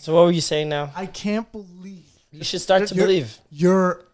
[0.00, 0.90] So what were you saying now?
[0.96, 3.38] I can't believe You should start to you're, believe.
[3.50, 4.04] You're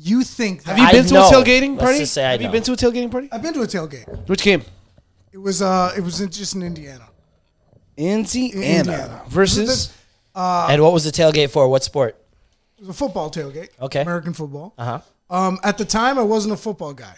[0.00, 1.28] you think that Have you I been to know.
[1.28, 1.98] a tailgating Let's party?
[1.98, 2.52] just say I Have you know.
[2.52, 3.28] been to a tailgating party?
[3.32, 4.28] I've been to a tailgate.
[4.28, 4.62] Which game?
[5.32, 7.08] It was uh it was in, just in Indiana.
[7.96, 9.22] Indiana, Indiana.
[9.28, 9.92] versus.
[10.34, 11.68] and what was the tailgate for?
[11.68, 12.16] What sport?
[12.76, 13.70] It was a football tailgate.
[13.80, 14.02] Okay.
[14.02, 14.74] American football.
[14.78, 15.00] Uh huh.
[15.36, 17.14] Um at the time I wasn't a football guy.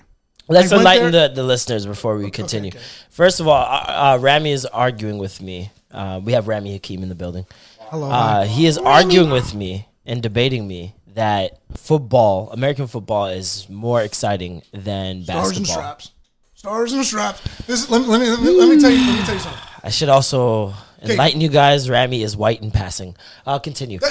[0.49, 2.71] Let's I went enlighten the, the listeners before we continue.
[2.71, 2.81] okay.
[3.11, 5.71] First of all, uh, uh, Rami is arguing with me.
[5.93, 7.47] Uh, we have Rami Hakim in the building.
[7.91, 8.09] Hello.
[8.11, 14.01] Uh, he is arguing with me and debating me that football, American football, is more
[14.01, 15.75] exciting than Stars and basketball.
[15.75, 16.11] straps.
[16.55, 17.41] Stars and straps.
[17.67, 19.41] This let, me- let me let me let me tell you let me tell you
[19.41, 19.61] something.
[19.83, 21.91] I should also enlighten you guys.
[21.91, 23.17] Rami is white in passing.
[23.47, 23.99] I'll continue.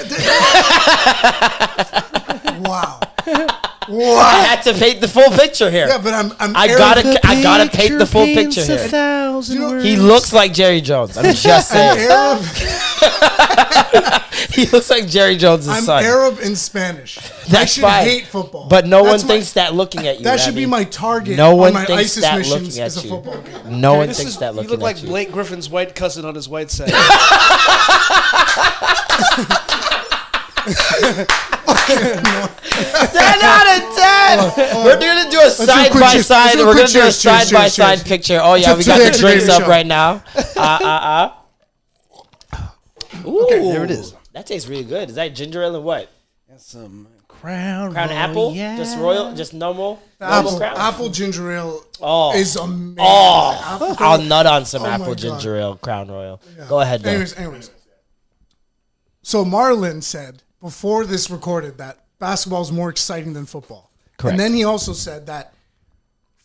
[2.62, 3.00] Wow.
[3.92, 5.88] I had to paint the full picture here.
[5.88, 8.86] Yeah, but I'm I'm I gotta, I gotta paint the full picture here.
[8.86, 11.16] You know- He looks like Jerry Jones.
[11.16, 11.98] I'm just I'm saying.
[12.10, 12.42] Arab,
[14.52, 16.04] he looks like Jerry Jones' I'm son.
[16.04, 17.18] Arab and Spanish.
[17.18, 18.04] I That's should fine.
[18.04, 18.68] hate football.
[18.68, 20.24] But no That's one my- thinks that looking at you.
[20.24, 20.70] That should be Rami.
[20.70, 21.36] my target.
[21.36, 23.08] No on one my thinks ISIS that missions looking at is a you.
[23.10, 23.80] football game.
[23.80, 25.08] No one This thinks is, that you looking look like you.
[25.08, 26.90] Blake Griffin's white cousin on his white side.
[32.00, 33.80] 10 out of
[34.64, 34.84] 10.
[34.84, 36.26] We're gonna do a side quick by cheers.
[36.26, 36.52] side.
[36.56, 38.38] Do We're gonna do a cheers, cheers, side by cheers, side picture.
[38.42, 40.22] Oh yeah, we got the the drinks up right now.
[40.36, 41.32] Uh uh
[42.52, 42.58] uh.
[43.26, 44.14] Ooh, there it is.
[44.32, 45.08] That tastes really good.
[45.10, 46.10] Is that ginger ale and what?
[46.56, 48.52] Some crown, Crown apple?
[48.54, 48.76] Yeah.
[48.76, 49.34] Just royal?
[49.34, 50.00] Just normal?
[50.20, 50.76] normal Apple, crown?
[50.76, 52.34] apple ginger ale Oh.
[52.36, 52.96] is amazing.
[52.98, 55.18] Oh, Apple- I'll nut on some Oh apple God.
[55.18, 56.40] ginger ale, Crown Royal.
[56.68, 57.10] Go ahead, though.
[57.10, 57.70] Anyways, anyways.
[59.22, 63.90] So Marlin said before this recorded that basketball is more exciting than football.
[64.18, 64.32] Correct.
[64.32, 65.54] And then he also said that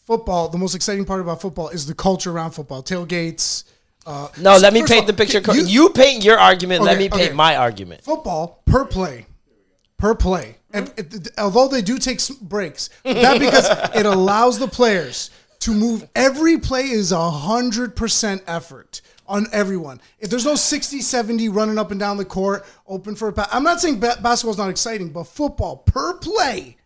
[0.06, 3.64] football, the most exciting part about football is the culture around football, tailgates.
[4.06, 5.42] Uh, No, let me paint all, the picture.
[5.54, 6.84] you- You, paint your argument.
[6.84, 7.34] let me paint okay.
[7.34, 8.04] my argument.
[8.04, 9.26] football per play,
[9.98, 10.58] per play.
[10.72, 15.32] And it, it- although they do take s- breaks, that because it allows the players
[15.62, 16.08] to move.
[16.16, 20.02] Every play is a hundred percent effort on everyone.
[20.20, 23.48] If there's no 60, 70 running up and down the court, open for a pass.
[23.52, 26.78] I'm not saying ba- basketball's not exciting, but football per play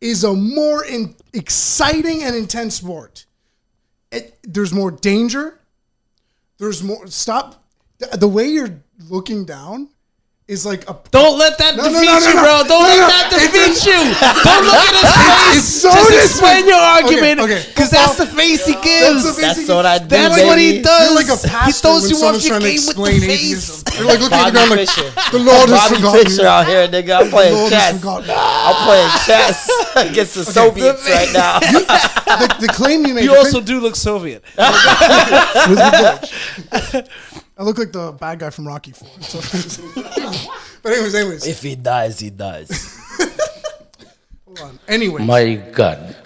[0.00, 3.26] is a more in, exciting and intense sport.
[4.12, 5.60] It, there's more danger.
[6.58, 7.06] There's more.
[7.06, 7.64] Stop.
[7.98, 9.88] The, the way you're looking down
[10.46, 10.96] is like a.
[11.10, 12.62] Don't let that No, no, defeat no, no, you, bro.
[12.68, 13.96] Don't No, let that defeat a- you.
[14.44, 15.56] Don't look at his face.
[15.56, 17.40] It's so Just dis- explain your argument.
[17.40, 17.72] Okay, okay.
[17.72, 19.24] Because that's the face he gives.
[19.24, 20.04] That's the That's face what I do.
[20.12, 20.44] That's baby.
[20.46, 21.00] what he does.
[21.08, 23.24] You're like a he throws when you someone's off your trying game with the face.
[23.24, 23.88] atheism.
[23.96, 25.08] You're like looking at the Bobby ground like, Fischer.
[25.32, 26.20] the Lord has Bobby forgotten.
[26.28, 27.16] Fischer out here, nigga.
[27.16, 27.96] I'm The playing Lord has chess.
[28.04, 28.28] forgotten.
[28.36, 29.64] I'm playing chess
[30.12, 31.56] against the Soviets right now.
[31.64, 33.24] The, the claim you made.
[33.24, 34.44] You also do look Soviet.
[37.56, 39.08] I look like the bad guy from Rocky Four.
[39.20, 39.82] So-
[40.82, 42.98] but anyways, anyways, if he dies, he dies.
[44.44, 44.78] hold on.
[44.88, 46.16] Anyways, My God,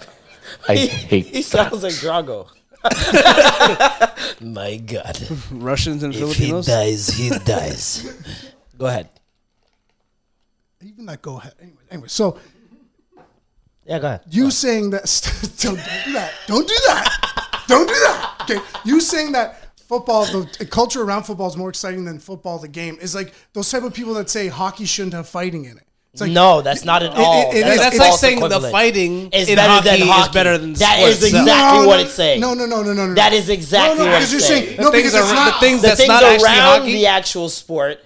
[0.67, 2.47] I hate He sounds like Drago.
[4.41, 5.19] My God.
[5.51, 6.65] Russians and If he Filipinos.
[6.65, 8.07] dies, he dies.
[8.77, 9.09] Go ahead.
[10.81, 11.53] even that go ahead.
[11.61, 12.39] Anyway, anyway, so
[13.85, 14.21] Yeah, go ahead.
[14.29, 15.03] you saying that?
[15.59, 16.31] don't, don't do that.
[16.47, 17.63] Don't do that.
[17.67, 18.35] Don't do that.
[18.49, 22.67] Okay, you saying that football, the culture around football is more exciting than football, the
[22.69, 25.83] game, is like those type of people that say hockey shouldn't have fighting in it.
[26.13, 27.51] It's like no, that's not at all.
[27.51, 30.07] it- it that's That's it's like false saying the fighting is in better hockey, than
[30.07, 30.21] hockey.
[30.29, 32.39] is better than the That sports is exactly No, what it's saying.
[32.41, 33.13] No, no, no, no, no, no.
[33.15, 34.65] That is exactly no, no, what it's you're saying.
[34.65, 36.93] saying no, things because it's not the things the that's things not around hockey.
[36.93, 37.99] the actual sport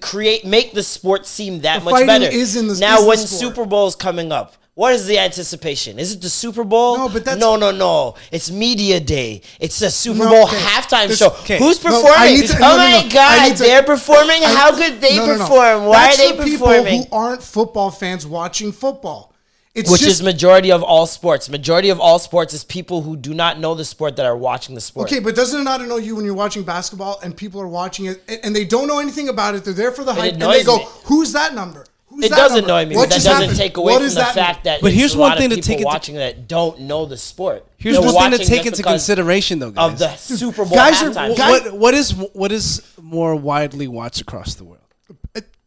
[0.00, 2.24] create make the sport seem that The much better.
[2.26, 3.40] is in the- now, is the when sport.
[3.40, 5.98] Super Bowl is coming up, what is the anticipation?
[5.98, 6.98] Is it the Super Bowl?
[6.98, 8.14] No, but that's- no, no, no.
[8.32, 9.40] It's media day.
[9.60, 10.56] It's the Super No, Bowl okay.
[10.56, 11.28] halftime show.
[11.28, 11.58] okay.
[11.58, 12.34] Who's performing?
[12.40, 13.08] Need to- oh no, no, my no.
[13.10, 14.42] God, to- they're performing.
[14.44, 15.38] I- How could they no, no, no.
[15.38, 15.84] perform?
[15.86, 17.02] Why That's are they people performing?
[17.04, 19.30] who aren't football fans watching football.
[19.76, 21.48] It's Which just, is majority of all sports.
[21.48, 24.76] Majority of all sports is people who do not know the sport that are watching
[24.76, 25.08] the sport.
[25.10, 28.04] Okay, but doesn't it not know you when you're watching basketball and people are watching
[28.06, 29.64] it and- and they don't know anything about it?
[29.64, 30.86] They're there for the hype and they go, me.
[31.06, 31.86] "Who's that number?
[32.14, 32.64] Who's It does number?
[32.66, 33.56] annoy me, What but that doesn't happened?
[33.58, 35.50] take away What from does the that fact that But here's a one lot thing
[35.52, 37.66] of to take into- watching that don't know the sport.
[37.76, 39.92] Here's They're one thing to take into consideration, though, guys.
[39.92, 44.20] of the Super Bowl Guys are- guys- what what is what is more widely watched
[44.20, 44.80] across the world?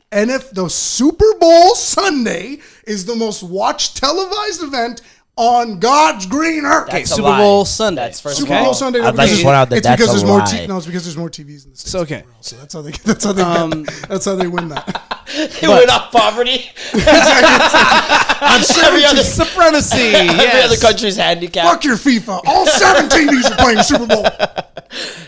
[0.10, 5.02] And if the Super Bowl Sunday is the most watched televised event
[5.38, 6.90] on God's green earth.
[6.92, 7.38] That's a Super lie.
[7.38, 8.02] Bowl Sunday.
[8.02, 8.66] That's first Super of all.
[8.66, 9.00] Bowl Sunday.
[9.00, 10.40] I'd like because to point out that it's that's because a there's more.
[10.40, 10.46] lie.
[10.46, 11.92] T- no, it's because there's more TVs in the states.
[11.92, 12.16] So, okay.
[12.16, 12.36] everywhere.
[12.42, 12.92] So that's how they.
[12.92, 13.42] That's how they.
[13.44, 15.14] Um, that's how they win that.
[15.30, 16.70] It went off poverty.
[16.94, 19.98] I'm sure every other Supremacy.
[20.16, 20.66] every yes.
[20.72, 21.68] other country's handicapped.
[21.68, 22.42] Fuck your FIFA.
[22.46, 24.24] All seven TVs are playing Super Bowl.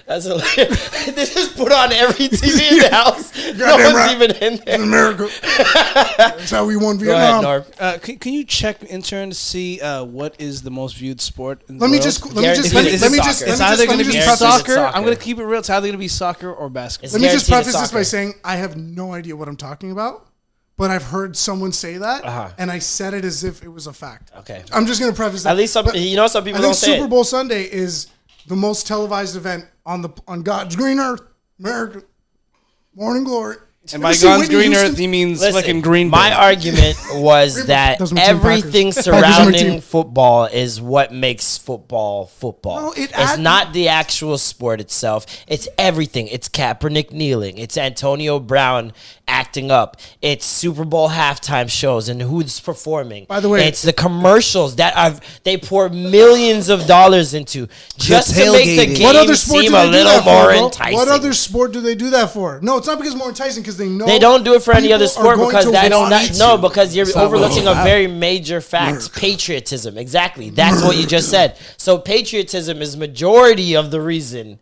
[0.06, 1.06] That's hilarious.
[1.14, 3.36] this is put on every TV in the house.
[3.36, 4.16] no Goddamn one's right.
[4.16, 4.82] even in In there.
[5.12, 5.30] America.
[6.18, 7.44] That's how we won Go ahead, Vietnam.
[7.44, 7.64] Norm.
[7.80, 11.64] Uh, can, can you check intern to see uh, what is the most viewed sport?
[11.70, 12.04] In the Let me world?
[12.04, 13.80] just let me just let me, it's let me just let It's me either just,
[13.80, 14.74] let going me to be just preface soccer.
[14.76, 14.98] soccer.
[14.98, 15.60] I'm going to keep it real.
[15.60, 17.06] It's either going to be soccer or basketball.
[17.06, 18.32] It's let me just guaranteed preface it's this by soccer.
[18.32, 20.28] saying I have no idea what I'm talking about,
[20.78, 22.50] but I've heard someone say that, Uh-huh.
[22.58, 24.32] and I said it as if it was a fact.
[24.40, 24.64] Okay.
[24.74, 25.52] I'm just gonna preface that.
[25.52, 27.10] At least some, But you know, some people I don't think say Super it.
[27.10, 28.08] Bowl Sunday is
[28.48, 31.22] the most televised event on the on God's green earth,
[31.60, 32.02] America.
[32.96, 33.58] Morning glory.
[33.94, 36.18] And by Ever see God's green earth, he means Listen, fucking Green Bay.
[36.18, 39.06] My argument was that Doesn't mean everything Packers.
[39.08, 39.82] Packers are surrounding team.
[39.82, 42.82] football is what makes football football.
[42.82, 45.26] No, it it's add- not the actual sport itself.
[45.48, 46.28] It's everything.
[46.28, 47.58] It's Kaepernick kneeling.
[47.58, 48.94] It's Antonio Brown
[49.30, 49.98] acting up.
[50.22, 53.26] It's Super Bowl halftime shows and who's performing.
[53.26, 57.68] By the way- it's the commercials that are they pour millions of dollars into
[57.98, 60.24] just to make the game What other sport seem do a they do little that
[60.24, 60.30] for?
[60.34, 60.66] more bro?
[60.66, 60.96] enticing.
[60.96, 62.60] What other sport do they do that for?
[62.62, 64.92] No, it's not because more enticing because they know They don't do it for any
[64.92, 68.60] other sport because to that's watch not, no because you're not overlooking a very major
[68.62, 74.60] fact patriotism exactly that's what you just said so patriotism is majority of the reason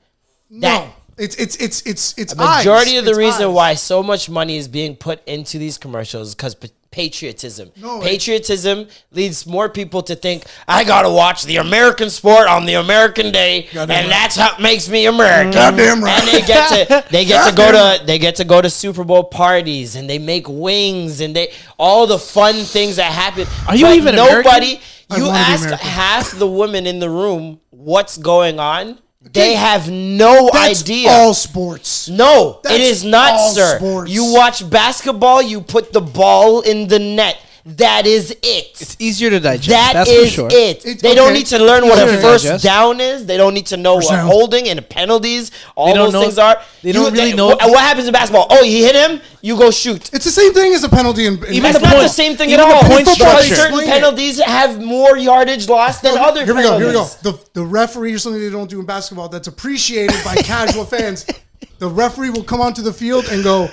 [0.51, 0.87] that
[1.17, 2.99] No, it's it's it's it's it's majority eyes.
[2.99, 3.53] of the It's reason eyes.
[3.55, 6.55] why so much money is being put into these commercials because
[6.89, 12.47] patriotism No, it- patriotism leads more people to think i gotta watch the american sport
[12.47, 14.07] on the american day and right.
[14.07, 16.17] that's how makes me american Goddamn right.
[16.19, 19.03] and they get to they get to go to they get to go to Super
[19.03, 23.45] Bowl parties and they make wings and they all the fun things that happen.
[23.67, 24.79] Are you But even nobody?
[25.09, 28.99] I You ask half the women in the room what's going on.
[29.33, 31.09] They have no That's idea.
[31.09, 32.09] all sports.
[32.09, 33.77] No, That's it is not, sir.
[33.77, 34.11] sports.
[34.11, 37.37] You watch basketball, you put the ball in the net.
[37.75, 38.79] That is it.
[38.81, 39.67] It's easier to digest.
[39.67, 40.47] That that's is for sure.
[40.49, 40.85] it.
[40.85, 42.63] It's- they don't need to learn what a first digest.
[42.63, 43.25] down is.
[43.25, 45.51] They don't need to know what holding and penalties.
[45.75, 46.61] All those know- things are.
[46.81, 48.47] they don't really know- What, what happens in basketball?
[48.49, 49.19] Oh, he hit him.
[49.41, 50.09] You go shoot.
[50.13, 52.37] It's the same thing as a penalty in, in Even That's the not the same
[52.37, 52.81] thing even at the all.
[52.83, 53.55] point because structure.
[53.55, 53.91] certain Explain it.
[53.91, 56.77] penalties have more yardage lost than other Here we go.
[56.77, 57.05] Here we go.
[57.21, 61.25] The the referee or something they don't do in basketball that's appreciated by casual fans.
[61.79, 63.69] The referee will come onto the field and go,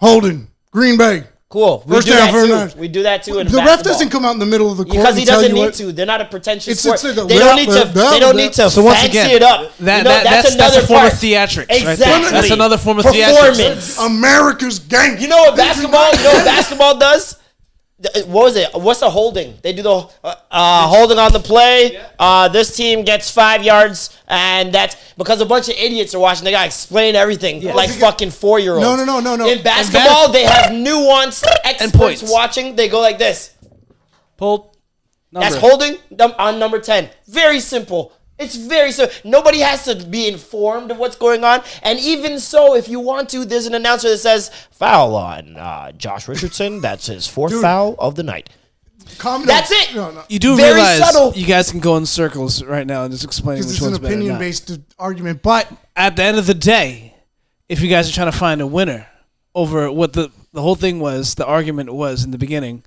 [0.00, 1.24] Holden, Green Bay.
[1.54, 1.84] Cool.
[1.86, 2.48] We First do down that too.
[2.48, 2.72] nine.
[2.78, 4.82] We do that too in The ref doesn't come out in the middle of the
[4.82, 5.92] court because he and doesn't you need what- to.
[5.92, 6.94] They're not a pretentious It's- sport.
[6.96, 7.84] it's like a they don't need to.
[7.94, 9.70] They don't need to So once fancy again, it up.
[9.78, 11.22] that- You know, that- that's, that's- another that's a form of part.
[11.22, 11.80] theatrics right.
[11.92, 12.30] Exactly.
[12.32, 14.04] That's another form of theatrics.
[14.04, 15.20] America's gang.
[15.20, 16.10] You know what basketball?
[16.10, 17.36] You know what basketball does?
[18.02, 18.68] Th- What was it?
[18.74, 19.56] What's the holding?
[19.62, 22.02] They do the uh, uh, holding on the play.
[22.18, 26.44] Uh, this team gets five yards, and that's because a bunch of idiots are watching.
[26.44, 28.82] They gotta explain everything like fucking four year olds.
[28.84, 29.48] No, no, no, no, no.
[29.48, 32.22] In In basketball, they have nuanced experts points.
[32.30, 32.74] watching.
[32.76, 33.54] They go like this.
[34.36, 34.76] Pulled.
[35.30, 35.48] Number.
[35.50, 37.10] That's holding num- on number 10.
[37.26, 38.12] Very simple.
[38.38, 41.62] It's very so Nobody has to be informed of what's going on.
[41.82, 45.92] And even so, if you want to, there's an announcer that says, foul on uh,
[45.92, 46.80] Josh Richardson.
[46.80, 47.62] That's his fourth Dude.
[47.62, 48.50] foul of the night.
[49.18, 49.46] Calm down.
[49.46, 49.94] That's it.
[49.94, 50.24] No, no.
[50.28, 51.32] You do Very realize subtle.
[51.34, 53.98] you guys can go in circles right now and just explain which it's an one's
[53.98, 54.14] better.
[54.14, 54.22] or not.
[54.24, 57.14] opinion based argument, but At the end of the day,
[57.68, 59.06] if you guys are trying to find a winner
[59.54, 62.82] over what the the whole thing was, the argument was in the beginning.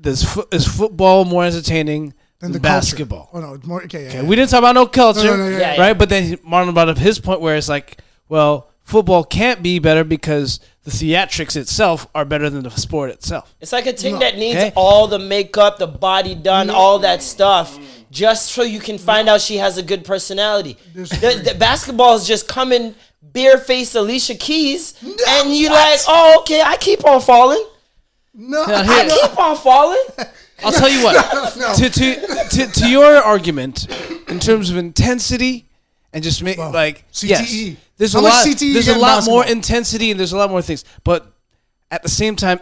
[0.00, 3.28] Does fo- is football more entertaining then than the basketball?
[3.32, 3.46] Culture.
[3.46, 3.82] Oh no, it's more.
[3.84, 4.28] Okay, yeah, Okay, yeah.
[4.28, 5.80] we didn't talk about no culture, No, no, no, yeah, yeah.
[5.80, 5.96] right?
[5.98, 7.96] But then Marlon brought up his point where it's like,
[8.28, 13.54] well, football can't be better because the theatrics itself are better than the sport itself.
[13.60, 14.18] It's like a team No.
[14.18, 14.72] that needs Okay.
[14.74, 17.78] all the makeup, the body done, all that stuff,
[18.10, 20.76] just so you can find out she has a good personality.
[20.94, 24.94] The, the basketball is just coming bare-faced Alicia Keys,
[25.28, 27.64] and you're like, oh, okay, I keep on falling.
[28.34, 30.02] no, Now, I keep on falling.
[30.64, 31.52] I'll tell you what.
[31.56, 31.74] No.
[31.74, 33.86] to, to, to, to your argument,
[34.28, 35.68] in terms of intensity,
[36.12, 37.28] and just make like CTE.
[37.28, 38.46] yes, there's How a lot.
[38.46, 40.84] CTE there's a lot more intensity, and there's a lot more things.
[41.04, 41.30] But
[41.90, 42.60] at the same time,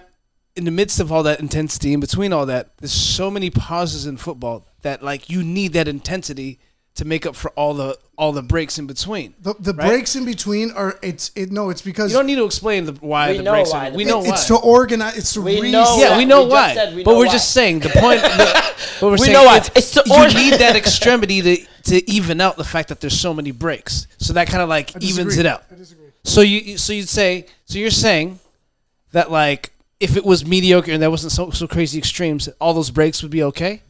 [0.56, 4.06] in the midst of all that intensity, in between all that, there's so many pauses
[4.06, 6.58] in football that like you need that intensity
[7.00, 9.32] to make up for all the all the breaks in between.
[9.40, 9.88] The, the Right?
[9.88, 12.92] breaks in between are it's it no it's because You don't need to explain the,
[12.92, 13.72] why the know breaks.
[13.72, 14.28] why are, the we breaks- know why.
[14.34, 15.72] it's to organize it's to We reason.
[15.72, 16.74] know yeah, we know We just why.
[16.74, 17.32] said we but know we're why.
[17.32, 18.20] just saying the point.
[18.20, 19.56] The, but we're We saying know why.
[19.58, 23.00] It's, It's to you organ- need that extremity to to even out the fact that
[23.00, 24.06] there's so many breaks.
[24.18, 25.64] So that kind of like evens it out.
[25.72, 26.08] I disagree.
[26.24, 28.38] So you you- so you'd say so you're saying
[29.12, 32.90] that like if it was mediocre and there wasn't so so crazy extremes, all those
[32.90, 33.80] breaks would be okay.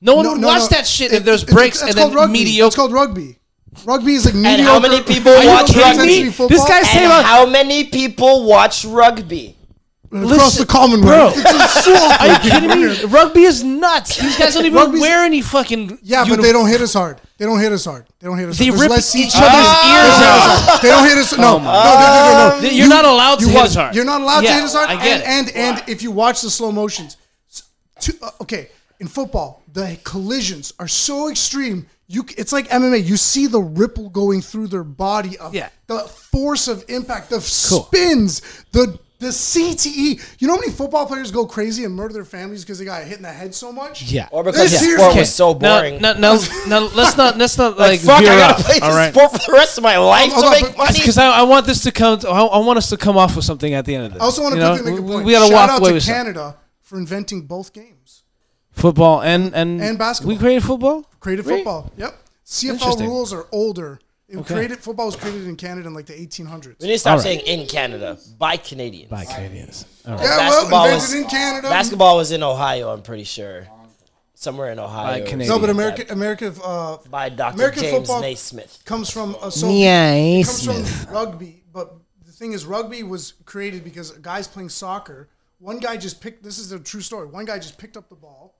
[0.00, 0.66] No one No, would no, watch no.
[0.68, 2.32] that shit It- if there's it- breaks that's and then rugby.
[2.32, 2.66] mediocre.
[2.66, 3.38] It's called rugby.
[3.84, 4.58] Rugby is like mediocre.
[4.60, 6.22] And how many people watch rugby?
[6.24, 6.66] This Football?
[6.68, 9.52] guy's saying And about how many people watch rugby?
[10.12, 11.34] across Listen, the Commonwealth.
[11.34, 11.42] bro.
[11.44, 13.04] It's so Are you kidding me?
[13.12, 14.16] Rugby is nuts.
[14.16, 15.98] These guys don't even Rugby's- wear any fucking.
[16.02, 17.20] Yeah, but they don't hit us hard.
[17.36, 18.06] They don't hit us hard.
[18.20, 18.56] They don't hit us.
[18.56, 18.78] They hard.
[18.78, 19.34] There's rip less each seats.
[19.36, 20.82] other's They ears don't hit out.
[20.82, 21.36] They don't hit us.
[21.36, 22.68] No, no, no, no, no, no.
[22.70, 23.94] You're not allowed to you hit us hard.
[23.94, 24.88] You're not allowed Yeah, to hit us hard.
[24.90, 25.56] I get and, it.
[25.56, 27.16] and and if you watch the slow motions,
[28.00, 28.68] to, uh, okay,
[29.00, 31.86] in football, the collisions are so extreme.
[32.08, 33.04] You, it's like MMA.
[33.04, 35.68] You see the ripple going through their body of Yeah.
[35.88, 40.20] the force of impact, the spins, the the CTE.
[40.38, 43.02] You know how many football players go crazy and murder their families because they got
[43.04, 44.02] hit in the head so much?
[44.02, 44.28] Yeah.
[44.30, 45.20] Or because This the year's- sport Okay.
[45.20, 46.00] was so Now, boring.
[46.02, 46.38] now, now,
[46.68, 48.66] now, let's not let's not like, like, fuck, veer I gotta off.
[48.66, 49.14] play all this right.
[49.14, 50.98] sport for the rest of my life Hold to on, make but- money.
[50.98, 52.18] Because I, I want this to come.
[52.20, 54.20] To, I, I want us to come off with something at the end of this.
[54.20, 55.24] I also want to You know, make a point.
[55.24, 56.24] We, gotta Shout walk out away to with something.
[56.34, 58.15] Canada for inventing both games.
[58.76, 60.34] Football and and And basketball.
[60.34, 61.04] We created football.
[61.20, 61.58] Created Really?
[61.60, 61.90] football.
[61.96, 62.14] Yep.
[62.44, 63.06] CFL Interesting.
[63.08, 63.98] rules are older.
[64.28, 64.54] It Okay.
[64.54, 66.80] created football was created in Canada in like the 1800s.
[66.80, 67.22] we need to stop All right.
[67.24, 69.10] saying in Canada by Canadians.
[69.10, 69.84] By Canadians.
[70.06, 70.22] All right.
[70.22, 71.68] Yeah, basketball well, was- in Canada.
[71.68, 73.66] Basketball was in Ohio, I'm pretty sure.
[74.34, 75.06] Somewhere in Ohio.
[75.12, 75.48] By or Canadians.
[75.48, 76.12] No, but like America.
[76.12, 77.54] America, uh, By Dr.
[77.54, 78.78] American James football- Naismith.
[78.84, 81.62] comes from a so Yeah, it comes from rugby.
[81.72, 81.94] But
[82.26, 85.28] the thing is, rugby was created because guys playing soccer.
[85.58, 86.42] One guy just picked.
[86.42, 87.26] This is a true story.
[87.28, 88.55] One guy just picked up the ball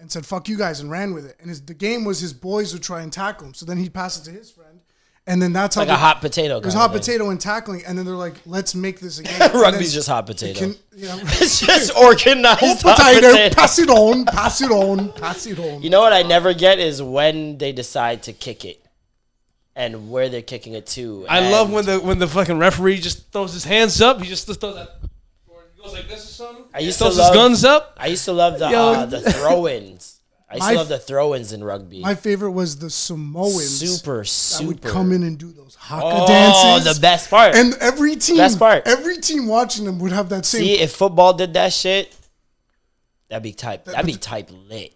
[0.00, 1.36] and said "fuck you guys" and ran with it.
[1.40, 3.54] And his, the game was his boys would try and tackle him.
[3.54, 4.80] So then he'd pass it to his friend,
[5.26, 6.58] and then that's how Like a hot potato.
[6.58, 9.92] It was hot potato and tackling, and then they're like, "Let's make this again." Rugby's
[9.92, 10.58] just hot potato.
[10.60, 13.54] can- you know, it's just organized hot hot potato, potato.
[13.54, 15.82] pass it on, pass it on, pass it on.
[15.82, 18.84] You know what I never get is when they decide to kick it
[19.76, 21.24] and where they're kicking it to.
[21.28, 24.20] I And love when the when the fucking referee just throws his hands up.
[24.20, 24.96] He just throws that.
[25.92, 26.64] Or like this or something.
[26.74, 27.94] I used throws to his love- guns up.
[27.96, 28.78] I used to love the Yo.
[28.92, 30.14] uh, the throw-ins.
[30.50, 32.00] I used My to love the throw-ins in rugby.
[32.00, 34.66] My favorite was the Samoans super, that super.
[34.68, 36.26] would come in and do those haka dances.
[36.26, 36.26] oh,
[36.78, 36.94] dances.
[36.96, 37.54] the best part.
[37.54, 38.84] And every team, Best part.
[38.86, 40.62] every team watching them would have that same.
[40.62, 42.14] See, if football did that shit,
[43.28, 43.84] that'd be type.
[43.84, 44.94] That'd be type lit.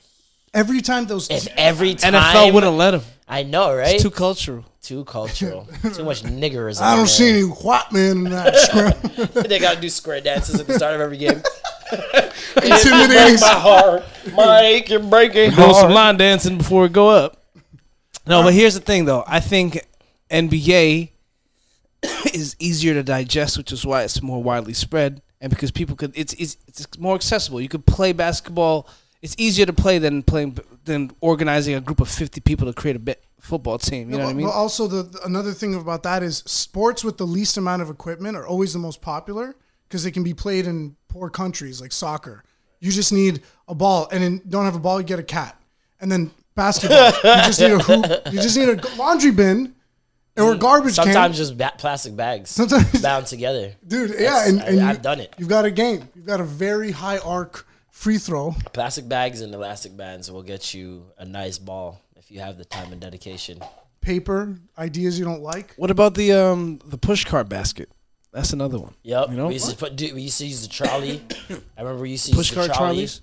[0.55, 3.03] every time those, If every time NFL wouldn't let him.
[3.29, 3.95] I know, right?
[3.95, 4.65] It's too cultural.
[4.83, 5.69] Too cultural.
[5.95, 6.83] Too much niggerism.
[6.83, 7.07] I don't there.
[7.07, 9.45] see any white men in that scrum.
[9.49, 11.41] they gotta do square dances at the start of every game.
[12.57, 13.39] Intimidating.
[13.41, 14.03] My heart,
[14.35, 17.45] Mike, you're breaking Do some line dancing before we go up.
[18.27, 19.23] No, but here's the thing, though.
[19.25, 19.87] I think
[20.31, 21.11] NBA
[22.35, 26.11] is easier to digest, which is why it's more widely spread, and because people could,
[26.17, 27.61] it's it's, it's more accessible.
[27.61, 28.89] You could play basketball.
[29.23, 32.97] It's easier to play than playing than organizing a group of fifty people to create
[32.97, 34.11] a bit football team.
[34.11, 34.47] You know what I mean?
[34.47, 37.91] But also, the, the- another thing about that is sports with the least amount of
[37.91, 39.55] equipment are always the most popular
[39.89, 42.45] because they can be played in poor countries like soccer.
[42.81, 45.61] You just need a ball, and then don't have a ball, you get a cat,
[46.01, 49.75] and then basketball, you just need a hoop, you just need a laundry bin
[50.37, 51.05] or a garbage Mm.
[51.05, 51.45] Sometimes can.
[51.45, 53.75] just ba- plastic bags Sometimes- bound together.
[53.87, 55.35] Dude, yeah, That's- and, I- and I've you, done it.
[55.39, 56.09] You've got a game.
[56.15, 58.55] You've got a very high arc free throw.
[58.73, 62.65] Plastic bags and elastic bands will get you a nice ball if you have the
[62.65, 63.61] time and dedication.
[64.01, 65.75] paper ideas you don't like.
[65.77, 67.91] What about the um the push cart basket?
[68.33, 68.95] That's another one.
[69.03, 69.31] Yep.
[69.31, 69.49] You know?
[69.49, 69.97] we used to put.
[69.97, 71.21] Do, we used to use the trolley.
[71.51, 73.21] I remember we used to use Push the cart trolley trolleys.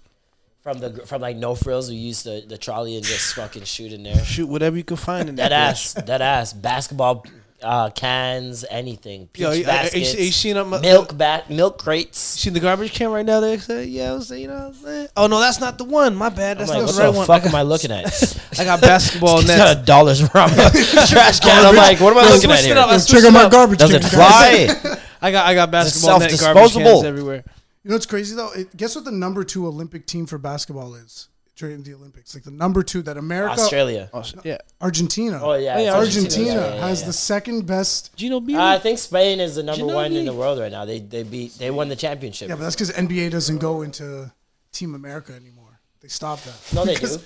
[0.61, 1.89] from the from like no frills.
[1.89, 4.23] We used the, the trolley and just fucking shoot in there.
[4.23, 7.25] Shoot whatever you can find in That that ass, that ass, basketball
[7.63, 9.27] uh, cans, anything.
[9.27, 11.77] Peach Yo, you- I- I- you baskets, see- you seen 'em, uh, milk bat, milk
[11.77, 12.17] crates.
[12.19, 13.39] See the garbage can right now?
[13.39, 14.73] They say, yeah, I was, you know.
[15.17, 16.15] Oh no, that's not the one.
[16.15, 16.57] My bad.
[16.57, 17.27] I'm That's like, not what the right the one.
[17.27, 18.05] fuck am I looking at?
[18.59, 19.59] I got basketball It's nets.
[19.59, 20.49] got a dollar's from
[21.07, 21.65] trash can.
[21.65, 22.71] I'm like, what am I I looking at here?
[22.71, 22.89] it up.
[22.89, 23.51] I Yo, switched check it out my up.
[23.51, 24.97] garbage Does it fly?
[25.21, 27.43] I got I got basketball net garbage cans everywhere.
[27.83, 28.51] You know what's crazy though?
[28.51, 31.27] It, guess what the number two Olympic team for basketball is
[31.59, 32.33] during the Olympics?
[32.33, 34.09] Like the number two that America, Australia.
[34.13, 34.57] Oh, yeah.
[34.81, 35.39] Argentina.
[35.43, 37.07] Oh yeah, Oh, yeah, it's Argentina Yeah, yeah, has yeah.
[37.07, 38.15] the second best.
[38.15, 38.57] Gino Beer.
[38.59, 39.93] I think Spain is the number Ginobili.
[39.93, 40.85] one in the world right now.
[40.85, 42.47] They they beat they won the championship.
[42.49, 44.31] Yeah, but that's because NBA doesn't go into
[44.71, 45.79] Team America anymore.
[46.01, 46.57] They stopped that.
[46.73, 47.17] No, they do.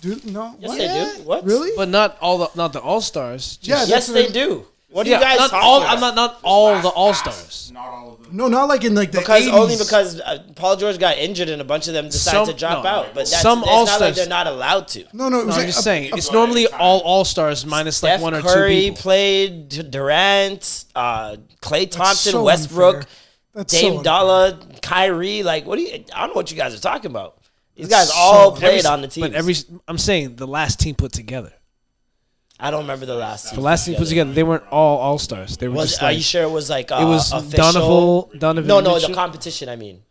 [0.00, 0.56] Do no?
[0.58, 0.78] Yes, What?
[0.78, 1.22] they do.
[1.28, 1.44] What?
[1.44, 1.70] Really?
[1.76, 3.58] but not all the not the all stars.
[3.62, 4.66] Yeah, Yes, they do.
[4.94, 5.80] What do Yeah, you guys not talking all.
[5.82, 5.94] about?
[5.94, 7.72] I'm not not all the all stars.
[7.74, 8.36] Not all of them.
[8.36, 9.52] No, not like in like the because 80s.
[9.52, 12.52] only because uh, Paul George got injured and a bunch of them decided Some- to
[12.54, 13.06] drop no, out.
[13.08, 15.04] But that's, some it's not like All-Stars- they're not allowed to.
[15.12, 16.12] No, no, it No, was I'm just a- saying.
[16.12, 19.02] a- It's normally all all stars minus like Steph one or Curry two people.
[19.02, 23.08] played D- Durant, uh, Klay Thompson, so Westbrook, unfair.
[23.54, 24.04] That's so Dame unfair.
[24.04, 25.42] Dollar, Kyrie.
[25.42, 25.92] Like, what do you?
[26.14, 27.38] I don't know what you guys are talking about.
[27.74, 28.70] These guys so all unfair.
[28.70, 29.22] played on the team.
[29.22, 29.56] But every
[29.88, 31.52] I'm saying the last team put together.
[32.60, 33.54] I don't remember the last.
[33.54, 35.56] The last team put together, they weren't all all stars.
[35.56, 38.22] They were Was just are like you sure it was like uh, it was official?
[38.30, 39.08] Donovan Donovan No, no, Mitchell?
[39.08, 39.68] the competition.
[39.68, 40.02] I mean,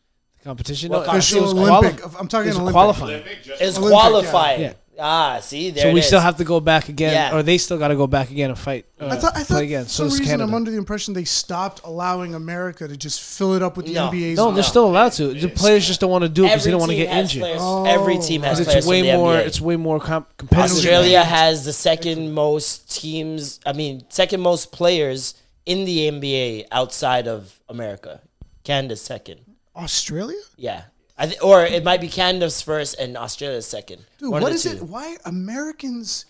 [0.44, 0.90] competition.
[0.92, 1.38] What No, competition?
[1.38, 2.20] it was Official quali- Olympic.
[2.20, 2.74] I'm talking it was Olympic.
[2.74, 3.24] qualifying.
[3.62, 4.62] it's Olympic, qualifying.
[4.62, 4.74] yeah.
[5.00, 7.36] Ah, see, there So it we still have to go back again, Yeah.
[7.36, 8.86] or they still got to go back again and fight.
[9.00, 9.84] Uh, I thought, I play thought again.
[9.86, 10.44] for So some does reason Canada.
[10.50, 13.94] I'm under the impression they stopped allowing America to just fill it up with the
[13.96, 14.10] No.
[14.10, 14.38] NBA's.
[14.38, 15.34] no, they're still allowed to.
[15.34, 17.14] The players just don't want to do it because they don't want to team get
[17.14, 17.42] has injured.
[17.42, 17.86] players- Oh.
[17.86, 19.34] Every team has It's players way from the more.
[19.34, 19.46] NBA.
[19.48, 20.78] It's way more comp- competitive.
[20.78, 23.60] Australia has the second most teams.
[23.66, 25.34] I mean, second most players
[25.66, 28.22] in the NBA outside of America.
[28.64, 29.40] Canada's second.
[29.76, 30.38] Australia?
[30.56, 30.84] Yeah,
[31.17, 34.05] I th- or it might be Canada's first and Australia's second.
[34.17, 34.70] Dude, One of what the is two.
[34.72, 34.84] it?
[34.84, 36.25] Why Americans,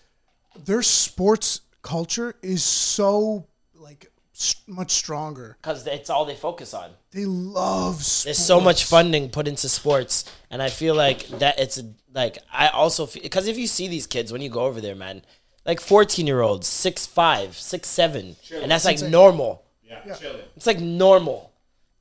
[0.64, 5.56] their sports culture is so like s- much stronger.
[5.62, 6.90] Because it's all they focus on.
[7.12, 8.24] They love sports.
[8.24, 11.80] There's so much funding put into sports, and I feel like that it's
[12.12, 15.22] like I also because if you see these kids when you go over there, man,
[15.64, 19.64] like 14 year olds, six five, six seven, and that's like normal.
[19.82, 20.42] Yeah, chilling.
[20.56, 21.52] It's like normal.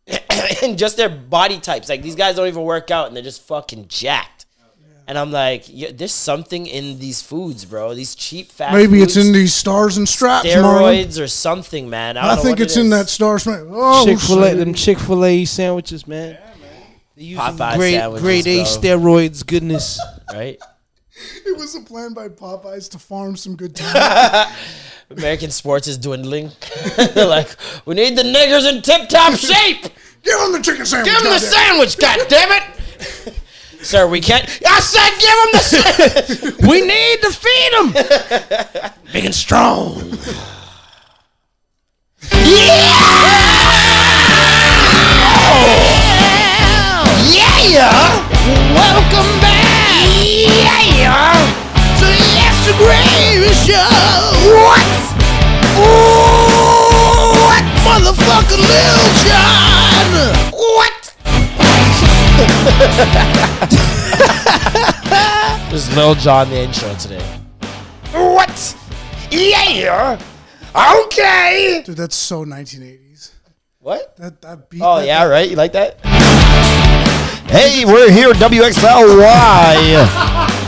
[0.63, 1.89] and just their body types.
[1.89, 4.45] Like these guys don't even work out and they're just fucking jacked.
[5.05, 7.93] And I'm like, yeah, there's something in these foods, bro.
[7.93, 11.03] These cheap fast Maybe it's in these stars and straps, Marlon.
[11.05, 12.15] steroids or something, man.
[12.15, 12.91] I, I don't know think what it's it in is.
[12.91, 13.45] that stars.
[13.45, 14.57] Oh, Chick Fil A, shit.
[14.59, 16.37] them Chick Fil A sandwiches, man.
[17.17, 18.63] They using Popeye great, sandwiches, grade A bro.
[18.65, 19.45] steroids.
[19.45, 19.99] Goodness.
[20.33, 20.57] right?
[21.45, 24.51] It was a plan by Popeyes to farm some good time.
[25.09, 26.51] American sports is dwindling.
[27.13, 27.55] They're like,
[27.85, 29.83] we need the niggers in tip top shape.
[30.23, 31.13] Give them the chicken sandwich.
[31.13, 32.63] Give them the sandwich, god damn it.
[33.83, 34.45] Sir, we can't.
[34.65, 36.69] I said, give them the sandwich.
[36.69, 38.93] we need to feed them.
[39.11, 40.17] Big and strong.
[42.31, 42.93] Yeah!
[47.29, 48.73] Yeah!
[48.73, 49.52] Welcome back!
[50.03, 51.31] Yeah!
[51.99, 53.87] To the Extra Gravy Show!
[54.51, 54.89] What?
[55.79, 57.63] Ooh, what?
[57.87, 60.11] Motherfucker Lil Jon!
[60.51, 60.99] What?
[65.71, 67.23] this Lil Jon, the intro today.
[68.11, 68.77] What?
[69.31, 70.19] Yeah!
[71.05, 71.81] Okay!
[71.85, 73.31] Dude, that's so 1980s.
[73.79, 74.15] What?
[74.17, 74.81] That that beat.
[74.83, 75.49] Oh, that- yeah, right?
[75.49, 75.97] You like that?
[77.47, 80.05] Hey, we're here at WXLY,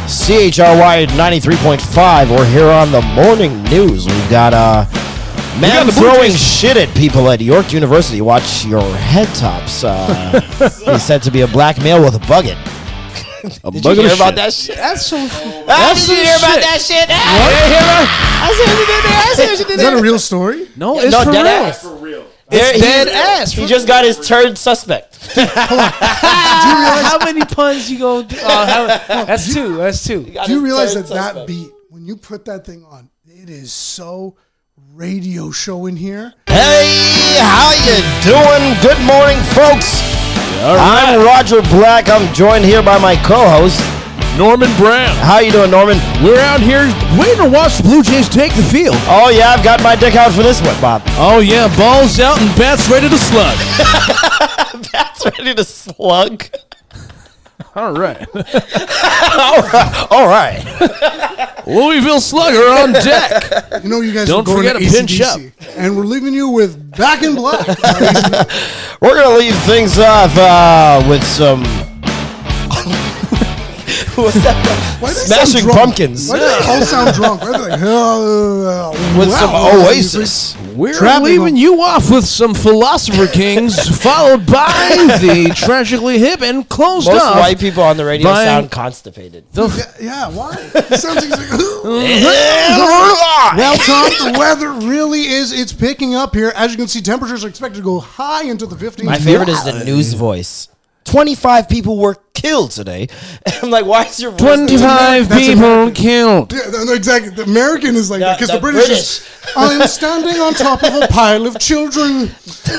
[0.08, 2.30] CHRY 93.5.
[2.30, 4.06] We're here on the morning news.
[4.06, 4.86] We've got uh,
[5.60, 8.22] man throwing shit at people at York University.
[8.22, 9.84] Watch your head tops.
[9.84, 10.42] Uh,
[10.86, 12.58] he's said to be a black male with a bucket.
[13.72, 14.76] Did you hear about that shit?
[14.76, 15.18] That's so.
[15.18, 17.06] Ah, did you hear about that shit?
[17.10, 19.18] Ah, I see what you did there.
[19.18, 20.68] I see what you did Is that a real story?
[20.76, 21.46] No, it's no, for real.
[21.48, 21.82] ass.
[21.82, 22.26] For real.
[22.50, 23.52] There- It's he- dead ass.
[23.52, 25.18] He just got his turd suspect.
[25.36, 28.38] how many puns you gonna do?
[28.40, 29.78] Oh, how, that's two.
[29.78, 30.24] That's two.
[30.26, 33.72] Do you realize turd that that beat, when you put that thing on, it is
[33.72, 34.36] so
[34.94, 36.34] radio show in here?
[36.48, 38.76] Hey, how you doing?
[38.82, 40.02] Good morning, folks.
[40.62, 42.10] I'm Roger Black.
[42.10, 43.80] I'm joined here by my co-host.
[44.38, 45.16] Norman Brown.
[45.18, 45.98] How you doing, Norman?
[46.22, 48.96] We're out here waiting to watch the Blue Jays take the field.
[49.08, 51.04] Oh yeah, I've got my dick out for this one, Bob.
[51.18, 53.58] Oh yeah, balls out and bats ready to slug.
[54.92, 56.44] bats ready to slug.
[57.76, 61.64] All right, All right, all right.
[61.68, 63.84] Louisville Slugger on deck.
[63.84, 66.34] You know, you guys Don't are going forget to to pinch AC/DC, and we're leaving
[66.34, 67.68] you with Back in Black.
[69.02, 71.64] We're gonna leave things off uh, with some.
[74.24, 74.98] What's that?
[75.02, 75.78] Why do they Smashing drunk?
[75.80, 76.30] Pumpkins.
[76.30, 77.42] Why do they all sound drunk?
[77.42, 79.36] Why are they like, uh, With wow.
[79.36, 80.56] some Oasis.
[80.76, 81.56] We're Trapping leaving them.
[81.58, 87.40] you off with some Philosopher Kings, followed by the tragically hip and closed Most off.
[87.40, 89.46] white people on the radio sound constipated.
[89.54, 89.68] Yeah,
[90.02, 90.54] yeah, why?
[90.76, 91.50] It sounds like,
[91.84, 96.52] Well, Tom, the weather really is, it's picking up here.
[96.56, 99.04] As you can see, temperatures are expected to go high into the 50s.
[99.04, 100.68] My favorite is the news voice.
[101.06, 103.08] 25 people were killed today.
[103.64, 105.94] I'm like, why is your voice- 25 That's people American.
[105.94, 106.52] killed.
[106.54, 107.30] Yeah, no, no, exactly.
[107.32, 109.00] The American is like The- that because the, the British, British.
[109.48, 109.54] is.
[109.56, 112.32] I'm standing on top of a pile of children.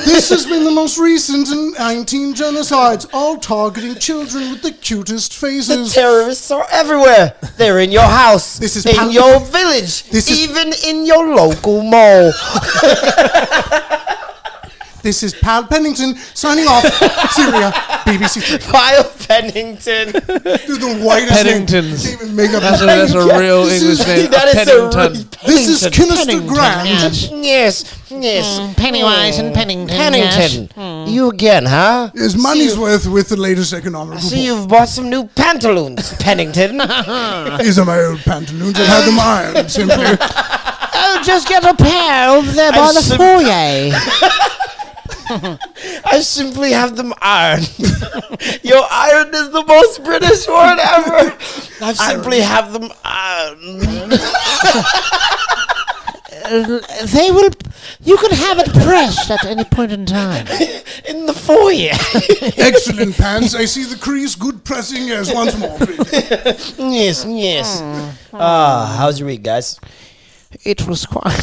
[0.05, 5.35] This has been the most recent in 19 genocides, all targeting children with the cutest
[5.35, 5.95] faces.
[5.95, 7.35] The terrorists are everywhere.
[7.57, 8.59] They're in your house.
[8.59, 10.05] This is in pal- your village.
[10.11, 12.33] This is- even in your local mall.
[15.07, 16.83] This is Pal Pennington signing off.
[17.31, 17.71] Syria,
[18.05, 18.59] BBC Three.
[18.59, 20.11] Kyle Pennington.
[20.11, 21.65] Dude, the whitest name.
[21.65, 22.03] Penningtons.
[22.05, 24.31] Can't even make up That's a, that's a real This English is- name.
[24.33, 25.39] that a is a Pennington.
[25.47, 26.41] This is Pennington.
[26.41, 26.89] Kinister Grand.
[27.45, 28.59] Yes, yes.
[28.59, 29.97] Mm, Pennywise and Pennington.
[29.97, 30.69] Pennington.
[30.77, 31.09] yes.
[31.09, 32.11] You again, huh?
[32.13, 36.79] His money's worth with the latest economic See, you've bought some new pantaloons, Pennington.
[37.59, 38.77] These are my old pantaloons.
[38.81, 40.05] I've had them ironed simply.
[40.99, 43.93] Oh, just get a pair over there by I the sim- foyer.
[46.05, 47.69] I simply have them ironed.
[48.63, 51.37] Yo, iron is the most British word ever.
[51.81, 53.81] I simply have them ironed.
[57.11, 57.51] they will.
[58.01, 60.47] You can have it pressed at any point in time.
[61.09, 61.91] In the foyer.
[62.57, 63.55] Excellent pants.
[63.57, 64.37] I see the crease.
[64.37, 65.09] Good pressing.
[65.09, 66.79] Yes, once more, please.
[66.79, 67.81] yes, yes.
[68.33, 69.81] Ah, how's your week, guys?
[70.65, 71.35] It was quite.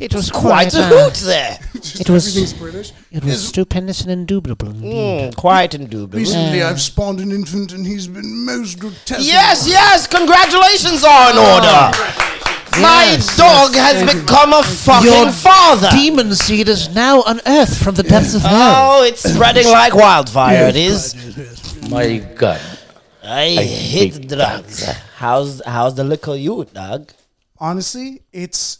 [0.00, 0.74] It was Quite quite.
[0.74, 1.58] a uh, hoot there.
[1.74, 2.92] Just was- everything's British.
[3.10, 4.72] It was stupendous and indubitable.
[4.72, 6.18] Mm, quite indubitable.
[6.18, 9.26] Recently, I've spawned an infant, and he's been most grotesque.
[9.26, 11.90] Yes, yes, congratulations are in order.
[12.80, 15.90] My Yes, dog has become a fucking Your father.
[15.92, 18.74] Demon seed is now unearthed from the depths of hell.
[19.00, 20.68] Oh, it's spreading like wildfire.
[20.70, 21.14] It is.
[21.88, 22.60] My God.
[23.22, 24.84] I, hate hate drugs.
[25.16, 27.12] How's how's the little you, dog?
[27.58, 28.78] Honestly, it's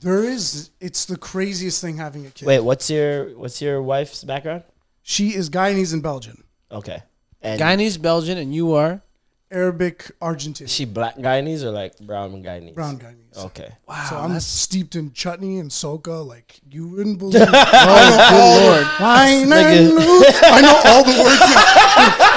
[0.00, 0.70] there is.
[0.80, 2.46] It's the craziest thing having a kid.
[2.46, 4.62] Wait, what's your what's your wife's background?
[5.02, 7.02] She is Guyanese and Belgian, Okay,
[7.40, 9.00] and Guyanese, Belgian, and you are.
[9.48, 12.74] Arabic, Argentine, is she black Guyanese or like brown Guyanese?
[12.74, 13.44] brown Guyanese.
[13.46, 13.70] Okay.
[13.86, 14.04] Wow.
[14.10, 17.42] so I'm steeped in chutney and soca like you wouldn't believe.
[17.46, 18.86] oh, good lord!
[19.00, 19.94] Wine and.
[20.42, 21.42] I know all the words.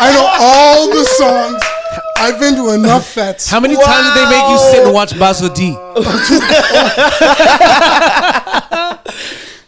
[0.06, 1.64] I know all the songs.
[2.20, 3.50] I've been to enough fests.
[3.50, 5.72] How many times did they make you sit and watch Basel D?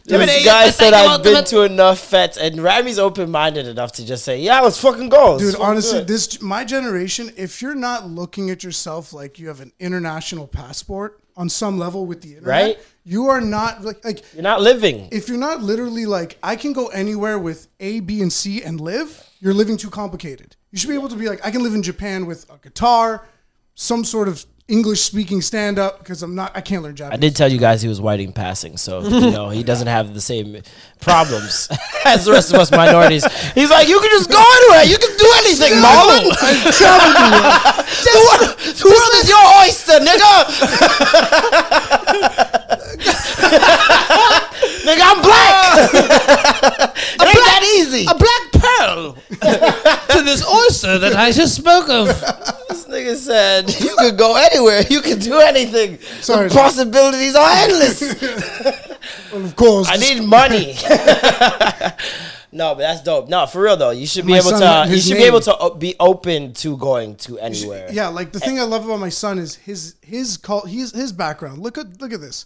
[0.03, 4.39] This guy said I've been to enough fets, and Rami's open-minded enough to just say,
[4.39, 7.31] "Yeah, let's fucking go." It's Dude, fucking honestly, good." this my generation.
[7.37, 12.05] If you're not looking at yourself like you have an international passport on some level
[12.05, 12.79] with the internet, Right.
[13.03, 15.07] You are not like like you're not living.
[15.11, 18.81] if you're not literally like I can go anywhere with A, B, and C and
[18.81, 19.27] live.
[19.39, 20.55] You're living too complicated.
[20.71, 23.27] You should be able to be like I can live in Japan with a guitar,
[23.75, 27.17] some sort of English speaking stand up because I'm not I can't learn Japanese.
[27.17, 29.87] I did tell you guys he was white in passing, so you know he doesn't
[29.87, 30.61] have the same
[31.01, 31.67] problems
[32.05, 33.25] as the rest of us minorities.
[33.51, 36.23] He's like, you can just go anywhere, you can do anything, Marlon.
[38.07, 38.55] the, world,
[39.19, 40.31] is your oyster, nigga.
[44.87, 45.91] nigga, I'm black.
[47.19, 48.05] it ain't that easy.
[48.07, 48.51] A black
[48.85, 52.07] pearl to this oyster that I just spoke of.
[52.69, 55.99] This nigga said you could go anywhere, you can do anything.
[56.21, 58.01] Sorry, the possibilities are endless.
[59.33, 59.87] of course.
[59.89, 60.75] I need money.
[62.51, 63.29] no, but that's dope.
[63.29, 64.89] No, for real though, you should be My able son, to.
[64.89, 67.89] You his should be able to o- be open to going to anywhere.
[67.91, 71.11] Yeah, like the thing I love about my son is his his call his his
[71.11, 71.59] background.
[71.59, 72.45] Look at look at this.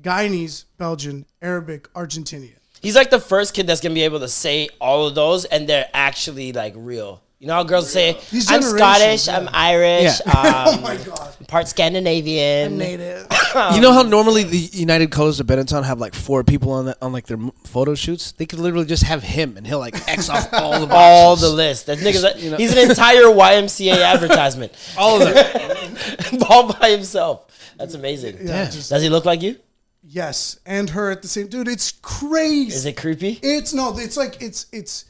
[0.00, 2.56] Guyanese, Belgian, Arabic, Argentinian.
[2.82, 5.68] He's like the first kid that's gonna be able to say all of those, and
[5.68, 7.22] they're actually like real.
[7.38, 9.36] You know how girls say, These "I'm Scottish, yeah.
[9.38, 11.34] I'm Irish, Oh um, my god.
[11.48, 13.26] part Scandinavian." Native.
[13.74, 16.96] you know how normally the United Colors of Benetton have like four people on the,
[17.02, 18.30] on like their photo shoots?
[18.32, 21.48] They could literally just have him and he'll like X off all the All the
[21.50, 21.86] list.
[21.86, 26.42] That nigga's he's an entire YMCA advertisement, all of them.
[26.48, 27.46] all by himself.
[27.76, 28.38] That's amazing.
[28.46, 29.56] Yeah, just- Does he look like you?
[30.02, 31.48] Yes, and her at the same.
[31.48, 32.74] Dude, it's crazy.
[32.74, 33.38] Is it creepy?
[33.42, 33.96] It's no.
[33.98, 35.06] It's like it's it's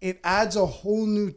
[0.00, 1.34] it adds a whole new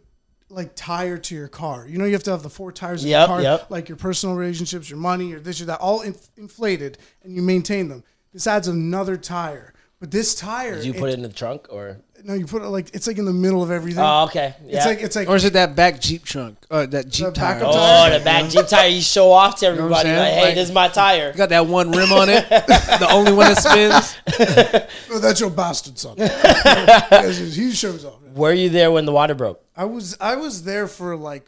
[0.49, 1.87] like tire to your car.
[1.87, 3.71] You know, you have to have the four tires in Yep, your car, yep.
[3.71, 7.41] like your personal relationships, your money, your this, your that, all in, inflated, and you
[7.41, 8.03] maintain them.
[8.33, 11.97] This adds another tire, but this tire, Did you put it in the trunk or?
[12.25, 14.01] No, you put it like it's like in the middle of everything.
[14.01, 14.55] Oh, okay.
[14.65, 14.77] Yeah.
[14.77, 16.57] It's like it's like Or is it that back Jeep trunk?
[16.71, 17.55] Or that Jeep The tire?
[17.55, 18.17] backup Oh, tire?
[18.19, 18.87] the back Jeep tire.
[18.87, 20.03] You show off to what I'm everybody.
[20.09, 20.19] saying?
[20.19, 21.33] like, hey, Like- this is my tire.
[21.33, 22.47] Got that one rim on it.
[22.49, 24.87] the only one that spins.
[25.11, 26.15] oh, that's your bastard son.
[26.17, 28.21] Yes, he shows off.
[28.35, 29.61] Were you there when the water broke?
[29.75, 31.45] I was I was there for like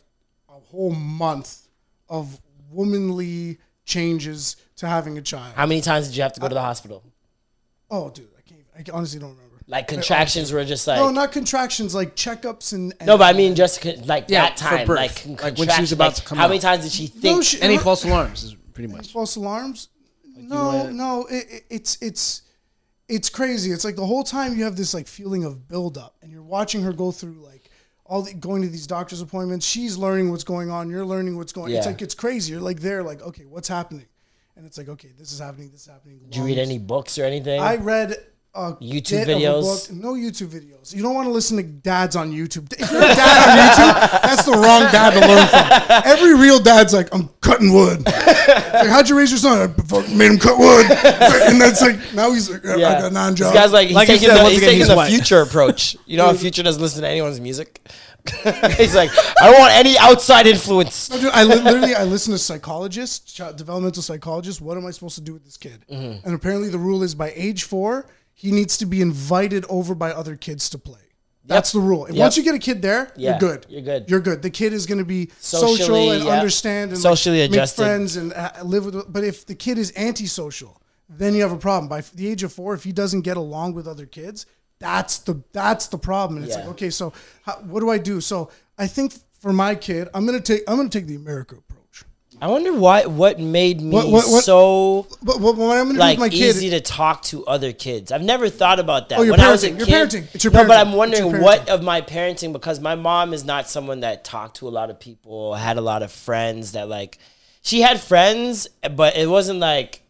[0.49, 1.67] a whole month
[2.09, 5.53] of womanly changes to having a child.
[5.55, 7.01] How many times did you have to go to the hospital?
[7.89, 8.89] Oh, dude, I can't.
[8.93, 9.44] I honestly don't remember.
[9.67, 13.37] Like contractions were just like no, not contractions, like checkups and, and No, but I
[13.37, 14.97] mean just con- like Yeah, that for time, birth.
[14.97, 17.07] like, Like when she contract- was about like, to come How many times did she
[17.07, 17.23] think?
[17.23, 19.11] No, she- Any false alarms is pretty much.
[19.11, 19.89] false alarms.
[20.37, 22.41] no, wanna- no, it, it- it's it's
[23.07, 23.71] it's crazy.
[23.71, 26.81] It's like the whole time you have this like feeling of buildup, and you're watching
[26.83, 27.69] her go through like
[28.05, 29.65] all the, going to these doctor's appointments.
[29.65, 30.89] She's learning what's going on.
[30.91, 31.71] You're learning what's going.
[31.73, 31.91] It's Yeah.
[31.91, 32.51] like it's crazy.
[32.53, 34.05] You're like there, like okay, what's happening?
[34.55, 35.71] And it's like okay, this is happening.
[35.71, 36.19] This is happening.
[36.19, 37.59] Did you read any books or anything?
[37.61, 38.15] I read
[38.55, 39.89] a YouTube bit of a videos?
[39.89, 39.97] book.
[39.97, 40.95] No YouTube videos.
[40.95, 42.71] You don't want to listen to dads on YouTube.
[42.73, 46.01] If you're a dad on YouTube, that's the wrong dad to learn from.
[46.05, 48.05] Every real dad's like, I'm cutting wood.
[48.05, 49.59] Like, how'd you raise your son?
[49.91, 50.85] I made him cut wood.
[50.89, 53.53] And that's like, now he's like, I got nine This jobs.
[53.55, 55.09] guy's like he's Like taking said, the, he's again, taking he's the white.
[55.09, 55.97] future approach.
[56.05, 57.81] You know, how future doesn't listen to anyone's music.
[58.77, 61.11] he's like, I don't want any outside influence.
[61.11, 64.59] No, dude, I li- literally I listen to psychologists, developmental psychologists.
[64.59, 65.85] What am I supposed to do with this kid?
[65.91, 66.25] Mm-hmm.
[66.25, 70.11] And apparently the rule is by age four, he needs to be invited over by
[70.11, 70.99] other kids to play.
[71.47, 72.05] That's the rule.
[72.05, 72.23] And Yep.
[72.23, 73.65] Once you get a kid there, Yeah, you're good.
[73.69, 74.09] you're good.
[74.09, 74.41] You're good.
[74.41, 76.31] The kid is going to be social and yeah.
[76.31, 77.81] understand and Socially like, adjusted.
[77.81, 79.11] make friends and uh, live with.
[79.11, 81.87] But if the kid is antisocial, then you have a problem.
[81.87, 84.47] By the age of four, if he doesn't get along with other kids,
[84.79, 86.37] that's the that's the problem.
[86.37, 86.61] And it's Yeah.
[86.61, 88.19] like, okay, so how, what do I do?
[88.21, 91.74] So I think for my kid, I'm gonna take I'm gonna take the America approach.
[92.41, 96.19] I wonder why what made me What- what- what- so But what, what I'm like
[96.19, 98.11] my easy to talk to other kids.
[98.11, 99.19] I've never thought about that.
[99.19, 99.77] Oh, when I was a parenting.
[99.77, 100.35] You're kid, parenting.
[100.35, 100.77] It's your no, but.
[100.77, 104.67] I'm wondering what of my parenting because my mom is not someone that talked to
[104.67, 107.17] a lot of people, had a lot of friends that like
[107.61, 110.01] she had friends, but it wasn't like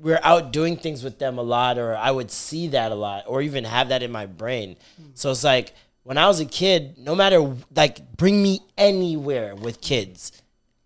[0.00, 2.94] we are out doing things with them a lot, or I would see that a
[2.96, 4.76] lot, or even have that in my brain.
[4.96, 5.08] Hmm.
[5.14, 9.80] So it's like when I was a kid, no matter like bring me anywhere with
[9.80, 10.32] kids,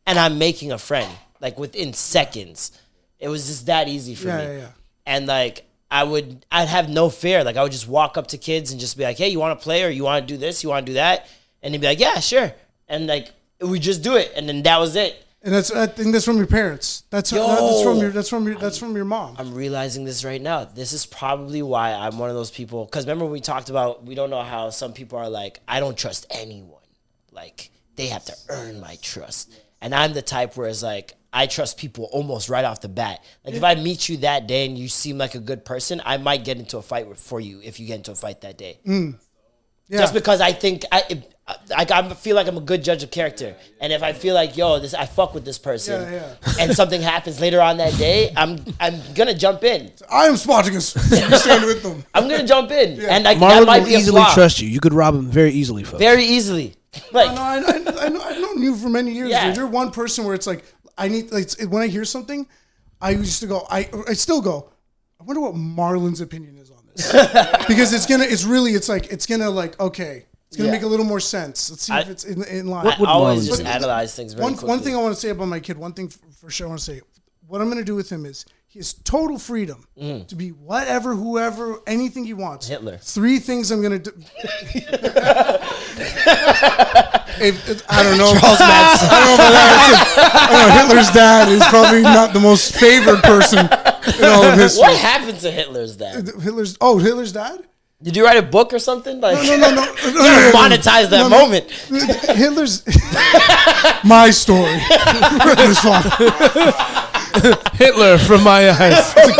[0.08, 1.08] and I'm making a friend
[1.40, 2.72] like within seconds.
[3.20, 4.44] It was just that easy for Yeah, me.
[4.44, 4.68] yeah, yeah.
[5.06, 7.44] And like I would, I'd have no fear.
[7.44, 9.58] Like I would just walk up to kids and just be like, "Hey, you want
[9.58, 10.62] to play or you want to do this?
[10.62, 11.26] You want to do that?"
[11.62, 12.52] And they'd be like, "Yeah, sure."
[12.88, 15.24] And like we just do it, and then that was it.
[15.42, 17.04] and that's I think that's from your parents.
[17.10, 17.46] That's uh, Yo.
[17.48, 19.36] that's from your that's from your that's from your mom.
[19.38, 20.64] I'm realizing this right now.
[20.64, 22.84] This is probably why I'm one of those people.
[22.84, 25.96] Because remember we talked about we don't know how some people are like, I don't
[25.96, 26.82] trust anyone.
[27.32, 31.46] Like they have to earn my trust, and I'm the type where it's like I
[31.46, 33.22] trust people almost right off the bat.
[33.44, 36.16] Like if I meet you that day and you seem like a good person, I
[36.16, 38.56] might get into a fight with, for you if you get into a fight that
[38.56, 38.78] day.
[38.86, 39.18] Mm.
[39.88, 39.98] Yeah.
[39.98, 41.34] Just because I think I, it,
[41.74, 44.54] I, I feel like I'm a good judge of character, and if I feel like
[44.54, 48.30] yo, this I fuck with this person, Yeah, and something happens later on that day,
[48.36, 49.90] I'm I'm gonna jump in.
[50.10, 50.88] I am Spartacus.
[50.88, 52.04] Stand with them.
[52.14, 54.34] I'm gonna jump in, and like that might will be a easily flaw.
[54.34, 54.68] trust you.
[54.68, 56.00] You could rob him very easily, folks.
[56.02, 56.74] very easily.
[57.12, 59.46] Like No, I, I, I know, I've known you for many years, Yeah.
[59.48, 59.56] dude.
[59.56, 60.64] You're one person where it's like
[60.96, 62.46] I need like it's- when I hear something,
[63.00, 63.66] I used to go.
[63.70, 64.70] I I still go.
[65.20, 67.12] I wonder what Marlon's opinion is on this
[67.68, 68.24] because it's gonna.
[68.24, 68.72] It's really.
[68.72, 70.24] It's like it's gonna like okay.
[70.48, 70.74] It's gonna Yeah.
[70.76, 71.70] make a little more sense.
[71.70, 72.86] Let's see I- if it's in, in line.
[72.86, 73.66] I always Marlon just do?
[73.68, 74.68] analyze things very one quickly.
[74.68, 75.76] one thing I want to say about my kid.
[75.78, 77.00] One thing for, for sure I want to say.
[77.46, 81.80] What I'm gonna do with him is he has total freedom to be whatever, whoever,
[81.86, 82.66] anything he wants.
[82.66, 82.70] Mm.
[82.70, 82.98] Hitler.
[82.98, 84.12] Three things I'm gonna do.
[87.40, 88.34] If- if- I don't know.
[88.40, 89.08] Charles Manson.
[89.10, 90.48] I don't know about that.
[90.50, 90.88] I don't know.
[90.88, 94.80] Hitler's dad is probably not the most favored person in all of history.
[94.82, 96.26] what happened to Hitler's dad?
[96.40, 97.62] Hitler's oh Hitler's dad?
[98.02, 99.20] Did you write a book or something?
[99.20, 99.82] Like No, no, no, no.
[99.84, 100.52] no, you no, no, no.
[100.52, 101.38] monetize that No, no.
[101.38, 101.70] moment.
[101.70, 102.84] Hitler's
[104.04, 104.78] my story.
[105.46, 106.10] Hitler's father.
[107.74, 109.12] Hitler from my eyes.
[109.12, 109.22] from,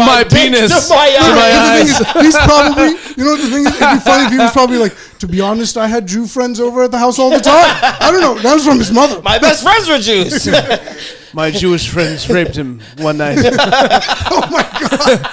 [0.00, 0.88] my, dick penis.
[0.88, 1.82] to my to my eye.
[1.82, 1.90] The thing eyes.
[1.90, 3.74] is, he's probably, you know what the thing is?
[3.74, 6.60] It'd be funny if he was probably like, to be honest, I had Jew friends
[6.60, 7.64] over at the house all the time.
[8.00, 8.34] I don't know.
[8.42, 9.22] That was from his mother.
[9.22, 10.48] My best friends were Jews.
[11.32, 13.38] My Jewish friends raped him one night.
[13.40, 15.26] oh my God.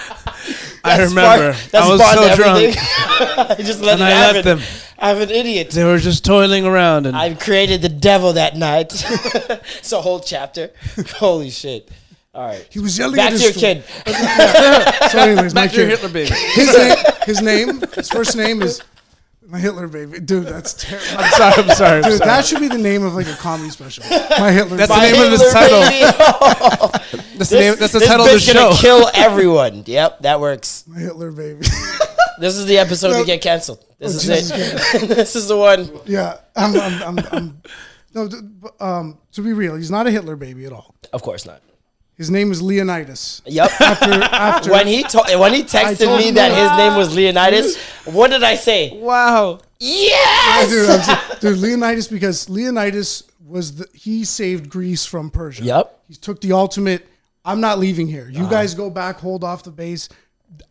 [0.88, 1.52] I remember.
[1.54, 2.76] part- that's I was so of drunk.
[2.80, 4.36] I just let And it I happen.
[4.36, 4.60] let them.
[5.00, 5.70] I'm an idiot.
[5.72, 8.92] They were just toiling around, and I created the devil that night.
[9.78, 10.72] it's a whole chapter.
[11.18, 11.90] Holy shit.
[12.34, 12.68] All right.
[12.70, 13.84] He was yelling Back at to his your kid.
[15.12, 16.00] So, anyways, my back to your kid.
[16.00, 16.34] Hitler baby.
[16.36, 18.82] His name, his name, his first name is
[19.50, 20.20] my Hitler baby.
[20.20, 21.06] Dude, that's terrible.
[21.24, 21.64] I'm sorry.
[21.64, 21.98] I'm sorry.
[21.98, 22.28] I'm Dude, sorry.
[22.30, 24.04] that should be the name of like a comedy special.
[24.40, 24.78] My Hitler.
[24.78, 25.12] That's baby.
[25.12, 25.80] the name of his title.
[25.82, 27.24] baby.
[27.38, 29.84] That's the, name, that's the this title of the bitch gonna kill everyone.
[29.86, 30.86] Yep, that works.
[30.88, 31.62] My Hitler baby.
[32.40, 33.20] This is the episode No.
[33.20, 33.86] to get canceled.
[34.00, 35.08] This Oh, is Jesus it.
[35.08, 35.88] this is the one.
[36.08, 37.62] yeah, I'm, I'm, I'm, I'm
[38.16, 38.30] no,
[38.80, 40.96] um, to be real, he's not a Hitler baby at all.
[41.14, 41.62] Of course not.
[42.18, 43.44] His name is Leonidas.
[43.46, 43.70] Yep.
[43.80, 46.72] After, after when he to- when he texted told me him that that.
[46.72, 48.92] his name was Leonidas, what did I say?
[49.00, 49.60] Wow.
[49.80, 50.70] Yes.
[50.70, 55.64] dude, I'm dude, Leonidas because Leonidas was the he saved Greece from Persia.
[55.64, 56.02] Yep.
[56.08, 57.08] He took the ultimate.
[57.46, 58.28] I'm not leaving here.
[58.30, 58.50] You uh-huh.
[58.50, 60.10] guys go back, hold off the base.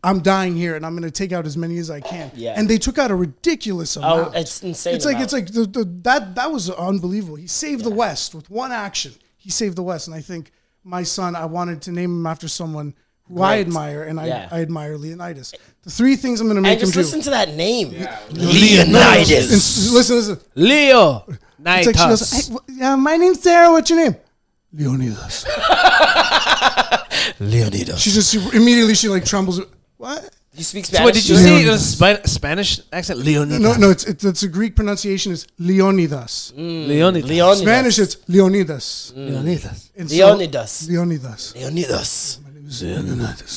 [0.03, 2.29] I'm dying here and I'm going to take out as many as I can.
[2.35, 2.55] Yeah.
[2.57, 4.11] And they took out a ridiculous amount.
[4.11, 4.35] Oh, amount.
[4.35, 4.95] it's insane.
[4.95, 5.23] It's like amount.
[5.23, 7.35] it's like the, the that that was unbelievable.
[7.35, 9.13] He saved the West with one action.
[9.37, 10.51] He saved the West, and I think
[10.87, 11.35] my son.
[11.35, 12.93] I wanted to name him after someone
[13.27, 14.47] who I admire, and Yeah.
[14.51, 15.53] I, I admire Leonidas.
[15.83, 17.23] The three things I'm going to make and just him listen do.
[17.25, 19.51] to that name, And Leonidas.
[19.51, 20.39] s- listen, listen.
[20.55, 21.25] Leo.
[21.59, 23.71] It's like goes, hey, yeah, my name's Sarah.
[23.71, 24.15] What's your name?
[24.71, 25.45] Leonidas.
[27.39, 27.99] Leonidas.
[27.99, 29.61] She just she, immediately she like trembles.
[29.97, 30.29] What?
[30.57, 31.05] You speak So Spanish?
[31.05, 31.41] what did you too?
[31.43, 31.63] say?
[31.63, 33.19] it was Spa- Spanish accent?
[33.19, 33.59] Leonidas.
[33.59, 36.53] No, no, it's it's, it's a Greek pronunciation is Leonidas.
[36.57, 36.87] Mm.
[36.87, 37.29] Leonidas.
[37.29, 37.59] Leonidas.
[37.61, 39.13] Spanish it's Leonidas.
[39.15, 39.27] Mm.
[39.29, 39.91] Leonidas.
[39.97, 40.87] And so- Leonidas.
[40.89, 41.55] Leonidas.
[41.57, 42.39] Leonidas.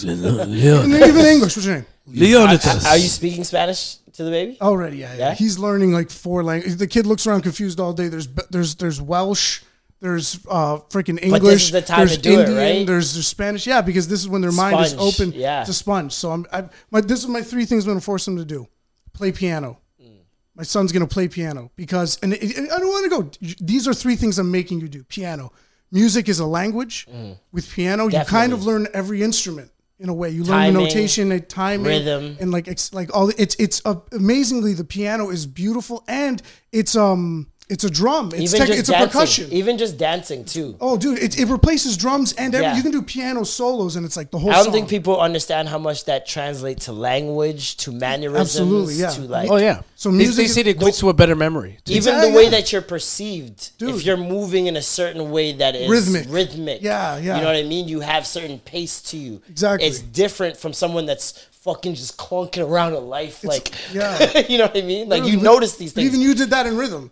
[0.04, 1.56] And then even English.
[1.56, 1.86] What's your name?
[2.06, 2.86] Leonidas.
[2.86, 4.56] Are you speaking Spanish to the baby?
[4.60, 5.18] Already, yeah, yeah.
[5.28, 5.34] Yeah?
[5.34, 6.76] He's learning like four languages.
[6.76, 8.08] The kid looks around confused all day.
[8.08, 9.62] There's there's there's Welsh.
[10.00, 11.70] There's uh freaking English.
[11.72, 12.86] the time there's to do it, Indian, right?
[12.86, 13.66] There's, there's Spanish.
[13.66, 15.62] Yeah, because this is when their mind is open yeah.
[15.64, 16.12] to sponge.
[16.12, 18.66] So I'm I, my this is my three things I'm gonna force him to do:
[19.12, 19.78] play piano.
[20.02, 20.20] Mm.
[20.54, 23.54] My son's gonna play piano because, and, it- and I don't want to go.
[23.60, 25.52] These are three things I'm making you do: piano.
[25.92, 27.06] Music is a language.
[27.52, 28.64] With piano, you kind of Mm.
[28.64, 30.30] Learn every instrument in a way.
[30.30, 32.38] You learn the notation, and timing, rhythm.
[32.40, 36.40] and like it's like all it's it's uh, amazingly the piano is beautiful and
[36.72, 38.32] it's um it's a drum.
[38.34, 39.50] It's tech, just it's a percussion.
[39.52, 40.76] Even just dancing too.
[40.80, 42.76] Oh, dude, it, it replaces drums and every, Yeah.
[42.76, 44.50] you can do piano solos and it's like the whole.
[44.50, 44.72] I don't song.
[44.74, 49.10] think people understand how much that translates to language, to mannerisms, Absolutely, yeah.
[49.10, 49.82] to like Oh yeah.
[49.96, 51.78] So They- music They, is- say it equates to a better memory.
[51.84, 51.92] too.
[51.92, 53.76] even Exactly, the way that you're perceived.
[53.78, 53.94] Dude.
[53.94, 56.26] If you're moving in a certain way that is Rhythmic.
[56.28, 57.36] rhythmic, Yeah, yeah.
[57.36, 57.88] You know what I mean?
[57.88, 59.42] You have certain pace to you.
[59.48, 59.86] Exactly.
[59.88, 64.38] It's different from someone that's fucking just clunking around in life, like yeah.
[64.48, 65.08] you know what I mean?
[65.08, 66.06] Like you But notice these things.
[66.08, 67.10] Even you did that in rhythm.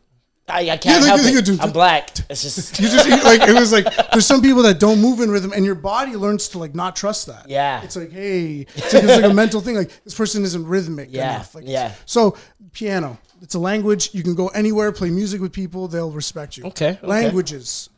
[0.51, 1.45] I, I can't Yeah, help like, you it.
[1.45, 2.11] do- I'm black.
[2.31, 5.31] It's just You just like it was like there's some people that don't move in
[5.31, 7.49] rhythm and your body learns to like not trust that.
[7.49, 7.83] Yeah.
[7.83, 9.77] It's like hey, it's like, it's like a mental thing.
[9.77, 11.55] Like this person isn't rhythmic Yeah, enough.
[11.55, 11.93] Like, yeah.
[12.07, 12.37] So
[12.73, 14.11] piano, it's a language.
[14.15, 15.89] You can go anywhere, play music with people.
[15.89, 16.65] They'll respect you.
[16.67, 17.07] Okay, okay.
[17.07, 17.89] Languages.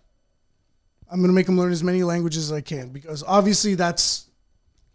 [1.11, 4.27] I'm gonna make them learn as many languages as I can because obviously that's,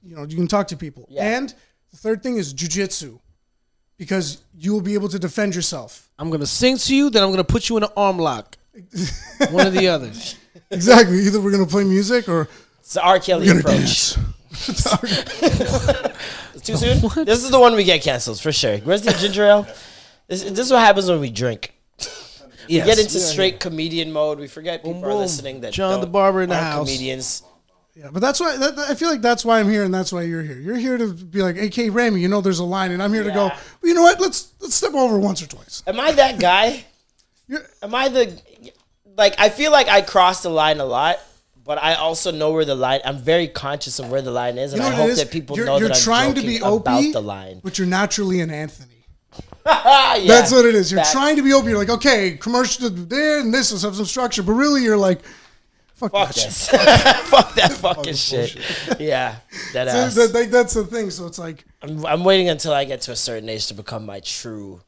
[0.01, 1.07] you know, you can talk to people.
[1.09, 1.37] Yeah.
[1.37, 1.53] And
[1.91, 3.19] the third thing is jujitsu,
[3.97, 6.09] because you will be able to defend yourself.
[6.19, 8.55] I'm gonna sing to you, then I'm gonna put you in an arm lock.
[9.51, 10.11] One or the other.
[10.71, 11.19] Exactly.
[11.19, 12.47] Either we're gonna play music or
[12.79, 13.19] it's the R.
[13.19, 14.15] Kelly we're gonna approach.
[14.15, 14.17] dance.
[16.55, 17.25] It's too soon.
[17.25, 18.77] This is the one we get canceled for sure.
[18.79, 19.67] Where's the ginger ale?
[20.27, 21.73] This, this is what happens when we drink.
[22.67, 22.85] We Yes.
[22.87, 24.39] get into straight comedian mode.
[24.39, 25.19] We forget people are boom.
[25.19, 26.87] listening that John the don't- Barber in the aren't house.
[26.87, 27.43] Comedians.
[27.95, 30.23] Yeah, but that's why that, I feel like that's why I'm here, and that's why
[30.23, 30.59] you're here.
[30.59, 33.23] You're here to be like, "Hey, Ramy, you know there's a line," and I'm here
[33.23, 33.45] to go.
[33.45, 34.19] Well, you know what?
[34.19, 35.81] Let's let's step over once or twice.
[35.87, 36.85] Am I that guy?
[37.47, 38.41] You're, Am I the
[39.17, 39.35] like?
[39.39, 41.19] I feel like I cross the line a lot,
[41.63, 42.99] but I also know where the line.
[43.05, 45.55] I'm very conscious of where the line is, and you know I hope that people
[45.55, 47.61] you're, know you're that I'm trying to joking be OP, about the line.
[47.63, 49.05] but you're naturally an Anthony.
[49.65, 50.27] Ah, yeah.
[50.27, 50.91] That's what it is.
[50.91, 51.69] You're trying to be open.
[51.69, 55.21] You're like, okay, commercial there and this have some structure, but really you're like,
[55.95, 56.45] fuck, Fuck that shit.
[56.45, 56.67] this.
[57.29, 58.55] Fuck that fucking shit.
[58.99, 59.35] Yeah,
[59.73, 60.15] that So ass.
[60.15, 61.09] that- that- that's the thing.
[61.11, 64.05] So it's like, I'm, I'm waiting until I get to a certain age to become
[64.05, 64.81] my true,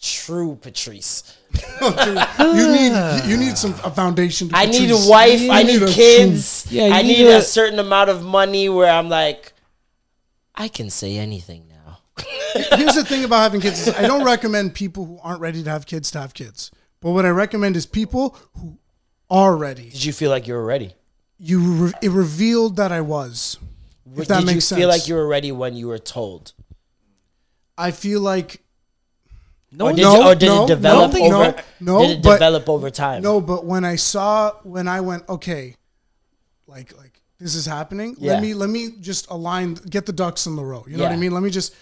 [0.00, 1.36] true Patrice.
[1.80, 4.48] you need you need some a foundation.
[4.48, 5.40] To I need a wife.
[5.40, 6.66] You I need a kids.
[6.70, 9.52] Yeah, you I need need a- a certain amount of money where I'm like,
[10.54, 11.98] I can say anything now.
[12.76, 15.70] Here's the thing about having kids: is I don't recommend people who aren't ready to
[15.70, 16.70] have kids to have kids.
[17.00, 18.78] But what I recommend is people who
[19.30, 19.90] are ready.
[19.90, 20.94] Did you feel like you were ready?
[21.38, 23.58] You re- it revealed that I was.
[24.16, 24.78] If that Did you sense.
[24.78, 26.52] feel like you were ready when you were told?
[27.76, 28.60] I feel like
[29.72, 31.62] No, Or did, No, you, or did no, it develop no, over?
[31.80, 33.22] no, did it but- develop over time?
[33.22, 35.74] no, but when I saw when I went okay,
[36.68, 38.14] like like this is happening.
[38.20, 38.34] Yeah.
[38.34, 40.84] Let me let me just align, get the ducks in the row.
[40.88, 41.32] You know what I mean?
[41.32, 41.74] Let me just.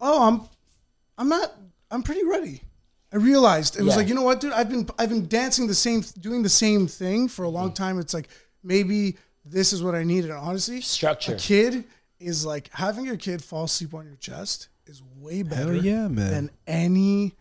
[0.00, 0.42] Oh, I'm,
[1.18, 1.52] I'm not.
[1.90, 2.62] I'm pretty ready.
[3.12, 3.96] I realized it was Yeah.
[3.96, 4.52] like you know what, dude.
[4.52, 7.74] I've been I've been dancing the same, doing the same thing for a long mm.
[7.74, 7.98] time.
[7.98, 8.28] It's like
[8.62, 10.30] maybe this is what I needed.
[10.30, 11.34] And honestly, Structure.
[11.34, 11.84] A kid
[12.20, 15.74] is like having your kid fall asleep on your chest is way better.
[15.74, 16.30] Hell yeah, man.
[16.30, 17.34] Than any.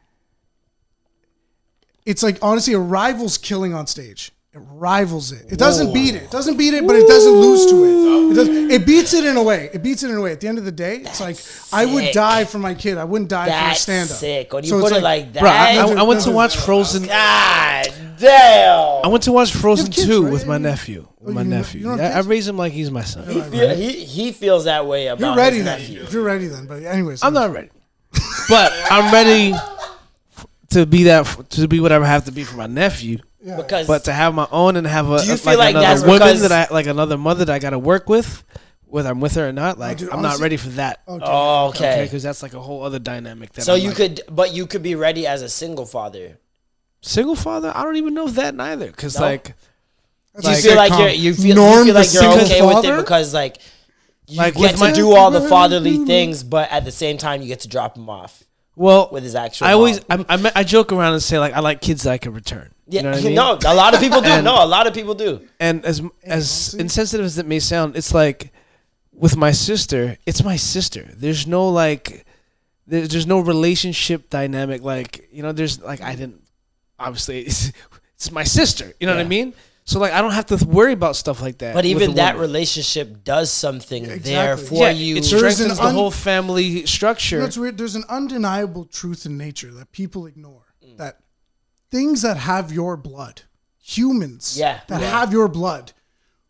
[2.05, 4.31] It's like honestly, a rival's killing on stage.
[4.57, 5.51] It rivals it.
[5.51, 6.23] It doesn't beat it.
[6.23, 8.31] It doesn't beat it, but it doesn't lose to it.
[8.31, 9.69] It, does, it beats it in a way.
[9.71, 10.31] It beats it in a way.
[10.31, 11.37] At the end of the day, it's like
[11.71, 12.13] I would sick.
[12.13, 12.97] die for my kid.
[12.97, 14.17] I wouldn't die That's for a stand up.
[14.17, 14.51] sick.
[14.53, 17.05] When you put it like that, bro, I, I, I went to watch oh, Frozen.
[17.05, 17.85] God
[18.17, 19.05] damn.
[19.05, 20.33] I went to watch Frozen kids, two right?
[20.33, 21.07] with my nephew.
[21.07, 21.83] Oh, with my you- nephew.
[21.83, 22.27] don't I, have I kids?
[22.27, 23.25] raised him like he's my son.
[23.51, 25.79] Feel- he, he feels that way about You're ready his then.
[25.79, 26.05] nephew.
[26.09, 26.65] You're ready then.
[26.65, 27.69] But anyways, I'm not ready,
[28.49, 32.43] but I'm ready f- to be that f- to be whatever I have to be
[32.43, 33.19] for my nephew.
[33.43, 35.83] Because But to have my own and have a Do you a- feel like, like
[35.83, 38.43] that's another woman that I like another mother that I got to work with
[38.89, 39.75] whether I'm with her or not.
[39.75, 41.01] Oh, like dude, I'm not ready for that.
[41.07, 41.25] Oh, okay.
[41.27, 42.03] Oh, Okay, okay.
[42.05, 43.51] because that's like a whole other dynamic.
[43.53, 46.37] That So I'm you like- could, but you could be ready as a single father.
[47.01, 47.71] single father.
[47.75, 48.87] I don't even know that neither.
[48.87, 49.25] Because No?
[49.25, 49.55] like
[50.33, 52.39] That's Do you a feel like you're you feel, Norm you feel like you're single
[52.45, 53.57] okay with it because like
[54.27, 57.41] you Like, get to my- do all the fatherly things, but at the same time
[57.41, 58.43] you get to drop them off
[58.77, 59.67] well, with his actual.
[59.67, 60.25] I always mom.
[60.29, 62.69] I, I, I joke around and say like I like kids that I can return.
[62.87, 63.35] yeah, you know what I mean?
[63.35, 64.29] no, a lot of people do.
[64.29, 65.47] And- no, a lot of people do.
[65.59, 68.53] and as as insensitive as it may sound, it's like
[69.11, 71.09] with my sister, it's my sister.
[71.17, 72.25] There's no like,
[72.85, 74.83] there, there's no relationship dynamic.
[74.83, 76.43] Like you know, there's like I didn't
[76.99, 77.71] obviously it's,
[78.15, 78.93] it's my sister.
[78.99, 79.53] You know what I mean?
[79.87, 81.73] So like I don't have to worry about stuff like that.
[81.73, 82.49] But even that woman.
[82.49, 84.67] relationship does something there exactly.
[84.67, 85.15] for yeah, you.
[85.15, 87.39] it strengthens an the un- whole family structure.
[87.39, 87.77] That's weird.
[87.77, 90.65] There's an undeniable truth in nature that people ignore.
[90.85, 90.97] Mm.
[90.97, 91.21] That
[91.89, 93.43] things that have your blood,
[93.81, 94.81] humans Yeah.
[94.89, 95.09] that Yeah.
[95.09, 95.93] have your blood,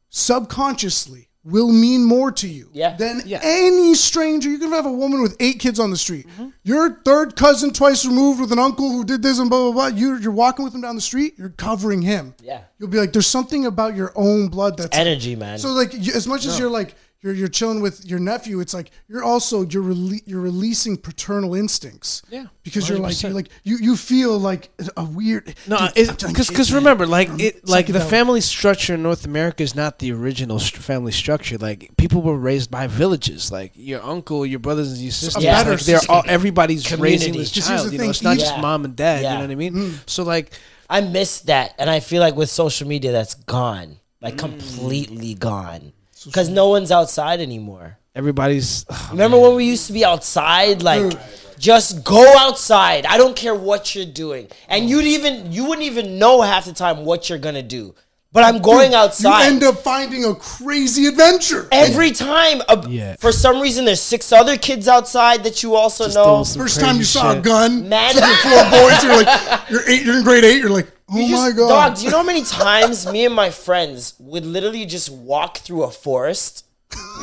[0.10, 2.98] subconsciously will mean more to you Yeah.
[2.98, 3.40] than Yeah.
[3.42, 4.50] any stranger.
[4.50, 6.28] You can have a woman with eight kids on the street.
[6.28, 6.50] Mm-hmm.
[6.64, 9.98] Your third cousin, twice removed, with an uncle who did this and blah blah blah.
[9.98, 11.36] You're, you're walking with him down the street.
[11.38, 12.34] You're covering him.
[12.44, 12.62] Yeah.
[12.80, 15.58] You'll be like, there's something about your own blood that's Energy, man.
[15.58, 18.92] so like as much as you're like you're you're chilling with your nephew, it's like
[19.08, 22.22] you're also you're rele- you're releasing paternal instincts.
[22.30, 25.56] Yeah, because you're like you're like you you feel like a weird.
[25.68, 29.64] No, it's I'm because because remember, like it, like the family structure in North America
[29.64, 31.58] is not the original st- family structure.
[31.58, 33.52] Like people were raised by villages.
[33.52, 35.44] Like your uncle, your brothers and your sisters.
[35.44, 35.62] Yeah.
[35.64, 37.40] Like they're all everybody's raising Community.
[37.40, 37.88] this 'Cause here's child.
[37.90, 39.24] the You know, it's not each- just mom and dad.
[39.24, 39.32] Yeah.
[39.32, 39.74] You know what I mean?
[39.74, 39.98] Mm.
[40.06, 40.52] So like,
[40.90, 45.92] I miss that, and I feel like with social media, that's gone, like completely gone,
[46.28, 47.98] because no one's outside anymore.
[48.16, 51.14] everybody's Remember when we used to be outside, like
[51.58, 53.06] just go outside.
[53.06, 56.74] I don't care what you're doing, and you'd even you wouldn't even know half the
[56.74, 57.96] time what you're gonna do.
[58.38, 59.46] But I'm going outside.
[59.46, 61.68] You end up finding a crazy adventure.
[61.72, 63.16] Every time, a, Yeah.
[63.18, 66.26] for some reason, there's six other kids outside that you also Just know.
[66.36, 67.44] doing some First time you crazy saw a shit.
[67.44, 69.04] gun, Man, four boys.
[69.04, 70.04] You're like you're eight.
[70.04, 70.60] You're in grade eight.
[70.60, 71.70] You're like, oh You my just- god.
[71.90, 75.58] Dog, do you know how many times me and my friends would literally just walk
[75.58, 76.64] through a forest?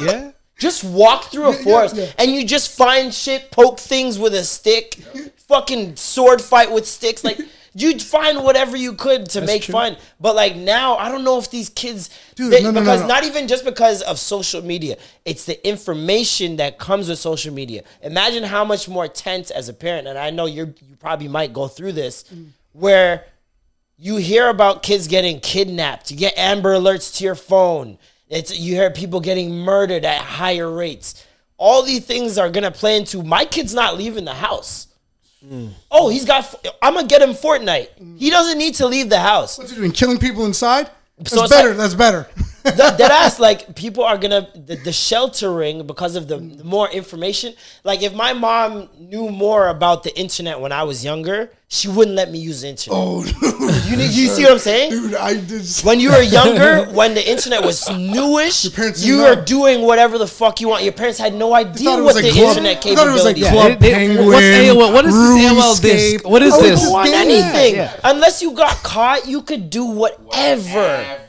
[0.01, 0.33] yeah.
[0.59, 2.07] Just walk through a Yeah, yeah, forest yeah.
[2.19, 4.95] and you just find shit, poke things with a stick,
[5.49, 7.23] fucking sword fight with sticks.
[7.25, 7.39] Like,
[7.75, 9.73] you'd find whatever you could to make true.
[9.73, 9.97] fun.
[10.21, 13.09] But like now, I don't know if these kids, Dude, they- no, no, because no.
[13.09, 17.83] not even just because of social media, it's the information that comes with social media.
[18.03, 21.53] Imagine how much more tense as a parent, and I know you're you probably might
[21.53, 22.49] go through this, mm.
[22.73, 23.27] where
[23.99, 26.11] you hear about kids getting kidnapped.
[26.11, 27.99] You get Amber Alerts to your phone.
[28.29, 31.25] It's you hear people getting murdered at higher rates.
[31.57, 34.89] All these things are gonna play into my kid's not leaving the house.
[35.45, 35.71] Mm.
[35.91, 36.55] Oh, he's got.
[36.81, 38.19] I'm gonna get him Fortnite.
[38.19, 39.59] He doesn't need to leave the house.
[39.59, 39.93] What's he doing?
[39.93, 40.91] Killing people inside?
[41.19, 41.69] That's So better.
[41.71, 42.27] like- that's better.
[42.65, 46.89] that, that ass like people are gonna the, the sheltering because of the, the more
[46.91, 47.55] information
[47.85, 52.17] like if my mom knew more about the internet when i was younger she wouldn't
[52.17, 53.23] let me use the internet oh,
[53.89, 55.67] you, need- you see what i'm saying dude, I did.
[55.83, 59.45] when you were younger when the internet was newish parents you didn't were know.
[59.45, 62.31] doing whatever the fuck you want your parents had no idea it what was the
[62.31, 63.77] club- internet I thought it was like club were.
[63.77, 64.27] They- they- penguin.
[64.27, 64.93] what's AOL?
[64.93, 65.83] What is this AOL RuneScape.
[65.83, 66.29] disc?
[66.29, 66.91] What is I this?
[66.91, 68.01] want game anything yeah.
[68.05, 71.21] unless you got caught you could do whatever whatever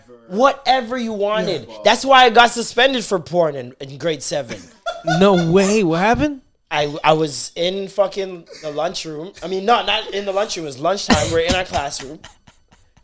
[0.98, 4.60] you wanted that's why i got suspended for porn in, in grade seven
[5.06, 5.84] No way.
[5.84, 6.42] What happened?
[6.72, 9.34] I, I was in fucking the lunchroom.
[9.44, 10.66] I mean, no, not in the lunchroom.
[10.66, 11.32] It was lunchtime.
[11.32, 12.20] We're in our classroom.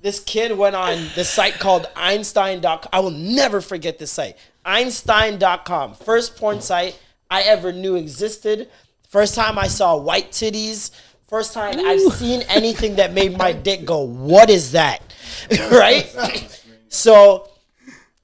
[0.01, 2.89] This kid went on this site called Einstein.com.
[2.91, 4.35] I will never forget this site.
[4.65, 5.93] Einstein.com.
[5.93, 6.99] First porn site
[7.29, 8.69] I ever knew existed.
[9.07, 10.89] First time I saw white titties.
[11.29, 15.01] First time I've seen anything that made my dick go, what is that?
[15.71, 16.09] right?
[16.91, 17.47] So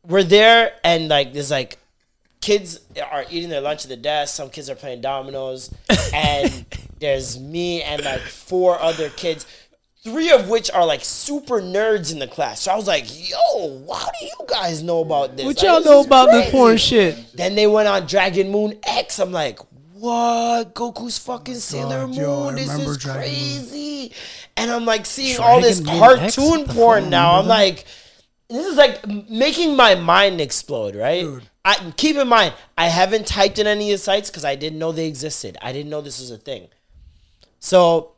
[0.05, 1.77] we're there and like there's like
[2.41, 2.79] kids
[3.11, 4.35] are eating their lunch at the desk.
[4.35, 5.73] Some kids are playing dominoes,
[6.13, 6.65] and
[6.99, 9.45] there's me and like four other kids.
[10.03, 12.61] Three of which are like super nerds in the class.
[12.61, 15.45] So I was like, "Yo, how do you guys know about this?
[15.45, 17.17] What Like, y'all this know is about the crazy." porn shit?
[17.35, 19.19] Then they went on Dragon Moon X.
[19.19, 19.59] I'm like,
[19.93, 20.73] what?
[20.75, 22.15] Goku's fucking Sailor God, Moon.
[22.15, 23.31] yo, this is Dragon Moon.
[23.31, 24.11] crazy.
[24.55, 27.39] And I'm like seeing all this Moon cartoon porn now.
[27.39, 27.85] I'm like,
[28.49, 31.25] this is like making my mind explode, right?
[31.65, 34.79] I keep in mind, I haven't typed in any of the sites because I didn't
[34.79, 35.57] know they existed.
[35.61, 36.69] I didn't know this was a thing.
[37.59, 38.13] So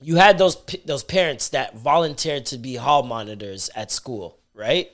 [0.00, 4.90] you had those those parents that volunteered to be hall monitors at school, right?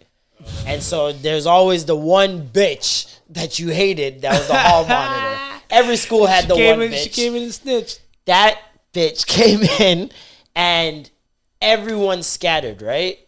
[0.67, 5.61] And so there's always the one bitch that you hated that was the hall monitor.
[5.71, 8.01] Every school had the came one in, bitch She came in and snitched.
[8.27, 8.59] that
[8.93, 10.11] bitch came in
[10.55, 11.11] and
[11.61, 13.19] everyone scattered, right?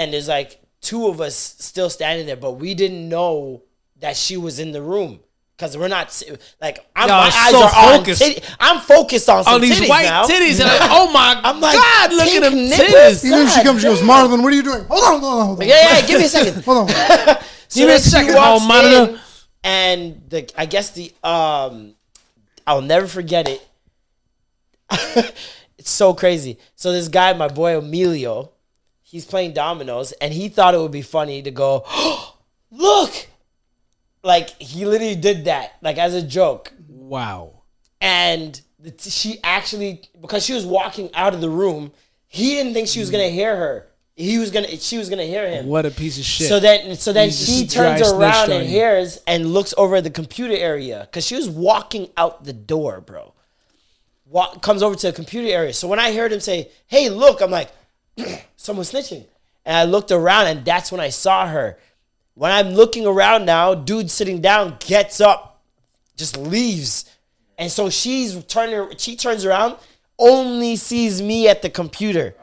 [0.00, 3.64] And there's like two of us still standing there, but we didn't know
[3.98, 5.20] that she was in the room.
[5.58, 6.22] Cause we're not
[6.62, 8.22] like I'm, Y'all my eyes so are focused.
[8.22, 8.46] on titty.
[8.58, 10.24] I'm focused on some on these titties white now.
[10.24, 12.78] titties, and like, oh my I'm like, god, look at pink them nipples.
[12.88, 13.24] titties.
[13.26, 14.84] Even if she comes, she goes, Marlon, what are you doing?
[14.84, 15.68] Hold on, hold on, hold on.
[15.68, 16.06] Yeah, yeah.
[16.06, 16.64] Give me a second.
[16.64, 16.88] Hold on.
[16.88, 16.94] So
[17.80, 19.12] Give me a she second, walks hall monitor.
[19.12, 19.20] in,
[19.62, 21.94] and the I guess the um,
[22.66, 23.68] I'll never forget it.
[25.78, 26.56] it's so crazy.
[26.74, 28.52] So this guy, my boy Emilio,
[29.10, 31.84] he's playing dominoes, and he thought it would be funny to go,
[32.70, 33.12] look,
[34.22, 37.62] like he literally did that, like as a joke, Wow.
[38.00, 41.92] and the t- she actually because she was walking out of the room,
[42.28, 43.86] he didn't think she was gonna hear her.
[44.16, 45.66] He was gonna, she was gonna hear him.
[45.66, 46.48] What a piece of shit.
[46.48, 50.54] So then, so then she turns around and hears and looks over at the computer
[50.54, 53.32] area because she was walking out the door, bro.
[54.26, 55.72] Walk, comes over to the computer area.
[55.72, 57.70] So when I heard him say, "Hey, look," I'm like,
[58.60, 59.24] "Someone's snitching,"
[59.64, 61.78] and I looked around, and that's when I saw her.
[62.34, 65.62] When I'm looking around now, dude sitting down gets up,
[66.16, 67.06] just leaves,
[67.56, 68.96] and so she's turning.
[68.98, 69.76] She turns around,
[70.18, 72.34] only sees me at the computer.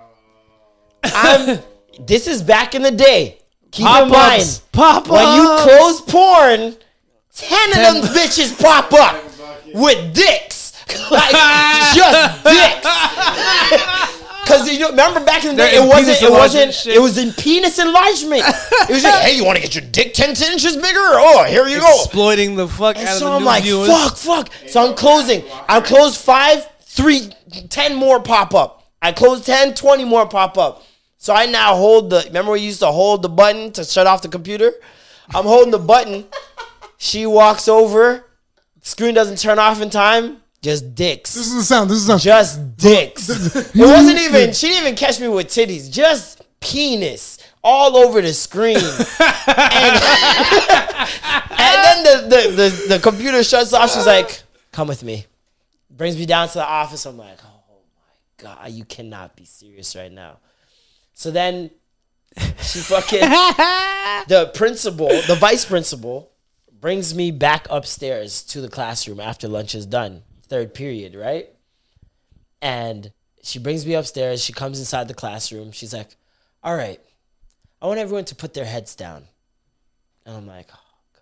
[1.04, 1.60] I'm.
[2.00, 3.40] This is back in the day.
[3.72, 4.62] Keep in mind.
[4.72, 5.10] Pop-ups.
[5.10, 6.76] when you close porn,
[7.34, 9.16] ten of them bitches pop up
[9.74, 10.74] with dicks,
[11.12, 11.32] like
[11.96, 12.86] just dicks.
[14.48, 16.06] Cause you know, remember back in the day, They're it in wasn't.
[16.18, 16.62] penis It wasn't.
[16.64, 16.96] enlargement shit.
[16.96, 18.44] It was in penis enlargement.
[18.46, 21.00] It was just, hey, you want to get your dick ten inches bigger?
[21.00, 21.96] Oh, here you go.
[22.04, 23.88] exploiting the fuck And out of so the I'm new like, viewers.
[23.90, 24.50] fuck, fuck.
[24.68, 25.44] So I'm closing.
[25.68, 27.30] I close five, three,
[27.70, 28.84] ten more pop up.
[29.02, 30.84] I close 10, 20 more pop up.
[31.20, 34.22] So I now hold the, remember we used to hold the button to shut off
[34.24, 34.74] the computer?
[35.36, 36.26] I'm holding the button.
[36.98, 38.26] She walks over.
[38.82, 40.42] Screen doesn't turn off in time.
[40.62, 41.34] Just dicks.
[41.34, 41.90] This is the sound.
[41.90, 42.22] This is the sound.
[42.22, 43.30] Just dicks.
[43.76, 45.92] It wasn't even, she didn't even catch me with titties.
[45.92, 48.76] Just penis all over the screen.
[48.78, 48.86] and,
[51.60, 53.92] and then the, the, the, the computer shuts off.
[53.94, 54.42] She's like,
[54.72, 55.26] come with me.
[55.90, 57.06] Brings me down to the office.
[57.06, 57.62] I'm like, oh
[58.40, 60.40] my God, you cannot be serious right now.
[61.14, 61.72] So then
[62.62, 63.20] she fucking,
[64.28, 66.32] the principal, the vice principal,
[66.80, 71.50] brings me back upstairs to the classroom after lunch is done, third period, right?
[72.62, 73.12] And
[73.44, 74.44] she brings me upstairs.
[74.44, 75.72] She comes inside the classroom.
[75.72, 76.16] She's like,
[76.64, 77.00] all right,
[77.82, 79.24] I want everyone to put their heads down.
[80.26, 80.80] And I'm like, oh,
[81.14, 81.22] God,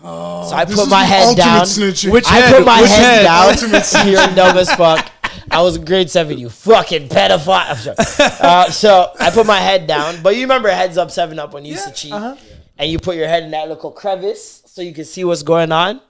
[0.00, 0.48] here we go.
[0.48, 1.62] so I put my the head down.
[1.62, 2.12] snitching.
[2.12, 2.56] Which I head?
[2.56, 3.22] put my Which head, head?
[3.24, 3.48] down.
[3.48, 5.10] Ultimate You're dumb as fuck.
[5.50, 7.94] I was in grade seven, you fucking pedophile.
[8.40, 11.64] Uh, so I put my head down, but you remember heads up, seven up when
[11.64, 14.92] you used to cheat, and you put your head in that little crevice so you
[14.92, 16.00] can see what's going on.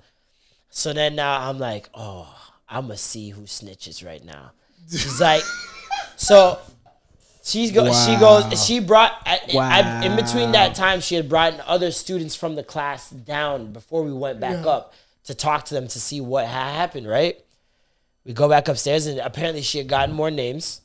[0.76, 2.28] So then now I'm like, oh,
[2.68, 4.52] I'm gonna see who snitches right now.
[4.90, 5.42] She's like,
[6.16, 6.58] so
[7.42, 11.58] she's go, she goes, she brought I, I, in between that time she had brought
[11.60, 14.92] other students from the class down before we went back up
[15.24, 17.08] to talk to them to see what had happened.
[17.08, 17.42] Right?
[18.26, 20.82] We go back upstairs and apparently she had gotten more names,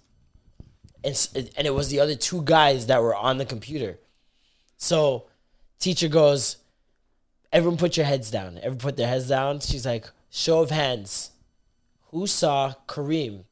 [1.03, 1.27] and
[1.57, 3.99] and it was the other two guys that were on the computer.
[4.77, 5.25] So
[5.79, 6.55] teacher goes,
[7.51, 8.57] everyone put your heads down.
[8.57, 9.59] Everyone put their heads down.
[9.59, 11.31] She's like, show of hands.
[12.11, 13.43] Who saw Kareem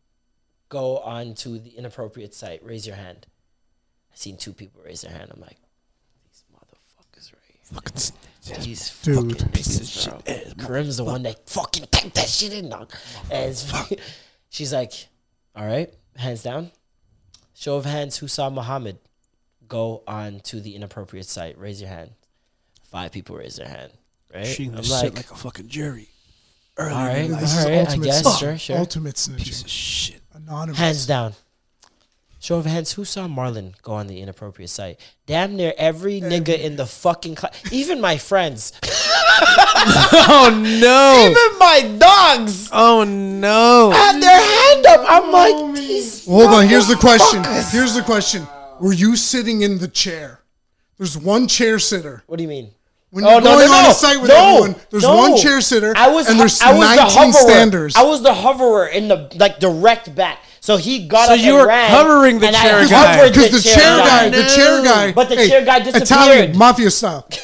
[0.69, 2.63] go on to the inappropriate site?
[2.63, 3.25] Raise your hand.
[4.11, 5.31] I seen two people raise their hand.
[5.33, 5.57] I'm like,
[6.29, 7.41] these motherfuckers right
[8.51, 8.57] here.
[8.63, 9.37] These Dude.
[9.39, 10.65] fucking niggas, bro.
[10.65, 12.69] Kareem's the one that fucking typed that shit in.
[12.69, 12.91] dog.
[13.31, 13.93] And it's-
[14.49, 14.91] she's like,
[15.55, 16.71] all right, hands down.
[17.53, 18.97] Show of hands, who saw Muhammad
[19.67, 21.57] go on to the inappropriate site?
[21.59, 22.11] Raise your hand.
[22.91, 23.91] Five people raise their hand.
[24.33, 24.45] Right?
[24.45, 26.09] She I'm was like, like, like a fucking jury.
[26.77, 28.39] all right, This is right, I ultimate guess, snitching.
[28.39, 28.77] sure, sure.
[28.77, 29.37] Ultimate snitching.
[29.43, 30.21] Piece of shit.
[30.33, 30.79] Anonymous.
[30.79, 31.33] Hands down.
[32.41, 34.97] Show of hands, who saw Marlon go on the inappropriate site?
[35.25, 38.71] Damn near every nigga in the fucking class, even my friends,
[39.51, 41.29] Oh no!
[41.29, 43.91] even my dogs Oh no!
[43.91, 45.05] had their hand up.
[45.07, 46.25] I'm like, these.
[46.25, 46.67] Hold on.
[46.67, 47.43] Here's the question.
[47.43, 47.71] motherfuckers.
[47.71, 48.47] Here's the question.
[48.79, 50.39] Were you sitting in the chair?
[50.97, 52.23] There's one chair sitter.
[52.27, 52.71] What do you mean?
[53.11, 55.15] When Oh you're no, going no, on no, a site with no, everyone, there's no.
[55.15, 57.31] one chair sitter I was, and there's I was 19 the hoverer.
[57.51, 57.95] standers.
[57.95, 60.39] I was the hoverer in the like direct back.
[60.61, 63.29] So he got So up you and were ran, hovering the chair guy.
[63.29, 66.03] Because the chair guy, the chair guy, But the chair guy disappeared.
[66.03, 67.27] Italian mafia style.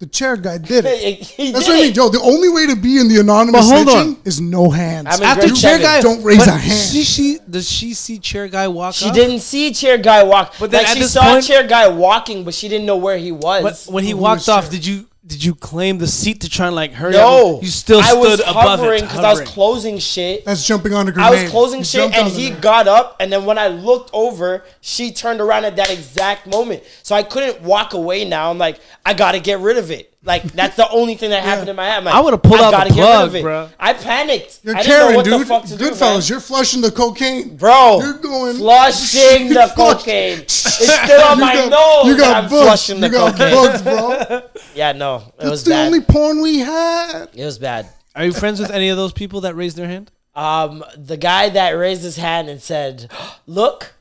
[0.00, 1.18] The chair guy did it.
[1.26, 1.94] He That's did what I mean, it.
[1.96, 2.08] Joe.
[2.08, 4.16] The only way to be in the anonymous But hold on.
[4.24, 5.08] is no hands.
[5.10, 5.82] I'm After chair seven.
[5.82, 6.88] guy, Don't raise a hand.
[6.92, 8.94] She, she does she see chair guy walk?
[8.94, 9.14] She up?
[9.16, 10.54] didn't see chair guy walk.
[10.60, 12.96] But then like at she this saw point- chair guy walking, but she didn't know
[12.96, 13.64] where he was.
[13.86, 14.70] But when he Who walked off, chair?
[14.70, 17.62] did you did you claim the seat to try and like hurry no, up?
[17.62, 20.46] You still I stood was above hovering because I was closing shit.
[20.46, 21.28] That's jumping on a I grenade.
[21.28, 24.08] I was closing You shit, and he the- got up, and then when I looked
[24.14, 26.82] over, she turned around at that exact moment.
[27.02, 28.24] So I couldn't walk away.
[28.24, 30.14] Now I'm like, I gotta get rid of it.
[30.24, 31.98] Like that's the only thing that happened in my head.
[31.98, 33.42] I'm like, I would've pulled I out the gotta get rid plug, of it.
[33.42, 33.68] bro.
[33.78, 34.60] I panicked.
[34.64, 35.40] You're I didn't know what dude.
[35.40, 35.92] the fuck to do, man.
[35.92, 37.56] Goodfellas, you're flushing the cocaine.
[37.56, 40.38] Bro, You're going- flushing the cocaine.
[40.80, 42.06] It's still on You my got- nose.
[42.12, 42.62] You got I'm bugs.
[42.64, 43.54] flushing the you got cocaine.
[43.54, 44.42] bugs, bro.
[44.74, 45.86] Yeah, no, it That's was the bad.
[45.86, 47.26] only porn we had.
[47.34, 47.88] it was bad.
[48.16, 50.10] Are you friends with any of those people that raised their hand?
[50.34, 53.10] Um, the guy that raised his hand and said,
[53.46, 53.94] "Look,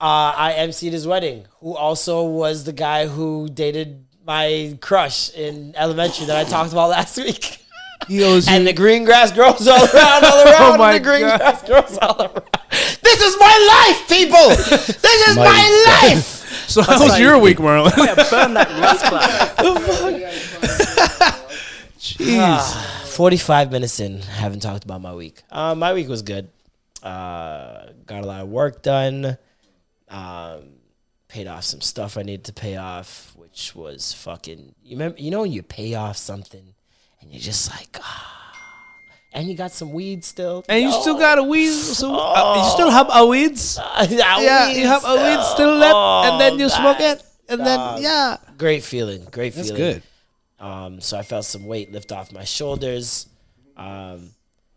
[0.00, 5.74] uh, I emceed his wedding." Who also was the guy who dated my crush in
[5.76, 7.58] elementary that I talked about last week.
[8.08, 8.54] He owes you.
[8.54, 10.62] And the green grass grows all around, all around.
[10.74, 11.38] Oh my and the green God.
[11.38, 12.42] grass grows all around.
[13.02, 14.48] This is my life, people.
[14.48, 15.64] This is my,
[16.02, 16.24] life.
[16.68, 17.94] so how was your week, Marlon?
[18.30, 19.56] Burn that last clap.
[21.98, 22.88] Jeez.
[23.08, 25.42] Forty-five minutes in, haven't talked about my week.
[25.50, 26.48] Uh, my week was good.
[27.02, 29.36] Uh, got a lot of work done.
[30.08, 30.62] Um,
[31.28, 34.74] paid off some stuff I needed to pay off, which was fucking.
[34.82, 35.18] You remember?
[35.20, 36.72] You know when you pay off something,
[37.20, 38.38] and you're just like, ah.
[39.34, 40.64] And you got some weed still.
[40.68, 41.00] And you Yo.
[41.00, 41.70] still got a weed.
[41.72, 43.78] So uh, you still have a weeds.
[44.08, 48.38] Yeah, you have a weed still left, and then you smoke it, and then yeah.
[48.56, 49.26] Great feeling.
[49.30, 49.68] Great feeling.
[49.68, 50.02] That's good.
[50.58, 53.26] Um, so I felt some weight lift off my shoulders.
[53.76, 54.30] Um,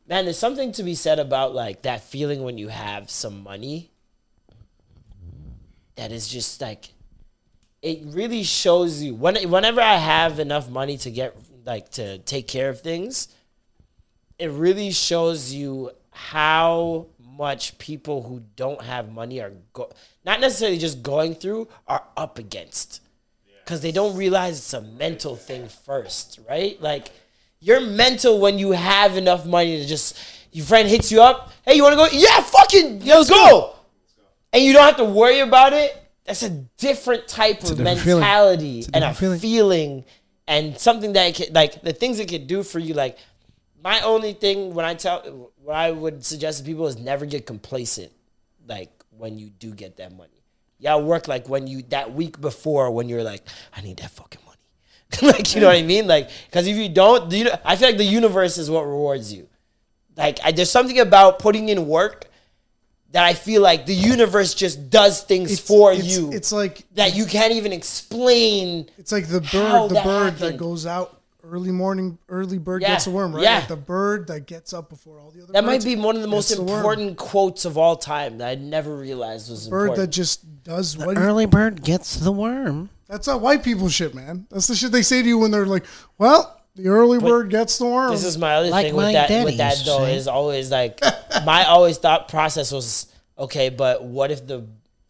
[0.07, 3.91] man, there's something to be said about like that feeling when you have some money.
[5.95, 6.89] That is just like,
[7.85, 9.13] it really shows you.
[9.13, 13.27] When whenever I have enough money to get like to take care of things,
[14.39, 19.91] it really shows you how much people who don't have money are go-
[20.25, 23.01] not necessarily just going through are up against
[23.63, 26.81] because they don't realize it's a mental thing first, right?
[26.81, 27.11] Like
[27.59, 30.17] you're mental when you have enough money to just
[30.51, 32.07] your friend hits you up, hey, you want to go?
[32.11, 33.75] Yeah, fucking let's go.
[34.51, 36.01] And you don't have to worry about it.
[36.25, 39.39] That's a different type of different mentality a and a feeling.
[39.39, 40.05] feeling.
[40.47, 42.93] and something that it can, like the things it could do for you.
[42.93, 43.17] Like
[43.83, 47.45] my only thing when I tell what I would suggest to people is never get
[47.45, 48.11] complacent.
[48.67, 50.41] Like when you do get that money,
[50.79, 53.43] y'all work like when you that week before when you're like,
[53.75, 55.31] I need that fucking money.
[55.33, 56.07] like you know what I mean?
[56.07, 59.31] Like because if you don't, the, uni- I feel like the universe is what rewards
[59.31, 59.47] you.
[60.17, 62.25] Like I, there's something about putting in work
[63.15, 66.83] that I feel like the universe just does things It's- for it's- you It's like
[66.95, 68.87] that you can't even explain.
[68.97, 72.89] it's like the bird, the that bird that goes out early morning, early bird Yeah,
[72.89, 73.43] gets a worm, right?
[73.43, 73.59] yeah.
[73.59, 75.53] Like the bird that gets up before all the other.
[75.53, 76.77] That might be one of the most gets worm.
[76.79, 80.97] important quotes of all time that I never realized was a bird that just does
[80.97, 81.17] what.
[81.17, 82.89] Early bird gets the worm.
[83.07, 84.45] That's not white people shit, man.
[84.49, 85.85] That's the shit they say to you when they're like,
[86.17, 89.13] "Well, the early bird gets the worm." This is my other Like thing my with
[89.13, 89.29] that.
[89.29, 90.99] daddy With that though is always like
[91.45, 93.07] my always thought process was
[93.37, 94.65] okay, but what if the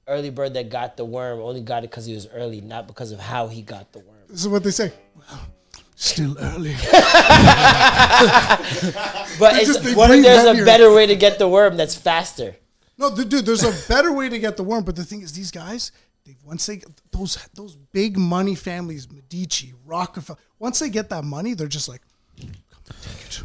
[0.08, 3.12] early bird that got the worm only got it because he was early, not because
[3.12, 4.18] of how he got the worm?
[4.30, 4.92] this is what they say.
[5.18, 5.40] Well,
[5.96, 6.76] still early.
[9.40, 10.64] But it's, just- what if there's heavier.
[10.64, 12.56] a better way to get the worm that's faster?
[12.98, 14.84] No, dude, there's a better way to get the worm.
[14.86, 15.92] But the thing is, these guys,
[16.26, 21.54] they once they those those big money families, Medici, Rockefeller, once they get that money,
[21.54, 22.02] they're just like,
[22.36, 23.42] Here's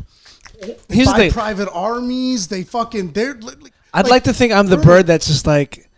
[0.88, 1.30] the buy thing.
[1.30, 2.48] private armies.
[2.48, 5.88] They fucking they're li- like, I'd like, to think I'm the bird that's just like,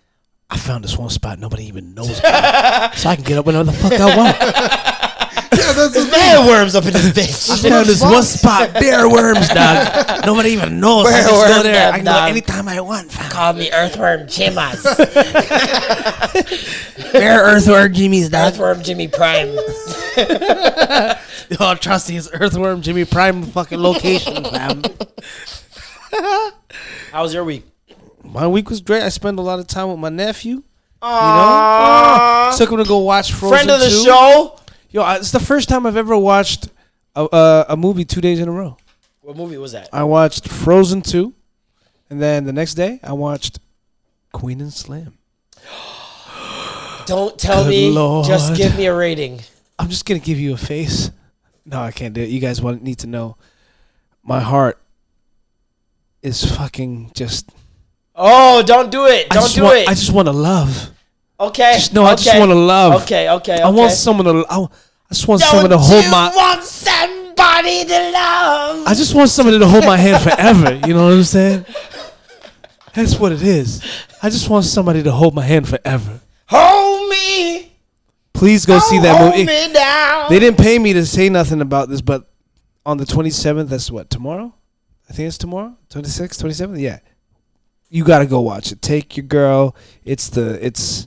[0.51, 3.65] I found this one spot nobody even knows about, so I can get up whenever
[3.65, 4.37] the fuck I want.
[5.53, 6.47] yeah, that's the thing.
[6.47, 7.65] Worms up in this bitch.
[7.67, 10.25] I found this one spot, bare worms, dog.
[10.27, 11.07] Nobody even knows.
[11.07, 11.93] I Bare just go worms, there.
[11.93, 12.31] I can go dog.
[12.31, 13.13] anytime I want.
[13.13, 13.31] fam.
[13.31, 14.83] Call me earthworm Chimas.
[17.13, 18.53] Bare earthworm Jimmy's, dog.
[18.53, 19.57] earthworm Jimmy Prime.
[21.61, 24.83] Oh, trust me, it's earthworm Jimmy Prime fucking location, fam.
[27.13, 27.65] How was your week?
[28.25, 29.03] My week was great.
[29.03, 30.63] I spent a lot of time with my nephew.
[31.03, 34.05] You know, took him to go watch Frozen Friend of the 2.
[34.05, 34.59] show.
[34.93, 36.69] Yo, I- it's the first time I've ever watched
[37.17, 38.77] a, a, a movie two days in a row.
[39.23, 39.89] What movie was that?
[39.93, 41.33] I watched Frozen 2,
[42.11, 43.59] and then the next day I watched
[44.33, 45.17] Queen and Slim.
[47.07, 47.91] Don't tell Good me.
[47.91, 48.27] Lord.
[48.27, 49.41] Just give me a rating.
[49.79, 51.11] I'm just gonna give you a face.
[51.65, 52.29] No, I can't do it.
[52.31, 53.37] You guys want need to know.
[54.23, 54.81] My heart
[56.23, 57.51] is fucking just.
[58.15, 59.27] Oh, don't do it.
[59.31, 59.89] I Don't just do want, it.
[59.89, 60.91] I just want to love.
[61.49, 61.75] Okay.
[61.75, 63.03] Just no, I just want to love.
[63.03, 63.63] Okay, okay, okay.
[63.63, 64.47] I want someone to.
[64.49, 64.69] I, I
[65.15, 66.33] just want someone to Don't hold you my.
[66.35, 68.87] want somebody to love?
[68.87, 70.75] I just want somebody to hold my hand forever.
[70.87, 71.67] You know what I'm saying?
[72.95, 73.83] That's what it is.
[74.23, 76.21] I just want somebody to hold my hand forever.
[76.49, 77.73] Hold me.
[78.35, 79.47] Please go see that hold movie.
[79.47, 80.29] me down.
[80.29, 82.31] They didn't pay me to say nothing about this, but
[82.85, 84.55] on the 27th, that's what, tomorrow?
[85.09, 85.77] I think it's tomorrow?
[85.91, 86.81] 26th, 27th?
[86.81, 86.99] Yeah.
[87.89, 88.83] You got to go watch it.
[88.83, 89.77] Take your girl.
[90.05, 91.07] It's the, it's,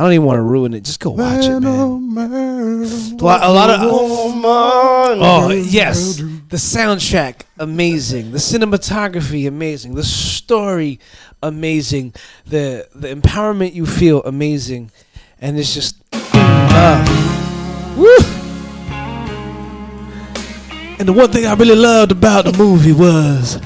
[0.00, 0.82] I don't even want to ruin it.
[0.82, 2.30] Just go watch it, oh, man.
[2.30, 2.84] man.
[3.20, 11.00] A lot, a lot of oh yes, the soundtrack amazing, the cinematography amazing, the story
[11.42, 12.14] amazing,
[12.46, 14.90] the the empowerment you feel amazing,
[15.38, 15.96] and it's just
[16.34, 17.98] love.
[17.98, 18.16] Woo!
[20.98, 23.60] And the one thing I really loved about the movie was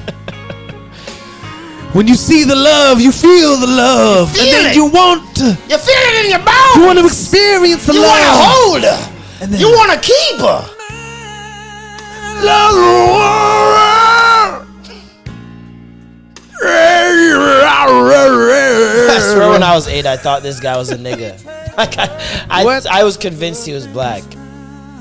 [1.95, 5.77] when you see the love, you feel the love, and then you want to You
[5.77, 6.75] feel it in your bones.
[6.75, 8.19] you want to experience the You love.
[8.19, 8.99] You want to hold her.
[9.41, 10.61] And then- You want to keep her.
[19.09, 21.41] I swear when I was eight, I thought this guy was a nigga.
[21.75, 22.07] Like I,
[22.49, 24.23] I, I was convinced he was black.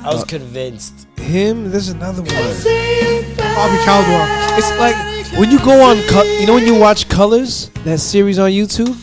[0.02, 1.06] I was uh, convinced.
[1.16, 2.26] Him, there's another one.
[2.34, 4.26] Bobby Caldwell.
[4.58, 8.38] It's like when you go on, co- you know, when you watch Colors, that series
[8.38, 8.96] on YouTube.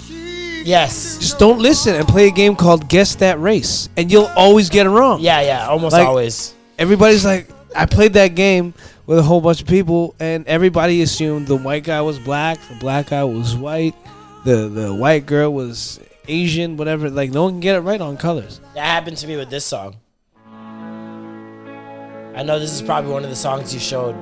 [0.66, 1.18] Yes.
[1.18, 4.86] Just don't listen and play a game called Guess That Race, and you'll always get
[4.86, 5.20] it wrong.
[5.22, 6.54] Yeah, yeah, almost Like- always.
[6.80, 8.74] Everybody's like, I played that game
[9.06, 12.76] with a whole bunch of people, and everybody assumed the white guy was black, the
[12.76, 13.96] black guy was white,
[14.46, 17.10] the the white girl was Asian, whatever.
[17.10, 18.62] Like no one can get it right on Colors.
[18.74, 19.98] That happened to me with this song.
[22.36, 24.16] I know this is probably one of the songs you showed.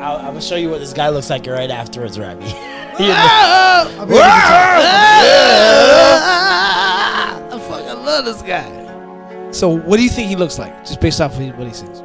[0.00, 2.44] I'll, I'm gonna show you what this guy looks like right afterwards, Rabbi.
[2.98, 4.22] I'll be able to.
[4.22, 4.66] Ah!
[7.52, 9.50] I fucking love this guy.
[9.52, 12.02] So, what do you think he looks like, just based off of what he sings?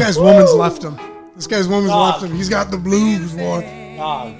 [0.00, 0.98] This guy's woman's left him.
[1.36, 2.34] This guy's woman's left him.
[2.34, 3.94] He's got the blues, boy.
[3.96, 4.34] Dog.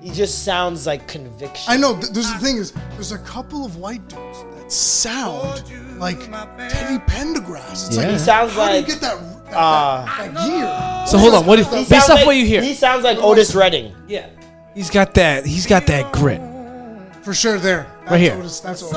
[0.00, 1.70] He just sounds like conviction.
[1.72, 1.92] I know.
[1.98, 5.62] Th- there's the thing is, there's a couple of white dudes that sound
[6.00, 6.18] like
[6.70, 7.88] Teddy Pendergrass.
[7.88, 8.02] It's Yeah.
[8.02, 9.18] like, He sounds how do you get that,
[9.50, 11.06] that, Uh, that, that gear?
[11.06, 12.62] So hold on, what do He you, based sounds off like- what you hear?
[12.62, 13.92] He sounds like Otis Redding.
[14.08, 14.26] Yeah,
[14.74, 15.44] he's got that.
[15.44, 16.40] He's got that grit.
[17.22, 17.86] For sure, there.
[18.00, 18.36] That's Right here.
[18.38, 18.94] Otis, that's Otis.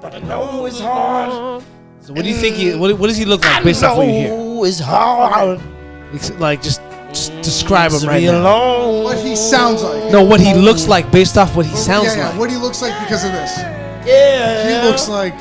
[0.00, 1.62] But I know it's hard.
[2.00, 2.56] So what do you think?
[2.56, 4.64] He, what, what does he look like based off what you hear?
[4.64, 5.60] it's hard.
[6.14, 8.40] Ex- Like just, just describe him right now.
[8.40, 9.04] alone.
[9.04, 10.10] What he sounds like.
[10.12, 12.28] No, what he looks like based off what he sounds yeah, yeah.
[12.30, 12.38] like.
[12.38, 13.58] What he looks like because of this.
[14.06, 14.82] Yeah.
[14.82, 15.34] He looks like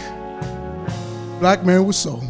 [1.39, 2.23] black man with soul.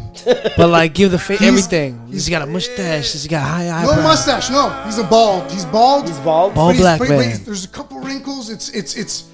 [0.56, 2.06] But like, give the face He's- everything.
[2.08, 3.12] He's got a mustache.
[3.12, 3.96] He's got high eyebrows.
[3.96, 4.50] No mustache.
[4.50, 5.50] No, he's a bald.
[5.50, 6.06] He's bald.
[6.08, 6.54] He's bald.
[6.54, 7.36] Bald But black but- man.
[7.38, 8.50] but there's a couple wrinkles.
[8.50, 9.24] It's it's it's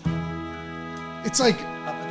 [1.25, 1.59] it's like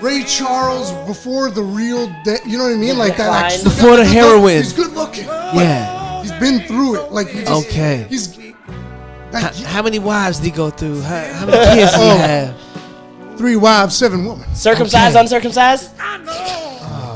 [0.03, 2.07] Ray Charles before the real.
[2.25, 2.97] De- you know what I mean?
[2.97, 3.29] Like that.
[3.29, 3.63] Like.
[3.63, 4.57] Before the he's heroin.
[4.57, 5.25] He's good looking.
[5.25, 6.21] Yeah.
[6.21, 7.11] He's been through it.
[7.11, 8.05] Like he just, Okay.
[8.09, 11.01] He's How, like, how many wives did he go through?
[11.01, 12.17] How, how many kids did he Oh.
[12.17, 13.37] have?
[13.37, 14.47] three wives, seven women.
[14.53, 15.21] Circumcised, Okay.
[15.21, 15.89] uncircumcised?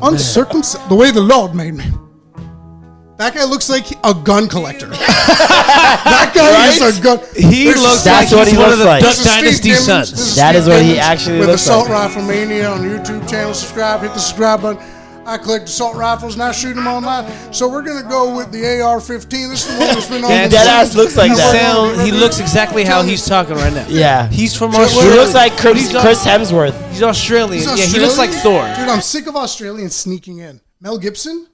[0.04, 0.90] Uncircumcised.
[0.90, 1.86] The way the Lord made me.
[3.18, 4.88] That guy looks like a gun collector.
[4.90, 7.20] that guy is a gun.
[7.36, 9.02] He There's looks Steve- like That's what he's he one looks of the like.
[9.04, 10.12] Duck there's a Steve Dynasty Timmons- sons.
[10.12, 12.08] there's a That Steve is what he Timmons actually with looks Assault like.
[12.14, 13.54] Rifle Mania on YouTube channel.
[13.54, 14.84] Subscribe, hit the subscribe button.
[15.26, 17.26] I collect assault rifles and I shoot them online.
[17.52, 19.30] So we're gonna go with the AR-15.
[19.50, 21.52] This is the one that's been on That the dead ass looks like that.
[21.60, 23.86] sound, he looks exactly how he's talking right now.
[23.90, 24.30] Yeah.
[24.30, 24.92] He's from Australia.
[24.94, 25.22] He Australia.
[25.22, 26.90] looks like Chris, He's, Chris Hemsworth.
[26.92, 27.68] he's Australian.
[27.68, 28.62] He's Yeah, he looks like Thor.
[28.78, 30.62] Dude, I'm sick of Australians sneaking in.
[30.80, 31.48] Mel Gibson?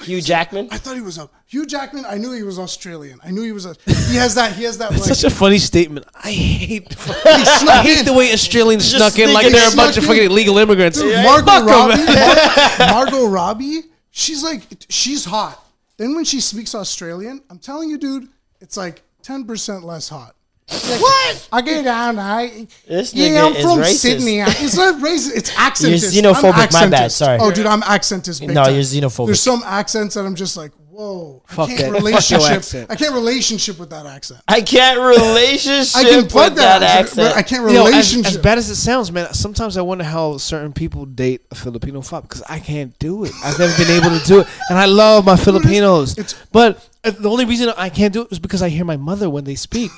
[0.00, 0.68] Hugh Jackman.
[0.70, 2.04] I thought he was a Hugh Jackman.
[2.06, 3.20] I knew he was Australian.
[3.22, 3.76] I knew he was a.
[3.86, 4.52] He has that.
[4.54, 4.90] He has that.
[4.90, 6.06] That's like, such a funny statement.
[6.14, 6.96] I hate.
[7.26, 8.04] I hate in.
[8.06, 10.98] the way Australians Just snuck in like they're a bunch of fucking illegal immigrants.
[11.00, 11.22] Dude, Yeah.
[11.24, 12.04] Margot Fuck 'em, Robbie.
[12.04, 12.78] man.
[12.78, 13.82] Mar- Margot Robbie.
[14.10, 15.58] She's like, she's hot.
[15.98, 18.28] Then when she speaks Australian, I'm telling you, dude,
[18.60, 20.34] it's like 10% less hot.
[20.68, 21.48] What?
[21.52, 22.18] I get down.
[22.18, 23.94] I This yeah, I'm from racist.
[23.98, 24.38] Sydney.
[24.40, 25.36] It's not racist.
[25.36, 26.14] It's accentist.
[26.14, 27.38] You're xenophobic, I'm my bad, sorry.
[27.40, 28.42] Oh, dude, I'm accentist.
[28.42, 28.74] No, time.
[28.74, 29.26] you're xenophobic.
[29.26, 31.42] There's some accents that I'm just like, whoa.
[31.46, 31.78] Fuck I that.
[31.78, 32.50] can't Fuck your relationship.
[32.52, 32.90] accent.
[32.90, 34.40] I can't relationship with that accent.
[34.48, 37.34] I can't relationship I can plug with that, that, accent, accent.
[37.34, 38.26] but I can't You know, as, relationship.
[38.32, 42.00] as bad as it sounds, man, sometimes I wonder how certain people date a Filipino
[42.02, 43.32] fop because I can't do it.
[43.44, 46.12] I've never been able to do it, and I love my Filipinos.
[46.18, 48.96] it's- but uh, the only reason I can't do it is because I hear my
[48.96, 49.90] mother when they speak.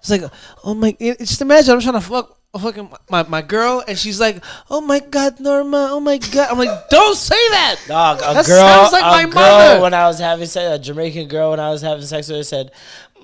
[0.00, 0.22] It's like,
[0.64, 0.92] oh my!
[1.00, 4.98] Just imagine I'm trying to fuck fucking my, my girl, and she's like, "Oh my
[4.98, 5.88] god, Norma!
[5.92, 9.26] Oh my god!" I'm like, "Don't say that." Dog, a That girl, sounds like a
[9.26, 9.80] my girl mother.
[9.82, 12.42] when I was having sex, a Jamaican girl when I was having sex with her
[12.44, 12.72] said,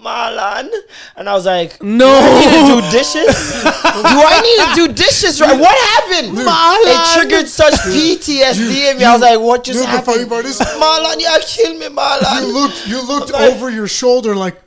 [0.02, 0.68] Marlon.
[1.16, 2.06] And I was like, No.
[2.06, 3.62] Do I need to do dishes?
[3.64, 5.40] do I need to do dishes?
[5.40, 5.58] Right?
[5.58, 6.36] What happened?
[6.38, 9.04] It triggered such PTSD in me.
[9.04, 10.30] I was like, what just You know the funny happened?
[10.30, 12.42] part is- Marlon, you killed me, Marlon.
[12.42, 14.60] You looked, you looked like- over your shoulder like,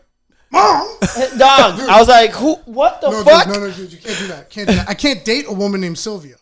[0.52, 0.88] mom.
[1.38, 2.56] Dog, I was like, who?
[2.66, 3.46] What the No, fuck?
[3.46, 4.50] dude, no, no, dude, you can't do that.
[4.50, 4.90] Can't do that.
[4.90, 6.36] I can't date a woman named Sylvia.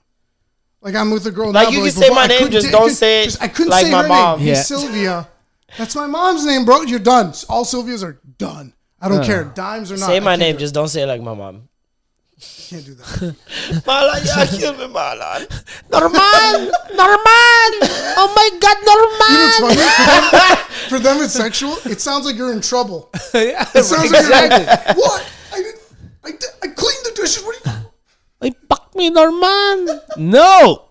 [0.82, 1.72] Like I'm with a girl Like, now.
[1.74, 3.72] you but can say my I name, just date- don't say it just- I couldn't
[3.72, 4.40] like say my her mom.
[4.40, 4.48] name.
[4.50, 4.56] Yeah.
[4.56, 5.28] Hey, Sylvia.
[5.78, 6.84] That's my mom's name, bro.
[6.84, 7.34] You're done.
[7.50, 8.74] All Sylvias are done.
[9.02, 10.08] I don't care, dimes or not.
[10.08, 11.68] Say my name, just don't say it like my mom.
[12.68, 13.06] Can't do that.
[13.88, 15.48] Marlon, you killed me, Marlon.
[15.90, 16.72] Norman!
[16.96, 17.72] Norman!
[18.20, 19.88] Oh my god, You know what's funny?
[20.28, 21.78] For them, for them, it's sexual.
[21.86, 23.10] It sounds like you're in trouble.
[23.34, 25.32] yeah, It sounds like you're like, what?
[25.54, 25.82] I didn't.
[26.26, 27.44] I, did- I cleaned the dishes.
[27.44, 27.88] What are you?
[28.42, 30.02] Hey, fuck me, Norman!
[30.18, 30.90] No,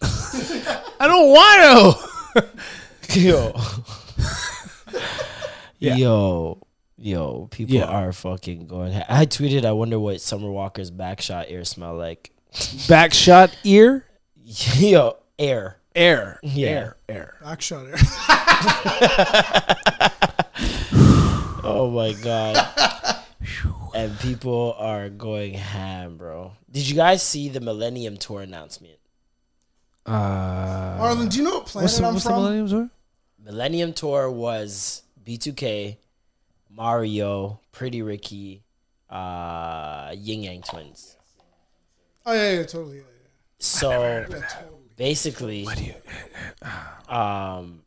[0.00, 2.02] I don't want
[2.34, 2.48] to.
[3.20, 3.52] Yo.
[5.78, 6.58] Yo.
[7.00, 7.84] Yo, people Yeah.
[7.84, 8.92] are fucking going.
[9.08, 12.32] I tweeted, I wonder what Summer Walker's backshot ear smell like.
[12.52, 14.04] Backshot ear,
[14.44, 15.76] Yo, air.
[15.94, 16.68] air, Yeah.
[16.68, 17.34] air, air.
[17.42, 17.96] Back shot there.
[21.70, 22.56] Oh my god.
[23.94, 26.52] and people are going ham, bro.
[26.70, 28.94] Did you guys see the Millennium Tour announcement?
[30.06, 32.42] Uh, Arlen, do you know what planet the, I'm what's the from?
[32.42, 32.90] Millennium Tour?
[33.44, 35.96] Millennium Tour was B2K,
[36.78, 38.62] Mario, Pretty Ricky,
[39.10, 41.16] uh, Yin Yang Twins.
[42.24, 42.98] Oh yeah, yeah, totally.
[42.98, 43.28] Yeah, yeah.
[43.58, 44.24] So
[44.96, 45.66] basically,
[47.08, 47.82] um,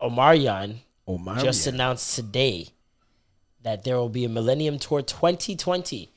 [0.00, 0.76] Omarion
[1.08, 1.40] Oh my!
[1.42, 2.68] just announced today
[3.62, 6.10] that there will be a Millennium Tour 2020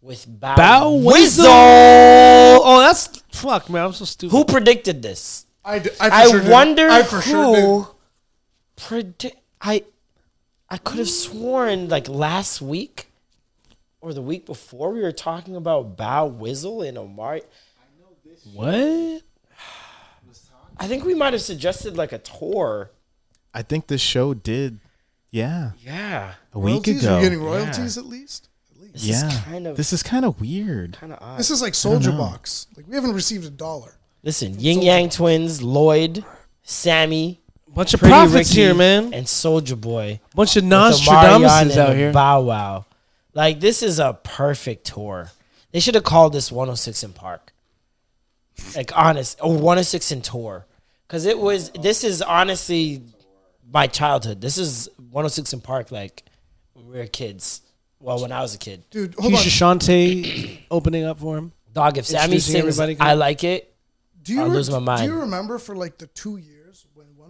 [0.00, 1.12] with Bow, Bow Wizzle.
[1.44, 2.60] Wizzle.
[2.62, 3.86] Oh, that's fuck, man.
[3.86, 4.30] I'm so stupid.
[4.36, 5.46] Who predicted this?
[5.64, 6.50] I, d- I, for I sure did.
[6.52, 7.54] wonder I for who sure
[8.76, 8.84] did.
[8.84, 9.36] predict.
[9.60, 9.84] I
[10.68, 13.08] I could have sworn like last week
[14.00, 17.42] or the week before we were talking about Bow Wizzle and Omari.
[18.52, 19.22] What?
[20.78, 22.90] I think we might have suggested like a tour.
[23.54, 24.78] I think the show did,
[25.30, 27.02] yeah, Yeah, a week Royalties?
[27.02, 27.12] ago.
[27.14, 28.48] You're getting royalties at least.
[28.92, 30.92] this yeah, is kind of this is kind of weird.
[31.00, 31.38] kind of odd.
[31.38, 32.66] This is like Soldier Box.
[32.76, 33.94] Like we haven't received a dollar.
[34.22, 36.24] Listen, Yin Yang Twins, Lloyd,
[36.62, 37.40] Sammy,
[37.76, 39.12] Bunch of Pretty prophets Ricky, here, man.
[39.12, 40.18] and Soulja Boy.
[40.34, 42.10] Bunch of with Nostradamuses Omarion out and here.
[42.12, 42.86] Bow Wow.
[43.34, 45.30] Like this is a perfect tour.
[45.72, 47.52] They should have called this 106 & Park.
[48.74, 50.64] Like honest, or 106 in tour,
[51.06, 51.68] because it was.
[51.72, 53.02] This is honestly
[53.70, 54.40] my childhood.
[54.40, 55.92] This is 106 & Park.
[55.92, 56.22] Like
[56.72, 57.60] when we were kids.
[58.00, 59.40] Well, when I was a kid, Dude, hold on.
[59.40, 61.52] Keisha Shante opening up for him.
[61.74, 61.98] dog.
[61.98, 63.00] If Sammy Introducing sings, everybody.
[63.00, 63.74] I like it.
[64.22, 65.02] Do you, I'll re- lose my mind.
[65.06, 66.55] do you remember for like the two years when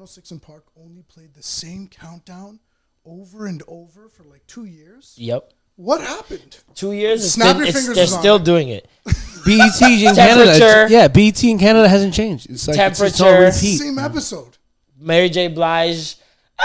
[0.06, 2.60] 106 & Park only played the same countdown
[3.04, 5.16] over and over for like two years?
[5.18, 5.52] Yep.
[5.74, 6.58] What happened?
[6.76, 7.32] Two years.
[7.32, 8.44] Snap been, your it's, fingers they're is on still it.
[8.44, 8.88] doing it.
[9.44, 12.48] BT in Canada, yeah, BET in Canada hasn't changed.
[12.48, 13.46] It's like it's, it's Temperature.
[13.46, 13.78] repeat.
[13.78, 14.56] Same episode.
[14.96, 15.48] Mary J.
[15.48, 16.14] Blige.
[16.56, 16.64] Ah,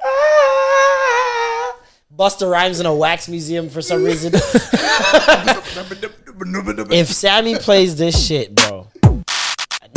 [0.00, 0.34] ah.
[2.16, 4.32] Busta Rhymes in a wax museum for some reason.
[6.90, 8.73] if Sammy plays this shit, bro.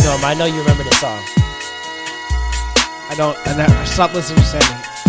[0.01, 1.19] No, I know you remember the song.
[3.09, 3.37] I don't.
[3.47, 4.65] I, never, I stopped listening to Sammy.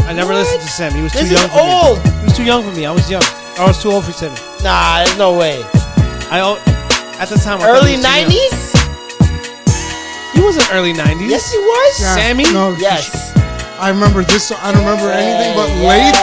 [0.09, 0.41] I never What?
[0.41, 0.97] listened to Sammy.
[0.97, 1.99] He was too This young is for old.
[2.05, 2.11] me.
[2.19, 2.87] He was too young for me.
[2.87, 3.23] I was young.
[3.59, 4.37] I was too old for Sammy.
[4.63, 5.63] Nah, there's no way.
[6.31, 6.59] I o-
[7.19, 8.31] at the time I thought Early he was too young.
[8.31, 8.59] '90s?
[10.35, 11.31] He wasn't early nineties.
[11.31, 12.01] Yes, he was.
[12.01, 12.45] Yeah, Sammy?
[12.53, 13.35] No, Yes.
[13.79, 14.49] I remember this.
[14.49, 14.59] Song.
[14.63, 16.17] I don't remember anything but late.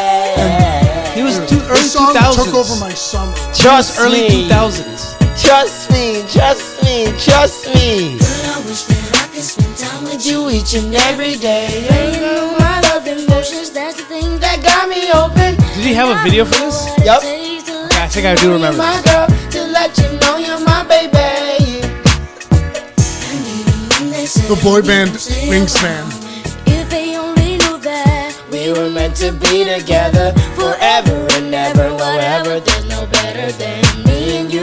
[1.16, 2.48] He was too early This song two thousands.
[2.48, 3.34] took over my summer.
[3.56, 4.30] Trust early me.
[4.44, 5.16] two thousands.
[5.38, 6.24] Trust me.
[6.32, 7.06] Trust me.
[7.20, 8.18] Trust me.
[8.20, 11.84] I wish that I could spend time with you each and every day.
[12.14, 13.72] You know my love emotions.
[13.72, 15.56] That's the thing that got me open.
[15.76, 16.88] Did he have a video for this?
[17.04, 17.22] Yep.
[18.00, 18.78] I think I do remember.
[18.78, 21.82] My girl, to let you know you're my baby.
[24.48, 25.12] The boy band
[25.50, 26.06] Wingspan.
[26.66, 32.60] If they only knew that We were meant to be together forever and ever, whatever.
[32.60, 33.85] There's no better than me and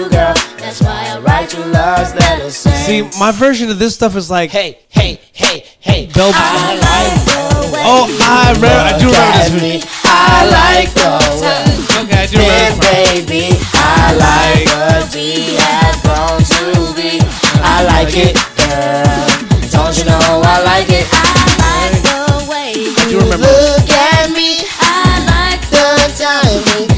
[0.02, 0.34] you, girl.
[0.58, 2.56] That's why I write you loves letters.
[2.56, 6.06] See, my version of this stuff is like hey, hey, hey, hey.
[6.14, 6.30] Bell.
[6.34, 8.66] I like the way Oh, I remember.
[8.66, 9.78] I do you remember this look video.
[9.78, 9.84] me.
[10.04, 11.62] I like the way.
[12.02, 12.82] Okay, I do Yeah, remember.
[12.82, 13.44] this baby,
[13.74, 16.62] I like what we have grown to
[16.98, 17.20] be.
[17.62, 19.28] I like it, girl.
[19.70, 21.06] Don't you know I like it?
[21.10, 23.46] I like the way I do you remember.
[23.46, 25.86] Look at me, I like the
[26.18, 26.91] time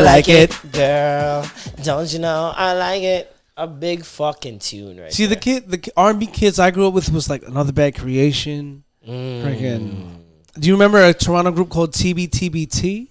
[0.00, 1.46] I like it, girl.
[1.82, 3.36] Don't you know I like it?
[3.54, 5.12] A big fucking tune, right?
[5.12, 8.84] See the kid, the R&B kids I grew up with was like another bad creation.
[9.06, 9.42] Mm.
[9.42, 10.16] Freaking.
[10.58, 13.08] Do you remember a Toronto group called TBTBT?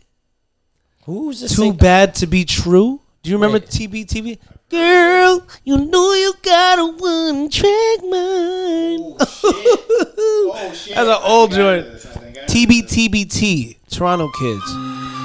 [1.06, 3.00] Who's the Too bad to be true.
[3.22, 3.70] Do you remember Wait.
[3.70, 4.40] TBTB?
[4.70, 9.16] Girl, you know you got a one track mind.
[10.52, 10.96] Oh, shit.
[10.96, 11.86] That's an old joint.
[12.50, 15.19] TBTBT, Toronto kids.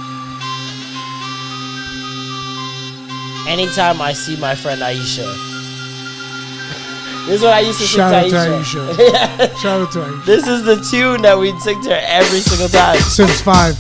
[3.47, 5.25] Anytime I see my friend Aisha,
[7.27, 8.95] this is what I used to sing Shout to out to Aisha.
[8.95, 9.57] Aisha.
[9.61, 10.25] Shout out to Aisha.
[10.25, 12.97] This is the tune that we'd sing to her every single time.
[13.05, 13.77] Sims 5.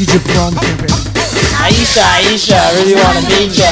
[0.00, 0.88] Egypt prom campaign.
[1.60, 3.68] Aisha, Aisha, I really want to meet ya.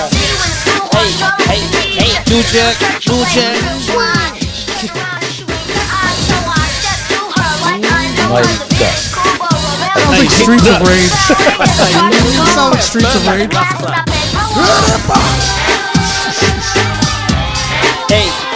[0.93, 1.09] Hey,
[1.49, 1.65] hey,
[1.97, 2.13] hey.
[2.29, 2.77] New check,
[3.09, 3.57] new check.
[8.29, 8.53] My God.
[9.93, 11.11] Sounds like Streets of Rage.
[12.55, 13.51] sounds like Streets of Rage.
[14.53, 14.61] Hey,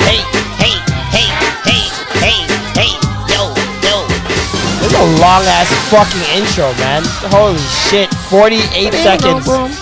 [0.04, 0.20] hey,
[0.60, 0.76] hey,
[1.08, 1.24] hey,
[1.64, 1.88] hey,
[2.20, 2.44] hey,
[2.76, 2.92] hey,
[3.32, 3.48] yo,
[3.80, 4.04] yo.
[4.76, 7.00] This is a long ass fucking intro, man.
[7.32, 7.56] Holy
[7.88, 9.48] shit, 48 seconds.
[9.48, 9.72] A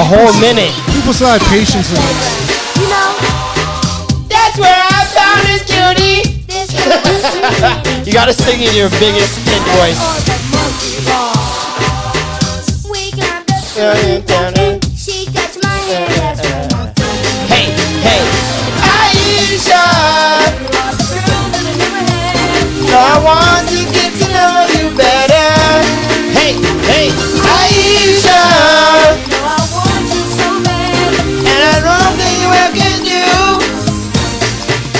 [0.00, 0.72] whole minute.
[0.96, 2.16] People still have patience with it.
[2.80, 3.20] You know,
[4.32, 6.40] that's where I found this cutie.
[8.06, 9.98] You gotta sing in your biggest kid voice.
[9.98, 10.45] Oh,
[13.76, 14.22] Hey,
[18.00, 18.24] hey,
[18.80, 19.84] Aisha.
[22.88, 25.84] I want to get to know you better.
[26.32, 26.56] Hey,
[26.88, 27.12] hey,
[27.44, 28.40] Aisha.
[31.44, 32.48] And I don't think you
[32.80, 33.28] can do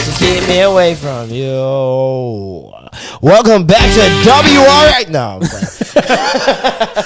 [0.05, 0.11] to
[0.49, 2.74] me away from you.
[3.22, 5.09] Welcome back to WR right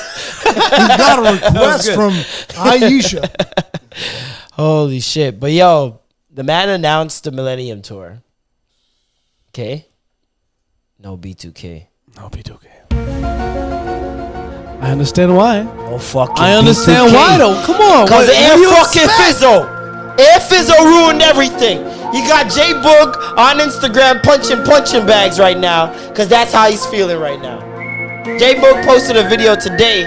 [0.55, 2.13] We got a request from
[2.65, 3.29] Aisha.
[4.53, 5.39] Holy shit.
[5.41, 6.01] But yo,
[6.33, 8.23] the man announced the Millennium Tour.
[9.51, 9.87] Okay?
[10.99, 11.87] No B2K.
[12.17, 12.67] No, B2K.
[14.83, 15.63] I understand why.
[15.63, 17.15] No fucking I understand B2K.
[17.15, 17.63] why though.
[17.65, 18.09] Come on.
[18.09, 19.39] Cause what- Air fucking expect?
[19.39, 19.81] Fizzo.
[20.21, 21.79] Air Fizzo ruined everything.
[22.13, 25.93] He got J Boog on Instagram punching punching bags right now.
[26.13, 27.61] Cause that's how he's feeling right now.
[28.39, 30.05] J Boog posted a video today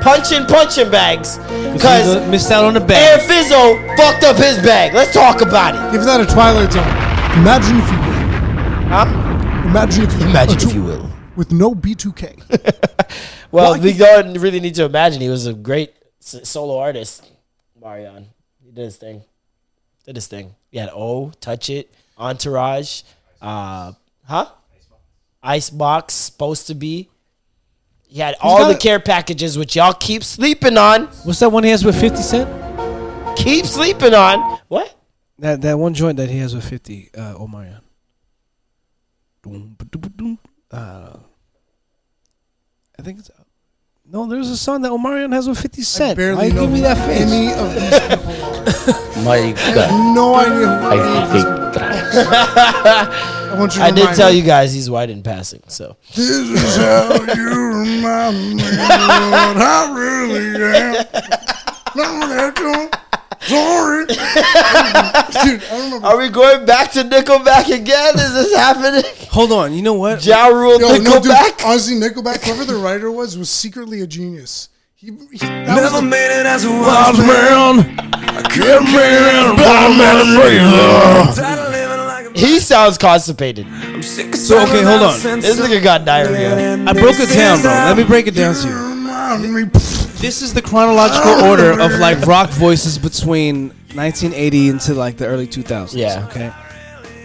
[0.00, 1.38] punching punching bags.
[1.82, 3.20] Cause He missed out on the Air bag.
[3.28, 4.94] Fizzo fucked up his bag.
[4.94, 5.92] Let's talk about it.
[5.92, 6.82] Give that a Twilight Zone.
[7.40, 8.20] Imagine if you will.
[8.88, 9.66] Huh?
[9.68, 10.26] Imagine if you will.
[10.30, 11.10] Imagine a if tour you will.
[11.36, 12.86] With no B2K.
[13.52, 15.20] Well, we don't really need to imagine.
[15.20, 15.92] He was a great
[16.22, 17.28] s- solo artist,
[17.82, 18.26] Marion.
[18.64, 19.24] He did his thing.
[20.06, 20.54] Did his thing.
[20.70, 23.02] He had O, Touch It, Entourage,
[23.42, 23.90] uh,
[24.24, 24.46] huh?
[25.42, 27.09] Icebox, supposed to be.
[28.10, 31.06] He had all the a- care packages, which y'all keep sleeping on.
[31.24, 33.36] What's that one he has with 50 Cent?
[33.38, 34.58] Keep sleeping on.
[34.68, 34.94] What?
[35.38, 37.80] That that one joint that he has with 50, uh, Omarion.
[39.42, 40.38] Doom, ba-doom, ba-doom.
[40.70, 41.16] Uh,
[42.98, 43.30] I think it's.
[44.12, 46.16] No, there's a song that Omarion has with 50 I Cent.
[46.16, 47.20] barely Why you know give me that face?
[47.22, 49.24] any of these people are.
[49.24, 49.90] My I God.
[49.90, 51.59] have no idea who I any
[52.12, 54.38] I want you to I did tell me.
[54.38, 55.96] you guys he's white in passing, so.
[56.14, 57.48] This is how you
[57.80, 60.92] remind me what I really am.
[61.96, 62.88] Now that you're
[63.48, 64.06] sorry.
[64.06, 66.08] Dude, I don't know.
[66.08, 68.14] Are we going back to Nickelback again?
[68.16, 69.02] Is this happening?
[69.30, 70.24] Hold on, you know what?
[70.24, 71.64] Ja Rule Yo, no, dude, Nickelback?
[71.64, 74.68] honestly, Nickelback, whoever the writer was, was secretly a genius.
[74.94, 77.98] He, he that was made it as a wise man.
[78.20, 80.26] I couldn't make it blind man
[82.34, 83.66] He sounds constipated.
[84.04, 85.40] So okay, hold on.
[85.40, 86.82] This nigga got diarrhea.
[86.86, 87.70] I broke it down, bro.
[87.70, 89.66] Let me break it down to you.
[90.20, 95.46] This is the chronological order of like rock voices between 1980 into like the early
[95.46, 95.94] 2000s.
[95.94, 96.26] Yeah.
[96.28, 96.52] Okay.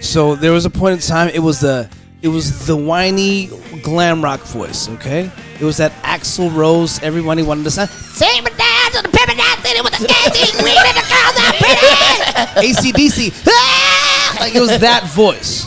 [0.01, 1.89] So there was a point in time it was the
[2.21, 3.49] it was the whiny
[3.83, 4.87] glam rock voice.
[4.89, 5.31] Okay.
[5.59, 7.01] It was that Axl Rose.
[7.01, 7.89] Everybody wanted to sound.
[7.89, 11.35] Sing me down to the pimp down city with the skanky green and the girls
[11.41, 12.73] are pretty.
[12.73, 13.45] ACDC.
[13.47, 14.04] Ah!
[14.39, 15.65] Like it was that voice.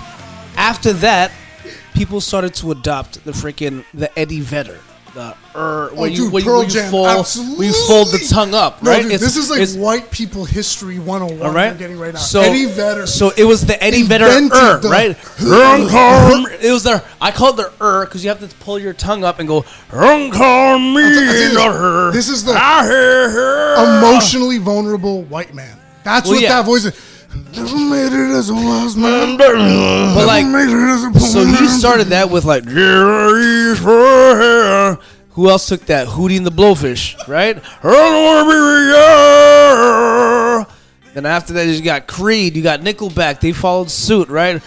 [0.56, 1.32] After that,
[1.94, 4.80] people started to adopt the freaking the Eddie Vedder.
[5.14, 8.08] The er, where, Oh, you, dude, where, you, Pearl where you fold, where you fold
[8.08, 9.02] the tongue up, No, right?
[9.02, 11.72] dude, this is like white people history 101 all right.
[11.72, 12.20] we're getting right now.
[12.20, 13.06] So Eddie Vedder.
[13.06, 15.10] So it was the Eddie Vedder er, right?
[15.40, 19.24] it was the I call it the er because you have to pull your tongue
[19.24, 19.64] up and go.
[19.90, 23.98] "Run, call me this, the er." this is the her.
[23.98, 25.78] emotionally vulnerable white man.
[26.04, 26.48] That's Well, what yeah.
[26.60, 27.17] that voice is.
[27.34, 29.36] Never made it as a wise man.
[29.36, 29.54] But
[30.26, 33.78] like, Never made it as a poor so he started that with like, "Here is
[33.80, 34.98] her hair,"
[35.32, 36.08] Who else took that?
[36.08, 37.56] Hootie and the Blowfish, right?
[37.82, 38.56] I don't wanna be
[40.64, 40.66] your-
[41.14, 43.40] Then after that, you got Creed, you got Nickelback.
[43.40, 44.60] They followed suit, right?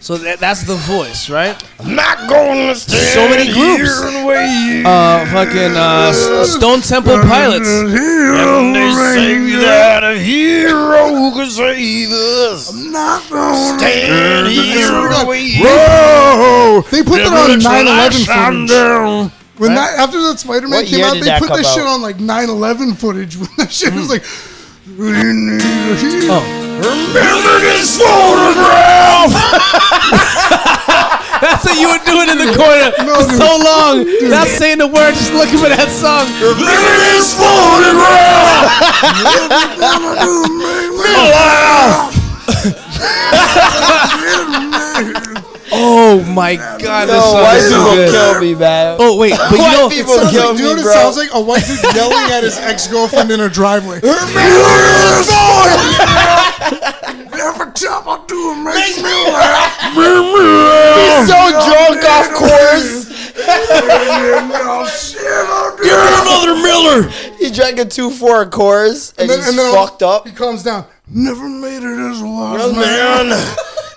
[0.00, 1.54] So that, that's the voice, right?
[1.78, 3.84] I'm not going to stand So many groups.
[3.84, 4.82] here and wait.
[4.86, 7.68] Uh, fucking uh, S- Stone Temple Pilots.
[7.68, 12.72] And they say that a hero could save us.
[12.72, 15.60] I'm not going to stand here and wait.
[16.90, 18.68] They put that on 9/11 footage.
[18.70, 19.32] down.
[19.58, 22.00] When that after that Spider Man What came out, they put come that shit on
[22.02, 23.36] like 9/11 footage.
[23.42, 24.24] When that shit was like,
[26.28, 26.61] Oh.
[26.82, 29.30] Remember this photograph.
[31.40, 33.38] That's what you were doing in the corner for dude.
[33.38, 34.04] so long.
[34.30, 36.26] Not saying the word, just looking for that song.
[36.42, 38.32] Remember this photograph.
[45.74, 48.10] Oh my god, this No, song white is so people good.
[48.12, 48.96] kill me, man.
[49.00, 50.80] Oh wait, but you White know, people sounds kill like, do you know me, what
[50.80, 50.92] it bro.
[50.92, 51.30] sounds like?
[51.32, 53.98] A white dude yelling at his ex girlfriend in her driveway.
[54.00, 56.60] Remember this photograph.
[57.32, 59.16] Every time I do it, makes me
[59.96, 63.08] He's so drunk off course.
[65.82, 67.08] You're another Miller.
[67.38, 70.26] He drank a two four Coors and, he's fucked up.
[70.28, 70.86] He calms down.
[71.08, 73.30] Never made it as long, Well, man.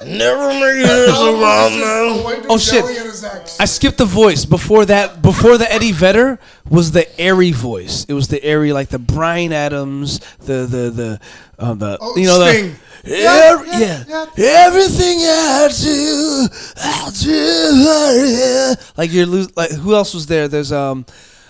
[0.05, 2.45] Man, never made it as a wild man.
[2.49, 2.75] Oh shit!
[2.75, 3.59] Yelling at his ex.
[3.59, 5.21] I skipped the voice before that.
[5.21, 6.39] Before the Eddie Vedder
[6.69, 8.05] was the airy voice.
[8.05, 11.19] It was the airy, like the Bryan Adams, the the the
[11.59, 12.71] uh, the Oh, you know Sting.
[12.71, 12.75] the
[13.07, 14.03] yeah, yeah,
[14.35, 14.65] yeah.
[14.67, 16.47] everything I do,
[16.77, 18.75] I do.
[18.97, 19.55] Like you're lose.
[19.55, 20.47] Like who else was there?
[20.47, 21.05] There's um.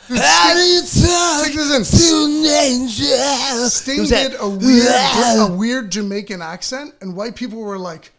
[0.08, 2.10] How do you talk Stick this in.
[2.10, 3.70] to an angel?
[3.70, 4.88] Sting did a weird,
[5.40, 8.12] a weird Jamaican accent, and white people were like,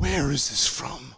[0.00, 1.14] "Where is this from?"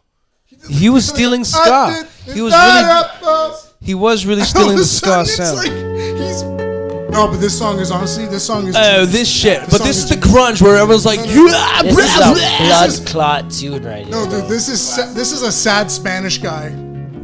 [0.68, 2.07] He was stealing ska.
[2.24, 5.57] He was really, he was really stealing the ska It's sound.
[5.59, 7.11] like.
[7.12, 8.76] No, but this song is honestly, this song is.
[8.76, 9.61] Oh, this shit.
[9.62, 10.33] This But this is the genius.
[10.33, 14.14] grunge where everyone's like, yeah, This is a blood clot tune right here.
[14.14, 16.68] No, dude, this is sa- this is a sad Spanish guy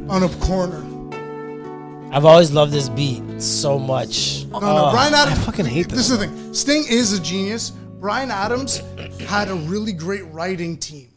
[0.09, 0.85] on a corner.
[2.13, 4.45] I've always loved this beat so much.
[4.51, 5.39] No, no, oh, Bryan Adams.
[5.39, 5.99] I fucking hate this.
[5.99, 6.55] This is the thing.
[6.55, 7.71] Sting is a genius.
[7.71, 8.83] Bryan Adams
[9.27, 11.09] had a really great writing team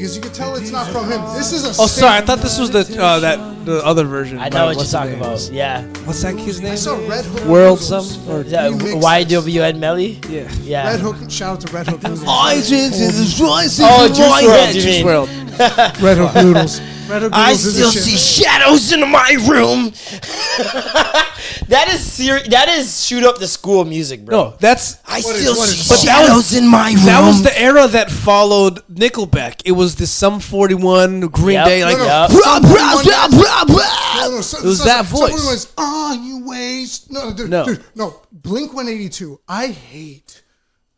[0.00, 1.20] because you can tell it's not from him.
[1.36, 1.82] This is a.
[1.82, 2.16] Oh, sorry.
[2.16, 4.38] I thought this was the uh, that the other version.
[4.38, 5.20] I know what you're What's talking name?
[5.20, 5.50] about.
[5.52, 5.84] Yeah.
[6.06, 6.72] What's that kid's name?
[6.72, 7.44] I saw Red Hook.
[7.44, 8.14] World Noodles.
[8.14, 9.02] some or Is that Remixes.
[9.26, 10.18] YNW Melly?
[10.30, 10.50] yeah.
[10.62, 10.88] Yeah.
[10.90, 11.30] Red Hook.
[11.30, 12.24] Shout out to Red Hook Noodles.
[12.28, 15.02] I just destroy Oh, Juice WRLD, you Juice.
[15.04, 15.28] World.
[16.00, 16.80] Red Hook Noodles.
[16.80, 19.92] Red Hook Noodles I still see shadows in my room.
[21.70, 24.36] that is seri- That is shoot up the school music, bro.
[24.50, 27.04] No, that's I What is- still what see is- But that shadows in my room.
[27.06, 29.62] that was the era that followed Nickelback.
[29.64, 31.66] It was the Sum 41, Green Yep.
[31.66, 32.08] Day, like No, no.
[32.08, 32.30] Yup.
[32.30, 34.14] blah, blah, blah, blah, blah.
[34.22, 35.46] No, no, so- It was so- that someone voice.
[35.46, 37.10] Was, ah, you waste.
[37.10, 37.64] No, dude, No.
[37.64, 38.14] dude, no.
[38.32, 39.40] Blink 182.
[39.48, 40.42] I hate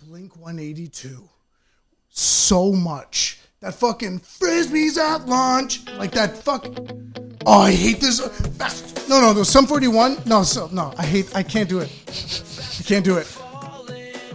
[0.05, 1.29] Blink 182
[2.11, 3.39] so much.
[3.61, 6.67] That fucking frisbees at lunch, like that fuck.
[7.47, 8.21] Oh, I hate this.
[9.09, 9.43] No, no, no.
[9.43, 10.23] Sum 41.
[10.27, 10.93] No, so no.
[10.97, 11.35] I hate.
[11.35, 11.91] I can't do it.
[12.09, 13.27] I can't do it.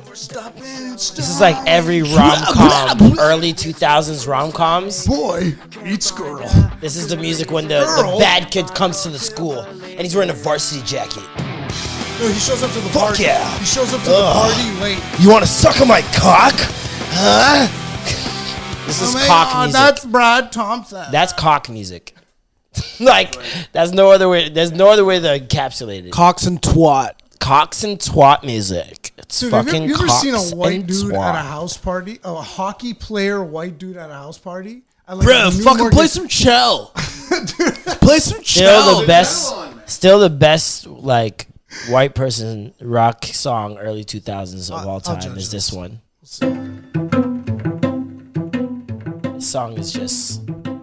[0.10, 5.06] This is like every rom com, early 2000s rom coms.
[5.06, 5.54] boy
[5.86, 6.48] eats girl.
[6.82, 8.20] This is the music when the, the Girl.
[8.20, 11.24] bad kid comes to the school and he's wearing a varsity jacket.
[12.20, 13.24] No, he shows up to the Fuck party.
[13.24, 13.60] yeah.
[13.60, 15.00] He shows up to the party late.
[15.20, 16.54] You want to suck on my cock?
[17.14, 17.84] Huh?
[18.88, 19.80] This is oh, cock oh, music.
[19.82, 21.06] Oh, That's Brad Thompson.
[21.12, 22.14] That's cock music.
[23.00, 23.36] like
[23.72, 24.50] that's no other way.
[24.50, 26.12] There's no other way to encapsulate it.
[26.12, 27.12] Cox and twat.
[27.40, 29.12] Cocks and twat music.
[29.18, 31.24] It's Dude, have fucking you, you ever seen a white dude twat.
[31.30, 32.20] at a house party?
[32.24, 34.82] A hockey player white dude at a house party?
[35.08, 36.88] I like Bro, New fucking play Morgan- some Chell.
[36.96, 39.54] play some Still the best.
[39.86, 40.88] Still the best.
[40.88, 41.48] Like
[41.90, 45.74] white person rock song early 2000s of all I'll time is this this.
[45.74, 46.02] one.
[49.34, 50.77] This song is just, it's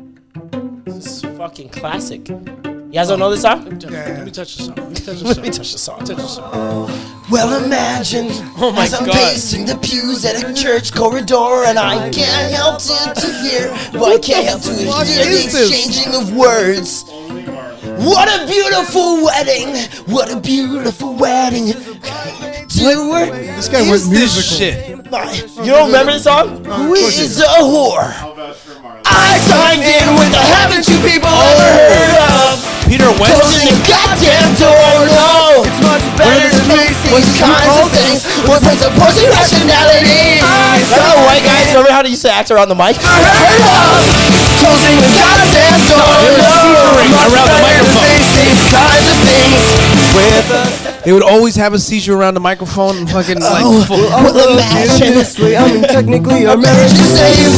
[1.36, 2.28] fucking classic.
[2.28, 3.66] You guys don't know this song?
[3.80, 4.24] Yeah.
[4.26, 4.74] touch the song.
[4.76, 5.24] Let me touch the song.
[5.26, 5.98] Let me touch the song.
[6.04, 6.90] Touch the song.
[7.30, 8.26] Well, imagine
[8.56, 9.14] Oh my as I'm God.
[9.14, 13.70] pacing the pews at a church corridor, and I can't help to, to hear.
[13.98, 14.84] Well, I can't help to hear
[15.24, 17.04] the exchanging of words.
[18.04, 19.74] What a beautiful wedding!
[20.12, 21.72] What a beautiful wedding!
[21.72, 24.58] To This guy went Is this musical.
[24.58, 24.93] shit?
[25.14, 26.58] You don't remember the song?
[26.66, 28.10] Who is a whore?
[29.06, 31.54] I signed in with the haven't you people oh.
[31.54, 32.58] ever heard of?
[32.90, 33.38] Peter Wentz.
[33.38, 35.62] Closing the goddamn door, no.
[35.62, 40.42] It's much better to face these kinds of things with a supposing rationality.
[40.42, 41.70] Remember white guys?
[41.70, 42.98] Remember how they used to act around the mic?
[42.98, 44.02] Heard of?
[44.66, 46.10] Closing the goddamn door,
[46.42, 46.58] no.
[47.30, 48.02] around the microphone.
[48.02, 52.40] Face these kinds of things with a They would always have a seizure around the
[52.40, 53.62] microphone and fucking like.
[53.64, 57.54] Oh, full- Honestly, I mean, technically, our marriage is saved.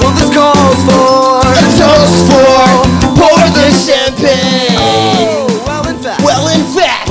[0.00, 2.58] Well, this calls for a toast for
[3.14, 4.74] pour the champagne.
[4.78, 5.46] Oh,
[6.24, 7.06] Well, in fact,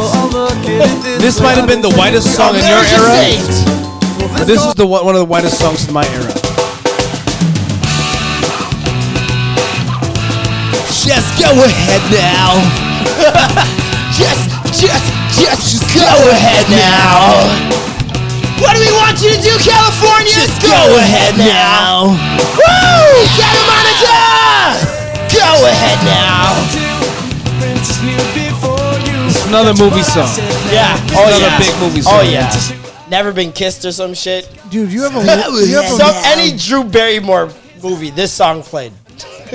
[1.22, 3.66] This might have been the whitest song in your era, saved.
[4.38, 6.34] but this is the one one of the whitest songs in my era.
[11.02, 12.62] Just go ahead now.
[14.18, 17.35] just, just, just, just go ahead now.
[18.61, 20.31] What do we want you to do, California?
[20.31, 22.14] Just go ahead now.
[22.56, 23.26] Woo!
[23.35, 25.02] Santa Monica!
[25.34, 26.56] Go ahead now.
[29.27, 30.30] It's another movie song.
[30.72, 30.95] Yeah.
[31.11, 31.60] Oh another yeah.
[31.60, 32.19] big movie song.
[32.19, 33.10] Oh yeah.
[33.10, 34.49] Never been kissed or some shit.
[34.69, 35.22] Dude, you have a
[35.68, 38.93] you have So a, any Drew Barrymore movie, this song played.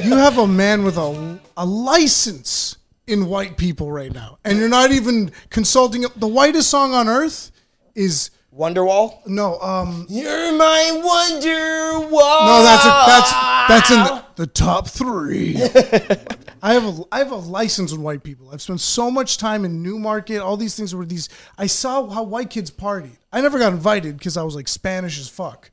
[0.02, 2.76] you have a man with a a license
[3.06, 6.04] in white people right now, and you're not even consulting.
[6.16, 7.52] The whitest song on earth
[7.94, 9.26] is Wonderwall.
[9.26, 12.46] no, um, You're my Wonderwall.
[12.46, 13.32] no, that's a, that's
[13.68, 15.56] that's in the, the top three.
[16.62, 18.50] I have a I have a license with white people.
[18.50, 21.28] I've spent so much time in Newmarket, all these things were these.
[21.58, 23.18] I saw how white kids partied.
[23.32, 25.70] I never got invited because I was like Spanish as fuck.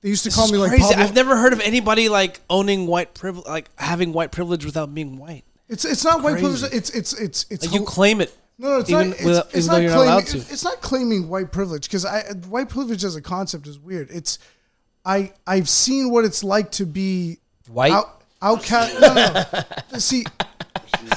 [0.00, 0.84] They used to call me is like crazy.
[0.84, 1.04] Pablo.
[1.04, 5.18] I've never heard of anybody like owning white privilege, like having white privilege without being
[5.18, 5.44] white.
[5.68, 6.62] It's it's not white privilege.
[6.72, 8.34] It's it's it's it's Like you claim it.
[8.60, 9.16] No, no, it's even not.
[9.16, 10.44] It's, without- it's even not though you're not claiming.
[10.46, 10.52] to.
[10.52, 14.08] It's not claiming white privilege because I white privilege as a concept is weird.
[14.10, 14.38] It's
[15.04, 17.38] I I've seen what it's like to be
[17.68, 17.92] White?
[17.92, 18.98] out, outcast.
[19.00, 19.32] No, no,
[19.92, 19.98] no.
[19.98, 20.24] See,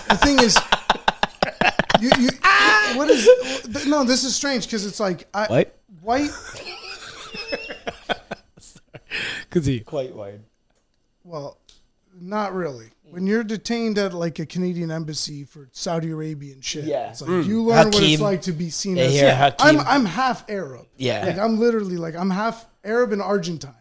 [0.09, 0.57] the thing is,
[2.01, 2.29] you you
[2.97, 4.03] what is no?
[4.03, 5.73] This is strange because it's like I, White?
[6.01, 6.29] white.
[9.49, 9.83] Continue.
[9.83, 10.41] quite wide.
[11.23, 11.57] Well,
[12.19, 12.87] not really.
[13.11, 17.09] When you're detained at like a Canadian embassy for Saudi Arabian shit, Yeah.
[17.09, 17.45] it's like mm.
[17.45, 19.11] you learn what it's like to be seen Yeah, as.
[19.13, 20.87] here, Yeah, I'm I'm half Arab.
[20.97, 21.25] Yeah.
[21.25, 23.75] like I'm literally like I'm half Arab and Argentine.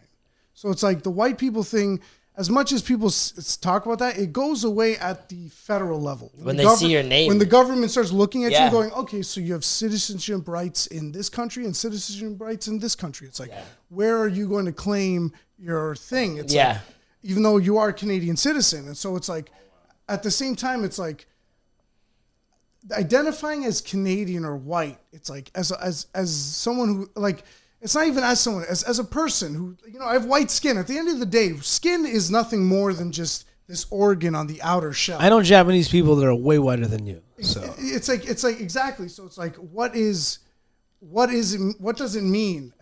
[0.55, 2.01] So it's like the white people thing.
[2.37, 6.01] As much as people s- s- talk about that, it goes away at the federal
[6.01, 7.29] level When the they see your name.
[7.29, 8.63] When the government starts looking at you Yeah.
[8.65, 12.79] and going, okay, so you have citizenship rights in this country and citizenship rights in
[12.79, 13.27] this country.
[13.27, 13.53] It's like,
[13.91, 16.39] where are you going to claim your thing?
[16.39, 16.69] It's Yeah.
[16.69, 16.81] like,
[17.23, 18.87] even though you are a Canadian citizen.
[18.87, 19.51] And so it's like,
[20.09, 21.27] at the same time, it's like
[22.93, 24.99] identifying as Canadian or white.
[25.13, 27.45] It's like as as as someone who like
[27.81, 30.51] it's not even as someone as as a person who you know I have white
[30.51, 30.79] skin.
[30.79, 34.47] At the end of the day, skin is nothing more than just this organ on
[34.47, 35.19] the outer shell.
[35.21, 37.23] I know Japanese people that are way whiter than you.
[37.41, 39.09] So It's like it's like exactly.
[39.09, 40.41] So it's like what is
[41.01, 42.73] what is it, what does it mean?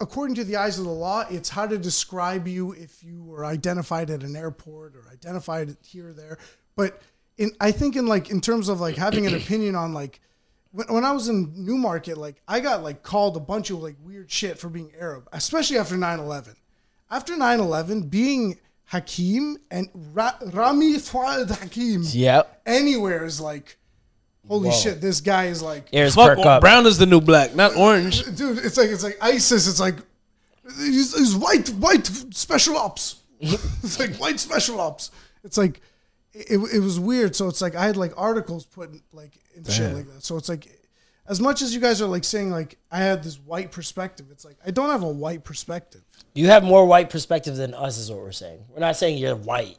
[0.00, 3.44] According to the eyes of the law, it's how to describe you if you were
[3.44, 6.38] identified at an airport or identified here or there.
[6.76, 7.00] But
[7.38, 10.20] in I think in like in terms of like having an opinion on like
[10.70, 13.96] when, when I was in Newmarket, like I got like called a bunch of like
[14.02, 16.54] weird shit for being Arab, especially after 9-11.
[17.10, 22.62] After 9-11, being Hakim and Ra- Rami Fuad Hakim Yep.
[22.66, 23.78] anywhere is like,
[24.48, 26.60] holy shit, this guy is like, Ears fuck, perk up.
[26.60, 28.24] brown is the new black, not orange.
[28.36, 28.58] dude.
[28.58, 29.68] It's like it's like ISIS.
[29.68, 29.96] It's like
[30.78, 33.20] he's, he's white white special ops.
[33.40, 35.10] it's like white special ops.
[35.44, 35.80] It's like
[36.32, 37.36] it, it was weird.
[37.36, 40.22] So it's like I had like articles put in, like and shit like that.
[40.22, 40.78] So it's like
[41.26, 44.44] as much as you guys are like saying like I had this white perspective, it's
[44.44, 46.02] like I don't have a white perspective.
[46.34, 48.64] You have more white perspective than us, is what we're saying.
[48.70, 49.76] We're not saying you're white.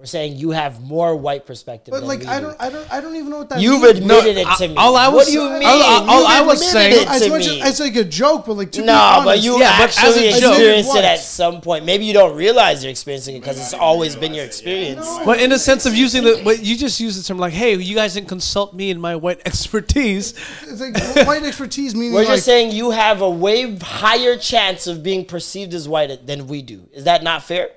[0.00, 1.92] We're saying you have more white perspective.
[1.92, 2.46] But than like I do.
[2.46, 3.98] don't I don't I don't even know what that You've means.
[3.98, 4.74] admitted it to me.
[4.76, 5.62] all I was, what was- do you mean?
[5.68, 7.60] all- all You've I was saying- it as to much me.
[7.60, 10.28] as it's like a joke, but like to be No, honest, but you Yeah, actually
[10.28, 11.84] a experienced it at some point.
[11.84, 15.06] Maybe you don't realize you're experiencing it because it's always been your experience.
[15.26, 17.74] But in the sense of using the, but you just use the term like, "Hey,
[17.76, 20.32] you guys didn't consult me in my white expertise."
[20.62, 24.86] it's like white expertise meaning We're like, just saying you have a way higher chance
[24.86, 26.88] of being perceived as white than we do.
[26.94, 27.68] Is that not fair?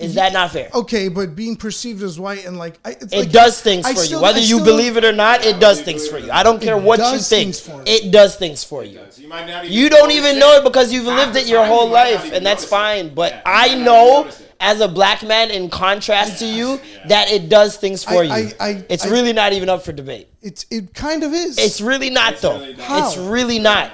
[0.00, 0.68] Is that not fair?
[0.74, 3.94] okay, but being perceived as white and like I, it's It like- does things I
[3.94, 4.22] for still- you.
[4.22, 6.30] Whether I you believe it or not, it does things for you.
[6.32, 7.54] I don't care what you think.
[7.54, 7.84] things for me.
[7.86, 9.00] It does things for you.
[9.64, 13.14] You don't even know it because you've lived it your whole life, and that's fine.
[13.14, 14.28] But I know,
[14.58, 18.32] as a black man, in contrast to you, that it does things for I- you.
[18.32, 20.28] I- I- It's I- really not even up for debate.
[20.42, 21.58] It's it kind of is.
[21.58, 22.72] It's really not though.
[22.78, 23.06] How?
[23.06, 23.90] It's really not.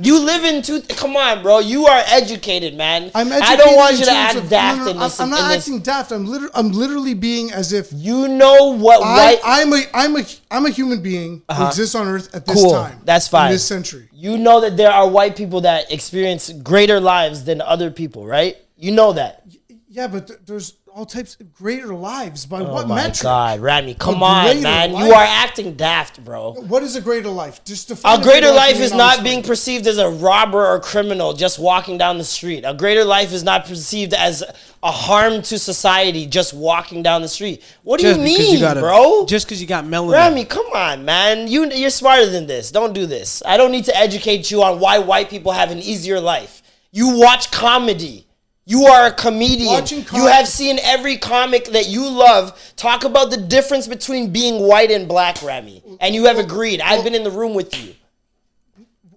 [0.00, 0.80] You live in two.
[0.82, 1.60] Come on, bro.
[1.60, 3.10] You are educated, man.
[3.14, 3.42] I'm educated.
[3.42, 5.20] I don't want you to act of- daft no, no, in this.
[5.20, 5.58] I'm, not this.
[5.58, 6.12] acting daft.
[6.12, 9.38] I'm literally, I'm literally being as if You know what I?
[9.44, 11.68] I'm a, I'm a, I'm a human being who uh-huh.
[11.68, 12.72] exists on Earth at this cool.
[12.72, 13.00] time.
[13.04, 13.46] That's fine.
[13.46, 14.08] In this century.
[14.12, 18.56] You know that there are white people that experience greater lives than other people, right?
[18.76, 19.44] You know that.
[19.88, 22.46] Yeah, but th- there's all types of greater lives.
[22.46, 23.22] By Oh what my metric?
[23.22, 24.92] God, Rami, come A on, man.
[24.92, 25.06] life?
[25.06, 26.52] You are acting daft, bro.
[26.54, 27.62] What is a greater life?
[27.66, 29.24] Just define A greater life for me is not explain.
[29.34, 32.64] being perceived as a robber or criminal just walking down the street.
[32.66, 34.42] A greater life is not perceived as
[34.82, 37.62] a harm to society just walking down the street.
[37.82, 39.26] What do Just you mean, you got a- bro?
[39.26, 40.12] Just because you got melanin.
[40.14, 41.46] Rami, come on, man.
[41.46, 42.70] You you're smarter than this.
[42.70, 43.42] Don't do this.
[43.44, 46.62] I don't need to educate you on why white people have an easier life.
[46.90, 48.25] You watch comedy.
[48.68, 49.86] You are a comedian.
[49.86, 54.60] Com- you have seen every comic that you love talk about the difference between being
[54.60, 55.82] white and black, Rami.
[56.00, 56.80] And you have agreed.
[56.80, 57.94] I've been in the room with you.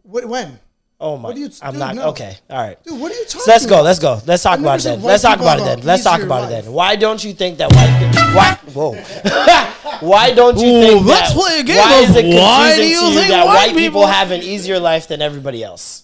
[0.04, 0.60] Wh- When?
[1.02, 1.30] Oh my!
[1.30, 2.04] What do you- I'm dude, not no.
[2.10, 2.36] okay.
[2.50, 2.84] All right.
[2.84, 3.82] Dude, what are you talking So let's go.
[3.82, 4.20] Let's go.
[4.26, 5.02] Let's talk about it then.
[5.02, 5.82] Let's talk about it then.
[5.82, 6.72] Let's talk about it then.
[6.74, 8.22] Why don't you think that white people?
[8.36, 8.60] Why?
[8.74, 10.00] Whoa.
[10.08, 11.40] why don't you Ooh, think let's that?
[11.42, 13.56] play a game why is it confusing why do to you you think that white
[13.56, 16.04] white people people- have an easier life than everybody else?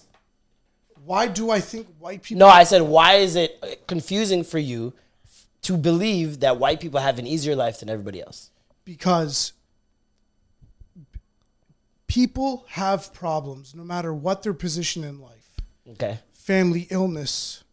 [1.06, 2.40] Why do I think white people?
[2.40, 4.92] No, I said why is it confusing for you
[5.62, 8.50] to believe that white people have an easier life than everybody else?
[8.86, 9.52] because
[12.06, 15.50] people have problems no matter what their position in life.
[15.90, 16.18] Okay.
[16.32, 17.64] Family illness,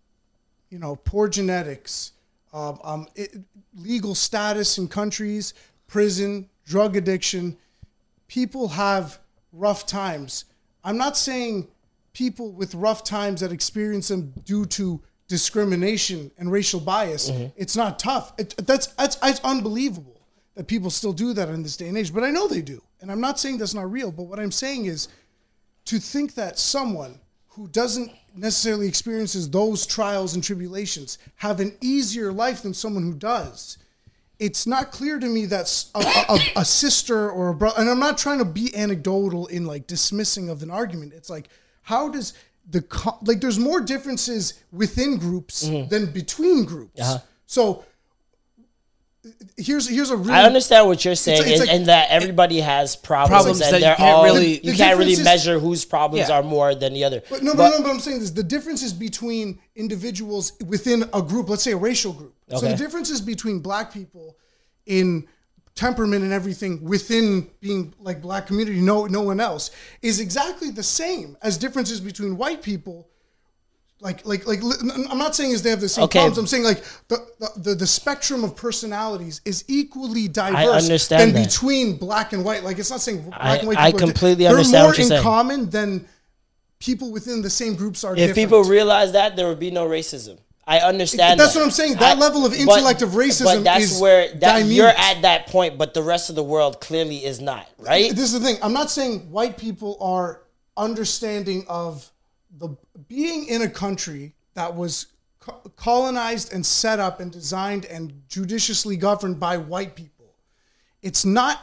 [0.69, 2.11] you know, poor genetics,
[2.51, 3.37] um, um, it,
[3.75, 5.53] legal status in countries,
[5.87, 7.55] prison, drug addiction.
[8.27, 9.19] People have
[9.53, 10.45] rough times.
[10.83, 11.67] I'm not saying
[12.13, 17.29] people with rough times that experience them due to discrimination and racial bias.
[17.29, 17.47] Mm-hmm.
[17.55, 18.33] It's not tough.
[18.37, 20.21] It, that's, that's it's unbelievable
[20.55, 22.13] that people still do that in this day and age.
[22.13, 24.11] But I know they do, and I'm not saying that's not real.
[24.11, 25.07] But what I'm saying is
[25.85, 32.31] to think that someone who doesn't necessarily experiences those trials and tribulations have an easier
[32.31, 33.77] life than someone who does
[34.39, 35.99] it's not clear to me that a,
[36.29, 39.85] a- a sister or a brother and i'm not trying to be anecdotal in like
[39.85, 41.47] dismissing of an argument it's like
[41.83, 42.33] how does
[42.69, 47.19] the co- like there's more differences within groups than between groups Uh-huh.
[47.45, 47.83] so
[49.57, 52.59] here's here's a really I understand what you're saying, it's and, like- and that everybody
[52.59, 55.85] has problems, Problems and that they're can't all really- you The can't really measure whose
[55.85, 56.35] problems Yeah.
[56.39, 57.21] are more than the other.
[57.29, 61.49] But no, but, no, but I'm saying this: the differences between individuals within a group,
[61.49, 62.35] let's say a racial group.
[62.49, 64.35] So the differences between black people
[64.85, 65.25] in
[65.75, 69.71] temperament and everything within being like black community, no, no one else,
[70.01, 73.07] is exactly the same as differences between white people.
[73.99, 74.59] Like, like, like,
[75.09, 76.19] I'm not saying is they have the same Okay.
[76.19, 76.37] problems.
[76.37, 77.25] I'm saying like the,
[77.55, 81.47] the, the, spectrum of personalities is equally diverse understand than that.
[81.47, 82.65] between black and white.
[82.65, 83.77] Like, it's not saying black I- and white.
[83.77, 86.05] I people are completely they're understand more what you're in common than
[86.79, 88.11] people within the same groups are.
[88.11, 88.35] If different.
[88.35, 90.37] people realize that, there would be no racism.
[90.65, 91.39] I understand.
[91.39, 91.59] That's that.
[91.59, 91.95] what I'm saying.
[91.95, 95.77] That level of intellect of racism But that's is where that you're at that point,
[95.77, 97.67] but the rest of the world clearly is not.
[97.77, 98.11] Right?
[98.11, 98.57] This is the thing.
[98.61, 100.43] I'm not saying white people are
[100.77, 102.09] understanding of
[102.57, 102.69] the
[103.07, 105.07] being in a country that was
[105.39, 110.33] co- colonized and set up and designed and judiciously governed by white people.
[111.01, 111.61] It's not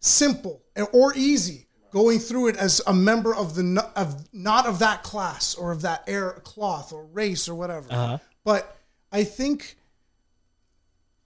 [0.00, 0.62] simple
[0.92, 5.54] or easy going through it as a member of the of not of that class
[5.54, 7.86] or of that air cloth or race or whatever.
[7.90, 8.18] Uh-huh.
[8.50, 8.76] But
[9.12, 9.76] I think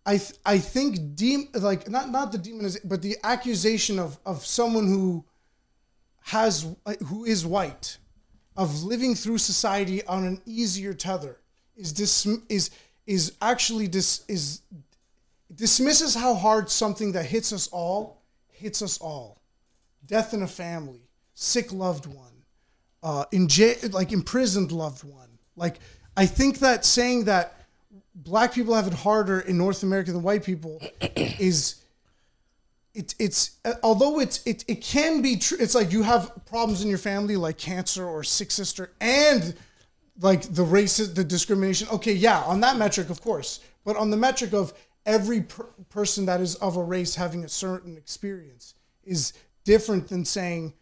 [0.05, 4.45] I th- I think dem- like not not the demonization, but the accusation of of
[4.45, 5.25] someone who
[6.35, 6.67] has
[7.07, 7.97] who is white
[8.59, 11.39] of living through society on an easier tether
[11.77, 12.69] is dis- is
[13.07, 14.61] is actually dis- is
[15.55, 18.21] dismisses how hard something that hits us all
[18.53, 19.39] hits us all.
[20.05, 22.37] Death in a family, sick loved one,
[23.03, 25.39] uh, in jail, like imprisoned loved one.
[25.57, 25.79] Like
[26.17, 27.65] I think that saying that
[28.15, 30.81] black people have it harder in North America than white people
[31.17, 31.77] is
[32.95, 36.83] it, it's uh, although it's it, it can be true it's like you have problems
[36.83, 39.57] in your family like cancer or sick sister and
[40.21, 41.89] like the racist the discrimination.
[41.91, 43.61] Okay yeah on that metric of course.
[43.85, 44.73] But on the metric of
[45.05, 48.75] every per- person that is of a race having a certain experience
[49.05, 49.33] is
[49.65, 50.73] different than saying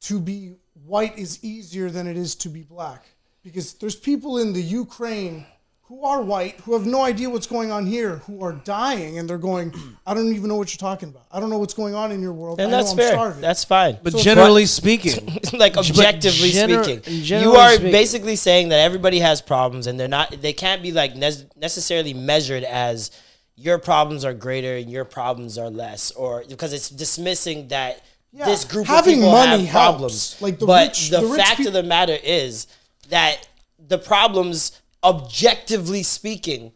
[0.00, 3.06] to be white is easier than it is to be black
[3.46, 5.46] because there's people in the Ukraine
[5.88, 9.30] who are white who have no idea what's going on here who are dying and
[9.30, 9.72] they're going
[10.04, 12.20] I don't even know what you're talking about I don't know what's going on in
[12.20, 13.12] your world and I that's know I'm fair.
[13.12, 13.98] starving That's fine.
[14.02, 18.80] But So it's generally speaking, like objectively gener- speaking, you are speaking- basically saying that
[18.80, 20.26] everybody has problems, and they're not.
[20.46, 23.12] They can't be like nes- necessarily measured as
[23.54, 28.02] your problems are greater and your problems are less, or because it's dismissing that
[28.32, 29.86] this group having of people money have helps.
[29.86, 30.42] problems.
[30.42, 32.66] Like, the but rich- the, the rich fact peop- of the matter is
[33.06, 36.72] that the problems, objectively speaking,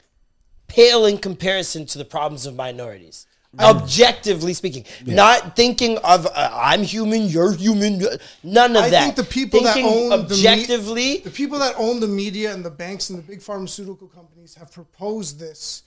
[0.68, 3.26] pale in comparison to the problems of minorities.
[3.58, 8.00] Objectively speaking, not thinking of uh, I'm human, you're human,
[8.44, 9.02] none of I that.
[9.02, 12.64] think the people that own objectively, the, me- the people that own the media and
[12.64, 15.82] the banks and the big pharmaceutical companies have proposed this,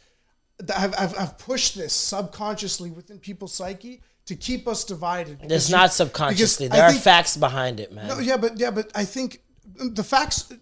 [0.58, 5.38] that have, have, have pushed this subconsciously within people's psyche to keep us divided.
[5.44, 6.68] it's not subconsciously.
[6.68, 8.10] There I are think- facts behind it, man.
[8.10, 9.40] No, yeah, but yeah, but I think
[9.76, 10.54] the facts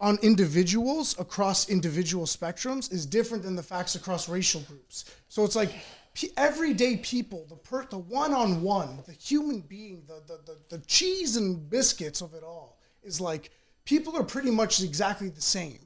[0.00, 5.04] on individuals across individual spectrums is different than the facts across racial groups.
[5.28, 5.72] So it's like
[6.14, 11.36] p- everyday people, the per, the one-on-one, the human being, the, the the the cheese
[11.36, 13.50] and biscuits of it all is like
[13.84, 15.78] people are pretty much exactly the same.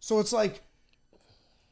[0.00, 0.62] So it's like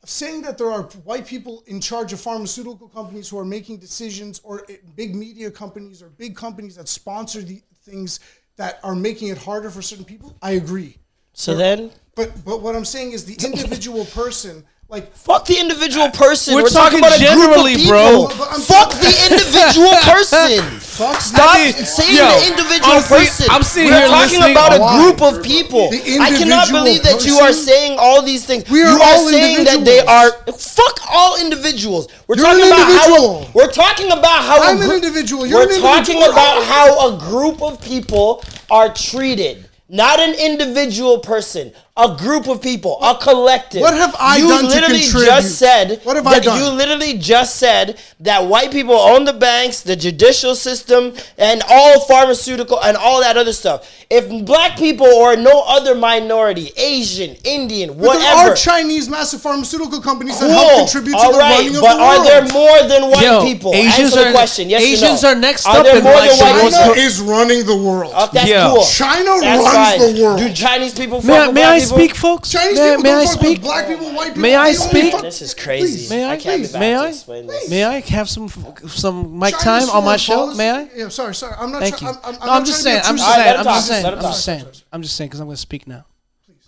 [0.04, 4.40] saying that there are white people in charge of pharmaceutical companies who are making decisions
[4.44, 8.20] or uh, big media companies or big companies that sponsor the things
[8.56, 10.96] that are making it harder for certain people i agree.
[11.32, 14.64] So then, but but what i'm saying is the individual person
[14.94, 16.54] like fuck the individual uh, person.
[16.54, 18.06] We're We're, talking, talking about a generally, group of bro.
[18.30, 18.38] people.
[18.38, 20.62] But I'm Fuck the individual person.
[20.78, 23.46] fuck Stop I mean, saying yo, the individual honestly, person.
[23.50, 25.90] I'm sitting We're here talking listening- about a group of people.
[25.90, 28.70] The I cannot believe that you are saying all these things.
[28.70, 32.06] We are you are all saying that they are fuck all individuals.
[32.30, 33.44] We're You're talking an about individual.
[33.44, 35.42] how we're talking about how a I'm an group- individual.
[35.44, 36.30] You're we're an talking individual.
[36.38, 39.66] about how a group of people are treated.
[39.88, 43.80] Not an individual person, a group of people, a collective.
[43.80, 45.26] What have I you done to literally contribute?
[45.26, 46.58] just said What have I that done?
[46.60, 52.00] you literally just said that white people own the banks, the judicial system, and all
[52.00, 53.88] pharmaceutical and all that other stuff.
[54.10, 59.40] If black people or no other minority, Asian, Indian, but there whatever, are chinese massive
[59.40, 61.98] pharmaceutical companies that cool, help contribute to all the right, running of the world.
[61.98, 63.72] but are there more than white Yo, people?
[63.72, 64.68] Asians Answer the are- question.
[64.68, 65.32] Yes Asians or no.
[65.32, 67.02] are next are up there in more than white most- china people?
[67.06, 68.66] is running the world Oh, that's Yeah.
[68.74, 68.84] cool.
[68.84, 70.14] China That's runs fine.
[70.16, 70.38] the world.
[70.38, 71.98] Do Chinese people fuck May may I people?
[72.04, 72.50] speak, folks?
[72.52, 73.48] Chinese may, people may don't I fuck speak?
[73.58, 74.42] with black people, white people.
[74.42, 75.12] May I speak?
[75.12, 75.98] fuck- This is crazy.
[75.98, 76.10] Please.
[76.10, 76.32] May I?
[76.32, 76.74] I can't be Please.
[76.78, 77.06] May I?
[77.10, 77.70] this.
[77.70, 80.34] May I have some some mic China's time on my show?
[80.36, 80.88] policy- May I?
[80.94, 81.54] Yeah, sorry, sorry.
[81.58, 81.80] I'm not.
[81.82, 82.16] Thank try- you.
[82.22, 83.02] I'm, I'm, No, I'm, I'm just saying.
[83.04, 83.56] I'm just saying.
[83.58, 84.06] I'm just saying.
[84.06, 84.66] I'm just saying.
[84.92, 86.04] I'm just saying because I'm going to speak now.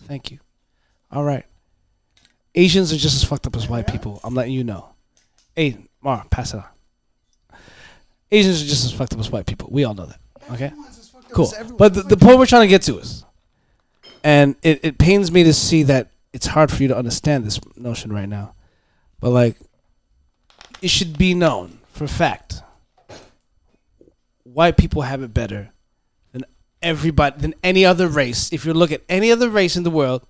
[0.07, 0.39] Thank you.
[1.11, 1.45] All right.
[2.55, 4.19] Asians are just as fucked up as white people.
[4.23, 4.89] I'm letting you know.
[5.55, 7.59] Hey, Mar, pass it on.
[8.31, 9.69] Asians are just as fucked up as white people.
[9.71, 10.19] We all know that.
[10.51, 10.71] Okay.
[11.31, 11.51] Cool.
[11.77, 13.23] But the, the point we're trying to get to is,
[14.23, 17.59] and it, it pains me to see that it's hard for you to understand this
[17.75, 18.53] notion right now,
[19.19, 19.57] but like,
[20.81, 22.61] it should be known for fact.
[24.43, 25.71] White people have it better
[26.31, 26.45] than
[26.81, 28.51] everybody than any other race.
[28.51, 30.25] If you look at any other race in the world,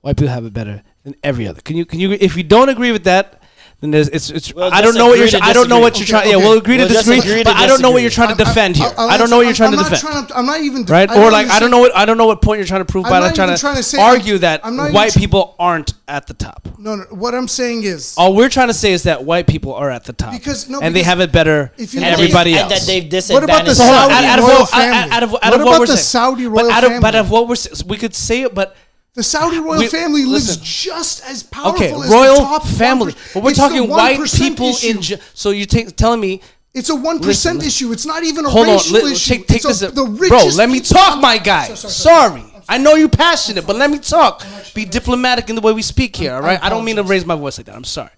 [0.00, 1.60] white people have it better than every other.
[1.60, 3.42] Can you can you if you don't agree with that,
[3.80, 6.14] then there's it's it's We'll I don't know what you're I don't know what disagree.
[6.18, 6.34] you're trying.
[6.34, 8.02] Okay, Yeah, we'll agree We'll to just disagree, agree to but I don't know what
[8.02, 8.90] you're trying to defend here.
[8.98, 10.12] I'll I don't know what you're trying to I'm not defend.
[10.12, 10.84] trying to- I'm not even.
[10.84, 11.08] Right?
[11.08, 12.84] I Or like I don't know what I don't know what point you're trying to
[12.92, 15.20] prove, I'm but I'm not trying to, trying to say- argue that I'm white tr-
[15.20, 16.66] people aren't at the top.
[16.78, 17.04] No, no.
[17.10, 20.04] What I'm saying is All we're trying to say is that white people are at
[20.04, 22.72] the top Because- no, and they have it better than everybody else.
[22.72, 23.76] that they've What about the disadvantaged.
[23.76, 24.96] So hold on, Saudi out, out of royal family?
[24.96, 25.96] out, out of, What about the.
[25.96, 27.18] Saudi but royal out of, But family?
[27.20, 27.56] of what we're
[27.86, 28.74] we could say it, but
[29.18, 30.62] The Saudi royal We- family lives listen.
[30.62, 33.12] just as powerful okay, as royal the top family.
[33.14, 33.34] 1%.
[33.34, 34.86] But we're It's talking white people issue.
[34.90, 35.02] in.
[35.02, 36.40] Ge- so you're telling me
[36.72, 37.90] It's a one issue.
[37.90, 39.34] It's not even a Hold on, racial let, issue.
[39.34, 39.82] take, take it's this.
[39.82, 41.64] a, the bro, let me talk, my guy.
[41.74, 42.40] Sorry, sorry, sorry.
[42.42, 44.44] Sorry, I know you're passionate, but let me talk.
[44.72, 46.62] Be diplomatic in the way we speak here, all right?
[46.62, 47.74] I don't mean to raise my voice like that.
[47.74, 48.10] I'm sorry,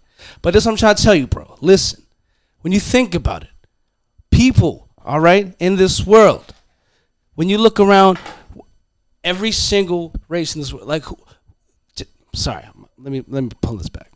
[0.43, 1.57] but this I'm trying to tell you, bro.
[1.63, 2.03] Listen,
[2.61, 3.49] when you think about it,
[4.31, 6.53] people, all right, in this world,
[7.37, 8.19] when you look around,
[9.25, 11.05] every single race in this world, like,
[12.35, 12.65] sorry,
[12.99, 14.11] let me let me pull this back.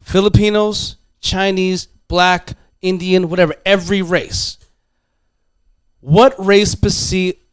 [0.00, 4.58] Filipinos, Chinese, black, Indian, whatever, every race.
[6.00, 6.74] What race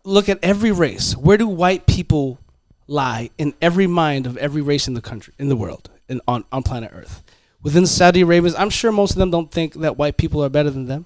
[0.03, 1.15] look at every race.
[1.15, 2.39] Where do white people
[2.87, 6.45] lie in every mind of every race in the country in the world and on,
[6.51, 7.21] on planet Earth?
[7.61, 10.69] Within Saudi Arabians, I'm sure most of them don't think that white people are better
[10.69, 11.05] than them.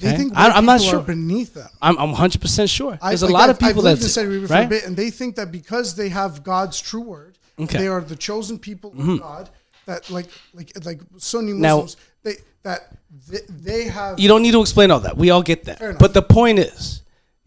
[0.00, 0.16] They Okay?
[0.16, 1.00] think I- I'm not sure.
[1.00, 1.68] beneath them.
[1.82, 2.98] I'm I'm 100 percent sure.
[3.02, 4.68] I- There's a lot I've- of people that Saudi a right.
[4.68, 7.66] bit, and they think that because they have God's true word, Okay.
[7.74, 7.78] Mm-hmm.
[7.82, 9.50] they are the chosen people of God.
[9.86, 12.80] That like like like Sunni Now- Muslims, they that
[13.28, 14.18] they, they have.
[14.20, 15.16] You don't need to explain all that.
[15.16, 15.98] We all get that.
[15.98, 17.02] But the point is,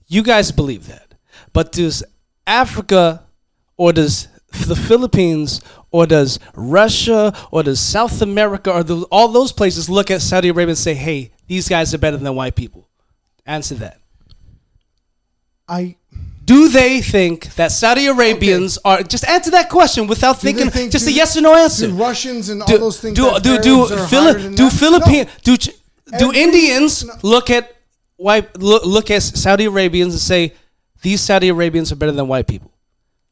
[0.07, 1.13] you guys believe that.
[1.53, 2.03] But does
[2.45, 3.23] Africa
[3.77, 4.27] or does
[4.67, 5.61] the Philippines
[5.91, 10.49] or does Russia or does South America or the, all those places look at Saudi
[10.49, 12.87] Arabia and say, hey, these guys are better than white people?
[13.45, 13.99] Answer that.
[15.67, 15.95] I
[16.45, 20.91] Do they think that Saudi Arabians are just answer that question without do thinking think-
[20.91, 21.87] just do- a yes or no answer?
[21.87, 23.15] Do Russians and all those things.
[23.15, 24.69] do do do Phili- do?
[24.69, 25.55] Philippine No.
[25.55, 25.71] do
[26.19, 27.13] do Indians no.
[27.23, 27.73] look at
[28.17, 30.53] white look, look at Saudi Arabians and say
[31.01, 32.71] these Saudi Arabians are better than white people.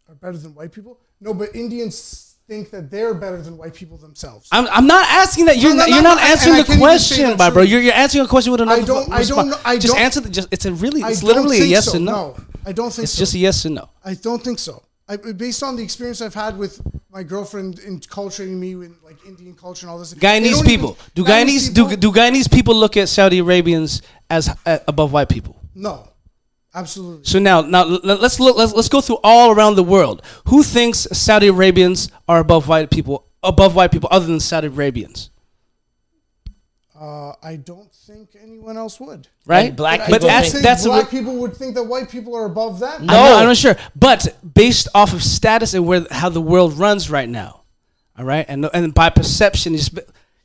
[0.09, 0.97] Are better than white people?
[1.19, 4.49] No, but Indians think that they're better than white people themselves.
[4.51, 5.57] I'm, I'm not asking that.
[5.57, 7.61] You're No, no, not, you're no, not answering the can't even say question, my bro.
[7.61, 8.81] You're, you're answering a question with another.
[8.81, 10.19] I don't- I don't know- I just don't- answer.
[10.19, 10.99] The, just it's a really.
[11.01, 11.95] It's literally a yes so.
[11.95, 12.35] and no.
[12.65, 13.19] I don't think It's so.
[13.19, 13.89] just a yes and no.
[14.03, 14.83] I don't think so.
[15.07, 19.25] I, based on the experience I've had with my girlfriend in culturing me in like
[19.25, 20.13] Indian culture and all this.
[20.13, 20.97] Guyanese people.
[20.99, 25.13] even- do Guyanese do, people- do Guyanese people look at Saudi Arabians as uh, above
[25.13, 25.55] white people?
[25.73, 26.05] No,
[26.73, 27.25] absolutely.
[27.25, 28.57] So now, now l- l- let's look.
[28.57, 30.21] Let's let's go through all around the world.
[30.47, 33.25] Who thinks Saudi Arabians are above white people?
[33.43, 35.31] Above white people, other than Saudi Arabians,
[36.99, 39.27] Uh, I don't think anyone else would.
[39.47, 39.69] right?
[39.69, 41.83] And black I but people don't that's think that's black re- people would think that
[41.83, 43.01] white people are above them.
[43.01, 46.77] I'm not, I'm not sure, but based off of status and where how the world
[46.77, 47.61] runs right now,
[48.17, 49.97] all right, and and by perception, just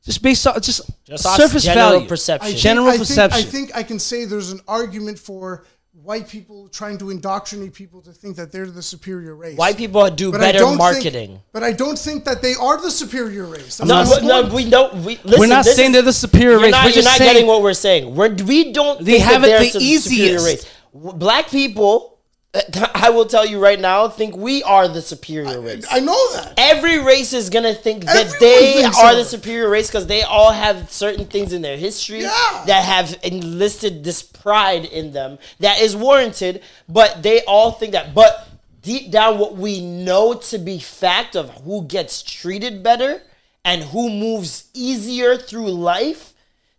[0.05, 2.47] just based on just, Just surface general value, perception.
[2.47, 3.41] I think- general I think- perception.
[3.41, 5.65] I think I can say there's an argument for
[6.07, 9.59] white people trying to indoctrinate people to think that they're the superior race.
[9.59, 11.41] White people do But better don't think- marketing.
[11.53, 13.79] but I don't think that they are the superior race.
[13.79, 14.95] That's No, no, we don't.
[15.05, 16.71] We, listen, We're not saying is- they're the superior race.
[16.71, 18.15] Not, We're you're just not saying- getting what we're saying.
[18.15, 19.05] We're, we don't.
[19.05, 20.47] They think have that it they're the some superior easiest.
[20.47, 20.67] race.
[20.95, 22.16] Black people,
[22.95, 25.87] I will tell you right now, think we are the superior race.
[25.91, 26.55] I know that.
[26.57, 29.17] Every race is gonna think that Everyone they are so.
[29.17, 32.65] the superior race because they all have certain things in their history Yeah.
[32.67, 36.63] that have enlisted this pride in them that is warranted.
[36.89, 38.15] But they all think that.
[38.15, 38.49] But
[38.83, 43.23] deep down, what we know to be fact of who gets treated better
[43.65, 46.33] and who moves easier through life.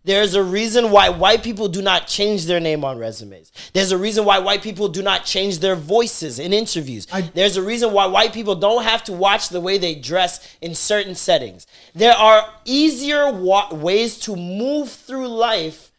[0.08, 3.52] There's a reason why white people do not change their name on resumes.
[3.74, 7.06] There's a reason why white people do not change their voices in interviews.
[7.34, 10.74] There's a reason why white people don't have to watch the way they dress in
[10.74, 11.66] certain settings.
[11.94, 15.92] There are easier wa- ways to move through life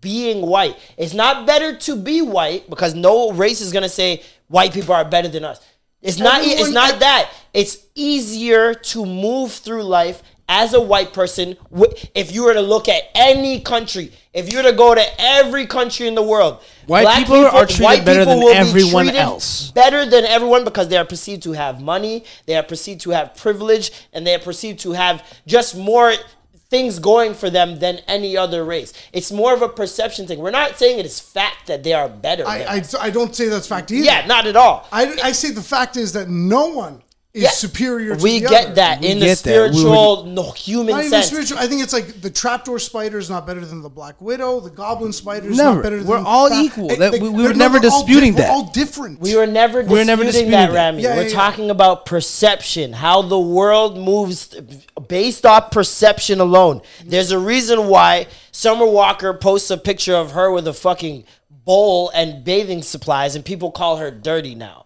[0.00, 0.76] being white.
[0.96, 4.94] It's not better to be white because no race is going to say white people
[4.94, 5.58] are better than us.
[6.02, 7.32] It's not e, it's Everyone- not that.
[7.52, 11.56] It's easier to move through life as a white person
[12.14, 15.66] if you were to look at any country, if you were to go to every
[15.66, 19.20] country in the world, White black people are treated better than will be everyone treated
[19.20, 19.70] else.
[19.72, 23.36] Better than everyone because they are perceived to have money, they are perceived to have
[23.36, 26.12] privilege, and they are perceived to have just more
[26.68, 28.92] things going for them than any other race.
[29.12, 30.38] It's more of a perception thing.
[30.38, 32.46] We're not saying it is fact that they are better.
[32.46, 34.04] I, I, I don't say that's fact either.
[34.04, 34.86] yeah, not at all.
[34.92, 37.02] I, I say the fact is that no one
[37.36, 38.74] is Yeah, superior to we the get other.
[38.76, 39.30] that in the get.
[39.30, 41.26] We spiritual, no human Not sense.
[41.26, 41.58] spiritual.
[41.58, 44.58] I think it's like the trapdoor spider is not better than the black widow.
[44.60, 45.74] The goblin spider is Never.
[45.74, 46.64] not better We're all that.
[46.64, 46.90] equal.
[46.92, 48.48] Eh, That- they- we- we were no, never they're all disputing di- that.
[48.48, 49.20] We're all different.
[49.20, 50.86] We were never We're never disputing disputing that, that.
[50.92, 51.02] Rami.
[51.02, 51.34] Yeah, We're yeah, yeah.
[51.34, 54.54] talking about perception, how the world moves
[55.06, 56.80] based off perception alone.
[57.04, 62.10] There's a reason why Summer Walker posts a picture of her with a fucking bowl
[62.14, 64.85] and bathing supplies, and people call her dirty now.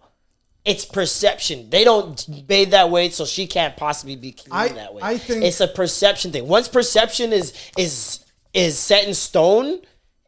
[0.63, 1.69] It's perception.
[1.69, 5.01] They don't bathe that way, so she can't possibly be clean I- that way.
[5.03, 6.47] I think- it's a perception thing.
[6.47, 8.19] Once perception is is
[8.53, 9.79] is set in stone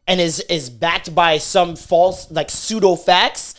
[0.06, 3.54] and is is backed by some false like pseudo facts,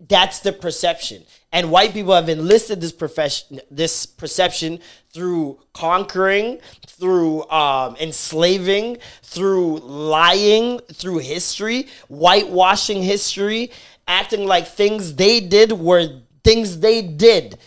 [0.00, 1.24] that's the perception.
[1.52, 4.80] And white people have enlisted this profession, this perception
[5.14, 13.70] through conquering, through um, enslaving, through lying, through history, whitewashing history,
[14.06, 17.58] acting like things they did were things they did.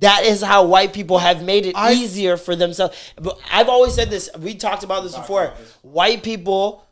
[0.00, 2.96] That is how white people have made it I- easier for themselves.
[3.16, 4.28] But I've always said this.
[4.38, 5.52] We talked about this before.
[5.82, 6.84] White people,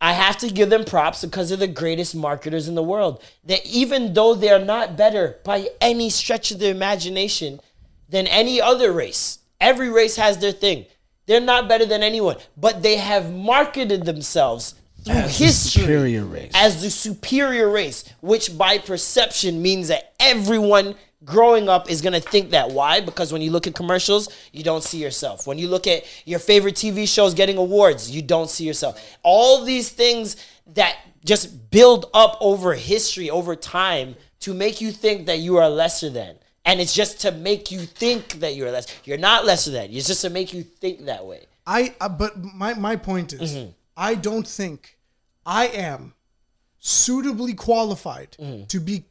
[0.00, 3.22] I have to give them props because they're the greatest marketers in the world.
[3.44, 7.60] That even though they're not better by any stretch of the imagination
[8.08, 10.86] than any other race, every race has their thing.
[11.26, 14.74] They're not better than anyone, but they have marketed themselves
[15.04, 16.52] through As the history superior race.
[16.54, 20.94] as the superior race, which by perception means that everyone
[21.24, 22.70] growing up is gonna think that.
[22.70, 23.00] Why?
[23.00, 25.46] Because when you look at commercials, you don't see yourself.
[25.46, 29.02] When you look at your favorite TV shows getting awards, you don't see yourself.
[29.22, 30.36] All these things
[30.74, 35.70] that just build up over history, over time, to make you think that you are
[35.70, 36.36] lesser than.
[36.66, 38.86] And it's just to make you think that you're less.
[39.04, 39.90] You're not lesser than.
[39.90, 41.46] It's just to make you think that way.
[41.66, 43.70] I uh, but my my point is Mm-hmm.
[43.96, 44.93] I don't think
[45.46, 46.14] I am
[46.78, 48.36] suitably qualified
[48.68, 49.04] to be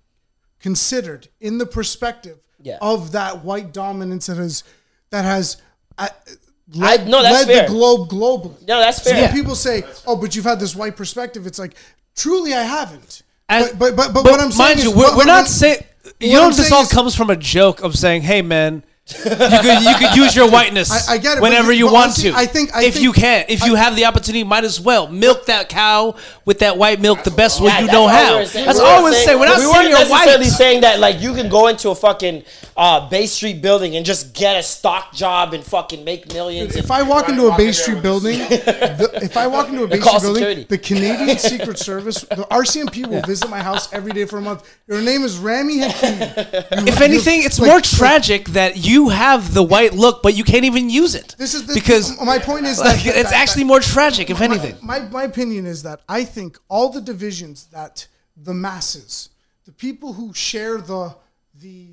[0.60, 2.38] considered in the perspective.
[2.62, 2.78] Yeah.
[2.82, 4.64] of that white dominance that has
[5.10, 5.58] that has
[5.98, 6.36] uh, I-
[6.74, 7.64] led, no, that's led fair.
[7.68, 8.66] the globe globally.
[8.66, 9.24] No, that's So fair.
[9.24, 11.76] when people say, "Oh, but you've had this white perspective," it's like,
[12.16, 13.24] truly, I haven't.
[13.50, 15.48] As- but, but but but what I'm saying mind is, you, we're, what- we're not
[15.50, 15.84] saying.
[16.22, 19.82] You know, this all is- comes from a joke of saying, "Hey, man, you could
[19.84, 22.32] you could use your whiteness I- I get it, whenever you- you but want honestly,
[22.32, 22.38] to.
[22.38, 25.08] I think- I if think- you can, if you have the opportunity, might as well
[25.08, 26.16] milk that cow
[26.46, 28.46] with that white milk the best way Yeah, you that's know all we how.
[28.46, 28.66] saying.
[28.66, 29.40] That's We all weren't we're saying- saying.
[29.40, 30.54] We're not we saying weren't you're necessarily white.
[30.54, 32.44] saying that like you can go into a fucking
[32.76, 36.76] uh, Bay Street building and just get a stock job and fucking make millions.
[36.76, 40.00] If I walk into a Bay Street building, the, if I walk into a Bay
[40.00, 40.64] Street building, security.
[40.70, 44.64] the Canadian Secret Service, the RCMP will visit my house every day for a month.
[44.88, 46.88] Your name is Rami Hakim.
[46.88, 50.44] If anything, it's like- more like, tragic that you have the white look, but you
[50.44, 51.36] can't even use it.
[51.38, 54.30] This is the, because my point is like, that it's that- actually that- more tragic,
[54.30, 54.76] if my- anything.
[54.82, 59.30] My, my opinion is that I think all the divisions that the masses,
[59.66, 61.16] the people who share the
[61.56, 61.90] the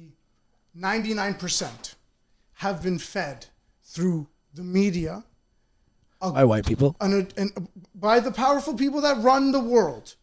[0.75, 1.95] ninety nine percent,
[2.55, 3.47] have been fed
[3.85, 5.25] through the media
[6.21, 6.97] By white people.
[7.01, 10.15] and, and by the powerful people that run the world,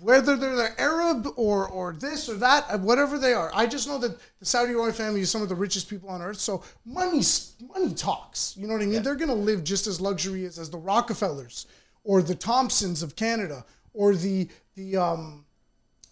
[0.00, 3.50] whether they're the Arab or or this or that, uh, whatever they are.
[3.54, 6.20] I just know that the Saudi royal family is some of the richest people on
[6.20, 6.38] earth.
[6.38, 7.22] So money
[7.74, 8.56] money talks.
[8.56, 9.02] You know what I mean?
[9.02, 11.66] They're gonna live just as luxurious as the Rockefellers
[12.02, 13.64] or the Thomsons of Canada
[13.94, 15.44] or the the um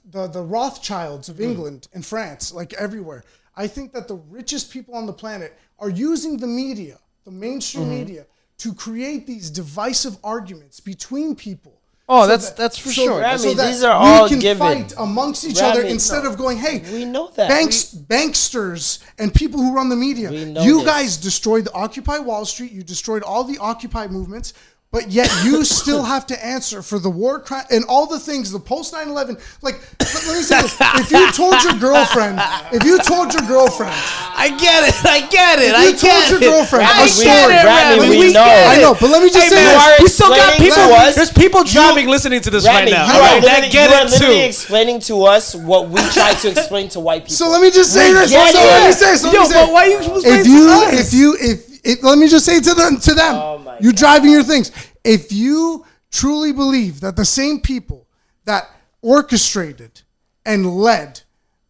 [0.05, 3.25] the the Rothschilds of England and France, like everywhere.
[3.57, 7.85] I think that the richest people on the planet are using the media, the mainstream
[7.85, 7.95] mm-hmm.
[7.95, 8.27] media,
[8.59, 11.81] to create these divisive arguments between people.
[12.09, 13.21] Oh, that's- that's for sure.
[13.21, 14.59] Rami, that these are we can given.
[14.59, 16.31] fight amongst each Rami, other instead no.
[16.31, 17.49] of going, "Hey, We know that.
[17.49, 20.31] banks, banksters, and people who run the media.
[20.31, 20.85] You this.
[20.85, 22.73] guys destroyed the Occupy Wall Street.
[22.73, 24.53] You destroyed all the Occupy movements."
[24.93, 28.53] But yet you still have to answer for the war crime and all the things,
[28.53, 29.41] the post 9-11.
[29.63, 30.77] Like, let, let me say this.
[31.01, 32.39] If you told your girlfriend,
[32.73, 33.97] if you told your girlfriend,
[34.37, 34.95] I get it.
[35.09, 35.73] I get it.
[35.73, 36.45] If I you told get your it.
[36.45, 38.11] girlfriend I a get story- it, Rami, Rami.
[38.11, 38.45] we We know.
[38.45, 40.01] get I know, but let me just Hey, say man, this.
[40.03, 40.77] we still got people.
[40.77, 43.07] to us- There's people driving listening to this Randy, right now.
[43.09, 44.45] you are right, literally, that get you are it literally too.
[44.45, 47.37] explaining to us what we try to explain to white people.
[47.37, 48.31] So let me just say We this.
[48.31, 49.17] get So let me say.
[49.17, 49.55] So let Yo, me say.
[49.65, 52.45] but why you supposed to if say you, if you, if it, let me just
[52.45, 54.71] say to them, to them, Oh my you driving your things.
[55.05, 58.07] If you truly believe that the same people
[58.45, 58.69] that
[59.01, 60.03] orchestrated
[60.45, 61.23] and led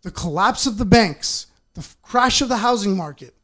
[0.02, 3.34] the collapse of the banks, the crash of the housing market,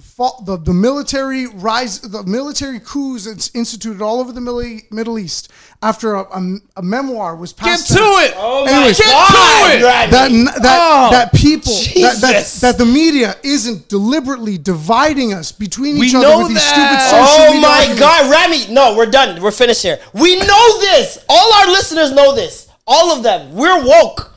[0.00, 5.18] the the, the military rise, the military coups that's instituted all over the Middle, Middle
[5.18, 5.50] East
[5.82, 7.88] after a, a, a memoir was passed.
[7.88, 7.98] Get passed.
[7.98, 8.34] to down- it.
[8.36, 9.84] oh my Anyways, Get to God, it.
[9.84, 10.44] Randy.
[10.44, 15.98] that that Oh, that people that, that that the media isn't deliberately dividing us between
[15.98, 16.74] We each other know with these that.
[16.74, 18.00] stupid social Oh media my arguments.
[18.00, 18.74] God, Rami!
[18.74, 19.40] No, we're done.
[19.42, 19.98] We're finished here.
[20.14, 21.18] We know this.
[21.28, 22.68] All our listeners know this.
[22.86, 23.54] All of them.
[23.54, 24.29] We're woke.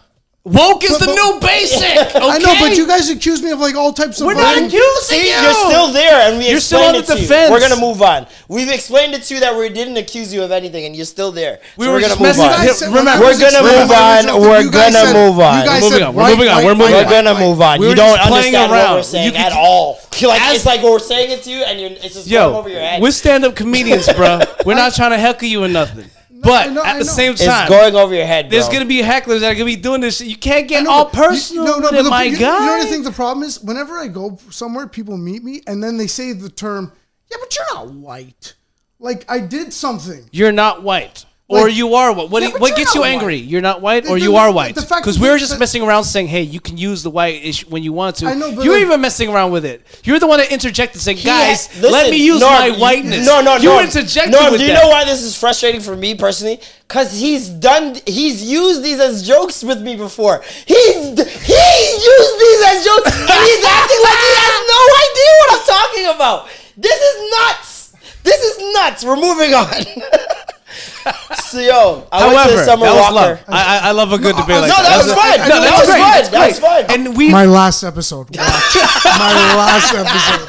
[0.46, 1.98] Woke is But- the but- new basic.
[1.98, 2.20] Okay?
[2.20, 4.28] I know, but you guys accuse me of like all types of.
[4.28, 4.66] We're not lying.
[4.66, 5.40] accusing See, you.
[5.42, 7.48] you're still there, and we You're still explained on it the to defense.
[7.48, 7.54] you.
[7.54, 8.28] We're gonna move on.
[8.50, 11.32] We've explained it to you that we didn't accuse you of anything, and you're still
[11.32, 11.62] there.
[11.78, 12.68] We so were we're just gonna move on.
[12.76, 14.42] Said- Remember- We're gonna move on.
[14.42, 15.66] We're thing, you guys gonna said- move on.
[15.66, 16.14] We're moving said on.
[16.16, 16.66] We're moving on.
[16.66, 17.82] We're moving white, We're gonna move on.
[17.82, 20.00] You don't understand what we're saying at all.
[20.22, 22.82] Like it's like we're saying it to you, and you're, it's just going over your
[22.82, 23.02] Yo, head.
[23.02, 24.42] we're stand-up comedians, bro.
[24.66, 26.10] We're not trying to heckle you or nothing.
[26.44, 27.12] But know, at the know.
[27.12, 28.52] same it's going over your head, bro.
[28.52, 30.18] there's gonna be hecklers that are gonna be doing this.
[30.18, 30.28] shit.
[30.28, 32.38] You can't get know, all but you- personal no, no, but it, the- my you,
[32.38, 32.60] guy.
[32.60, 33.62] You know what I think the problem is?
[33.62, 36.92] Whenever I go somewhere, people meet me and then they say the term,
[37.32, 38.54] "Yeah, but you're not white."
[39.00, 40.30] Like I did something.
[40.32, 41.26] You're not white.
[41.54, 42.30] Or Like- you are white.
[42.30, 43.38] What, Yeah, you- what gets you angry?
[43.40, 43.46] white.
[43.46, 44.76] You're not white, or The- you are white?
[44.76, 47.84] Because were just the- messing around saying, "Hey, you can use the white ish when
[47.84, 49.82] you want to." I know, but You're like- even messing around with it.
[50.04, 53.42] You're the one that interjected, saying, "Guys, ha- let me use Norm, my whiteness." No,
[53.42, 53.84] no, you Norm.
[53.86, 54.84] interjected Norm, with do you that.
[54.84, 56.60] know why this is frustrating for me personally?
[56.88, 60.42] Because he's done, he's used these as jokes with me before.
[60.66, 65.50] He's he used these as jokes, and he's acting like he has no idea what
[65.52, 66.48] I'm talking about.
[66.78, 67.90] This is nuts.
[68.24, 69.04] This is nuts.
[69.04, 69.68] We're moving on.
[71.46, 73.14] so yo, I went to However, the Summer that was Walker.
[73.14, 73.40] love.
[73.48, 74.90] I, I I love a good debate I- like No, that.
[74.90, 75.38] that was I- fun.
[75.38, 76.32] No, I- that that's was great, fun.
[76.32, 76.88] That was great.
[76.88, 77.00] fun.
[77.10, 78.28] And we My last episode.
[78.36, 78.38] Watch.
[79.06, 80.48] My last episode.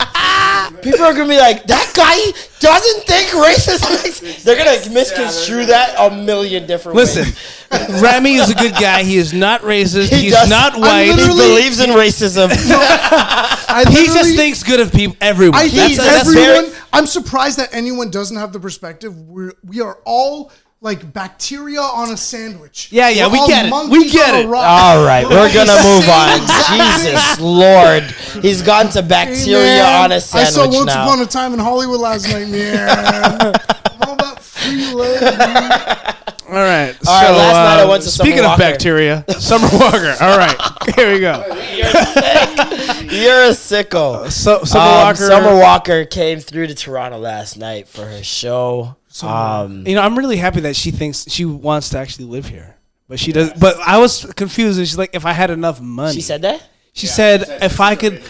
[0.82, 2.16] People are gonna be like, that guy
[2.60, 4.42] doesn't think racism.
[4.44, 7.16] They're gonna misconstrue that a million different ways.
[7.16, 7.34] listen.
[7.90, 8.02] ways.
[8.02, 9.02] Rami is a good guy.
[9.02, 10.10] He is not racist.
[10.10, 11.06] He He's does- not white.
[11.06, 12.48] He believes in racism.
[13.68, 15.16] I He just thinks good of people.
[15.20, 15.56] Everyone.
[15.58, 16.66] I think He's- that's everyone.
[16.70, 19.16] very- I'm surprised that anyone doesn't have the perspective.
[19.18, 20.52] We're we are all
[20.84, 22.88] like bacteria on a sandwich.
[22.92, 23.90] Yeah, yeah, We're we get it.
[23.90, 24.44] We get it.
[24.46, 26.40] All right, we're gonna move on.
[26.70, 28.02] Jesus Lord,
[28.44, 31.06] he's gone to bacteria man, on a I sandwich I saw Once now.
[31.06, 33.54] Upon a Time in Hollywood last night, man.
[33.96, 35.20] I'm all about free love.
[35.20, 35.40] dude.
[35.40, 36.04] All right.
[36.46, 38.60] All right, so, last night I uh, went to Summer Speaking of Walker.
[38.62, 40.14] bacteria, Summer Walker.
[40.20, 40.56] All right,
[40.94, 41.42] here we go.
[43.10, 44.30] You're a sicko.
[44.30, 45.16] So, Summer Um, Walker.
[45.26, 48.96] Summer Walker came through to Toronto last night for her show.
[49.22, 52.76] Um, You know, I'm really happy that she thinks she wants to actually live here,
[53.08, 53.52] but she does.
[53.52, 54.78] But I was confused.
[54.78, 56.62] And she's like, if I had enough money, she said that.
[56.92, 58.22] She said if I could.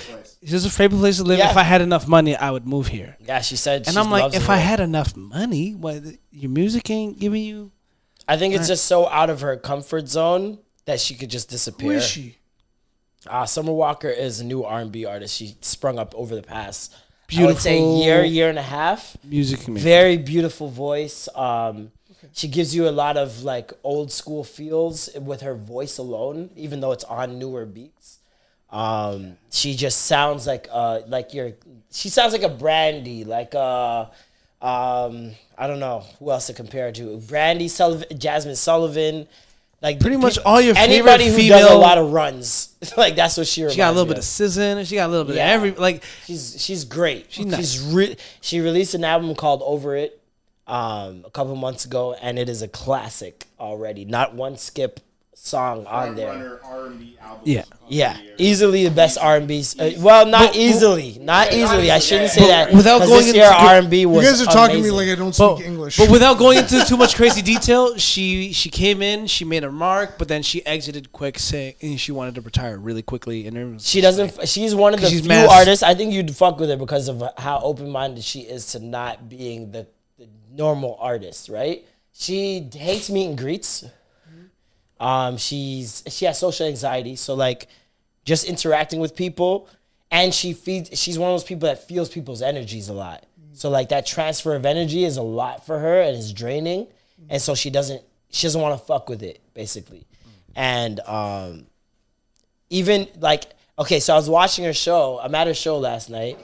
[0.43, 1.39] It's just a favorite place to live.
[1.39, 1.51] Yeah.
[1.51, 3.16] If I had enough money, I would move here.
[3.19, 3.86] Yeah, she said.
[3.86, 6.02] And she I'm like, if I had enough money, what
[6.32, 7.73] your music ain't giving you?
[8.28, 11.93] I think it's just so out of her comfort zone that she could just disappear.
[11.93, 12.36] Who is she?
[13.27, 15.35] Uh, Summer Walker is a new R&B artist.
[15.35, 16.94] She sprung up over the past,
[17.33, 19.17] I would say, year, year and a half.
[19.25, 19.81] Music maker.
[19.83, 21.29] Very beautiful voice.
[21.35, 21.91] Um,
[22.33, 26.81] She gives you a lot of like old school feels with her voice alone, even
[26.81, 28.19] though it's on newer beats.
[28.71, 31.53] Um, she just sounds like uh like your
[31.93, 34.07] she sounds like a Brandy, like uh
[34.63, 37.19] um I don't know who else to compare her to.
[37.19, 39.29] Brandy Sullivan, Jazmine Sullivan,
[39.85, 42.74] like Pretty much all your anybody favorite who does a lot of runs.
[42.97, 44.82] like that's what she She got a little bit of sizzing.
[44.86, 45.55] She got a little bit Yeah.
[45.55, 46.02] of every like.
[46.24, 47.27] She's she's great.
[47.28, 47.81] She's nice.
[47.82, 50.20] re- she released an album called Over It
[50.66, 54.06] um, a couple months ago, and it is a classic already.
[54.06, 55.01] Not one skip
[55.35, 56.61] song on there.
[57.44, 57.65] Yeah.
[57.86, 59.62] Yeah, easily the best R and B.
[59.78, 61.90] Uh, well, not easily, not easily.
[61.90, 62.73] I shouldn't say that.
[62.73, 64.90] without 'cause going this year into- R and B You guys are talking to me
[64.90, 65.98] like I don't But, speak English.
[65.98, 69.70] but without going into too much crazy detail, she she came in, she made a
[69.70, 73.47] mark, but then she exited quick, saying and she wanted to retire really quickly.
[73.47, 74.48] And everyone was She doesn't.
[74.48, 75.82] She's one of the She's few mass- artists.
[75.82, 79.28] I think you'd fuck with her because of how open minded she is to not
[79.28, 79.86] being the,
[80.19, 81.51] the normal artist.
[81.51, 81.85] Right?
[82.15, 83.85] She hates meet and greets.
[85.05, 87.69] Um, she's she has social anxiety, so like
[88.25, 89.69] just interacting with people,
[90.11, 90.99] and she feeds.
[90.99, 93.27] She's one of those people that feels people's energies a lot.
[93.53, 96.87] So like that transfer of energy is a lot for her and is draining,
[97.29, 100.07] and so she doesn't she doesn't want to fuck with it basically,
[100.57, 101.67] and um,
[102.71, 103.45] even like
[103.79, 105.21] okay, so I was watching her show.
[105.23, 106.39] I'm at her show last night,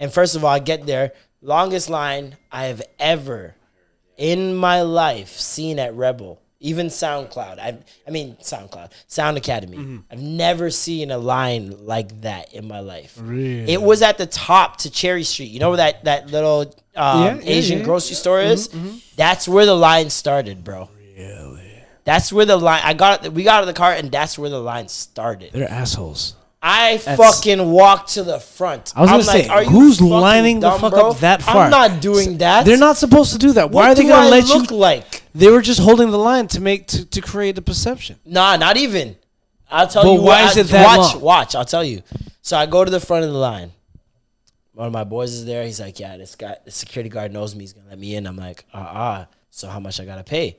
[0.00, 1.12] and first of all, I get there,
[1.42, 3.54] longest line I have ever
[4.16, 7.58] in my life seen at Rebel, even SoundCloud.
[7.58, 9.78] I I mean SoundCloud, Sound Academy.
[9.78, 9.98] Mm-hmm.
[10.10, 13.18] I've never seen a line like that in my life.
[13.20, 13.72] Really?
[13.72, 15.50] It was at the top to Cherry Street.
[15.50, 16.60] You know where that that little
[16.94, 17.84] um, Yeah, yeah, Asian yeah.
[17.84, 18.68] grocery store is?
[18.68, 18.96] Mm-hmm, mm-hmm.
[19.16, 20.88] That's where the line started, bro.
[21.16, 21.66] Really?
[22.04, 22.82] That's where the line.
[22.84, 25.52] I got we got out of the car, and that's where the line started.
[25.52, 26.36] they're assholes.
[26.62, 28.92] I That's- fucking walked to the front.
[28.94, 31.64] I was I'm gonna say, who's lining the fuck up that far?
[31.64, 32.66] I'm not doing that.
[32.66, 33.70] They're not supposed to do that.
[33.70, 34.76] Why What are they do gonna I let look you?
[34.76, 35.22] like?
[35.34, 38.18] They were just holding the line to make to, to create a perception.
[38.26, 39.16] Nah, not even.
[39.70, 40.20] I'll tell But you.
[40.22, 41.22] why what, is it that watch, long?
[41.22, 41.54] watch.
[41.54, 42.02] I'll tell you.
[42.42, 43.70] So I go to the front of the line.
[44.74, 45.64] One of my boys is there.
[45.64, 47.62] He's like, "Yeah, this guy, the security guard knows me.
[47.64, 50.56] He's gonna let me in." I'm like, "Uh, uh So how much I gotta pay?"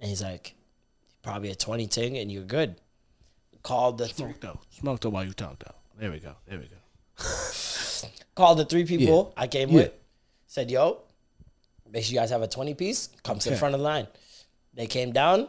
[0.00, 0.54] And he's like,
[1.22, 2.76] "Probably a twenty ting, and you're good."
[3.68, 4.58] Called the th- Smoked out.
[4.80, 5.76] Smoked out while you talked out.
[5.98, 6.32] There we go.
[6.48, 6.76] There we go.
[8.34, 9.74] called the three people I came Yeah.
[9.74, 9.92] with.
[10.46, 10.98] Said, "Yo,
[11.92, 13.10] make sure you guys have a twenty piece.
[13.22, 14.06] Come to the front of the line."
[14.72, 15.48] They came down,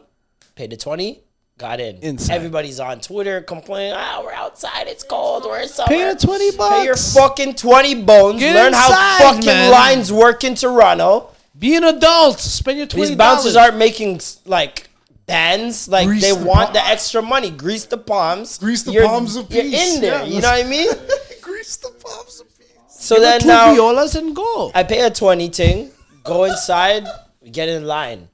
[0.56, 1.22] paid the twenty,
[1.58, 1.96] got in.
[2.02, 2.34] Inside.
[2.36, 4.88] Everybody's on Twitter complaining, "Ah, we're outside.
[4.88, 5.46] It's cold.
[5.46, 6.76] We're in summer." Pay the 20 bucks.
[6.76, 7.14] Pay your bucks.
[7.14, 8.40] fucking twenty bones.
[8.42, 8.90] Get Learn how
[9.20, 9.72] fucking man.
[9.72, 11.30] lines work in Toronto.
[11.58, 12.40] Be an adult.
[12.40, 14.89] Spend your twenty These bouncers aren't making like
[15.30, 15.88] bands.
[15.88, 17.52] Like Grease they the want the extra money.
[17.52, 18.58] Grease the palms.
[18.58, 19.96] Grease the You're- palms of You're peace.
[19.96, 20.20] in there.
[20.20, 20.90] Yeah, you know what I mean?
[21.42, 22.68] Grease the palms of peace.
[22.90, 24.72] So then two now violas and go.
[24.76, 25.92] I pay a 20 ting,
[26.24, 27.06] go inside,
[27.42, 28.28] we get in line.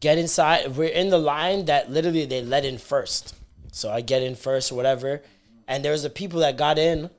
[0.00, 0.76] Get inside.
[0.76, 3.34] We're in the line that literally they let in first.
[3.72, 5.22] So I get in first or whatever.
[5.66, 7.10] And there was the people that got in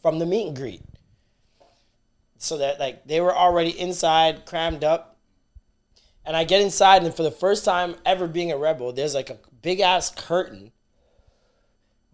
[0.00, 0.82] from the meet and greet.
[2.38, 5.15] So that like they were already inside, crammed up.
[6.26, 9.30] And I get inside, and for the first time ever being a rebel, there's like
[9.30, 10.72] a big ass curtain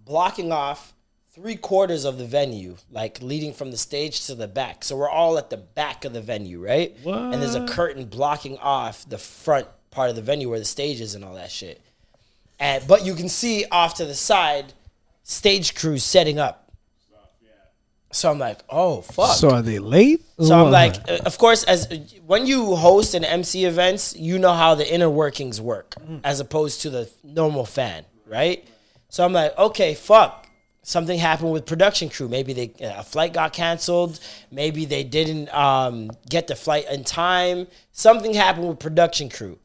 [0.05, 0.93] blocking off
[1.35, 4.85] three quarters of the venue, like leading from the stage to the back.
[4.85, 6.95] So we're all at the back of the venue, right?
[7.33, 11.01] And there's a curtain blocking off the front part of the venue where the stage
[11.01, 11.81] is and all that shit.
[12.61, 14.75] And but you can see off to the side,
[15.23, 16.62] stage crews setting up.
[18.13, 19.37] So I'm like, oh fuck.
[19.37, 20.23] So are they late?
[20.39, 21.89] So I'm like, uh, of course, as
[22.27, 26.83] when you host and MC events, you know how the inner workings work, as opposed
[26.83, 28.67] to the normal fan, right?
[29.09, 30.47] So I'm like, okay, fuck.
[30.85, 32.29] Something happened with production crew.
[32.29, 34.19] Maybe they uh, a flight got canceled.
[34.51, 37.69] Maybe they didn't um, get the flight in time.
[37.93, 39.59] Something happened with production crew.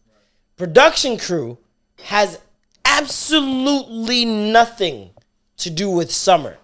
[0.57, 1.57] Production crew
[2.03, 2.39] has
[2.85, 5.09] absolutely nothing
[5.57, 6.57] to do with summer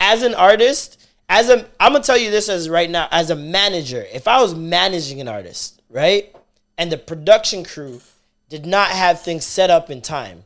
[0.00, 3.36] as an artist, as a I'm gonna tell you this as right now, as a
[3.36, 6.34] manager, if I was managing an artist, right,
[6.78, 8.00] and the production crew
[8.48, 10.44] did not have things set up in time,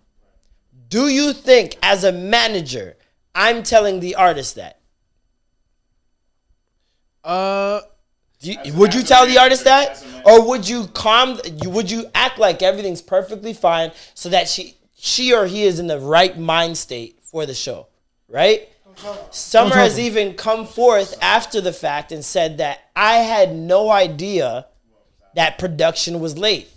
[0.88, 2.96] do you think as a manager
[3.34, 4.78] I'm telling the artist that?
[7.24, 7.80] uh,
[8.40, 11.40] Do you- would you tell the artist that, or would you calm?
[11.60, 15.78] You would you act like everything's perfectly fine so that she she or he is
[15.80, 17.88] in the right mind state for the show,
[18.28, 18.68] right?
[19.30, 24.66] Summer has even come forth after the fact and said that I had no idea
[25.34, 26.68] that production was late.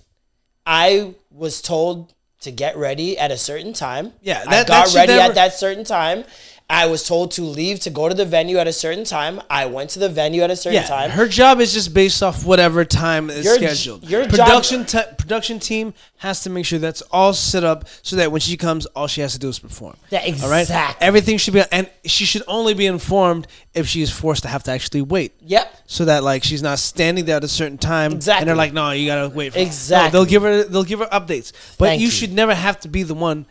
[0.65, 4.13] I was told to get ready at a certain time.
[4.21, 6.25] Yeah, I that- that got ready never- at that certain time.
[6.73, 9.41] I was told to leave to go to the venue at a certain time.
[9.49, 11.09] I went to the venue at a certain Yeah, time.
[11.09, 14.09] her job is just based off whatever time is Your- scheduled.
[14.09, 18.15] your job- production te- production team has to make sure that's all set up so
[18.15, 19.97] that when she comes, all she has to do is perform.
[20.11, 21.05] Yeah, All right, exactly.
[21.05, 24.63] everything should be, and she should only be informed if she is forced to have
[24.63, 25.33] to actually wait.
[25.45, 25.75] Yep.
[25.87, 28.41] So that like she's not standing there at a certain time, Exactly.
[28.43, 30.11] and they're like, "No, you gotta wait." For No, Exactly.
[30.11, 32.11] they'll give her they'll give her updates, but you, you.
[32.11, 33.45] should never have to be the one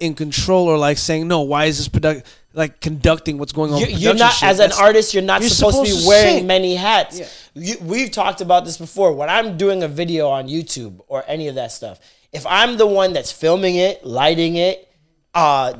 [0.00, 3.80] in control or like saying, "No, why is this product like conducting what's going on?"
[3.80, 5.14] You're, you're not shit?" as an artist.
[5.14, 6.46] You're not you're supposed, to be to wearing sing.
[6.46, 7.18] many hats.
[7.20, 7.26] Yeah.
[7.54, 9.12] You, we've talked about this before.
[9.12, 12.00] When I'm doing a video on YouTube or any of that stuff,
[12.32, 14.88] if I'm the one that's filming it, lighting it,
[15.34, 15.74] uh,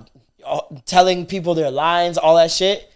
[0.45, 2.91] uh, telling people their lines, all that shit,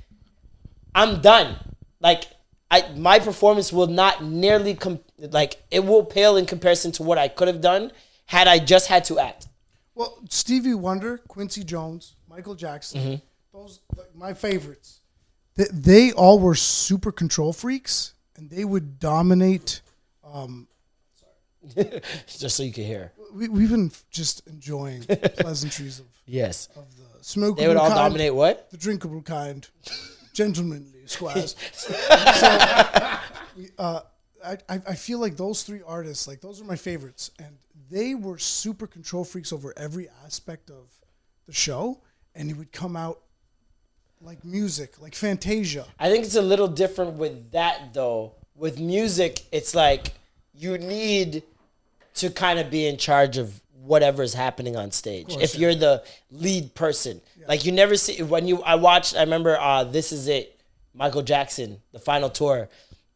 [0.95, 1.57] I'm done.
[2.01, 2.25] Like
[2.71, 7.17] I, my performance will not nearly com- like it will pale in comparison to what
[7.19, 7.93] I could have done
[8.27, 9.47] had I just had to act.
[9.95, 13.15] Well, Stevie Wonder, Quincy Jones, Michael Jackson, Mm-hmm.
[13.57, 15.01] Those like, my favorites.
[15.55, 19.81] They, they all were super control freaks, and they would dominate.
[20.23, 22.01] Sorry.
[22.27, 23.13] Just so you can hear.
[23.33, 25.03] We, we've been just enjoying
[25.39, 26.69] pleasantries of, Yes.
[26.77, 28.71] of the smokable They would all kind, dominate what?
[28.71, 29.67] the drinkable kind,
[30.33, 31.57] gentlemanly squads.
[31.73, 33.19] so,
[33.57, 34.01] we, uh,
[34.45, 37.59] I, I I feel like those three artists, like those are my favorites, and
[37.91, 40.87] they were super control freaks over every aspect of
[41.47, 42.01] the show,
[42.35, 43.21] and it would come out
[44.27, 45.87] like music, like Fantasia.
[46.01, 48.33] I think it's a little different with that though.
[48.57, 50.13] With music, it's like
[50.53, 51.45] you need
[52.15, 55.27] to kind of be in charge of whatever is happening on stage.
[55.41, 59.15] if you're the lead person, like you never see when you I watched.
[59.17, 60.59] I remember uh, this is it,
[60.93, 62.69] Michael Jackson, the final tour.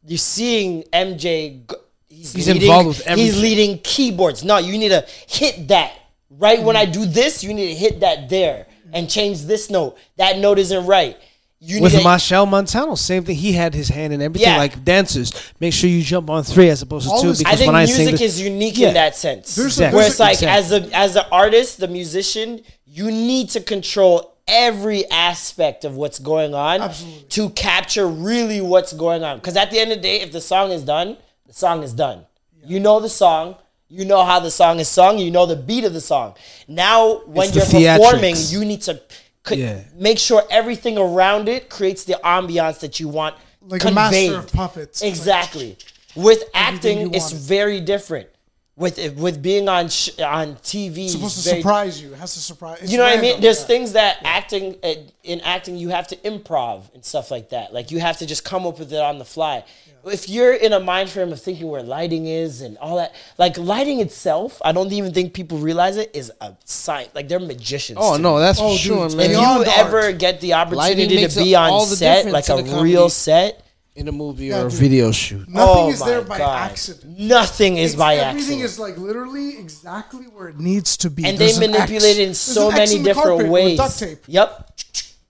[0.07, 1.69] You're seeing MJ.
[2.09, 4.45] He's, He's leading, involved with He's leading keyboards.
[4.45, 5.93] No, you need to hit that
[6.31, 6.93] right when I Mm.
[6.93, 7.43] do this.
[7.43, 9.97] You need to hit that there and change this note.
[10.17, 11.17] That note isn't right.
[11.63, 13.37] You With need to, Marshall Montano, same thing.
[13.37, 14.49] He had his hand in everything.
[14.49, 14.57] Yeah.
[14.57, 17.29] Like dancers, make sure you jump on three as opposed to All two.
[17.29, 18.89] this- Because I think when I sing, music the- is unique Yeah.
[18.89, 19.55] in that sense.
[19.57, 19.97] There's Exactly.
[19.99, 20.79] Where it's like Exactly.
[20.79, 26.19] as the as the artist, the musician, you need to control every aspect of what's
[26.19, 27.23] going on Absolutely.
[27.29, 29.37] to capture really what's going on.
[29.37, 31.93] Because at the end of the day, if the song is done, the song is
[31.93, 32.25] done.
[32.67, 33.57] You know the song.
[33.93, 35.19] You know how the song is sung.
[35.19, 36.35] You know the beat of the song.
[36.69, 39.01] Now, when It's you're performing, you need to
[39.43, 39.81] co- Yeah.
[39.95, 43.35] make sure everything around it creates the ambiance that you want
[43.67, 44.33] Like a master conveyed.
[44.39, 45.03] of puppets.
[45.03, 45.77] Exactly.
[46.15, 47.39] With acting, it's wanted.
[47.41, 48.29] very different.
[48.77, 52.15] With with being on sh- on TV, It's supposed to very- surprise you.
[52.15, 52.91] It has to surprise.
[52.91, 53.41] You know what I mean?
[53.41, 53.67] There's yeah.
[53.67, 57.75] things that acting uh, in acting you have to improv and stuff like that.
[57.75, 59.65] Like you have to just come up with it on the fly.
[60.05, 63.59] If you're in a mind frame of thinking where lighting is and all that, like
[63.59, 67.11] lighting itself, I don't even think people realize it is a science.
[67.15, 67.99] Like they're magicians.
[68.01, 69.27] oh to no, that's Oh, for dude, sure, it's man.
[69.27, 69.79] if beyond you art.
[69.79, 73.65] ever get the opportunity to be on the set, like a real set,
[73.97, 75.49] in a movie Yeah, or a video shoot.
[75.49, 76.71] Nothing oh is there by God.
[76.71, 77.19] accident.
[77.19, 78.43] Nothing is It's- by everything accident.
[78.43, 81.25] Everything is like literally exactly where it needs to be.
[81.27, 83.79] and There's they manipulate it in so an many in different ways.
[83.79, 84.19] With duct tape.
[84.29, 84.71] Yep,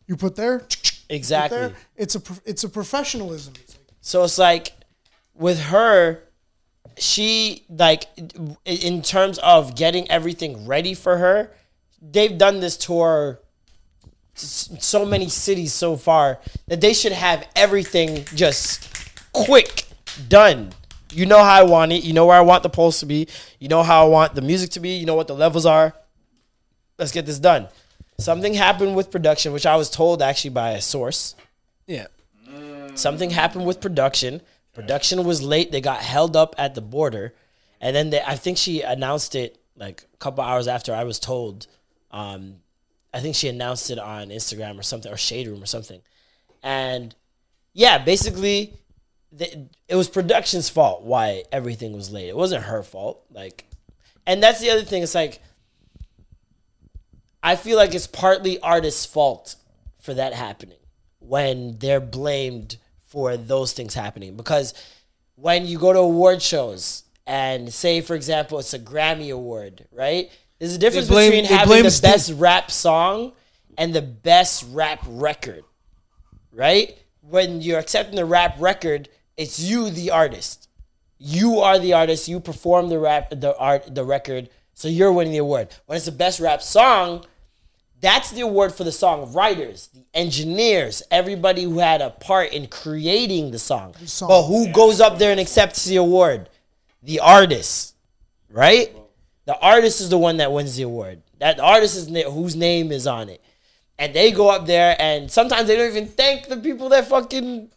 [0.07, 0.53] You put there.
[0.53, 1.59] you put exactly.
[1.59, 1.73] there.
[1.97, 3.55] It's a it's a professionalism.
[4.01, 4.72] So it's like
[5.35, 6.22] with her,
[6.97, 8.05] she like
[8.64, 11.52] in terms of getting everything ready for her,
[12.01, 13.40] they've done this tour
[14.35, 18.89] so many cities so far that they should have everything just
[19.32, 19.85] quick
[20.28, 20.72] done.
[21.12, 22.05] You know how I want it.
[22.05, 23.27] You know where I want the pulse to be.
[23.59, 24.90] You know how I want the music to be.
[24.90, 25.94] You know what the levels are.
[26.98, 27.68] Let's get this done.
[28.18, 31.35] Something happened with production, which I was told actually by a source
[31.86, 32.06] Yeah.
[32.95, 34.43] Something happened with production.
[34.73, 35.73] Production was late.
[35.73, 37.35] They got held up at the border,
[37.81, 41.19] and then they, I think she announced it like a couple hours after I was
[41.19, 41.67] told.
[42.11, 42.57] Um,
[43.12, 46.01] I think she announced it on Instagram or something or Shade Room or something,
[46.62, 47.15] and
[47.73, 48.75] yeah, basically,
[49.33, 52.29] the, it was production's fault why everything was late.
[52.29, 53.23] It wasn't her fault.
[53.33, 53.65] Like,
[54.27, 55.03] and that's the other thing.
[55.03, 55.41] It's like
[57.43, 59.57] I feel like it's partly artists' fault
[60.01, 60.77] for that happening
[61.31, 64.36] when they're blamed for those things happening.
[64.36, 64.74] Because
[65.36, 70.28] when you go to award shows and say, for example, it's a Grammy Award, right?
[70.59, 73.32] There's a difference blame- between having the Steve- best rap song
[73.78, 75.62] and the best rap record,
[76.51, 76.98] right?
[77.23, 80.69] When you're accepting the rap record, it's you, the artist.
[81.16, 82.27] You are the artist.
[82.27, 84.51] You perform the rap, the art, the record.
[84.74, 85.69] So you're winning the award.
[85.86, 87.24] When it's the best rap song,
[88.01, 92.66] That's the award for the song writers, the engineers, everybody who had a part in
[92.66, 93.94] creating the song.
[94.06, 94.28] song.
[94.28, 96.48] But who goes up there and accepts the award?
[97.02, 97.94] The artist,
[98.51, 98.94] right?
[99.44, 101.22] The artist is the one that wins the award.
[101.40, 103.43] That artist is na- whose name is on it.
[103.98, 107.70] And they go up there and sometimes they don't even thank the people that fucking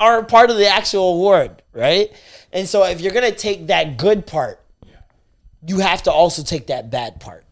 [0.00, 2.10] are part of the actual award, right?
[2.52, 4.60] And so if you're gonna take that good part,
[5.66, 7.43] you have to also take that bad part.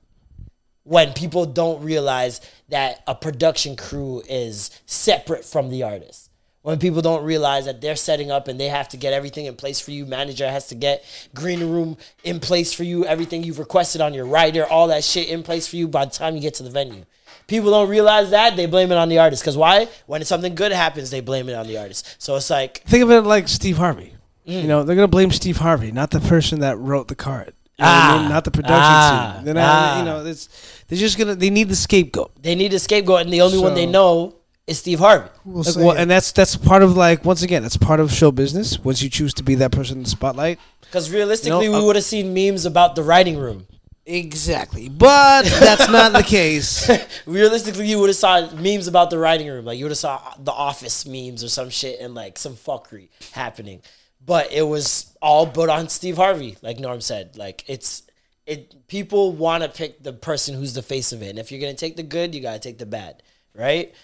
[0.85, 6.31] When people don't realize that a production crew is separate from the artist.
[6.63, 9.57] When people don't realize that they're setting up and they have to get everything in
[9.57, 11.05] place for you, manager has to get
[11.35, 15.29] green room in place for you, everything you've requested on your writer, all that shit
[15.29, 17.05] in place for you by the time you get to the venue.
[17.49, 19.43] People don't realize that, they blame it on the artist.
[19.43, 19.89] Because why?
[20.07, 22.17] When something good happens, they blame it on the artist.
[22.23, 24.15] So it's like, Think of it like Steve Harvey.
[24.47, 24.63] Mm.
[24.63, 27.55] You know, they're gonna blame Steve Harvey, not the person that wrote the card.
[27.83, 28.27] You know what I mean?
[28.27, 28.29] Ah.
[28.35, 29.33] Not the production Ah.
[29.37, 29.45] team.
[29.45, 29.99] They're not, Ah.
[29.99, 30.49] you know, it's
[30.89, 32.31] they're just gonna they need the scapegoat.
[32.41, 34.35] they need a scapegoat, and the only one they know
[34.67, 35.29] is Steve Harvey.
[35.45, 38.31] We'll Like, well, and that's that's part of like once again, it's part of show
[38.31, 38.79] business.
[38.79, 41.83] Once you choose to be that person in the spotlight, Because realistically, You know, we
[41.85, 43.67] uh, would have seen memes about the writing room.
[44.07, 44.89] exactly.
[44.89, 46.91] But that's not the case.
[47.27, 49.65] Realistically, you would have saw memes about the writing room.
[49.65, 53.09] Like you would have saw the office memes or some shit and like some fuckery
[53.33, 53.81] happening.
[54.25, 57.37] But it was all put on Steve Harvey, like Norm said.
[57.37, 58.03] Like it's
[58.47, 61.31] it people want to pick the person who's the face of it.
[61.31, 63.23] And if you're gonna take the good, you gotta take the bad,
[63.55, 63.95] right?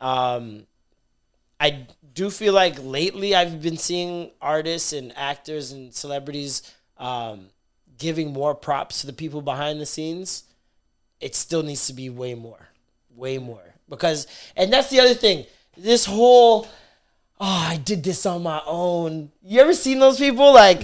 [0.00, 0.66] Um,
[1.58, 6.62] I do feel like lately I've been seeing artists and actors and celebrities
[6.98, 7.48] um,
[7.98, 10.44] giving more props to the people behind the scenes.
[11.20, 12.68] It still needs to be way more,
[13.14, 13.62] way more.
[13.88, 14.26] Because,
[14.56, 15.46] and that's the other thing.
[15.76, 16.68] This whole,
[17.40, 19.30] oh, I did this on my own.
[19.42, 20.82] You ever seen those people like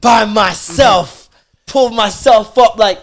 [0.00, 1.28] by myself,
[1.66, 2.98] pull myself up like?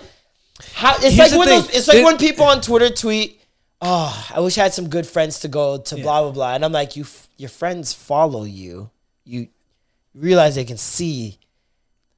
[0.74, 3.42] How it's Here's like when those, it's like There- when people on Twitter tweet,
[3.82, 6.64] "Oh, I wish I had some good friends to go to blah blah blah," and
[6.66, 8.90] I'm like, "You, f- your friends follow you.
[9.26, 9.48] You
[10.14, 11.38] realize they can see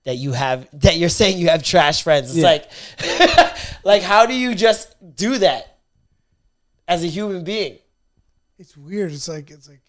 [0.06, 2.30] that you have that you're saying you have trash friends.
[2.30, 2.44] It's Yeah.
[2.46, 5.78] like, like how do you just do that
[6.88, 7.80] as a human being?
[8.60, 9.12] it's weird.
[9.12, 9.82] It's like it's like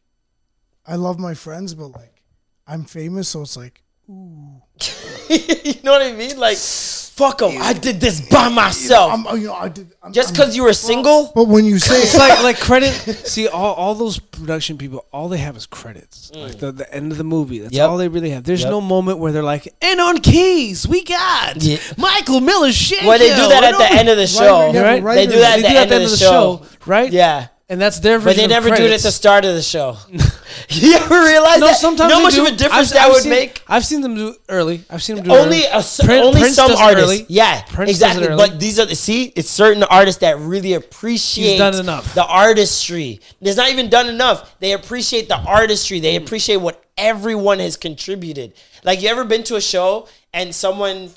[0.89, 2.23] I love my friends, but like
[2.66, 4.62] I'm famous, so it's like ooh.
[5.28, 6.39] you know what I mean?
[6.39, 7.55] Like, fuck them.
[7.60, 9.12] I did this by myself.
[9.12, 9.93] I'm, you know, I did.
[10.02, 11.31] I'm, just because you were single.
[11.35, 12.93] But when you say it's like like credit.
[13.27, 16.31] See, all, all those production people, all they have is credits.
[16.35, 17.59] Like the, the end of the movie.
[17.59, 17.77] That's Mm.
[17.78, 17.90] Yep.
[17.90, 18.44] all they really have.
[18.44, 18.70] There's Yep.
[18.70, 21.78] no moment where they're like, and on keys, we got Yeah.
[21.98, 23.02] Michael Miller shake.
[23.06, 25.02] When they do that at the end of the show, right?
[25.05, 26.62] They do that at the end of the show.
[26.86, 27.12] right?
[27.12, 27.48] Yeah.
[27.69, 28.36] And that's their version.
[28.36, 29.97] But they never do it at the start of the show.
[30.70, 31.77] you ever realize No, that?
[31.77, 32.47] sometimes how much do.
[32.47, 33.62] of a difference I've- that I've would seen- make?
[33.69, 34.82] I've seen them do early.
[34.90, 35.66] I've seen them do Only early.
[35.66, 37.27] a, Prin- only Prince some artists, early.
[37.28, 38.27] yeah, Prince exactly.
[38.27, 38.36] early.
[38.36, 42.15] But these are the see, it's certain artists that really appreciate done enough.
[42.15, 43.20] the artistry.
[43.40, 44.59] There's not even done enough.
[44.61, 46.01] They appreciate the artistry.
[46.01, 48.55] They appreciate what everyone has contributed.
[48.85, 51.11] Like you ever been to a show and someone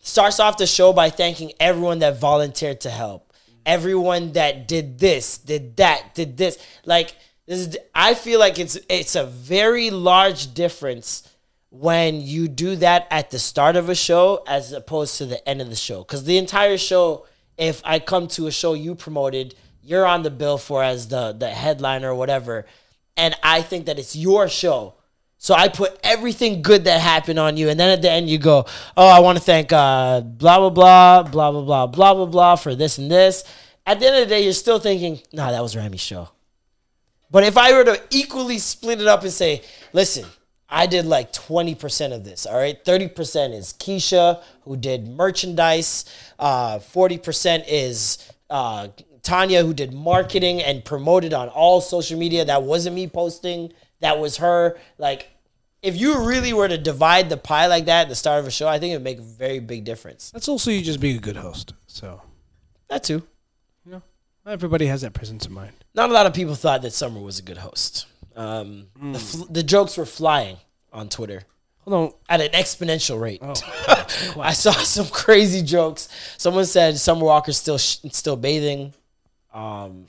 [0.00, 3.25] starts off the show by thanking everyone that volunteered to help,
[3.66, 6.56] everyone that did this, did that, did this.
[6.86, 7.16] Like
[7.46, 11.28] this is, I feel like it's it's a very large difference
[11.70, 15.60] when you do that at the start of a show as opposed to the end
[15.60, 15.98] of the show.
[15.98, 17.26] Because the entire show,
[17.58, 21.32] if I come to a show you promoted, you're on the bill for as the
[21.32, 22.66] the headliner or whatever,
[23.16, 24.94] and I think that it's your show.
[25.38, 28.38] So I put everything good that happened on you, and then at the end you
[28.38, 32.26] go, "Oh, I want to thank uh, blah blah blah blah blah blah blah blah
[32.26, 33.44] blah for this and this."
[33.86, 36.30] At the end of the day, you're still thinking, "Nah, that was Rami's show."
[37.30, 40.24] But if I were to equally split it up and say, "Listen,
[40.68, 42.82] I did like 20% of this, all right?
[42.84, 46.04] 30% is Keisha, who did merchandise.
[46.38, 48.88] Uh, 40% is uh,
[49.22, 52.44] Tanya, who did marketing and promoted on all social media.
[52.44, 53.72] That wasn't me posting,
[54.06, 54.78] that was her.
[54.98, 55.28] Like,
[55.82, 58.50] if you really were to divide the pie like that at the start of a
[58.50, 60.30] show, I think it would make a very big difference.
[60.30, 61.74] That's also you just being a good host.
[61.86, 62.22] So
[62.88, 63.22] That too.
[63.84, 64.02] You know,
[64.44, 65.72] not everybody has that presence of mind.
[65.94, 68.06] Not a lot of people thought that Summer was a good host.
[68.34, 70.56] Um, the, fl- the jokes were flying
[70.92, 71.42] on Twitter.
[71.88, 72.18] Hold on.
[72.28, 73.40] at an exponential rate.
[74.38, 76.08] I saw some crazy jokes.
[76.36, 78.92] Someone said Summer Walker's still sh- still bathing.
[79.54, 80.06] Um,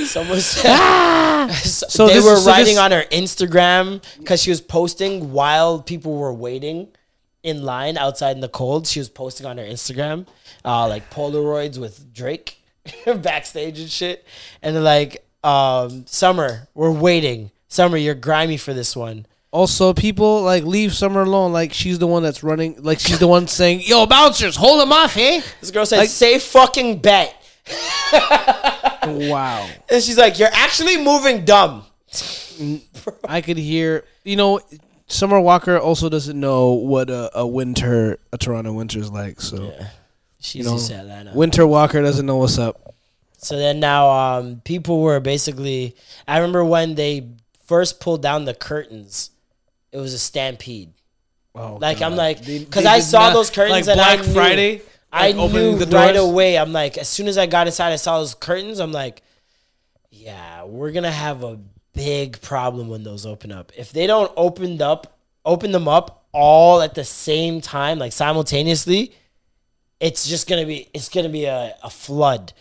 [0.04, 4.60] someone said so So they were so writing this- on her Instagram because she was
[4.60, 6.88] posting while people were waiting
[7.42, 8.86] in line outside in the cold.
[8.86, 10.26] She was posting on her Instagram
[10.64, 12.58] uh, like Polaroids with Drake
[13.06, 14.24] backstage and shit,
[14.62, 17.50] and they're like, um, "Summer, we're waiting.
[17.68, 21.52] Summer, you're grimy for this one." Also, people like leave Summer alone.
[21.52, 22.82] Like she's the one that's running.
[22.82, 26.08] Like she's the one saying, "Yo, bouncers, hold him off, hey." This girl said, Like-
[26.10, 27.35] "Say fucking bet
[29.04, 29.68] wow.
[29.90, 31.84] And she's like, "You're actually moving dumb."
[33.28, 34.04] I could hear.
[34.24, 34.60] You know,
[35.06, 39.40] Summer Walker also doesn't know what a, a winter, a Toronto winter is like.
[39.40, 39.72] So
[40.40, 41.32] She's you know, used Atlanta.
[41.34, 42.94] Winter Walker doesn't know what's up.
[43.38, 45.94] So then now, um, people were basically.
[46.26, 47.28] I remember when they
[47.66, 49.30] first pulled down the curtains,
[49.92, 50.92] it was a stampede.
[51.54, 54.32] Oh, Like I'm like, because I saw not- those curtains like and Black I knew,
[54.34, 54.82] Friday,
[55.16, 56.58] I like knew the right away.
[56.58, 58.78] I'm like, as soon as I got inside, I saw those curtains.
[58.80, 59.22] I'm like,
[60.10, 61.58] yeah, we're gonna have a
[61.94, 63.72] big problem when those open up.
[63.76, 69.12] If they don't open up, open them up all at the same time, like simultaneously,
[70.00, 72.52] it's just gonna be it's gonna be a, a flood.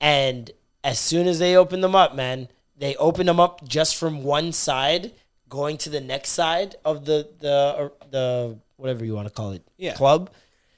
[0.00, 0.50] And
[0.84, 4.52] as soon as they open them up, man, they open them up just from one
[4.52, 5.12] side,
[5.48, 9.52] going to the next side of the the or the whatever you want to call
[9.52, 9.94] it, Yeah.
[9.94, 10.30] club.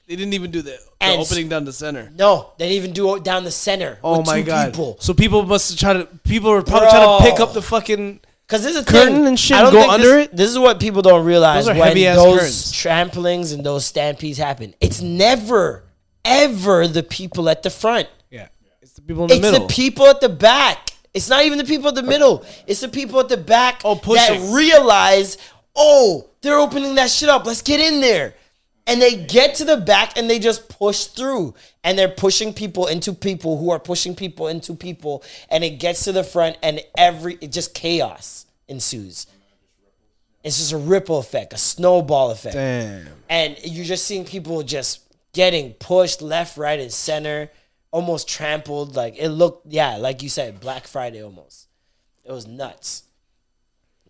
[0.07, 2.11] They didn't even do the, the And- opening down the center.
[2.15, 3.97] No, they didn't even do it down the center.
[4.03, 4.71] Oh with my two god!
[4.71, 4.97] People.
[4.99, 6.05] So people must try to.
[6.23, 8.19] People are probably trying to pick up the fucking.
[8.47, 10.35] Because there's a curtain thing, and shit I don't go think under this, it?
[10.37, 12.73] This is what people don't realize Those are when heavy-ass those curtains.
[12.73, 14.75] tramplings and those stampedes happen.
[14.79, 15.85] It's never,
[16.23, 18.07] ever the people at the front.
[18.29, 18.49] Yeah,
[18.83, 19.49] it's the people in the middle.
[19.49, 19.67] it's middle.
[19.67, 20.91] the people at the back.
[21.15, 22.07] It's not even the people at the oh.
[22.07, 22.45] middle.
[22.67, 24.39] It's the people at the back Oh, pushing.
[24.39, 25.39] that realize,
[25.75, 27.47] oh, they're opening that shit up.
[27.47, 28.35] Let's get in there.
[28.87, 31.55] And they get to the back and they just push through.
[31.83, 35.23] And they're pushing people into people who are pushing people into people.
[35.49, 39.27] And it gets to the front and every it just chaos ensues.
[40.43, 42.53] It's just a ripple effect, a snowball effect.
[42.53, 43.07] Damn.
[43.27, 45.01] And you're just seeing people just
[45.33, 47.49] getting pushed left, right, and center,
[47.89, 48.95] almost trampled.
[48.95, 51.67] Like it looked, yeah, like you said, Black Friday almost.
[52.23, 53.03] It was nuts.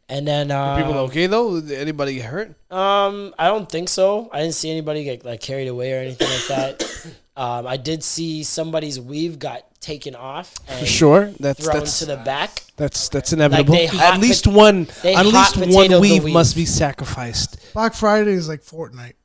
[0.07, 1.59] And then um, people okay though?
[1.59, 2.53] Did anybody get hurt?
[2.71, 4.29] um, I don't think so.
[4.31, 7.11] I didn't see anybody get like carried away or anything like that.
[7.37, 11.31] Um, I did see somebody's weave got taken off and For sure.
[11.37, 12.63] That's thrown that's to the back.
[12.77, 13.73] that's that's inevitable.
[13.73, 14.87] they hot at least pot- one.
[15.03, 16.33] At least one weave, weave.
[16.33, 17.73] must be sacrificed.
[17.73, 19.15] Black Friday is like Fortnite.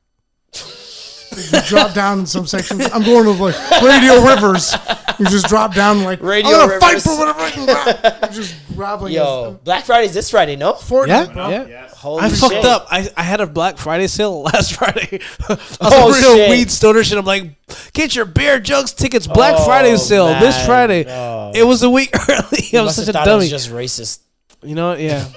[1.37, 2.87] You drop down in some sections.
[2.93, 4.73] I'm going with like Radio Rivers.
[5.19, 6.73] You just drop down like Radio Rivers.
[6.73, 8.31] I'm gonna fight for whatever I can grab.
[8.33, 10.73] You just grabbing Yo, Black Friday's this Friday, no?
[10.73, 11.49] Fortnite, Yeah, bro.
[11.49, 11.87] yeah.
[11.89, 12.87] Holy I fucked up.
[12.89, 15.19] I, I had a Black Friday sale last Friday.
[15.49, 16.49] I was Oh, real shit.
[16.49, 17.17] weed stoner shit.
[17.17, 17.51] I'm like,
[17.93, 19.27] get your beer jugs tickets.
[19.27, 20.65] Black Oh, Friday sale this.
[20.65, 21.05] Friday.
[21.07, 21.51] Oh.
[21.53, 22.63] It was a week early.
[22.71, 23.49] You I'm must such have a thought it was dummy.
[23.49, 24.19] just racist.
[24.63, 24.93] you know?
[24.95, 25.27] Yeah.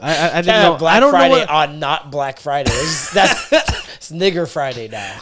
[0.00, 0.76] I, I, I didn't Yeah, know.
[0.78, 1.50] Black I don't Friday know what.
[1.50, 2.70] on not Black Friday.
[2.70, 5.18] It's- That's it's nigger Friday now.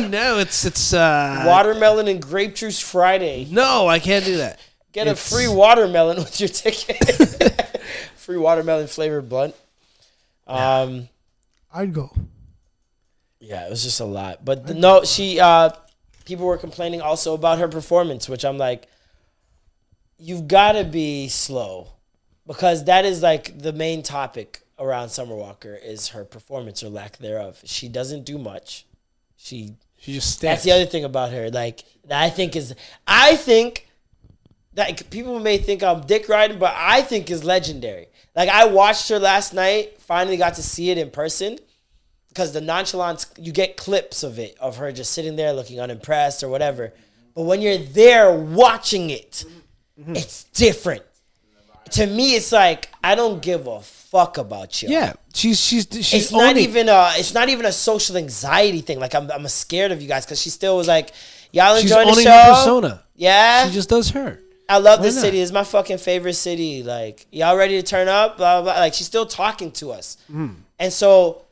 [0.08, 0.94] no, it's it's.
[0.94, 3.46] uh watermelon and grape juice Friday.
[3.50, 4.58] No, I can't do that.
[4.92, 7.78] Get a free watermelon with your ticket.
[8.16, 9.54] free watermelon flavored blunt.
[10.46, 11.10] Um,
[11.72, 12.10] I'd go.
[13.38, 14.44] yeah, it was just a lot.
[14.44, 15.38] But the, no, she.
[15.38, 15.70] Uh,
[16.24, 18.88] people were complaining also about her performance, which I'm like,
[20.18, 21.88] you've got to be slow,
[22.46, 27.18] because that is like the main topic around Summer Walker is her performance or lack
[27.18, 27.60] thereof.
[27.64, 28.86] She doesn't do much.
[29.36, 30.40] She She just stands.
[30.40, 31.50] That's the other thing about her.
[31.50, 32.74] Like that I think is
[33.06, 33.86] I think
[34.74, 38.08] that people may think I'm dick riding, but I think is legendary.
[38.34, 41.58] Like I watched her last night, finally got to see it in person.
[42.28, 46.44] Because the nonchalance, you get clips of it, of her just sitting there looking unimpressed
[46.44, 46.92] or whatever.
[47.34, 50.02] But when you're there watching it, mm-hmm.
[50.02, 50.16] Mm-hmm.
[50.16, 51.02] it's different.
[51.92, 54.88] To me, it's like I don't give a fuck about you.
[54.90, 58.98] Yeah, she's she's she's it's not even a it's not even a social anxiety thing.
[59.00, 61.10] Like I'm I'm scared of you guys because she still was like,
[61.52, 62.54] y'all She's enjoying the show.
[62.54, 63.02] persona.
[63.16, 64.40] Yeah, She just does her.
[64.68, 65.22] I love Why this not?
[65.22, 65.40] city.
[65.40, 66.82] It's my fucking favorite city.
[66.82, 68.36] Like y'all ready to turn up?
[68.36, 68.72] Blah blah.
[68.72, 68.80] blah.
[68.80, 70.50] Like she's still talking to us, Hmm.
[70.78, 71.42] and so,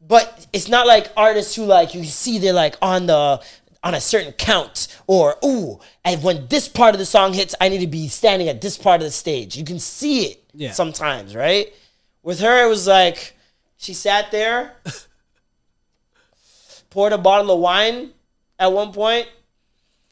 [0.00, 3.40] but it's not like artists who like you see they're like on the
[3.84, 7.68] on a certain count or ooh, and when this part of the song hits, I
[7.68, 9.56] need to be standing at this part of the stage.
[9.56, 10.72] You can see it Yeah.
[10.72, 11.72] sometimes, right?
[12.22, 13.36] With her, it was like
[13.76, 14.72] she sat there,
[16.90, 18.10] poured a bottle of wine
[18.58, 19.28] at one point.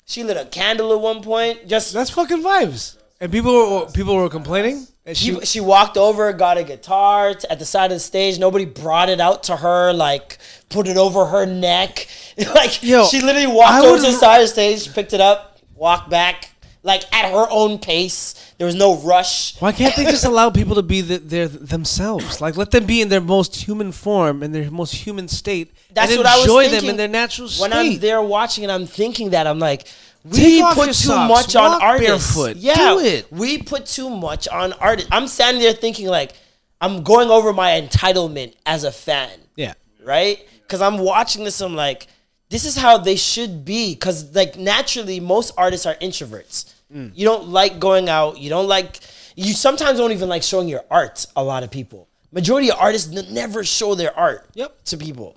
[0.05, 1.66] She lit a candle at one point.
[1.66, 2.97] Just That's fucking vibes.
[3.20, 4.86] And people were people were complaining.
[5.07, 8.01] And she, she, she walked over, got a guitar t- at the side of the
[8.01, 8.41] stage.
[8.41, 10.39] Nobody brought it out to her, like
[10.69, 12.09] put it over her neck.
[12.55, 15.20] like Yo, she literally walked I over to the side of the stage, picked it
[15.20, 16.51] up, walked back,
[16.83, 18.35] like at her own pace.
[18.59, 19.61] There was no rush.
[19.61, 22.41] why can't they just allow people to be the, their themselves?
[22.41, 26.11] Like let them be in their most human form, in their most human state, That's
[26.11, 27.62] and what I was enjoy thinking them in their natural state.
[27.62, 29.87] When I'm there watching and I'm thinking that, I'm like,
[30.31, 32.35] we put too socks, much on artists.
[32.35, 33.31] barefoot, Yeah, do it.
[33.32, 35.09] we put too much on artists.
[35.12, 36.32] I'm standing there thinking like,
[36.81, 39.31] I'm going over my entitlement as a fan.
[39.57, 39.74] yeah,
[40.05, 40.47] right?
[40.62, 42.09] Because I'm watching this, I'm like,
[42.48, 47.11] this is how they should be because like naturally most artists are introverts mm.
[47.12, 49.01] you don't like going out you don't like
[49.35, 53.12] you sometimes don't even like showing your art a lot of people majority of artists
[53.16, 54.85] n- never show their art Yep.
[54.85, 55.36] to people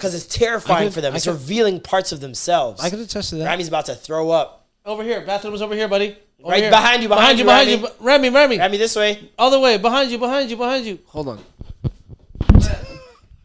[0.00, 3.00] because it's terrifying could- for them I it's could- revealing parts of themselves I could
[3.00, 3.44] attest to that.
[3.44, 6.16] Rami's about to throw up Over here, bathroom is over here, buddy.
[6.42, 6.70] Over Right here.
[6.70, 7.82] behind you, behind you, behind Remy.
[7.82, 8.58] you, Remy, Remy.
[8.58, 10.98] Ramy this way All the way, behind you, behind you, behind you.
[11.08, 11.38] Hold on.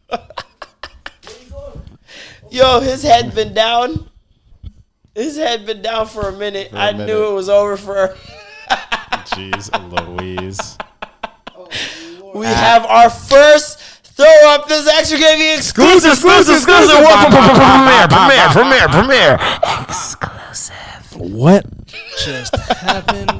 [2.50, 4.08] yo his head been down
[5.14, 7.06] his head been down for a minute a i minute.
[7.06, 8.16] knew it was over for her
[9.26, 9.68] Jeez
[10.16, 10.78] Louise.
[12.34, 13.80] We have our first
[14.16, 16.96] throw up this extra gravy exclusive, exclusive, exclusive.
[16.96, 19.38] Premiere, premiere, premiere, premiere.
[19.88, 20.74] Exclusive.
[21.16, 21.64] What
[22.18, 23.32] just happened?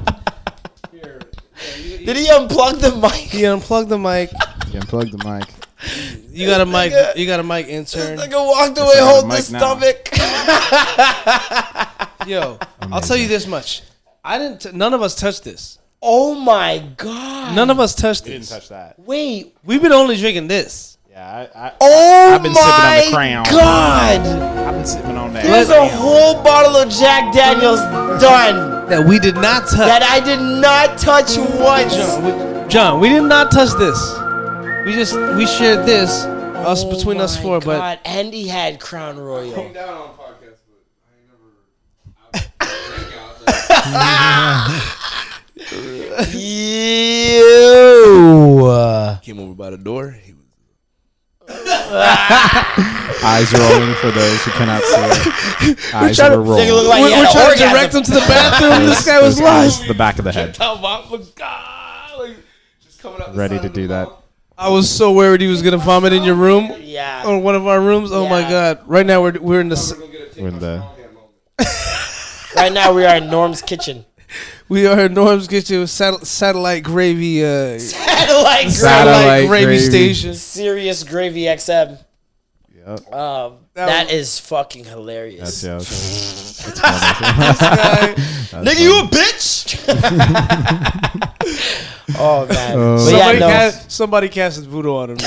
[2.04, 3.12] Did he unplug the mic?
[3.12, 4.30] He unplugged the mic.
[4.72, 5.48] You unplug the mic.
[6.30, 6.92] You got a mic.
[6.92, 8.18] nigga- You got a mic intern.
[8.18, 10.08] Nigga walked away I holding the stomach.
[12.28, 13.82] Yo, I'll tell you this much.
[14.24, 14.60] I didn't.
[14.60, 15.78] T- none of us touched this.
[16.02, 17.54] Oh my god!
[17.54, 18.50] None of us touched Didn't this.
[18.50, 18.98] touch that.
[18.98, 19.56] Wait.
[19.64, 20.98] We've been only drinking this.
[21.10, 23.44] Yeah, I, I, Oh I've been sipping on my the crown.
[23.44, 24.20] god!
[24.66, 25.44] I've been sipping on that.
[25.44, 27.80] There's a whole bottle of Jack Daniels
[28.20, 29.88] done That we did not touch.
[29.88, 31.94] that I did not touch once.
[31.96, 33.98] John, we, John, we did not touch this.
[34.84, 37.98] We just we shared this us Oh between us my four, but God.
[38.04, 39.72] and he had Crown Royal.
[47.76, 49.18] Ew.
[49.22, 50.10] Came over by the door.
[50.12, 50.42] He was
[53.24, 55.76] Eyes rolling for those who cannot see.
[55.94, 56.68] Eyes were rolling.
[56.70, 58.86] Look like we're, he had we're trying to direct him to the bathroom.
[58.86, 59.88] this guy was Those eyes, lost.
[59.88, 60.56] the back of the head,
[63.34, 64.08] ready to do that.
[64.58, 67.24] I was so worried he was gonna vomit in your room Yeah.
[67.26, 68.10] or one of our rooms.
[68.10, 68.74] Oh my Yeah.
[68.74, 68.80] god!
[68.88, 69.92] Right now we're we're in the s-
[70.38, 70.82] We're in the
[72.56, 74.05] Right now we are in Norm's kitchen.
[74.68, 79.78] We are Norm's kitchen with satel- satellite gravy uh Satellite Satellite gravy, gravy.
[79.78, 80.34] station.
[80.34, 81.98] Sirius Gravy XM.
[82.74, 83.12] Yep.
[83.12, 85.62] Um, That that was- is fucking hilarious.
[85.62, 85.74] That's yeah.
[85.74, 86.80] That's,
[87.60, 88.70] that's funny.
[88.70, 89.76] Nigga, you a bitch?
[92.18, 92.76] oh man.
[92.76, 92.96] Oh.
[93.04, 93.48] but yeah, Somebody, no.
[93.48, 95.18] cast, somebody casted voodoo on him.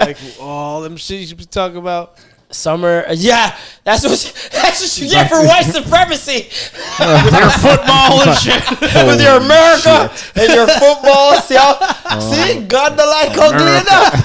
[0.00, 2.16] like all them shit you should be talking about.
[2.52, 4.18] Summer, uh, yeah, that's what
[4.52, 6.50] that's what you get for white supremacy
[6.98, 8.58] With your football and shit.
[9.06, 11.38] with your America and your football.
[11.42, 11.78] See, how,
[12.18, 14.24] see, God not like enough.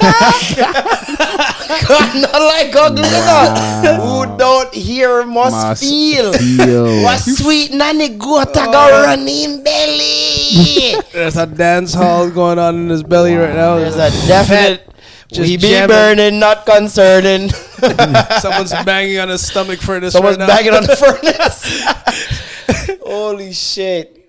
[1.87, 4.01] God not like ugly enough.
[4.01, 6.33] Who don't hear must, Must feel.
[6.33, 7.03] feel.
[7.03, 10.95] What sweet nanny goat a go run in belly.
[11.13, 13.75] There's a dance hall going on in his belly right now.
[13.75, 14.94] There's a definite.
[15.29, 15.87] Just we be jamming.
[15.87, 17.49] burning, not concerning.
[18.39, 20.13] Someone's banging on his stomach for this.
[20.13, 20.55] Someone's right now.
[20.55, 20.95] banging on the
[22.85, 22.99] furnace.
[23.01, 24.21] Holy shit!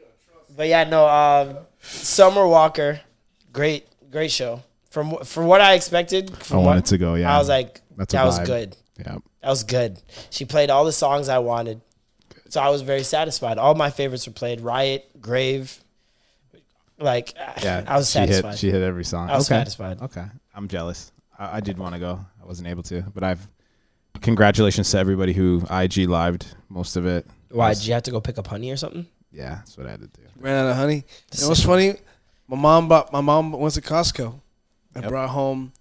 [0.57, 1.07] But yeah, no.
[1.07, 3.01] Um, Summer Walker,
[3.53, 4.63] great, great show.
[4.91, 7.15] From from what I expected, I wanted what, to go.
[7.15, 8.77] Yeah, I was like, That's that was good.
[8.99, 9.19] yeah.
[9.43, 10.01] That was good.
[10.31, 11.81] She played all the songs I wanted,
[12.49, 13.59] so I was very satisfied.
[13.59, 14.61] All my favorites were played.
[14.63, 15.79] Riot, Grave,
[16.99, 18.59] like Yeah, I was she hit- satisfied.
[18.59, 19.29] She hit every song.
[19.29, 19.59] I was okay.
[19.61, 20.01] satisfied.
[20.03, 20.25] Okay,
[20.57, 21.13] I'm jealous.
[21.39, 22.19] I, I did want to go.
[22.43, 23.47] I wasn't able to, but I've.
[24.23, 27.27] Congratulations to everybody who IG lived most of it.
[27.51, 29.07] Why Was- did you have to go pick up honey or something?
[29.31, 30.23] Yeah, that's what I had to do.
[30.39, 31.05] Ran out of honey.
[31.35, 31.97] You know what's funny?
[32.49, 33.13] My mom bought.
[33.13, 34.41] My mom went to Costco
[34.95, 35.11] and Yep.
[35.11, 35.73] brought home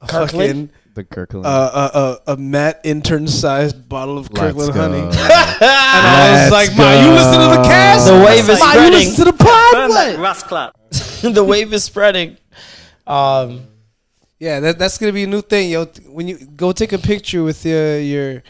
[0.00, 0.70] a Kirkland?
[0.70, 1.46] fucking The Kirkland.
[1.46, 1.90] uh, uh,
[2.26, 4.80] uh, a Matt intern sized bottle of Let's Kirkland go.
[4.80, 5.16] honey.
[5.64, 8.06] And I was Let's like, "Ma, you listen to the cast?
[8.08, 8.92] The wave is Ma, you spreading.
[9.08, 9.88] listen to the pod?
[9.88, 10.72] What?" Rascal.
[11.32, 12.36] the wave is spreading.
[13.06, 13.68] Um,
[14.44, 15.86] Yeah, that, that's gonna be a new thing, yo.
[16.06, 18.42] When you go take a picture with your your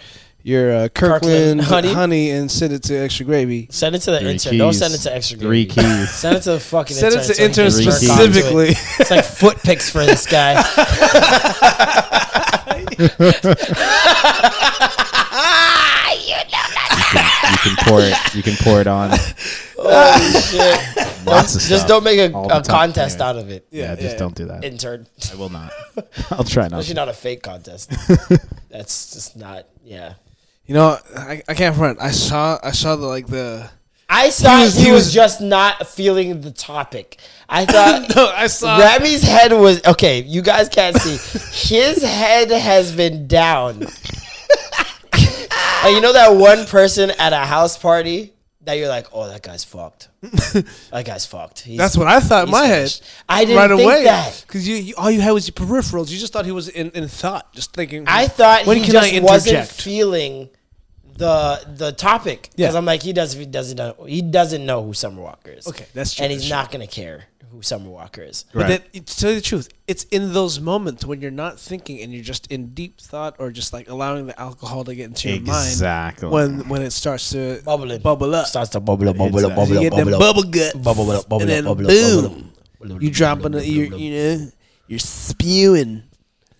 [0.42, 1.92] your uh, Kirkland, Kirkland honey?
[1.92, 2.30] honey.
[2.30, 3.68] and send it to extra gravy.
[3.70, 4.58] send it to the Three intern.
[4.58, 5.38] Don't send it to extra.
[5.38, 5.66] Gravy.
[5.70, 6.10] Three keys.
[6.10, 7.26] Send it to the fucking Send it intern.
[7.28, 8.10] to so he intern can Three jerk keys.
[8.10, 8.34] onto it.
[8.34, 8.68] specifically.
[8.98, 10.54] It's like foot pics for this guy.
[17.64, 18.34] you can pour it.
[18.34, 19.10] You can pour it on.
[19.78, 21.26] Holy shit.
[21.26, 22.92] Lots of Just stuff don't make a, all the a time.
[22.92, 23.36] contest Anyways.
[23.36, 23.66] out of it.
[23.70, 24.64] Yeah, just don't do that.
[24.64, 25.06] Intern.
[25.32, 25.72] I will not.
[26.30, 26.80] I'll try not.
[26.80, 27.00] Especially to.
[27.00, 27.90] not a fake contest.
[28.70, 29.66] That's just not.
[29.84, 30.14] Yeah.
[30.66, 32.00] You know, I, I can't front.
[32.00, 33.68] I saw I saw the like the
[34.08, 37.18] I thought he was- was, he was- just not feeling the topic.
[37.48, 40.20] I thought no, I saw Remy's head was okay.
[40.22, 41.16] You guys can't see.
[41.76, 43.86] His head has been down.
[45.84, 48.32] Like, you know that one person at a house party
[48.62, 50.08] that you're like, oh, that guy's fucked.
[50.22, 51.60] that guy's fucked.
[51.60, 53.00] He's- That's what I thought in my finished.
[53.04, 53.10] head.
[53.28, 54.44] I didn't right think away that.
[54.46, 56.10] because you, you all you had was your peripherals.
[56.10, 58.04] You just thought he was in, in thought, just thinking.
[58.06, 59.80] I thought when he can just I wasn't interject?
[59.82, 60.48] feeling
[61.16, 62.78] the the topic because Yeah.
[62.78, 65.68] I'm like he does he doesn't know he doesn't know who Summer Walker is.
[65.68, 68.44] Okay, that's true, and he's not gonna care who Summer Walker is.
[68.52, 72.00] But then, to tell you the truth, it's in those moments when you're not thinking
[72.00, 75.28] and you're just in deep thought or just like allowing the alcohol to get into
[75.30, 75.68] your mind.
[75.68, 76.28] Exactly.
[76.28, 76.58] mind.
[76.60, 78.00] When when it starts to Bubbling.
[78.02, 79.56] bubble up, Starts to bubble up, bubble up, Exactly.
[79.56, 80.34] bubble you up, get them bubble up.
[80.34, 82.38] bubble guts, Bubble up, bubble and up, then bubble up, bubble
[82.80, 83.02] boom, up.
[83.02, 84.50] you drop on the, you you know,
[84.88, 86.02] you're spewing.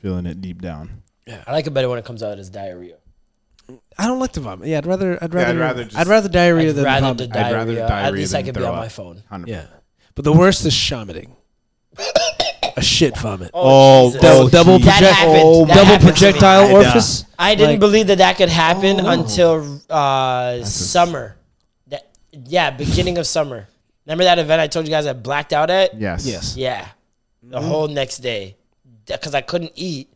[0.01, 1.03] Feeling it deep down.
[1.47, 2.97] I like it better when it comes out as diarrhea.
[3.99, 4.69] I don't like the vomit.
[4.69, 7.33] Yeah, I'd rather I'd rather I'd rather just- I'd rather diarrhea I'd than rather vomit.
[7.33, 7.85] the I'd rather diarrhea.
[7.85, 8.81] At diarrhea least I than could be throw on up.
[8.85, 9.23] my phone.
[9.33, 9.47] 100%.
[9.49, 9.65] yeah,
[10.15, 11.35] but the worst is vomiting.
[12.77, 13.51] a shit vomit.
[13.55, 14.21] Oh, Jesus.
[14.23, 15.37] double double, That project- happened.
[15.37, 16.11] That double happened to me.
[16.11, 17.25] projectile I orifice.
[17.39, 19.09] I didn't Like- believe that that could happen Oh.
[19.11, 21.37] until uh, summer.
[21.87, 23.69] That yeah, beginning of summer.
[24.07, 25.99] Remember that event I told you guys I blacked out at?
[26.01, 26.27] Yes.
[26.27, 26.57] Yes.
[26.57, 26.87] Yeah,
[27.43, 28.57] the whole next day
[29.07, 30.13] because I couldn't eat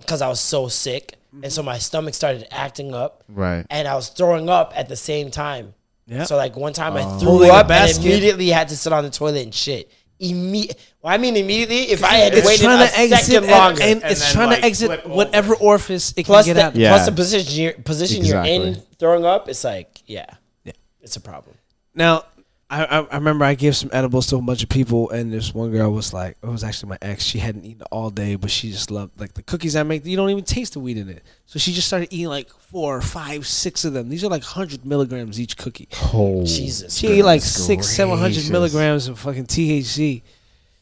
[0.00, 3.66] because I was so sick, and so my stomach started acting up, Right.
[3.68, 5.74] and I was throwing up at the same time.
[6.10, 6.24] Yeah.
[6.24, 8.04] So like one time I um, threw Holding up and basket.
[8.04, 9.90] immediately had to sit on the toilet and shit.
[10.20, 11.92] Imme- well, I mean immediately.
[11.92, 14.32] If I had it's waited trying a exit second and, longer, and, And it's then,
[14.34, 15.14] trying like, to exit flip over.
[15.14, 16.74] whatever orifice it plus can the, out.
[16.76, 16.90] Yeah.
[16.90, 20.26] plus the position you're, position you're in throwing up, it's like yeah,
[20.64, 20.72] Yeah.
[21.00, 21.56] it's a problem.
[21.94, 22.24] Now,
[22.70, 25.52] I, I I remember I gave some edibles to a bunch of people, and this
[25.52, 27.24] one girl was like, it was actually my ex.
[27.24, 30.06] She hadn't eaten all day, but she just loved like the cookies I make.
[30.06, 33.00] You don't even taste the weed in it, so she just started eating like four,
[33.02, 34.08] five, six of them.
[34.08, 35.88] These are like hundred milligrams each cookie.
[36.14, 36.44] Oh.
[36.44, 40.22] Jesus, She ate like Goodness six, seven hundred milligrams of fucking THC.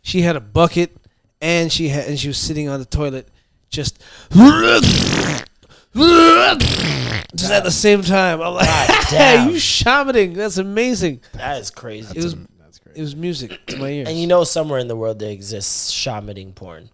[0.03, 0.95] She had a bucket,
[1.41, 3.29] and she had and she was sitting on the toilet,
[3.71, 4.03] just
[5.95, 8.41] just at the same time.
[8.41, 8.67] I'm like,
[9.11, 9.51] damn.
[9.51, 10.35] you shamaning?
[10.35, 11.21] That's amazing.
[11.33, 12.17] that is crazy.
[12.17, 12.97] It was That's great.
[12.97, 14.09] it was music to my ears.
[14.09, 16.91] and you know, somewhere in the world there exists shamaning porn.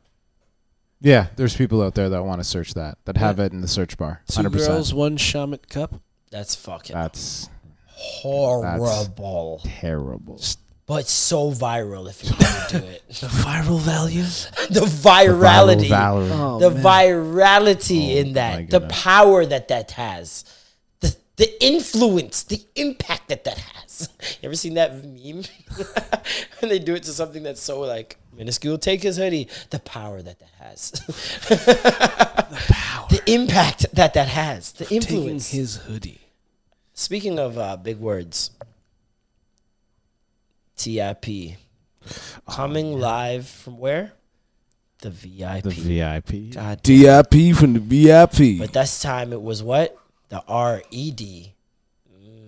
[1.01, 3.69] Yeah, there's people out there that want to search that, that have it in the
[3.69, 4.23] search bar.
[4.27, 4.53] Two 100%.
[4.53, 6.01] girls, one shaman cup.
[6.31, 7.51] That's fucking That's
[7.89, 10.41] horrible, terrible.
[10.86, 13.02] But so viral if you want to do it.
[13.20, 14.23] The viral value.
[14.70, 16.31] the virality, Valerie.
[16.32, 20.44] Oh, the virality Oh, in that, the power that that has,
[21.01, 24.09] the the influence, the impact that that has.
[24.43, 25.44] You ever seen that meme?
[26.61, 29.48] when they do it to something that's so like minuscule, take his hoodie.
[29.70, 30.90] The power that that has.
[30.90, 33.06] the power.
[33.11, 34.73] The impact that that has.
[34.73, 35.05] The influence.
[35.06, 35.51] Taking influence.
[35.51, 36.20] his hoodie.
[36.94, 38.51] Speaking of uh, big words,
[40.76, 41.56] TIP
[42.48, 44.12] coming live from where?
[45.01, 45.62] The VIP.
[45.64, 46.55] The VIP.
[46.55, 48.59] God DIP from the VIP.
[48.59, 49.96] But this time it was what?
[50.30, 51.55] The R E D.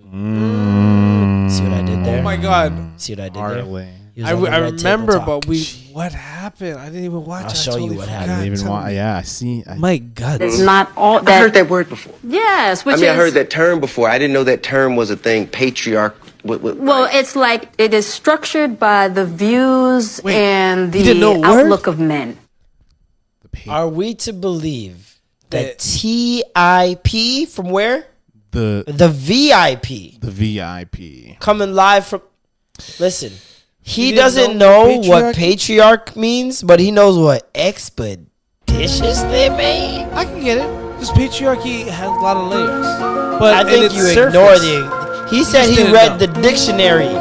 [0.07, 1.51] Mm.
[1.51, 2.19] See what I did there?
[2.21, 3.01] oh my god.
[3.01, 3.85] See what I did Hardly.
[3.85, 3.93] there?
[4.17, 5.63] He I, on I remember, but we
[5.93, 6.79] what happened?
[6.79, 7.45] I didn't even watch.
[7.45, 7.51] I'll.
[7.51, 8.33] I show you what happened.
[8.33, 8.87] I didn't even Tell want.
[8.87, 8.95] me.
[8.95, 9.63] Yeah, I see.
[9.69, 10.41] I, My God.
[10.41, 11.29] It's not all that.
[11.29, 12.15] I heard that word before.
[12.25, 14.09] Yes, which I mean, I heard that term before.
[14.09, 15.47] I didn't know that term was a thing.
[15.47, 16.17] Patriarch.
[16.47, 21.21] What, what, well, it's like it is structured by the views Wait, and you didn't
[21.21, 21.61] know the a word?
[21.65, 22.39] outlook of men.
[23.69, 25.19] Are we to believe
[25.51, 28.07] that TIP from where?
[28.53, 31.39] the The VIP the VIP.
[31.41, 32.23] coming live from.
[33.01, 33.33] Listen,
[33.83, 40.07] he, didn't doesn't know know, what patriarch means, but he knows what expeditious they mean.
[40.13, 40.83] I can get it.
[40.93, 42.87] Because patriarchy has a lot of layers.
[43.39, 45.06] But I think you surface- ignore the.
[45.29, 46.27] He said he read know.
[46.27, 47.15] the dictionary.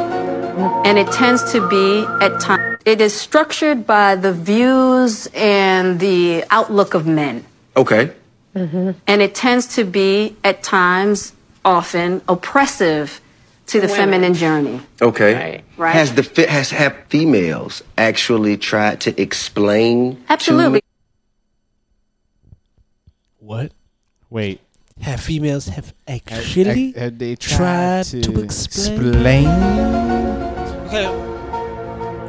[0.86, 6.44] And it tends to be at times, it is structured by the views and the
[6.50, 7.44] outlook of men.
[7.76, 8.12] okay.
[8.54, 8.94] Mhm.
[9.06, 13.20] And it tends to be at times, often, oppressive
[13.66, 14.80] to the feminine journey.
[15.02, 15.62] Okay.
[15.76, 15.92] Right.
[15.92, 20.16] Has the fe- has have females actually tried to explain?
[20.16, 20.80] to Absolutely.
[23.40, 23.72] What?
[24.30, 24.60] Wait.
[25.00, 29.08] Have females have actually Had- had they tried tried to to explain?
[29.08, 29.46] explain?
[30.86, 31.06] Okay.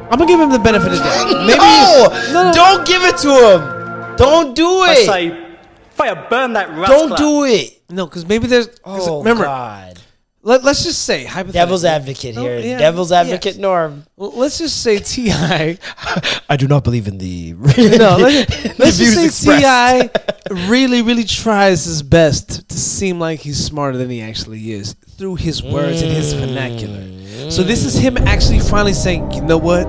[0.10, 1.46] I'm gonna give him the benefit of the doubt.
[1.48, 4.16] Maybe no, don't give it to him.
[4.18, 4.90] Don't do it.
[4.90, 5.06] I it.
[5.06, 5.56] say,
[5.92, 7.10] fire burn that rascal.
[7.10, 7.82] Don't do it.
[7.90, 8.68] no, because maybe there's.
[8.68, 9.97] 'cause Oh remember, God.
[10.44, 11.52] Let, us just say hypothetically.
[11.54, 12.60] Devil's advocate No, here.
[12.60, 13.58] yeah, Devil's advocate yes.
[13.58, 14.06] Norm.
[14.16, 15.32] Well, Let's just say Ti.
[16.50, 17.54] I do not believe in the.
[17.54, 20.14] no, let's, let's views just say expressed.
[20.48, 24.94] Ti really, really tries his best to seem like he's smarter than he actually is
[25.18, 27.04] through his words and his vernacular.
[27.52, 29.88] So this is him actually finally saying, you know what?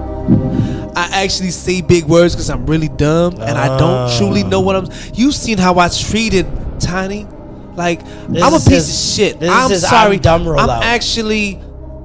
[0.97, 4.65] I actually say big words because I'm really dumb and I don't truly know ah.
[4.65, 4.89] what I'm.
[5.15, 6.47] You've seen how I treated
[6.81, 7.27] Tiny.
[7.79, 9.41] Like This I'm a piece his- of shit.
[9.41, 10.19] this I'm his I'm sorry.
[10.19, 10.47] dumb.
[10.49, 11.59] I'm actually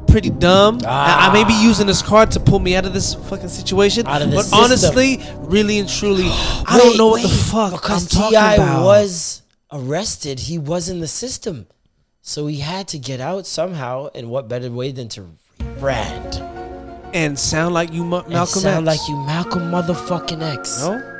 [0.07, 0.75] pretty dumb.
[0.75, 1.63] and I may be ah.
[1.63, 4.05] using this card to pull me out of this fucking situation.
[4.07, 4.59] Out of but system.
[4.59, 8.61] honestly, really and truly, I don't Wait, know what the fuck because I'm talking Ti
[8.63, 8.83] about.
[8.85, 9.41] was
[9.71, 10.39] arrested.
[10.41, 11.65] He was in the system,
[12.21, 14.09] so he had to get out somehow.
[14.13, 15.25] And what better way than to
[15.59, 16.41] rebrand
[17.15, 18.99] and sound like you, Ma- and Malcolm sound X.
[18.99, 20.81] like you, Malcolm motherfucking X?
[20.83, 21.12] No.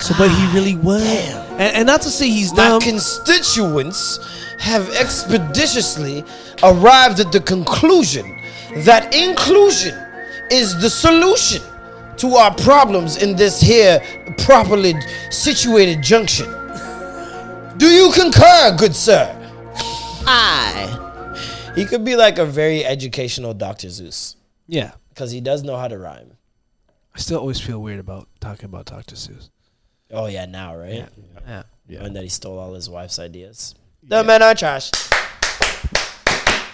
[0.00, 1.02] So, but he really ah, was.
[1.02, 2.80] And, and not to say he's My dumb.
[2.80, 4.18] constituents
[4.58, 6.24] have expeditiously
[6.62, 8.40] arrived at the conclusion
[8.84, 9.94] that inclusion
[10.50, 11.62] is the solution
[12.18, 14.00] to our problems in this here
[14.38, 14.94] properly
[15.30, 16.46] situated junction.
[17.76, 19.34] Do you concur, good sir?
[20.26, 21.72] I.
[21.74, 23.88] He could be like a very educational Dr.
[23.88, 24.34] Seuss.
[24.66, 24.92] Yeah.
[25.10, 26.32] Because he does know how to rhyme.
[27.14, 29.14] I still always feel weird about talking about Dr.
[29.14, 29.48] Seuss.
[30.10, 31.06] Oh yeah, now, right?
[31.46, 31.62] Yeah.
[31.88, 32.04] Yeah.
[32.04, 33.74] And that he stole all his wife's ideas.
[34.02, 34.90] The men are trash.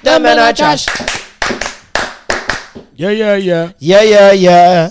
[0.03, 0.87] The men are trash.
[2.97, 3.73] Yeah, yeah, yeah.
[3.79, 4.91] Yeah, yeah, yeah.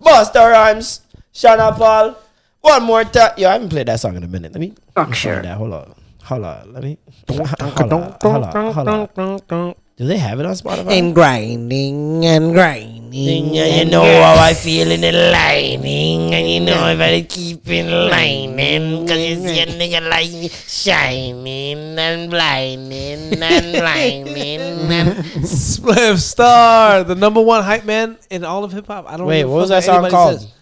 [0.00, 1.00] Busta Rhymes.
[1.32, 2.16] Sean Paul.
[2.60, 3.32] One more time.
[3.36, 4.52] Yo, I haven't played that song in a minute.
[4.52, 5.34] Let me Structure.
[5.34, 5.56] find that.
[5.56, 5.94] Hold on.
[6.24, 6.72] Hold on.
[6.72, 6.98] Let me.
[7.28, 8.16] Hold on.
[8.22, 8.72] Hold on.
[8.72, 9.74] Hold on.
[10.00, 10.96] Do they have it on Spotify?
[10.96, 13.52] And grinding and grinding.
[13.52, 17.68] And you know how I feel in the lining, and you know if I keep
[17.68, 24.60] in lining, cause you see a nigga like me shining and blinding and blinding.
[24.88, 29.04] And Spliff Star, the number one hype man in all of hip hop.
[29.06, 30.40] I don't Wait, give what was that song anybody called?
[30.40, 30.52] says.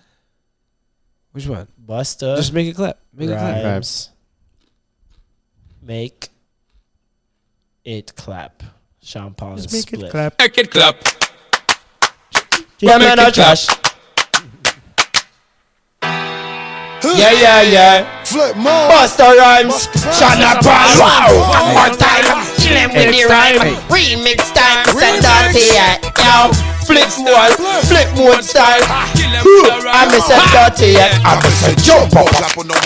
[1.30, 1.68] Which one?
[1.86, 2.34] Busta.
[2.34, 2.98] Just make it clap.
[3.14, 3.64] Make it clap.
[3.64, 4.10] Rhymes.
[5.80, 6.28] Make
[7.84, 8.64] it clap.
[9.08, 10.38] Sean Paul and Just make it clap.
[10.38, 10.96] Make it clap.
[12.78, 13.34] Yeah, Make man, I clap.
[13.56, 13.66] trash.
[17.16, 18.24] Yeah, yeah, yeah.
[18.24, 18.68] Flip more.
[18.92, 19.88] Busta Rhymes.
[20.12, 20.92] Sean Paul.
[21.00, 21.32] Wow.
[21.56, 22.44] One more time.
[22.60, 23.80] Chillin' with the rhyme.
[23.88, 24.84] Remix time.
[24.92, 25.96] Send out here.
[26.20, 26.67] Yo.
[26.88, 27.52] Flip mode.
[27.84, 28.80] Flip mode style.
[28.88, 30.96] I'm a set dirty.
[30.96, 32.32] I'm a set jump up.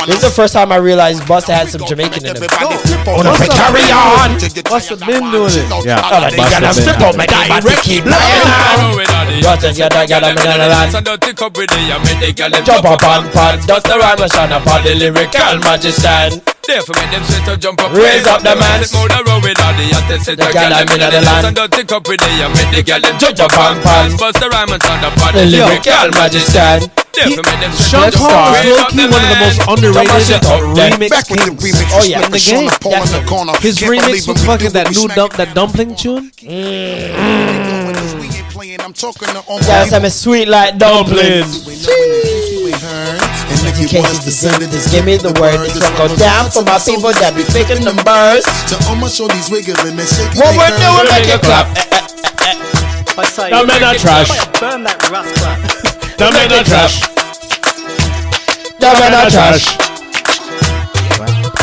[0.06, 2.42] This is the first time I realized Busta had some Jamaican in him.
[2.42, 4.34] On a carry on.
[4.66, 5.86] Busta been doing it.
[5.86, 6.02] Yeah.
[6.02, 8.42] All of these Busta gyal been flip doing out my day, but they keep lying
[8.42, 8.98] on.
[9.40, 12.64] Got it, got it, got it, got it, got it.
[12.66, 16.51] Jump up and pan, dust the rhyme and shine upon the lyrical magician.
[16.66, 17.90] Therefore, make them sweat to jump up.
[17.92, 18.84] Raise up the man.
[18.84, 21.46] Sit more the road with all the hottest set gyal gyal them inna the land.
[21.46, 24.16] And don't take up with the and make the gyal them Jump up and pan,
[24.16, 27.01] Bust the rhyme and stand up on the the lyrical magician.
[27.12, 30.60] Therefore, make Sean Paul is raise low key one of the most underrated shit up,
[30.74, 30.92] then.
[30.96, 31.88] remix Back oh, with the kings remix.
[31.92, 32.24] Oh, yeah.
[32.24, 32.78] in the Sean game.
[32.80, 33.52] Paul in the corner.
[33.60, 36.30] His Can't remix believe with him, we fucking that new we dump, that dumpling tune.
[36.40, 37.62] Mm.
[38.82, 41.64] I'm talking to all Guys, I'm a sweet like dumplings.
[41.64, 45.60] And if you Education want us to it, just give me the word.
[45.64, 48.42] This one go down for my people that be faking numbers.
[48.72, 51.12] To all my shorties wiggling and shaking What their we're doing, curves.
[51.14, 51.66] make it clap.
[53.16, 54.28] I say, That man not trash.
[54.58, 55.91] burn that rascal.
[56.22, 57.00] That man not trash.
[58.78, 59.91] That man not trash.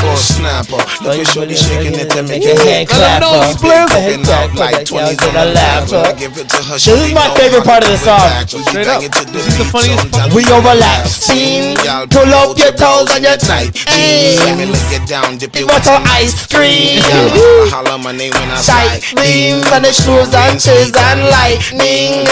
[0.10, 0.82] Or snapper.
[1.06, 3.22] Look at shorty shaking it to make Make it your head hand clap.
[3.22, 3.30] clap.
[3.30, 3.90] uh, Split.
[3.90, 5.92] the head Popping out clap, like 20s on in the the lap.
[5.92, 6.18] lap.
[6.18, 6.74] Give it to her.
[6.82, 8.26] This is my favorite part of the song.
[8.70, 9.02] Straight up.
[9.32, 10.34] This is the funniest part.
[10.34, 11.06] We overlap.
[11.08, 11.78] Scene.
[12.10, 13.72] Pull up your toes on your tight.
[13.86, 14.66] Let me Hey.
[14.66, 17.02] lick it down, dip it What's with on ice cream?
[17.06, 19.20] I holler my name when I Tight slide.
[19.22, 22.26] rings and the shoes and chills and lightning.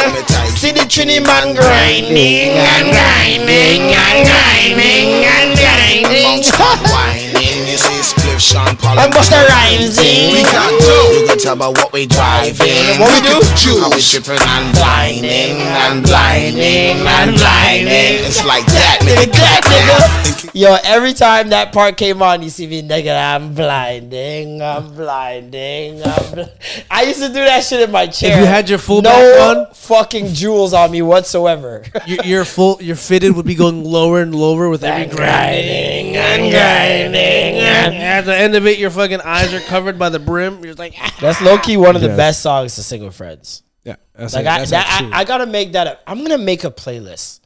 [0.58, 7.27] See the Trini man grinding and grinding and grinding and grinding.
[7.28, 10.34] Stop whining, you see split Sean Paul And Busta Rhymes in.
[10.34, 11.20] We got two.
[11.20, 13.00] You can tell by what we driving.
[13.00, 13.42] What we do?
[13.80, 18.26] How we tripping and blinding and blinding and blinding.
[18.26, 19.34] It's like that, Nigga, nigga.
[19.34, 20.52] that nigga.
[20.54, 26.02] Yo, every time that part came on, you see me, nigga, I'm blinding, I'm blinding,
[26.04, 26.42] I'm bl-.
[26.90, 28.34] I used to do that shit in my chair.
[28.34, 29.74] If you had your full no back on?
[29.76, 31.84] fucking jewels on me whatsoever.
[32.08, 36.14] Your, your full, your fitted would be going lower and lower with every And grinding
[36.14, 37.56] grinding and grinding.
[37.60, 40.64] And And at the end of it, your fucking eyes are covered by the brim.
[40.64, 41.16] You're like, ah.
[41.22, 42.18] that's low key one of the Yes.
[42.18, 43.64] best songs to sing with friends.
[43.84, 43.96] yeah.
[44.16, 45.88] That's Like I, that, I, I gotta make that.
[45.88, 47.40] A, I'm gonna make a playlist.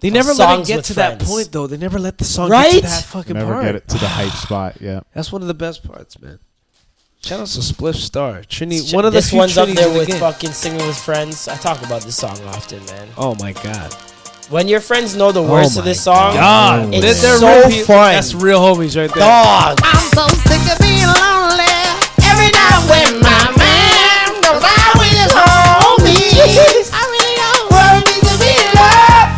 [0.00, 1.18] they never let it songs get with to friends.
[1.18, 1.66] that point, though.
[1.66, 2.74] They never let the song get Right?
[2.74, 3.64] to that fucking Never part.
[3.64, 4.76] get it to the hype spot.
[4.80, 5.00] Yeah.
[5.14, 6.38] That's one of the best parts, man.
[7.22, 8.88] Shout out to Spliff Star, Trini.
[8.88, 10.18] Sh- One of the this few one's up Trinis there in the with game.
[10.20, 11.48] fucking singing with friends.
[11.48, 13.08] I talk about this song often, man.
[13.16, 13.92] Oh my god.
[14.48, 16.94] When your friends know the words oh of this song, God.
[16.94, 18.12] it's They're- they're so real pe- fun.
[18.12, 19.24] That's real homies right there.
[19.26, 19.80] Dog.
[20.16, 21.76] so sick of being lonely.
[22.24, 24.96] Every night when my man goes out
[26.88, 29.36] I really want to be in love.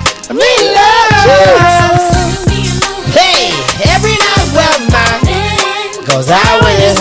[3.10, 3.50] Hey,
[3.90, 6.94] every night when my man goes out I want is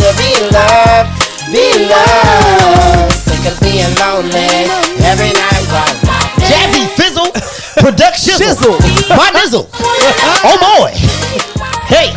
[0.00, 0.32] to be
[1.52, 3.12] be love.
[3.12, 4.72] Sick of being lonely
[5.04, 5.64] every night.
[5.68, 6.07] While
[7.80, 8.78] production Shizzle,
[9.10, 9.68] my nizzle.
[10.44, 10.90] Oh boy,
[11.86, 12.10] hey,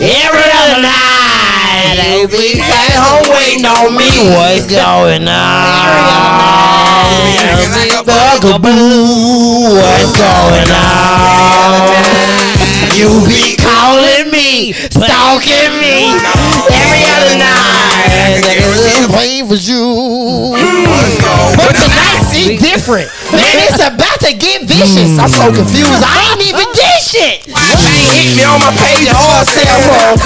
[0.00, 4.08] every other night, they be at home waiting on me.
[4.32, 6.34] What's going on?
[8.04, 12.04] Bugaboo, what's going on?
[12.94, 16.12] You be calling me, stalking me
[16.72, 18.44] every other night.
[18.44, 20.54] Niggas playing for you.
[21.56, 23.06] But tonight see different.
[23.30, 25.14] Man, it's about to get vicious.
[25.18, 25.62] I'm so hmm.
[25.62, 26.02] confused.
[26.02, 27.46] I ain't even did shit.
[27.46, 30.18] Ain't hit me on my page or cell phone.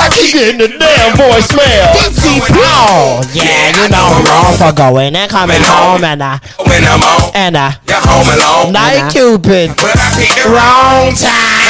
[0.00, 1.92] I keep getting the damn voicemail.
[2.00, 3.20] DC Paul.
[3.36, 7.30] Yeah, you know I'm wrong for going and coming home and I When I'm on,
[7.36, 8.72] and I you're home alone.
[8.72, 9.76] night Cupid.
[9.76, 11.68] But I pick the Wrong time.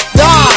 [0.16, 0.52] Dog,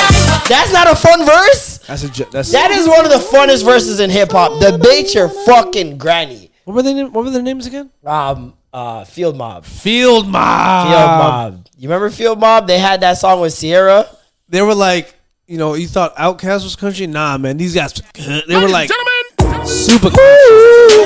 [0.47, 1.72] that's not a fun verse.
[1.87, 4.61] That's a ju- that's That is one of the funnest verses in hip hop.
[4.61, 6.51] Debate your fucking granny.
[6.65, 7.03] What were they?
[7.03, 7.89] What were their names again?
[8.05, 9.65] Um, uh, Field Mob.
[9.65, 10.87] Field Mob.
[10.87, 11.67] Field Mob.
[11.77, 12.67] You remember Field Mob?
[12.67, 14.07] They had that song with Ciara.
[14.47, 15.13] They were like,
[15.45, 17.05] you know, you thought Outkast was country?
[17.05, 17.93] Nah, man, these guys,
[18.47, 18.89] they were like
[19.65, 20.19] super country.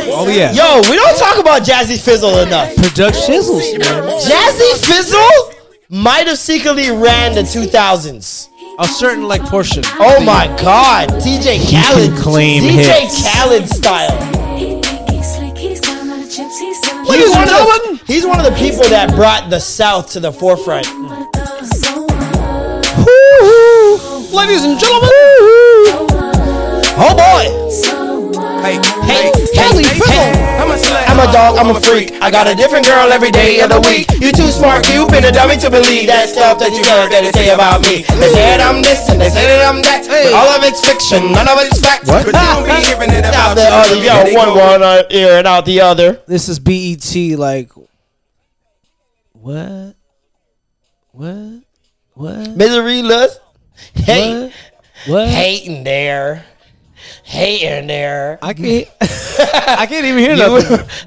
[0.09, 2.75] Oh yeah, Yo, we don't talk about Jazzy Fizzle enough.
[2.75, 4.03] production shizzles, man.
[4.19, 5.53] Jazzy Fizzle
[5.89, 8.49] might have secretly ran the 2000s.
[8.79, 9.81] A certain like portion.
[9.99, 13.23] Oh my God, DJ Khaled, claim DJ hits.
[13.23, 14.13] Khaled style.
[17.07, 20.11] Ladies He's one, and of the, he's one of the people that brought the South
[20.11, 20.85] to the forefront.
[24.31, 25.09] Ladies and gentlemen,
[26.99, 27.56] Oh boy!
[28.63, 28.77] Hey,
[29.07, 30.29] Hey, hey, hey,
[30.59, 31.03] I'm a slut.
[31.07, 32.11] I'm a dog, I'm a freak.
[32.21, 34.07] I got a different girl every day of the week.
[34.21, 37.21] You too smart, you been a dummy to believe that stuff that you heard that
[37.23, 38.03] they say about me.
[38.19, 40.05] They said I'm this and they say that I'm that.
[40.33, 42.05] All of it's fiction, none of it's fact.
[42.07, 45.37] But you don't be hearing it Out about the other, yo, one one uh, ear
[45.39, 46.21] and out the other.
[46.27, 47.15] this is BET.
[47.37, 47.71] Like,
[49.33, 49.95] what?
[51.11, 51.63] What?
[52.13, 52.55] What?
[52.55, 53.39] Misery lust.
[53.93, 54.51] Hey,
[55.05, 55.27] What?
[55.29, 56.45] hating there,
[57.23, 58.39] hating there.
[58.41, 58.87] I can't.
[59.01, 60.87] I can't even hear nothing.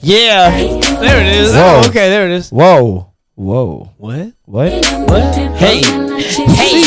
[0.00, 0.50] Yeah.
[0.50, 1.52] There it is.
[1.52, 1.80] Whoa.
[1.84, 2.48] Oh, okay, there it is.
[2.50, 3.12] Whoa.
[3.34, 3.92] Whoa.
[3.98, 4.32] What?
[4.46, 4.72] What?
[4.72, 5.34] What?
[5.58, 5.82] Hey.
[5.82, 6.82] Hey.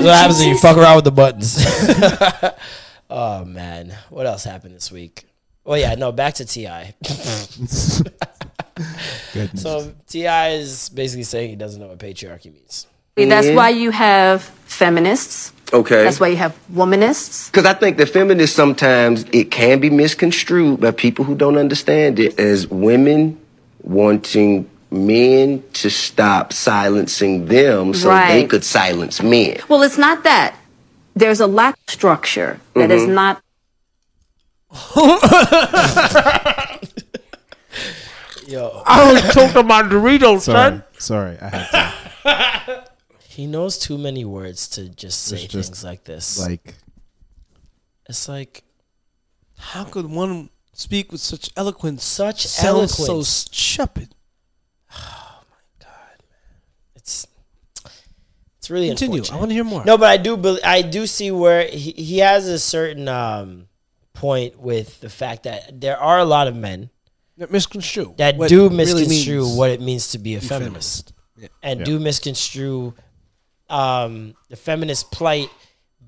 [0.00, 1.58] That's what happens when you fuck around with the buttons.
[3.10, 5.26] oh man, what else happened this week?
[5.64, 6.68] Well, yeah, no, back to Ti.
[9.56, 12.86] so Ti is basically saying he doesn't know what patriarchy means.
[13.16, 15.52] That's why you have feminists.
[15.72, 16.02] Okay.
[16.04, 17.50] That's why you have womanists.
[17.50, 22.18] Because I think that feminists sometimes it can be misconstrued by people who don't understand
[22.18, 23.38] it as women
[23.82, 28.50] wanting men to stop silencing them so they Right.
[28.50, 29.58] could silence men.
[29.68, 30.54] Well, it's not that.
[31.14, 33.14] There's a lack of structure that is Mhm.
[33.14, 33.40] not
[38.46, 41.92] Yo, I was choking my Doritos, Sorry, sorry, I had
[42.24, 42.84] to.
[43.40, 46.38] he knows too many words to just say It's just things like this.
[46.38, 46.74] Like,
[48.08, 48.64] it's like
[49.58, 52.04] How could one speak with such eloquence?
[52.04, 53.28] Such sound so eloquence.
[53.50, 54.08] stupid.
[56.96, 57.26] it's
[58.58, 59.18] it's really Continue.
[59.20, 59.36] unfortunate.
[59.36, 59.84] I wanna hear more.
[59.84, 63.68] No, but I do bel I do see where he, he has a certain um,
[64.12, 66.90] point with the fact that there are a lot of men
[67.38, 68.14] That misconstrue.
[68.18, 71.12] that what do it really misconstrue means what it means to be a be feminist,
[71.36, 71.48] Yeah.
[71.62, 71.84] and Yeah.
[71.86, 72.94] do misconstrue
[73.70, 75.50] um, the feminist plight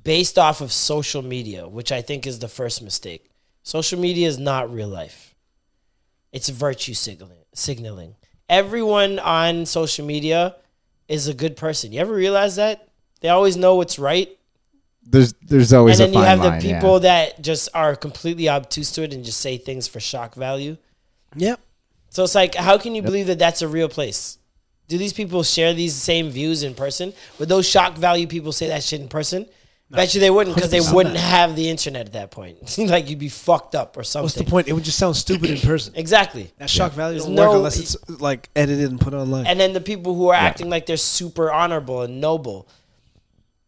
[0.05, 3.31] based off of social media, which I think is the first mistake.
[3.63, 5.35] Social media is not real life;
[6.33, 7.39] it's virtue signaling.
[7.55, 8.17] Signaling.
[8.49, 10.57] Everyone on social media
[11.09, 11.93] is a good person.
[11.93, 12.89] You ever realize that
[13.21, 14.37] they always know what's right,
[15.05, 16.61] there's there's always and a then you fine have line.
[16.61, 16.81] the yeah.
[16.81, 20.77] people that just are completely obtuse to it and just say things for shock value.
[21.37, 21.61] Yep.
[22.11, 24.39] So it's like, how can you believe that that's a real place?
[24.93, 27.15] Do these people share these same views in person?
[27.39, 29.47] Would those shock value people say that shit in person?
[29.89, 31.25] Bet you they wouldn't because they wouldn't not.
[31.25, 32.77] have the internet at that point.
[32.91, 34.25] like you'd be fucked up or something.
[34.25, 34.69] What's the point?
[34.69, 35.95] It would just sound stupid in person.
[35.97, 36.53] Exactly.
[36.59, 39.47] That shock value There's doesn't no- work unless it's like edited and put online.
[39.47, 42.69] And then the people who are acting like they're super honorable and noble.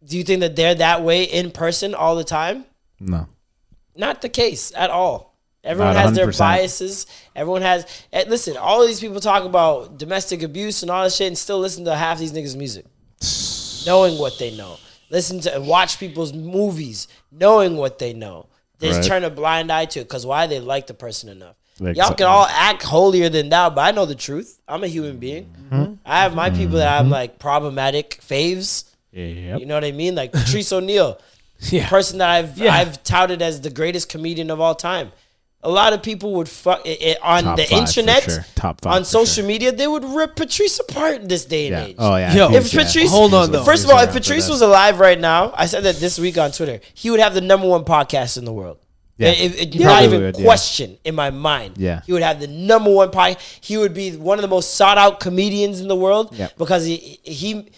[0.04, 2.66] Do you think that they're that way in person all the time?
[3.00, 3.28] no.
[3.96, 5.33] Not the case at all.
[5.64, 7.06] Everyone has their biases.
[7.34, 7.86] Everyone has.
[8.12, 11.38] eh, listen, all of these people talk about domestic abuse and all this shit, and
[11.38, 12.84] still listen to half these niggas' music,
[13.86, 14.76] knowing what they know.
[15.10, 18.46] Listen to and watch people's movies, knowing what they know.
[18.78, 19.08] They just Right.
[19.08, 21.54] turn a blind eye to it because why they like the person enough.
[21.80, 24.60] Like, Y'all can all act holier than thou, but I know the truth.
[24.68, 25.52] I'm a human being.
[25.72, 25.98] Mhm.
[26.04, 27.06] I have my people that Mm-hmm.
[27.06, 28.84] I'm like problematic faves.
[29.12, 29.60] Yep.
[29.60, 30.14] You know what I mean?
[30.14, 31.18] Like Patrice O'Neal,
[31.86, 32.74] person that I've Yeah.
[32.74, 35.12] I've touted as the greatest comedian of all time.
[35.64, 38.44] A lot of people would fuck it, it- on Top the five for internet, sure.
[38.54, 39.72] Top five on for social media.
[39.72, 41.84] They would rip Patrice apart in this day and Yeah.
[41.86, 41.96] age.
[41.98, 42.34] Oh, yeah.
[42.34, 42.84] Yo, if Yeah.
[42.84, 43.64] Patrice, Hold on, though.
[43.64, 46.52] First of all, if Patrice was alive right now, I said that this week on
[46.52, 48.78] Twitter, he would have the number one podcast in the world.
[49.16, 49.28] Yeah.
[49.28, 50.44] It, it- He not probably even would, yeah.
[50.44, 51.74] question in my mind.
[51.78, 52.00] Yeah.
[52.04, 53.38] He would have the number one podcast.
[53.60, 56.58] He would be one of the most sought out comedians in the world Yep.
[56.58, 57.68] because he, he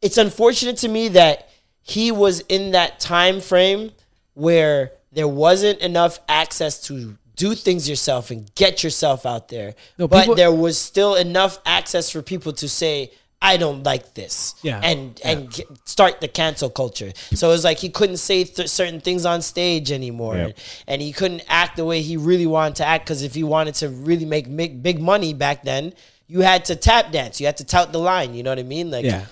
[0.00, 1.48] it's unfortunate to me that
[1.82, 3.90] he was in that time frame
[4.34, 9.74] where there wasn't enough access to do things yourself and get yourself out there.
[9.98, 13.10] No, but people- there was still enough access for people to say,
[13.42, 14.54] I don't like this.
[14.62, 14.80] Yeah.
[14.82, 17.12] And and get, start the cancel culture.
[17.34, 20.36] So it was like he couldn't say th- certain things on stage anymore.
[20.36, 20.58] Yep.
[20.88, 23.74] And he couldn't act the way he really wanted to act because if he wanted
[23.76, 25.92] to really make, make big money back then,
[26.28, 27.38] you had to tap dance.
[27.38, 28.34] You had to tout the line.
[28.34, 28.90] You know what I mean?
[28.90, 29.26] Like, Yeah.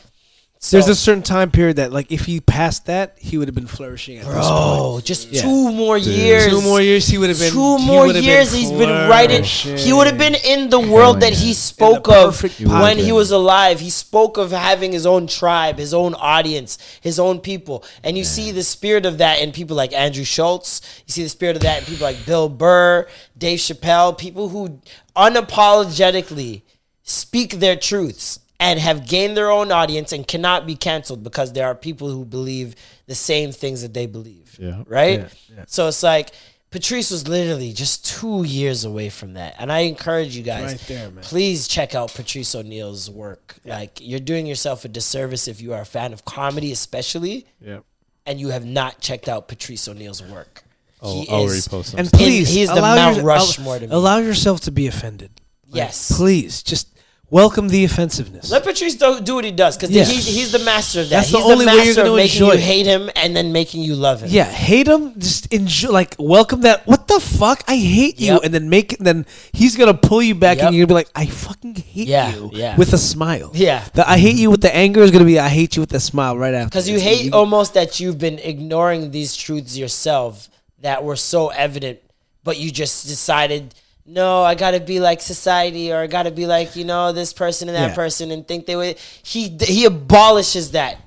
[0.64, 3.54] So- There's a certain time period that, like, if he passed that, he would have
[3.54, 4.46] been flourishing at this point.
[4.48, 5.42] Bro, just Yeah.
[5.42, 6.46] two more years.
[6.50, 7.52] Two more years, he would have been.
[7.52, 9.44] Two he more would have years, been he's been writing.
[9.44, 13.14] He would have been in the world that he spoke of perfect when he pocket.
[13.14, 13.80] was alive.
[13.80, 17.84] He spoke of having his own tribe, his own audience, his own people.
[18.02, 20.80] And you see the spirit of that in people like Andrew Schulz.
[21.06, 24.78] You see the spirit of that in people like Bill Burr, Dave Chappelle, people who
[25.14, 26.62] unapologetically
[27.02, 31.66] speak their truths and have gained their own audience and cannot be canceled because there
[31.66, 32.74] are people who believe
[33.06, 34.56] the same things that they believe.
[34.58, 34.82] Yeah.
[34.86, 35.18] Right?
[35.20, 35.64] Yeah, yeah.
[35.66, 36.30] So it's like
[36.70, 39.54] Patrice was literally just two years away from that.
[39.58, 41.22] And I encourage you guys, Right there, man.
[41.22, 43.56] please check out Patrice O'Neal's work.
[43.66, 47.84] Like you're doing yourself a disservice if you are a fan of comedy, especially, Yep.
[48.24, 50.62] and you have not checked out Patrice O'Neal's work.
[51.02, 52.00] I'll, He I'll is- repost some.
[52.00, 53.92] And please, he's the allow Mount your- Rushmore to me.
[53.94, 55.30] Allow yourself to be offended.
[55.66, 56.16] Like, Yes.
[56.16, 56.88] Please, just
[57.30, 58.50] welcome the offensiveness.
[58.50, 60.04] Let Patrice do, do what he does because Yeah.
[60.04, 61.16] he's, he's the master of that.
[61.28, 63.82] That's the only the way you're of making enjoy you hate him and then making
[63.82, 64.28] you love him.
[64.30, 65.18] Yeah, hate him.
[65.18, 66.86] Just enjoy, like welcome that.
[66.86, 67.64] What the fuck?
[67.66, 68.40] I hate you, Yep.
[68.44, 68.98] and then make.
[68.98, 70.66] Then he's gonna pull you back, Yep.
[70.68, 72.76] and you're gonna be like, I fucking hate Yeah, you, yeah.
[72.76, 73.50] with a smile.
[73.54, 73.84] Yeah.
[73.94, 76.00] the I hate you with the anger is gonna be I hate you with the
[76.00, 76.68] smile right after.
[76.68, 80.48] Because you It's- hate almost that you've been ignoring these truths yourself
[80.82, 81.98] that were so evident,
[82.44, 83.74] but you just decided,
[84.06, 87.68] no, I gotta be like society, or I gotta be like you know this person
[87.68, 87.94] and that Yeah.
[87.94, 88.98] person, and think they would.
[89.22, 90.98] He he abolishes that.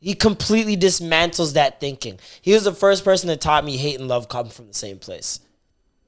[0.00, 2.18] He completely dismantles that thinking.
[2.42, 4.98] He was the first person that taught me hate and love come from the same
[4.98, 5.40] place.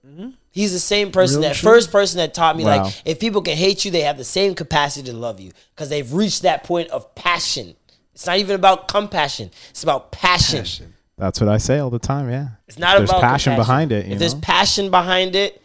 [0.06, 0.30] Mm-hmm.
[0.50, 1.70] He's the same person Real that true.
[1.70, 2.84] first person that taught me Wow.
[2.84, 5.88] like if people can hate you, they have the same capacity to love you because
[5.88, 7.74] they've reached that point of passion.
[8.14, 10.94] It's not even about compassion; it's about passion.
[11.18, 12.30] That's what I say all the time.
[12.30, 12.48] Yeah.
[12.68, 13.56] It's not There's about passion compassion.
[13.56, 14.06] behind it.
[14.06, 15.62] You if there's passion behind it,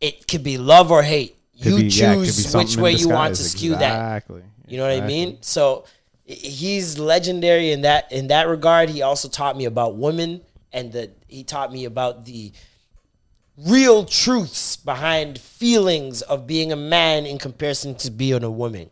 [0.00, 1.36] it could be love or hate.
[1.62, 3.70] Could you be- yeah, it could be choose something which way you want to skew
[3.76, 3.82] that.
[3.82, 4.42] Exactly.
[4.66, 5.38] You know what I mean?
[5.40, 5.84] So
[6.24, 8.88] he's legendary in that in that regard.
[8.88, 10.40] He also taught me about women
[10.72, 12.52] and the he taught me about the
[13.56, 18.90] real truths behind feelings of being a man in comparison to being a woman.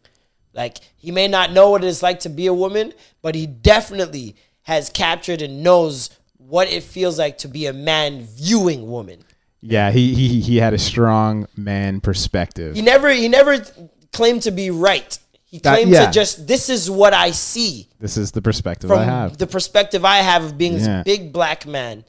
[0.55, 2.93] Like he may not know what it is like to be a woman,
[3.23, 8.23] but he definitely has captured and knows what it feels like to be a man
[8.23, 9.25] viewing woman.
[9.63, 12.75] Yeah, he, he he had a strong man perspective.
[12.75, 13.65] He never he never
[14.13, 15.19] claimed to be right.
[15.45, 16.07] He That- claimed yeah.
[16.07, 19.39] to just this is what I see This is the perspective I have.
[19.39, 21.03] the perspective I have of being Yeah.
[21.03, 22.05] this big black man.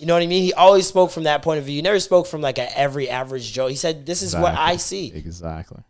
[0.00, 0.42] You know what I mean?
[0.44, 1.76] He always spoke from that point of view.
[1.76, 3.66] He never spoke from like a every average Joe.
[3.66, 5.82] He said, "This is what I see." Exactly.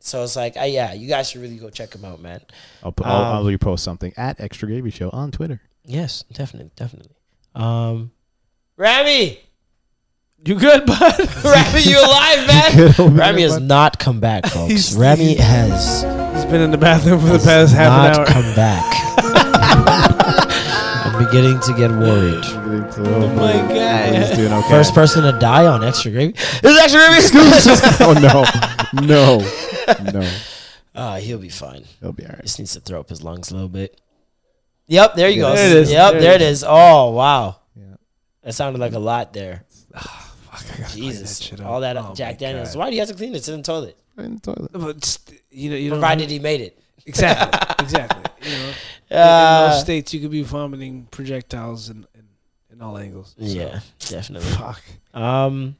[0.00, 2.40] So it's like, uh, yeah, you guys should really go check him out, man.
[2.82, 5.60] I'll, put, I'll, Um, I'll repost something at Extra Gravy Show on Twitter.
[5.84, 7.12] Yes, definitely, definitely.
[7.54, 8.10] Um,
[8.76, 9.38] Rami,
[10.44, 11.44] You good, bud?
[11.44, 12.46] Rami, you alive,
[12.98, 13.14] man?
[13.16, 14.70] Rami has not come back, folks.
[14.70, 16.02] He's- Rami has
[16.34, 18.26] He's been in the bathroom for the past half not an hour.
[18.26, 18.84] come back.
[21.06, 22.42] I'm beginning to get worried.
[22.44, 24.14] Oh my God.
[24.14, 24.68] He's doing okay.
[24.68, 26.32] First person to die on extra gravy.
[26.32, 28.26] This is extra gravy.
[28.30, 30.30] oh no, no, no.
[30.94, 31.84] Uh, he'll be fine.
[32.00, 32.42] He'll be all right.
[32.42, 34.00] Just needs to throw up his lungs a little bit.
[34.88, 35.54] Yep, there you go.
[35.54, 35.92] There it is.
[35.92, 36.64] Yep, There it is.
[36.66, 37.94] Oh wow, Yeah.
[38.42, 39.64] that sounded like a lot there.
[40.90, 41.66] Jesus, shit up.
[41.66, 42.74] all that Oh, Jack Daniels.
[42.74, 42.78] God.
[42.80, 43.38] Why do you have to clean it?
[43.38, 43.96] It's in the toilet.
[44.18, 44.70] In the toilet.
[44.72, 46.78] But just, you know, you don't Provided he made it.
[47.06, 48.22] exactly, exactly.
[48.42, 48.74] You know, in-
[49.10, 52.24] in Uh, most states, you could be vomiting projectiles in, in,
[52.72, 53.34] in all angles.
[53.38, 54.48] So, Yeah, definitely.
[54.50, 54.82] Fuck.
[55.14, 55.76] Um,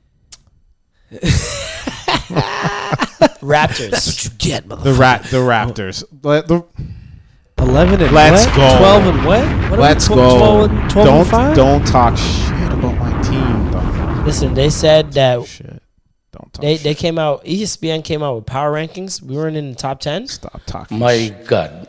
[3.43, 3.91] Raptors.
[3.91, 4.83] That's what you get, motherfucker.
[4.85, 6.05] The rat, the Raptors.
[6.23, 6.65] Let the,
[7.59, 8.57] Eleven and Let's what?
[8.57, 8.79] go.
[8.79, 9.41] Twelve and what?
[9.45, 10.37] what are we, let's tw- go.
[10.39, 11.57] Twelve and, 12 don't and five.
[11.57, 13.79] don't talk shit about my team, though.
[14.25, 15.83] Listen, they said that oh, Shit.
[16.61, 17.45] They they came out.
[17.45, 19.21] ESPN came out with power rankings.
[19.21, 20.29] We weren't in the top ten.
[20.29, 20.99] Stop talking.
[20.99, 21.89] My God,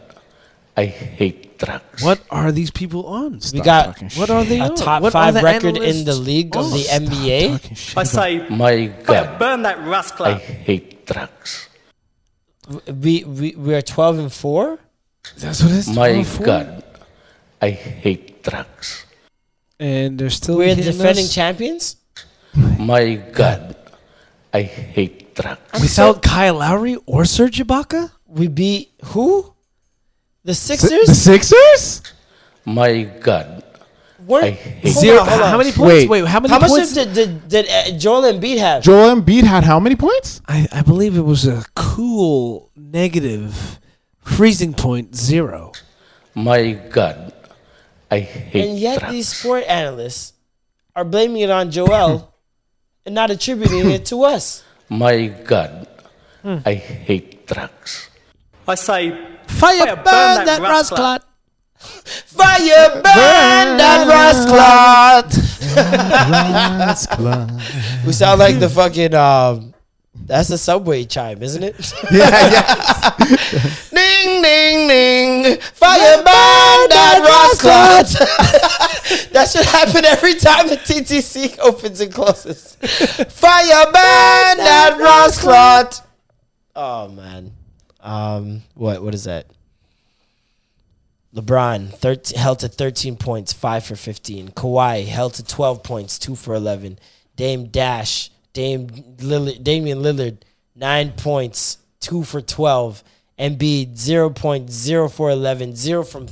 [0.76, 2.04] I hate drugs.
[2.04, 3.40] What are these people on?
[3.54, 4.76] we got What are they a on?
[4.76, 6.72] top What five record in the league of on?
[6.72, 7.98] the Stop NBA.
[7.98, 11.70] I say, My God, burn that rascal I hate drugs.
[12.88, 14.80] We we we are twelve and four.
[15.38, 15.96] That's what it is.
[15.96, 16.84] My God,
[17.62, 19.06] I hate drugs.
[19.80, 21.98] And they're still We're hitting defending us champions.
[22.78, 23.76] My God,
[24.54, 25.82] I hate drugs.
[25.82, 28.12] without Kyle Lowry or Serge Ibaka.
[28.28, 29.54] We beat who?
[30.44, 31.08] The Si- Sixers.
[31.08, 32.02] The Sixers?
[32.66, 33.64] My God,
[34.26, 35.20] Weren't- I hate Hold Zero.
[35.22, 35.50] on, hold on.
[35.50, 35.88] How many points?
[35.94, 36.10] Wait.
[36.10, 36.94] Wait, how many How much points?
[36.94, 38.84] did did, did uh, Joel Embiid have?
[38.84, 40.42] Joel Embiid had how many points?
[40.48, 43.80] I, I believe it was a cool negative
[44.22, 45.72] freezing point zero.
[46.36, 47.34] my God,
[48.12, 49.12] I hate and yet drugs.
[49.14, 50.34] these sport analysts
[50.96, 52.33] are blaming it on Joel
[53.06, 54.64] and not attributing it to us.
[54.90, 55.88] My God,
[56.44, 58.10] I hate drugs.
[58.68, 59.12] I say,
[59.48, 60.98] Fire, Fire, burn, burn that, that rascal.
[60.98, 61.30] rascal.
[62.26, 65.34] Fire burn that rust clot.
[68.06, 69.73] We sound like the fucking um.
[70.16, 71.76] That's the subway chime, isn't it?
[72.12, 73.16] Yeah, yeah.
[73.90, 75.60] ding ding ding.
[75.60, 79.32] Fire burn that rust clot.
[79.32, 82.76] that should happen every time the TTC opens and closes.
[82.76, 86.08] Fire burn that rust clot.
[86.76, 87.52] Oh man.
[88.00, 88.62] Um.
[88.76, 89.02] What?
[89.04, 89.48] What is that?
[91.36, 94.50] LeBron 13, held to 13 points, 5 for 15.
[94.50, 97.00] Kawhi held to 12 points, 2 for 11.
[97.36, 100.38] Dame Dash, Dame Lillard, Damian Lillard,
[100.76, 103.04] 9 points, 2 for 12.
[103.40, 106.28] Embiid, 0 points, 0 for 11, 0 from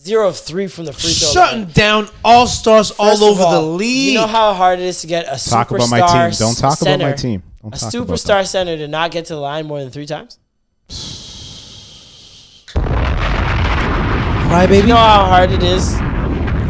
[0.00, 1.72] 0 of 3 from the free throw Shutting line.
[1.72, 4.12] down all stars all First of over the league.
[4.12, 6.38] You know how hard it is to get a Talk superstar about my team.
[6.38, 7.42] Don't talk about my team.
[7.60, 10.38] Don't a superstar center to not get to the line more than 3 times?
[14.46, 14.82] Cry baby.
[14.82, 15.98] You know how hard it is?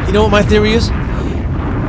[0.07, 0.89] You know what my theory is?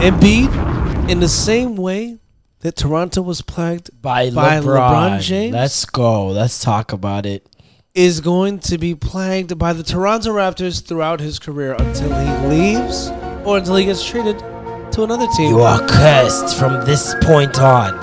[0.02, 2.18] Embiid, in the same way
[2.66, 4.64] that Toronto was plagued By, by LeBron.
[4.64, 6.30] LeBron James, Let's go.
[6.30, 7.48] Let's talk about it.
[7.94, 13.10] is going to be plagued by the Toronto Raptors throughout his career until he leaves
[13.46, 15.52] or until he gets traded to another team.
[15.52, 17.94] You are cursed from this point on,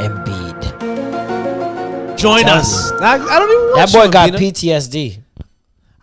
[0.00, 2.16] Embiid.
[2.16, 2.90] Join us.
[2.92, 4.38] I, I don't even That boy you, got Pina.
[4.38, 5.18] PTSD.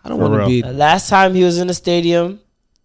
[0.04, 0.62] I don't For want to be.
[0.62, 2.38] The last time he was in the stadium,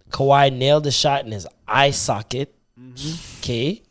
[0.09, 2.55] Kawhi nailed a shot in his eye socket.
[2.79, 3.37] Mm-hmm.
[3.41, 3.82] Okay.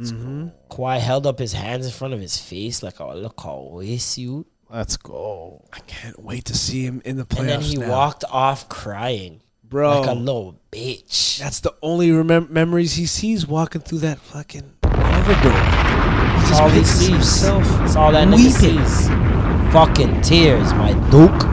[0.00, 0.98] Kawhi mm-hmm.
[1.00, 4.46] held up his hands in front of his face like, oh, look how waste you.
[4.68, 5.64] Let's go.
[5.72, 7.90] I can't wait to see him in the playoffs And then he now.
[7.90, 9.42] walked off crying.
[9.64, 10.00] Bro.
[10.00, 11.38] Like a little bitch.
[11.38, 15.50] That's the only remem- memories he sees walking through that fucking corridor.
[15.50, 17.08] That's all he sees.
[17.08, 18.84] himself That's all that nigga weeping.
[18.86, 19.72] sees.
[19.72, 21.44] Fucking tears, my duke.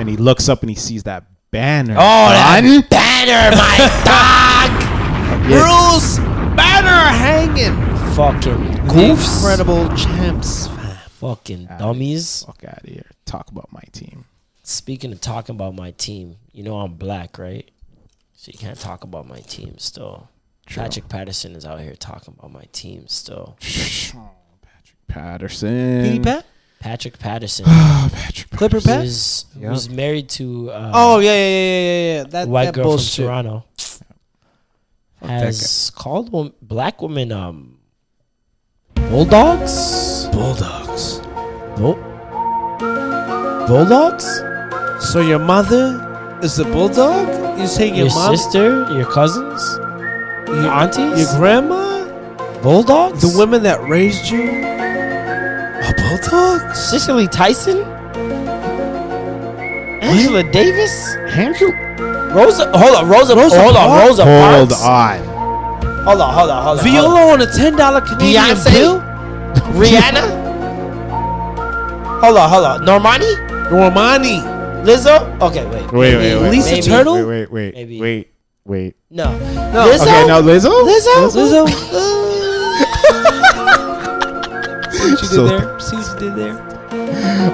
[0.00, 1.94] And he looks up and he sees that banner.
[1.96, 4.84] Oh, that banner, my dog.
[5.48, 6.18] Bruce
[7.04, 8.14] Banner hanging.
[8.14, 9.36] Fucking The goofs.
[9.36, 10.68] Incredible champs.
[11.20, 12.44] Fucking dummies.
[12.44, 13.06] Fuck out of here.
[13.26, 14.24] Talk about my team.
[14.62, 17.70] Speaking of talking about my team, you know I'm black, right?
[18.34, 20.28] So you can't talk about my team still.
[20.66, 23.56] Patrick Patterson is out here talking about my team still.
[23.60, 26.02] Patrick Patterson.
[26.04, 26.46] Petey Pat?
[26.80, 27.64] Patrick Patterson.
[27.68, 29.00] Patrick Clipper He Pat?
[29.02, 29.70] was, Yep.
[29.70, 32.22] was married to uh, Oh yeah, yeah, yeah, yeah, yeah, yeah.
[32.24, 33.16] That white that girl bullshit.
[33.16, 33.64] from Toronto.
[35.24, 37.78] Fuck that Has called wom- black women um
[39.10, 40.26] bulldogs.
[40.32, 41.20] Bulldogs.
[41.76, 41.98] Bull-
[43.68, 44.26] bulldogs.
[45.10, 47.58] So your mother is a bulldog?
[47.58, 49.62] You saying your, Your mom, sister, your cousins,
[50.48, 52.04] your aunties, your grandma,
[52.62, 53.20] bulldogs.
[53.22, 56.78] the women that raised you, are bulldogs?
[56.90, 57.78] Cicely Tyson?
[60.02, 61.14] Angela Davis?
[61.36, 61.72] Andrew.
[62.34, 64.08] Rosa hold on, Rosa, Rosa hold on, Parks?
[64.08, 64.82] Rosa Hold Parks.
[64.82, 65.18] on.
[66.04, 66.84] Hold on, hold on, hold on.
[66.84, 68.72] Viola on a ten dollar Canadian Beyonce?
[68.72, 69.00] bill?
[69.78, 70.24] Rihanna?
[72.20, 72.80] hold on, hold on.
[72.84, 73.34] Normani?
[73.70, 74.40] Normani.
[74.84, 75.40] Lizzo?
[75.40, 75.92] Okay, wait.
[75.92, 76.50] Wait, wait, wait.
[76.50, 76.82] Lisa Maybe.
[76.82, 77.14] Turtle?
[77.14, 78.00] Wait, wait, wait, Maybe.
[78.00, 78.28] wait,
[78.64, 78.96] wait.
[79.10, 79.30] No.
[79.38, 79.86] No.
[79.88, 80.02] Lizzo?
[80.02, 80.70] Okay, now Lizzo.
[80.84, 81.30] Lizzo?
[81.30, 81.68] Lizzo.
[84.90, 85.80] See what you So- did there?
[85.80, 86.70] See what you did there?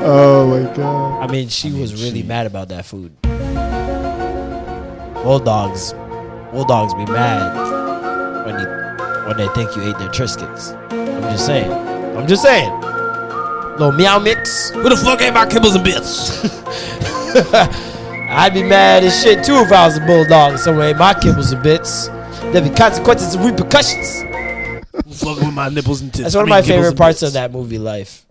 [0.03, 1.23] Oh my god.
[1.23, 3.13] I mean, she was really mad about that food.
[5.23, 5.93] Bulldogs,
[6.51, 8.67] bulldogs be mad when you
[9.27, 10.75] when they think you ate their Triscuits.
[10.91, 11.71] I'm just saying.
[12.17, 12.73] I'm just saying.
[13.73, 14.71] Little meow mix.
[14.71, 16.43] Who the fuck ate my kibbles and bits?
[18.31, 21.13] I'd be mad as shit too if I was a bulldog and someone ate my
[21.13, 22.09] kibbles and bits.
[22.53, 24.23] There'd be consequences and repercussions.
[25.21, 26.23] fucking with my nipples and tits.
[26.23, 27.31] That's one of my favorite parts bits.
[27.31, 28.25] of that movie, Life.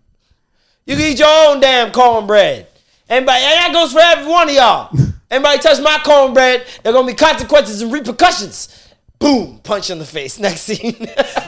[0.85, 2.67] You can eat your own damn cornbread.
[3.09, 4.89] Anybody, and that goes for every one of y'all.
[5.31, 8.87] Anybody touch my cornbread, there gonna be consequences and repercussions.
[9.19, 10.39] Boom, punch in the face.
[10.47, 10.93] Next scene.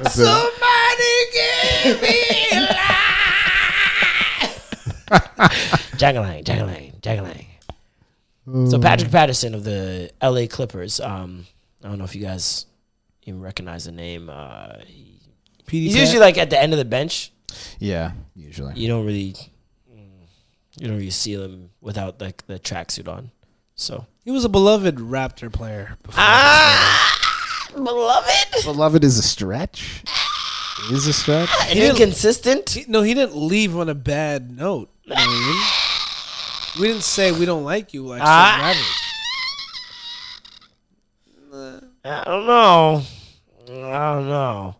[0.10, 2.20] Somebody give me
[2.52, 2.68] a
[6.02, 7.46] Jagalang, jagalang, jagalang.
[8.70, 10.48] So Patrick Patterson of the L.A.
[10.48, 11.00] Clippers.
[11.00, 11.46] Um,
[11.84, 12.66] I don't know if you guys
[13.24, 14.30] even recognize the name.
[14.30, 15.20] Uh, he-
[15.70, 16.02] he's Pat?
[16.02, 17.32] usually like at the end of the bench.
[17.80, 18.74] Yeah, usually.
[18.76, 19.36] You don't really,
[20.78, 23.32] you know, you see him without like the tracksuit on.
[23.76, 25.98] So He was a beloved Raptor player.
[26.04, 30.04] Before ah, beloved, Beloved is a stretch.
[30.92, 31.50] Is a stretch.
[31.70, 32.70] He inconsistent.
[32.72, 34.90] He- no, he didn't leave on a bad note.
[35.04, 36.82] You know what I mean?
[36.82, 38.74] We didn't say we don't like you like Ah.
[41.52, 41.82] some.
[42.04, 43.02] I don't know.
[43.68, 44.76] I don't know.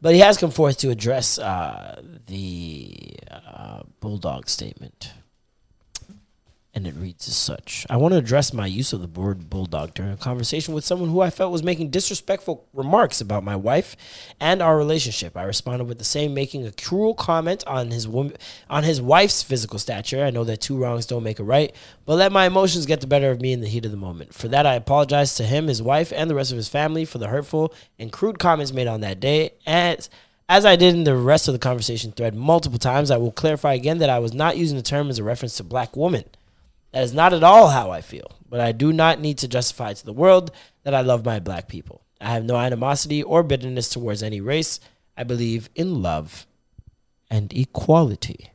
[0.00, 5.12] But he has come forth to address uh, the uh, Bulldog statement.
[6.76, 9.94] And it reads as such I want to address my use of the word bulldog
[9.94, 13.96] during a conversation with someone who I felt was making disrespectful remarks about my wife
[14.40, 15.36] and our relationship.
[15.36, 19.78] I responded with the same, making a cruel comment on his on his wife's physical
[19.78, 20.24] stature.
[20.24, 21.74] I know that two wrongs don't make a right,
[22.06, 24.34] but let my emotions get the better of me in the heat of the moment.
[24.34, 27.18] For that, I apologize to him, his wife, and the rest of his family for
[27.18, 29.52] the hurtful and crude comments made on that day.
[29.64, 30.10] As
[30.48, 33.74] as I did in the rest of the conversation thread multiple times, I will clarify
[33.74, 36.24] again that I was not using the term as a reference to black woman.
[36.94, 39.92] That is not at all how I feel, but I do not need to justify
[39.92, 40.52] to the world
[40.84, 42.02] that I love my black people.
[42.20, 44.78] I have no animosity or bitterness towards any race.
[45.16, 46.46] I believe in love
[47.28, 48.52] and equality.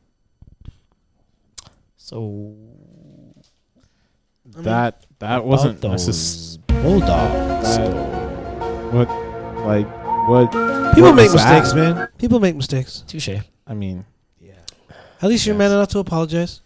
[1.96, 2.56] So
[4.46, 7.78] That that wasn't those necess- bulldogs.
[8.92, 9.08] what
[9.66, 9.86] like
[10.28, 10.50] what
[10.94, 11.60] People what make was that?
[11.60, 12.08] mistakes, man.
[12.18, 13.04] People make mistakes.
[13.06, 13.28] Touche.
[13.66, 14.04] I mean,
[14.40, 14.52] yeah.
[15.22, 16.62] At least you're man enough to apologize.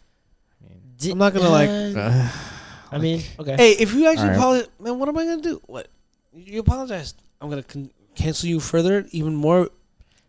[1.13, 1.71] I'm not gonna like.
[1.97, 3.57] Uh, I mean, okay.
[3.57, 4.37] Hey, if you actually All right.
[4.37, 5.61] apologize, man, what am I gonna do?
[5.67, 5.89] What?
[6.33, 7.15] You apologize.
[7.41, 9.69] I'm gonna con- cancel you further, even more.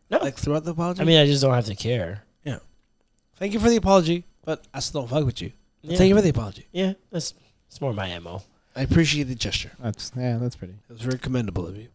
[0.10, 0.18] No.
[0.18, 1.00] Like throughout the apology.
[1.02, 2.24] I mean, I just don't have to care.
[2.44, 2.58] yeah.
[3.36, 5.52] Thank you for the apology, but I still don't fuck with you.
[5.84, 5.98] But Yeah.
[5.98, 6.66] Thank you for the apology.
[6.72, 7.36] Yeah, that's
[7.68, 8.42] it's more my mo.
[8.76, 9.72] I appreciate the gesture.
[9.80, 10.74] that's yeah, that's pretty.
[10.90, 11.90] It was very commendable of you.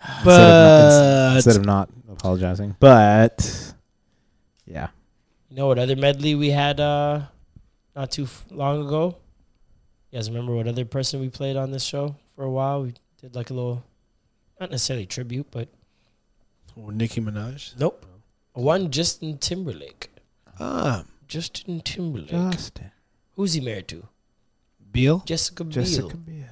[0.00, 3.74] Instead of, But not, instead of not apologizing, but
[4.66, 4.88] yeah,
[5.50, 7.22] You know what other medley we had uh
[7.96, 9.16] not too f- long ago?
[10.10, 12.82] You guys remember what other person we played on this show for a while?
[12.82, 13.84] We did like a little,
[14.60, 15.68] not necessarily tribute, but
[16.76, 17.78] or Nicki Minaj.
[17.78, 18.04] nope.
[18.52, 20.10] One Justin Timberlake.
[20.60, 22.30] Ah, Justin Timberlake.
[22.52, 22.90] Justin.
[23.34, 24.06] Who's he married to?
[24.92, 25.22] Biel.
[25.26, 25.72] Jessica Biel.
[25.84, 26.44] Jessica Biel.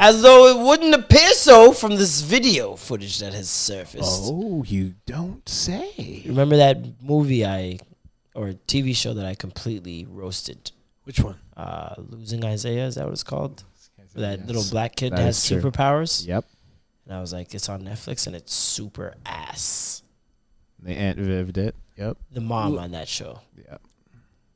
[0.00, 4.22] As though it wouldn't appear so from this video footage that has surfaced.
[4.24, 6.22] Oh, you don't say.
[6.26, 7.78] Remember that movie I,
[8.34, 10.72] or TV show that I completely roasted?
[11.10, 11.34] Which one?
[11.56, 13.64] Uh, Losing Isaiah, is that what it's called?
[14.14, 14.46] Where that Yes.
[14.46, 15.60] little black kid That has is true.
[15.60, 16.24] superpowers.
[16.24, 16.44] Yep.
[17.06, 20.04] And I was like, it's on Netflix and it's super ass.
[20.80, 21.74] The Aunt Viv did.
[21.96, 22.16] Yep.
[22.30, 23.40] The mom on that show.
[23.56, 23.80] Yep.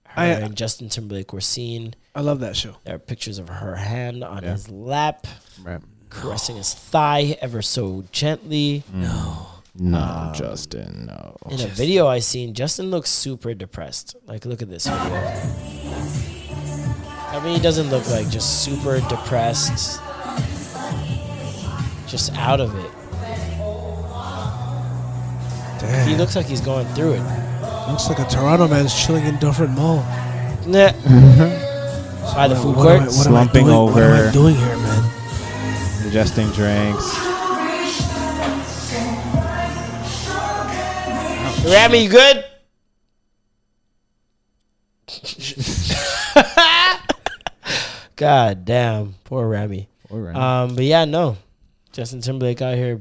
[0.06, 1.96] Her I- and Justin Timberlake were seen.
[2.14, 2.76] I love that show.
[2.84, 4.52] There are pictures of her hand on Yeah.
[4.52, 5.26] his lap,
[5.60, 5.82] Right.
[6.08, 8.84] caressing his thigh ever so gently.
[8.92, 9.48] No.
[9.76, 11.06] No, Um, Justin.
[11.06, 11.36] No.
[11.50, 14.14] In a video I seen, Justin looks super depressed.
[14.24, 16.23] Like, look at this video.
[17.34, 20.00] I mean, he doesn't look like just super depressed,
[22.06, 22.90] just out of it.
[25.80, 26.08] Damn.
[26.08, 27.22] He looks like he's going through it.
[27.88, 29.96] Looks like a Toronto man's chilling in Dufferin Mall.
[30.66, 30.90] Nah.
[30.92, 32.34] Mm-hmm.
[32.34, 33.16] By the food What am I- court.
[33.16, 34.28] what am I Slumping doing- What am over.
[34.28, 35.02] I doing here, man?
[36.04, 37.18] Ingesting drinks.
[41.66, 42.44] Rami, you good?
[48.16, 49.88] God damn, poor Rami.
[50.08, 50.38] Poor Rami.
[50.38, 51.36] Um, but yeah, no,
[51.92, 52.98] Justin Timberlake out here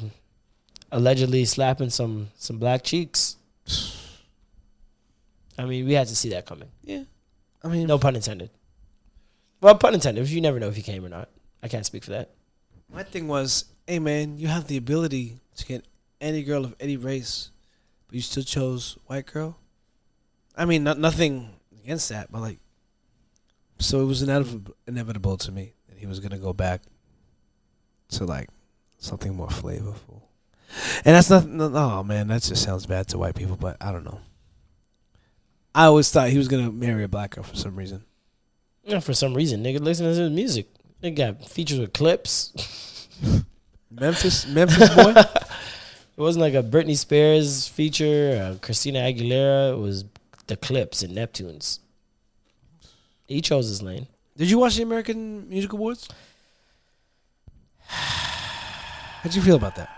[0.92, 3.38] allegedly slapping some some black cheeks.
[5.58, 6.70] I mean, we had to see that coming.
[6.84, 7.04] Yeah.
[7.64, 8.50] I mean, No pun intended.
[9.62, 10.28] Well, pun intended.
[10.28, 11.30] You never know if he came or not.
[11.62, 12.32] I can't speak for that.
[12.92, 15.86] My thing was, hey man, you have the ability to get
[16.20, 17.50] any girl of any race,
[18.08, 19.58] but you still chose white girl.
[20.56, 21.50] I mean, not nothing
[21.84, 22.60] against that, but like,
[23.84, 26.82] so it was inevitable, inevitable to me that he was gonna go back
[28.10, 28.50] to like
[28.98, 30.22] something more flavorful.
[31.06, 31.48] And that's not.
[31.48, 34.20] No, oh man, that just sounds bad to white people, but I don't know.
[35.76, 38.04] I always thought he was gonna marry a black girl for some reason.
[38.84, 40.68] Yeah, for some reason, nigga, listen to his music.
[41.02, 43.08] They got features with Clipse.
[43.92, 45.14] Memphis, Memphis boy.
[46.16, 49.74] It wasn't like a Britney Spears feature, uh, Christina Aguilera.
[49.74, 50.06] It was
[50.46, 51.80] the Clipse and Neptunes.
[53.28, 54.08] He chose his lane.
[54.38, 56.08] Did you watch the American Music Awards?
[57.88, 59.90] How'd you feel about that?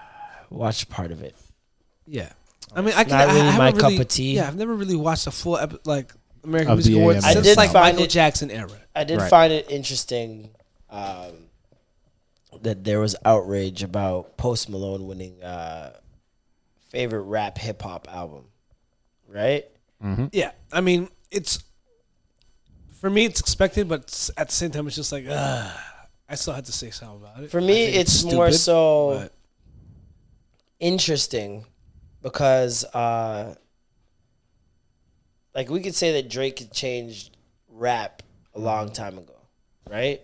[0.50, 1.36] Watched part of it.
[2.08, 2.32] Yeah,
[2.76, 4.36] I mean, I can, not I, really I my haven't cup really- of tea.
[4.36, 6.14] Yeah, I've never really watched a full epi- like
[6.44, 7.34] American Of Music the Awards AMA.
[7.34, 8.70] since I did like find Michael it- Jackson era.
[8.96, 9.30] I did Right.
[9.30, 10.52] find it interesting
[10.92, 11.34] um,
[12.62, 15.94] that there was outrage about Post Malone winning uh,
[16.90, 18.46] favorite rap hip hop album,
[19.28, 19.66] right?
[20.32, 21.64] Yeah, I mean, it's
[23.06, 25.70] for me, it's expected, but at the same time, it's just like, uh,
[26.28, 27.52] I still had to say something about it.
[27.52, 29.34] For me, think it's more so but-
[30.80, 31.66] interesting
[32.24, 33.54] because, uh,
[35.54, 37.38] like, we could say that Drake changed
[37.70, 38.24] rap
[38.56, 39.36] a long time ago,
[39.88, 40.22] right?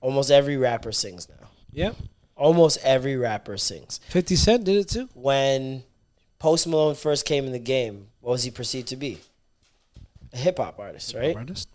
[0.00, 1.46] Almost every rapper sings now.
[1.70, 1.92] yeah,
[2.36, 4.00] Almost every rapper sings.
[4.08, 5.08] Fifty Cent did it too.
[5.14, 5.84] when
[6.40, 9.20] Post Malone first came in the game, what was he perceived to be?
[10.32, 11.36] A hip hop artist, right?
[11.36, 11.68] Artist.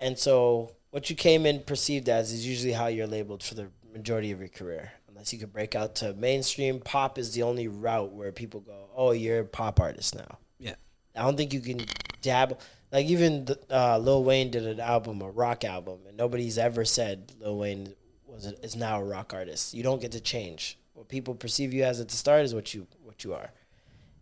[0.00, 3.68] And so what you came in perceived as is usually how you're labeled for the
[3.92, 4.92] majority of your career.
[5.08, 8.88] Unless you could break out to mainstream, pop is the only route where people go,
[8.96, 10.74] "Oh, you're a pop artist now." Yeah.
[11.14, 11.86] I don't think you can
[12.22, 12.58] dabble
[12.92, 16.84] like even the, uh, Lil Wayne did an album, a rock album, and nobody's ever
[16.84, 17.94] said Lil Wayne
[18.26, 19.72] was a, is now a rock artist.
[19.72, 22.74] You don't get to change what people perceive you as at the start is what
[22.74, 23.50] you what you are.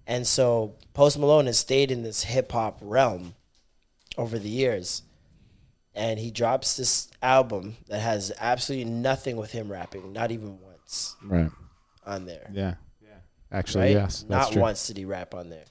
[0.07, 3.35] And so Post Malone has stayed in this hip hop realm
[4.21, 5.03] over the years.
[5.95, 11.17] And he drops this album that has absolutely nothing with him rapping, not even once
[11.25, 11.51] Right.
[12.07, 12.49] on there.
[12.53, 12.75] Yeah.
[13.03, 13.09] Yeah.
[13.51, 13.91] Actually, right?
[13.93, 14.25] yes.
[14.29, 14.63] Not true.
[14.63, 15.65] once did he rap on there.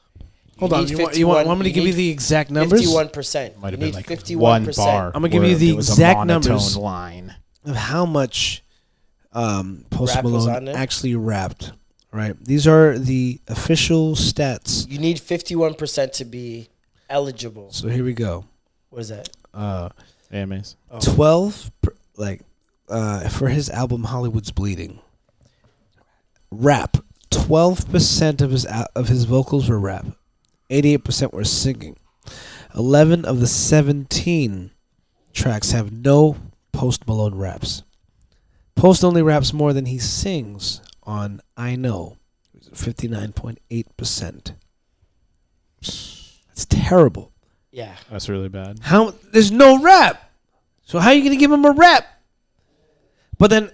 [0.59, 2.81] Hold on, you want, you want, want me to give you the exact numbers?
[2.81, 3.57] Fifty-one percent.
[3.61, 4.85] Might You have been need like fifty-one one percent.
[4.87, 5.05] bar.
[5.15, 7.35] I'm gonna give you the it was a exact monotone numbers line.
[7.63, 8.61] of how much
[9.31, 11.71] um, Post Rap Malone actually rapped.
[12.11, 14.89] Right, these are the official stats.
[14.91, 16.67] You need fifty-one percent to be
[17.09, 17.71] eligible.
[17.71, 18.45] So here we go.
[18.89, 19.29] What is that?
[19.53, 19.89] Uh,
[20.31, 20.75] AMAs.
[20.89, 20.99] Oh.
[20.99, 21.71] Twelve,
[22.17, 22.41] like,
[22.87, 24.99] uh, for his album Hollywood's Bleeding.
[26.51, 26.97] Rap.
[27.29, 28.65] Twelve percent of his
[28.95, 30.05] of his vocals were rap.
[30.69, 31.95] Eighty-eight percent were singing.
[32.75, 34.71] Eleven of the seventeen
[35.33, 36.37] tracks have no
[36.71, 37.83] Post Malone raps.
[38.75, 42.17] Post only raps more than he sings on I Know,
[42.73, 44.51] 59.8%.
[46.59, 47.31] It's terrible.
[47.71, 47.95] Yeah.
[48.11, 48.79] That's really bad.
[48.81, 50.29] How there's no rap.
[50.83, 52.05] So how are you gonna give him a rap?
[53.37, 53.71] But then,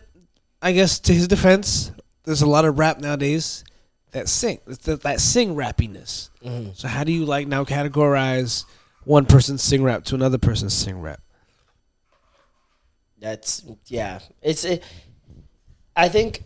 [0.61, 1.91] I guess to his defense,
[2.25, 3.63] there's a lot of rap nowadays
[4.11, 6.29] that sing that, that sing rappiness.
[6.43, 6.73] Mm-hmm.
[6.75, 8.65] So how do you like now categorize
[9.03, 11.21] one person's sing rap to another person's sing rap?
[13.19, 14.19] That's yeah.
[14.43, 14.83] It's it,
[15.95, 16.43] I think,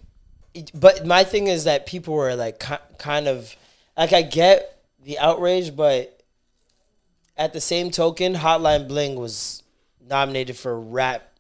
[0.73, 2.63] but my thing is that people were like
[2.97, 3.53] kind of
[3.97, 6.15] like I get the outrage, but
[7.39, 9.63] at the same token, Hotline Bling was
[10.07, 11.31] nominated for rap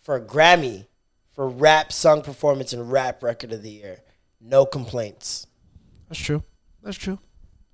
[0.00, 0.86] for a Grammy
[1.34, 4.00] for rap song performance and rap record of the year.
[4.40, 5.46] No complaints.
[6.08, 6.42] That's true.
[6.82, 7.18] That's true.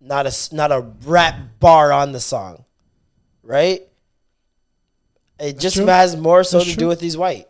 [0.00, 2.64] Not a s- not a rap bar on the song,
[3.42, 3.82] right?
[5.40, 5.86] It just true.
[5.86, 6.80] has more so That's to true.
[6.84, 7.46] do with he's white.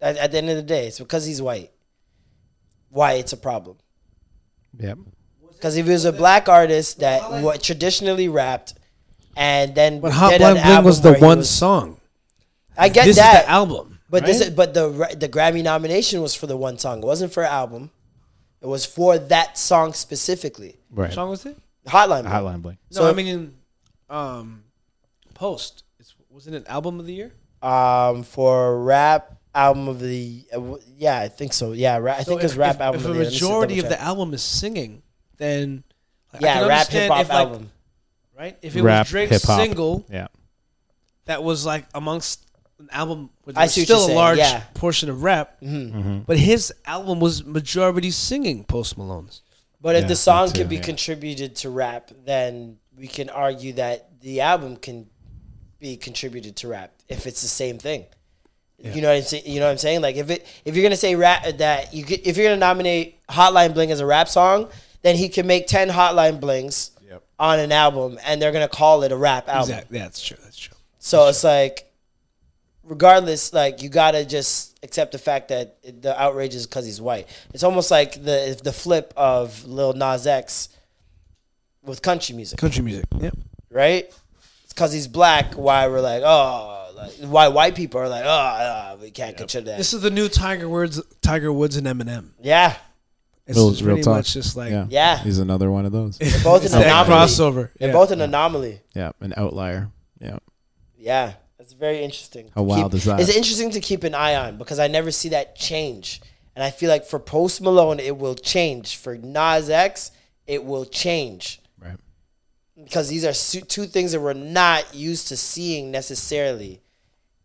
[0.00, 1.72] At, at the end of the day, it's because he's white.
[2.90, 3.78] Why it's a problem?
[4.78, 4.98] Yep.
[5.56, 8.74] Because if he was a black artist that what traditionally rapped,
[9.36, 12.00] and then But did Hotline an Bling album was the where he one was- song.
[12.78, 15.62] I get This is that the album, but this is, but the ra- the Grammy
[15.62, 16.98] nomination was for the one song.
[17.02, 17.90] It wasn't for an album.
[18.60, 20.76] It was for that song specifically.
[20.90, 21.06] Right.
[21.08, 21.56] What song was it?
[21.86, 22.22] Hotline.
[22.22, 22.32] Bling.
[22.32, 22.78] Hotline Bling.
[22.92, 23.54] No, So- I mean, in,
[24.10, 24.62] um,
[25.34, 25.84] Post.
[25.98, 27.32] It's, wasn't it album of the year?
[27.62, 31.72] um, for rap album of the uh, w- yeah, I think so.
[31.72, 33.00] Yeah, ra- I think So it's rap if, album.
[33.00, 33.24] If of a the year.
[33.24, 35.02] Let me just majority of double the album is singing,
[35.38, 35.84] then
[36.32, 37.70] like, I yeah, can rap understand hip hop if, like, album.
[38.38, 38.58] right?
[38.62, 39.60] If it Rap, was Drake's hip-hop.
[39.60, 40.28] single Yeah.
[41.26, 42.44] that was like amongst
[42.78, 44.62] an album with I what still a saying, large yeah.
[44.74, 46.26] portion of rap, Mhm.
[46.26, 48.64] but his album was majority singing.
[48.64, 49.40] Post Malone's.
[49.80, 50.82] But if Yeah, the song me too, can be yeah.
[50.82, 55.06] contributed to rap, then we can argue that the album can
[55.78, 58.04] be contributed to rap if it's the same thing.
[58.78, 59.44] You know what I'm saying?
[59.46, 60.02] You know what I'm saying?
[60.02, 63.26] Like if it if you're gonna say rap that you could, if you're gonna nominate
[63.26, 64.68] Hotline Bling as a rap song,
[65.06, 66.90] then he can make ten Hotline Blings
[67.38, 69.70] on an album, and they're gonna call it a rap album.
[69.70, 69.98] Exactly.
[69.98, 70.38] Yeah, that's true.
[70.42, 70.74] That's true.
[70.98, 71.92] So it's like,
[72.82, 77.00] regardless, like you gotta just accept the fact that it- the outrage is because he's
[77.00, 77.28] white.
[77.52, 80.68] It's almost like the the flip of Lil Nas X
[81.82, 83.04] with country music, Country music.
[83.20, 83.36] Yep.
[83.70, 84.06] right?
[84.64, 85.54] It's because he's black.
[85.54, 89.66] Why we're like, oh, like, why white people are like, oh, uh, we can't consider
[89.66, 89.76] that.
[89.78, 92.30] This is the new Tiger Woods, Tiger Woods and Eminem.
[92.42, 92.76] yeah,
[93.46, 94.14] It's Real- just real pretty talk.
[94.16, 94.86] much just like yeah.
[94.90, 95.18] Yeah.
[95.18, 96.18] he's another one of those.
[96.18, 97.14] They're both It's an anomaly.
[97.16, 97.70] crossover.
[97.78, 97.92] They're Yeah.
[97.94, 98.80] both an anomaly.
[98.94, 99.90] yeah, an outlier.
[100.20, 100.38] Yeah,
[100.98, 102.46] Yeah, that's very interesting.
[102.54, 103.20] How to wild keep- is that?
[103.20, 106.20] It's interesting to keep an eye on because I never see that change,
[106.56, 108.96] and I feel like for Post Malone it will change.
[108.96, 110.10] For Nas X,
[110.46, 111.60] it will change.
[111.78, 111.98] Right.
[112.82, 116.80] Because these are two things that we're not used to seeing necessarily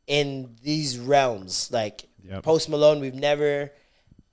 [0.07, 1.69] in these realms.
[1.71, 2.43] Like Yep.
[2.43, 3.71] Post Malone, we've never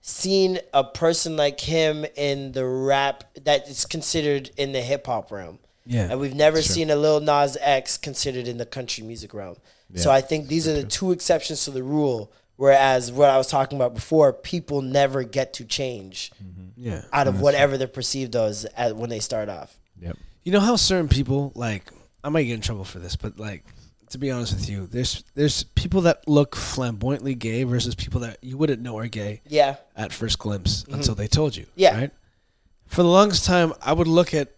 [0.00, 5.30] seen a person like him in the rap that is considered in the hip hop
[5.30, 5.58] realm.
[5.84, 9.32] Yeah, And we've never that's seen a Lil Nas X considered in the country music
[9.32, 9.56] realm.
[9.94, 12.30] So I think these are the two exceptions to the rule.
[12.56, 16.30] Whereas what I was talking about before, people never get to change
[16.76, 17.02] Yeah.
[17.12, 19.78] out of whatever they're perceived as at, when they start off.
[20.02, 20.18] Yep.
[20.44, 21.90] You know how certain people like
[22.22, 23.64] I might get in trouble for this, but like
[24.10, 28.38] to be honest with you, there's there's people that look flamboyantly gay versus people that
[28.42, 29.40] you wouldn't know are gay.
[29.46, 29.76] Yeah.
[29.96, 30.94] At first glimpse Mhm.
[30.94, 31.66] until they told you.
[31.76, 31.96] Yeah.
[31.98, 32.10] Right.
[32.86, 34.48] For the longest time, I would look at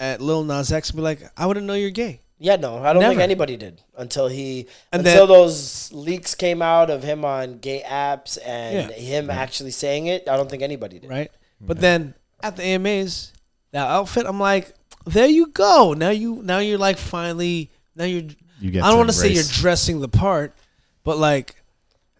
[0.00, 2.20] at Lil Nas X and be like, I wouldn't know you're gay.
[2.38, 6.60] Yeah, no, I don't think anybody did until he And until then- those leaks came
[6.60, 8.96] out of him on gay apps and Yeah.
[8.96, 10.28] him actually saying it.
[10.28, 11.08] I don't think anybody did.
[11.08, 11.30] Right.
[11.62, 12.12] But then
[12.42, 13.32] at the AMAs,
[13.72, 14.74] that outfit, I'm like,
[15.06, 15.94] there you go.
[15.94, 18.24] Now you now you're like finally now you're.
[18.60, 20.54] You get I don't want to say you're dressing the part,
[21.04, 21.56] but like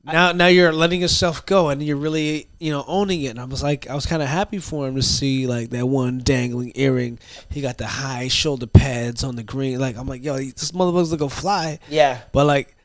[0.05, 3.29] now now you're letting yourself go and you're really you know owning it.
[3.29, 5.87] And I was like, I was kind of happy for him to see like that
[5.87, 7.19] one dangling earring.
[7.51, 9.81] He got the high shoulder pads on the green.
[9.81, 11.79] Like I'm like, yo, this motherfucker's gonna go fly.
[11.89, 12.21] Yeah.
[12.33, 12.77] But like,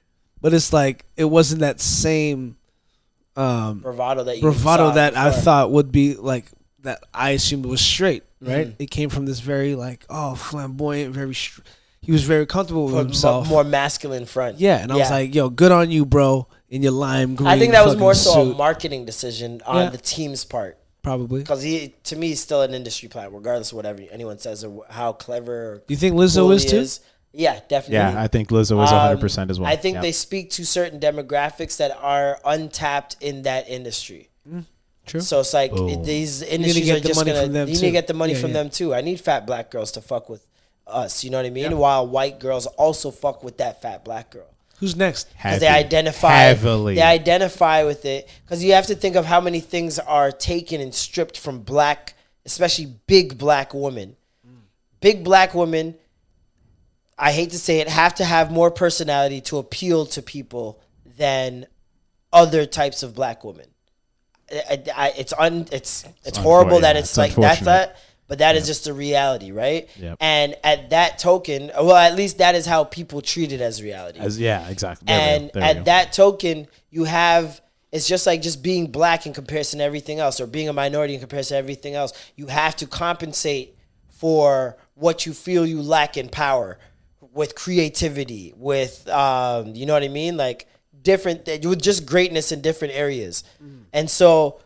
[0.41, 2.57] but it's like it wasn't that same
[3.35, 7.65] um Bravado that you bravado saw that I thought would be like that I assumed
[7.65, 8.67] was straight, right?
[8.67, 8.75] Mhm.
[8.79, 11.35] It came from this very like oh flamboyant, very.
[11.35, 11.61] Str-
[12.01, 13.47] he was very comfortable with himself.
[13.47, 14.59] more masculine front.
[14.59, 17.47] yeah, and I was like, yo, good on you, bro, in your lime green.
[17.47, 19.89] I think that was more fucking so a marketing decision on Yeah.
[19.89, 20.77] the team's part.
[21.03, 21.41] Probably.
[21.41, 24.85] Because he, to me, he's still an industry plant, regardless of whatever anyone says or
[24.89, 25.81] how clever.
[25.87, 26.85] Do you think Lizzo cool is he too?
[27.33, 27.95] Yeah, definitely.
[27.95, 29.69] Yeah, I think Lizzo is Um, 100% as well.
[29.71, 30.01] I think Yeah.
[30.01, 34.29] they speak to certain demographics that are untapped in that industry.
[34.51, 34.65] Mm,
[35.05, 35.21] true.
[35.21, 35.87] So it's like Oh.
[35.87, 37.43] it- these industries are the just gonna.
[37.47, 38.57] you need to get the money Yeah, from yeah.
[38.57, 38.93] them too.
[38.93, 40.45] I need fat black girls to fuck with
[40.87, 41.23] us.
[41.23, 41.77] You know what I mean?
[41.77, 44.47] While white girls also fuck with that fat black girl
[44.79, 45.31] Who's next?
[45.37, 46.95] because they identify Heavily.
[46.95, 50.81] they identify with it because you have to think of how many things are taken
[50.81, 54.15] and stripped from black especially big black women
[54.99, 55.93] big black women
[57.17, 60.81] i hate to say it have to have more personality to appeal to people
[61.17, 61.65] than
[62.33, 63.67] other types of black women
[64.51, 67.97] I, I- it's un it's it's horrible that it's, it's like that's that
[68.31, 70.15] but that is just the reality right Yep.
[70.21, 74.19] and at that token well at least that is how people treat it as reality
[74.19, 75.07] As, yeah, exactly.
[75.07, 77.59] There and at that token, you have
[77.91, 81.13] it's just like just being black in comparison to everything else, or being a minority
[81.15, 82.13] in comparison to everything else.
[82.37, 83.75] You have to compensate
[84.07, 86.79] for what you feel you lack in power,
[87.33, 90.67] with creativity, with um, you know what I mean, like
[91.01, 93.43] different with just greatness in different areas.
[93.91, 94.61] And so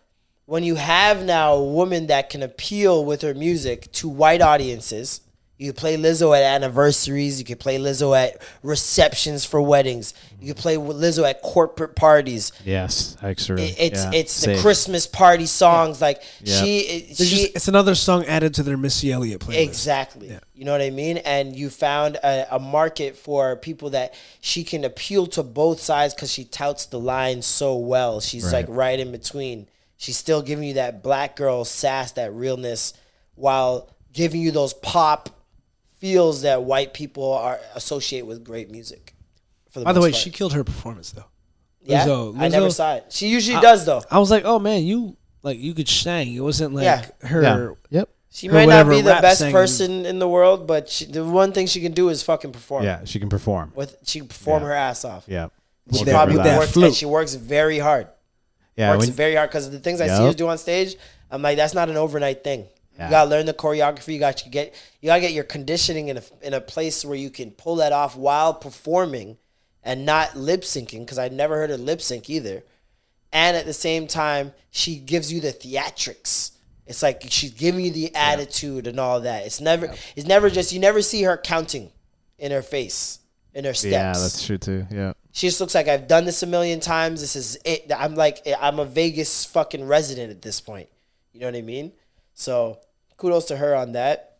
[0.46, 5.22] when you have now a woman that can appeal with her music to white audiences,
[5.58, 10.54] you can play Lizzo at anniversaries, you can play Lizzo at receptions for weddings, you
[10.54, 12.52] can play Lizzo at corporate parties.
[12.66, 13.58] yes, extra.
[13.60, 14.58] It- It's yeah, it's the.
[14.60, 16.62] Christmas party songs like Yeah.
[16.62, 19.64] she it- she just- it's another song added to their Missy Elliott playlist.
[19.64, 20.38] Exactly.
[20.54, 21.18] You know what I mean?
[21.20, 26.14] And you found a, a market for people that she can appeal to both sides
[26.14, 28.20] because she touts the line so well.
[28.20, 28.54] She's Right.
[28.54, 29.68] like right in between.
[29.98, 32.94] She's still giving you that black girl sass, that realness,
[33.36, 35.30] while giving you those pop
[36.00, 39.14] feels that white people are associate with great music.
[39.70, 40.22] For the By the way, part.
[40.22, 41.26] she killed her performance though.
[41.82, 42.06] Yeah?
[42.06, 43.06] Lizzo- I never saw it.
[43.10, 44.02] She usually I- does though.
[44.12, 46.34] I was like, oh man, you like you could sing.
[46.34, 47.06] It wasn't like Yeah.
[47.28, 47.42] her.
[47.44, 48.00] Yeah.
[48.00, 48.10] Yep.
[48.32, 49.54] She might not be the best singing.
[49.54, 52.84] person in the world, but she, the one thing she can do is fucking perform.
[52.84, 53.72] Yeah, she can perform.
[53.76, 54.68] with she can perform Yeah.
[54.70, 55.24] her ass off.
[55.28, 55.48] Yeah.
[55.94, 56.86] She We'll probably works, flute.
[56.88, 58.08] and she works very hard.
[58.78, 60.22] Yeah, works when- very hard because the things I see Yep.
[60.22, 60.96] her do on stage,
[61.32, 62.68] I'm like, that's not an overnight thing.
[62.98, 63.06] Yeah.
[63.06, 64.14] You gotta learn the choreography.
[64.14, 67.18] You got to get you gotta get your conditioning in a in a place where
[67.18, 69.38] you can pull that off while performing
[69.84, 72.64] and not lip syncing because I never heard her lip sync either.
[73.34, 76.52] And at the same time, she gives you the theatrics.
[76.88, 79.46] It's like she's giving you the attitude and all that.
[79.46, 81.92] It's never it's never just you never see her counting
[82.40, 83.20] in her face
[83.54, 83.92] in her steps.
[83.92, 84.86] Yeah, that's true too.
[84.92, 85.14] Yeah.
[85.36, 87.20] She just looks like I've done this a million times.
[87.20, 87.92] This is it.
[87.94, 90.88] I'm like I'm a Vegas fucking resident at this point.
[91.34, 91.92] You know what I mean?
[92.36, 92.80] So
[93.18, 94.38] kudos to her on that.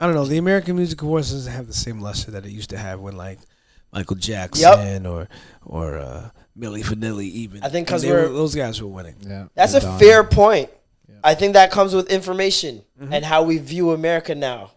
[0.00, 0.24] I don't know.
[0.24, 3.16] The American Music Awards doesn't have the same luster that it used to have when
[3.16, 3.38] like
[3.92, 5.28] Michael Jackson or
[5.64, 7.62] or uh, Milli Vanilli even.
[7.62, 9.14] I think When 'cause they were- we're- those guys were winning.
[9.20, 9.46] Yeah.
[9.54, 10.70] That's a fair point.
[11.22, 13.12] I think that comes with information Mhm.
[13.12, 14.72] and how we view America now.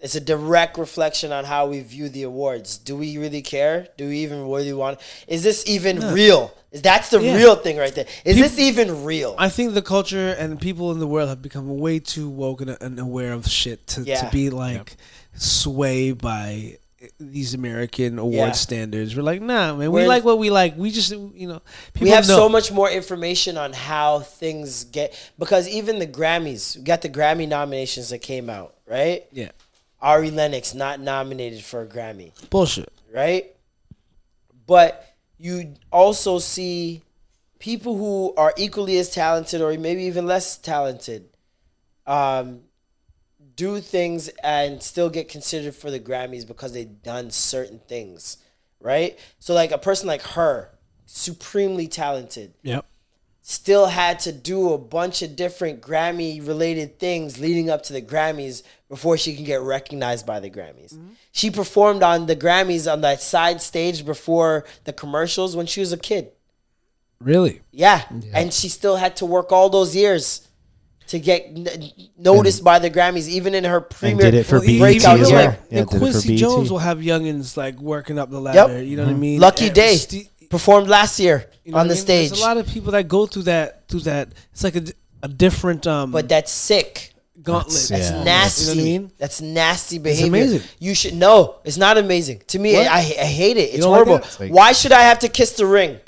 [0.00, 0.04] Yeah.
[0.04, 2.78] It's a direct reflection on how we view the awards.
[2.78, 3.88] Do we really care?
[3.98, 4.98] Do we even really want?
[5.28, 6.12] Is this even No.
[6.12, 6.52] real?
[6.72, 7.36] Is that's the Yeah.
[7.36, 8.06] real thing right there?
[8.24, 9.34] Is Peop- this even real?
[9.38, 12.76] I think the culture and people in the world have become way too woke and,
[12.80, 14.20] and aware of shit to, Yeah.
[14.22, 14.96] to be like
[15.36, 16.78] swayed by
[17.18, 18.52] these American award Yeah.
[18.52, 19.16] standards.
[19.16, 19.78] We're like, nah, man.
[19.78, 20.76] We We're- like what we like.
[20.76, 21.60] We just, you know,
[21.94, 22.36] people we have know.
[22.36, 27.08] so much more information on how things get because even the Grammys, we got the
[27.08, 29.24] Grammy nominations that came out, right?
[29.32, 29.48] Yeah.
[30.02, 32.32] Ari Lennox not nominated for a Grammy.
[32.50, 32.90] bullshit.
[33.12, 33.54] right?
[34.66, 35.06] But
[35.38, 37.02] you also see
[37.58, 41.28] people who are equally as talented or maybe even less talented
[42.06, 42.60] um,
[43.56, 48.38] do things and still get considered for the Grammys because they've done certain things,
[48.80, 49.18] right?
[49.38, 50.70] So, like a person like her,
[51.06, 52.86] supremely talented, Yep.
[53.42, 58.02] still had to do a bunch of different Grammy related things leading up to the
[58.02, 60.98] Grammys before she can get recognized by the Grammys.
[61.32, 65.92] She performed on the Grammys on that side stage before the commercials when she was
[65.92, 66.32] a kid.
[67.20, 67.60] Really?
[67.70, 68.02] Yeah.
[68.34, 70.46] And she still had to work all those years
[71.08, 71.66] to get n-
[72.18, 75.38] noticed by the Grammys, even in her premier did it for Well, breakout even year.
[75.50, 78.82] like, Yeah, and did for Quincy Jones will have youngins like working up the ladder.
[78.82, 79.40] You know what I mean?
[79.40, 82.06] Lucky And Day Ste- performed last year you know on the I mean?
[82.06, 82.40] There's stage.
[82.40, 83.88] a lot of people that go through that.
[83.88, 84.84] Through that, it's like a,
[85.22, 85.86] a different.
[85.86, 87.09] Um, But that's sick.
[87.42, 87.86] Gauntlet.
[87.88, 88.22] That's Yeah.
[88.24, 88.62] nasty.
[88.62, 89.12] You know what I mean?
[89.18, 90.24] That's nasty behavior.
[90.24, 90.68] It's amazing.
[90.78, 91.56] You should no.
[91.64, 92.74] It's not amazing to me.
[92.74, 92.86] What?
[92.88, 93.70] I, I hate it.
[93.74, 94.26] It's don't like horrible.
[94.38, 95.98] like- Why should I have to kiss the ring?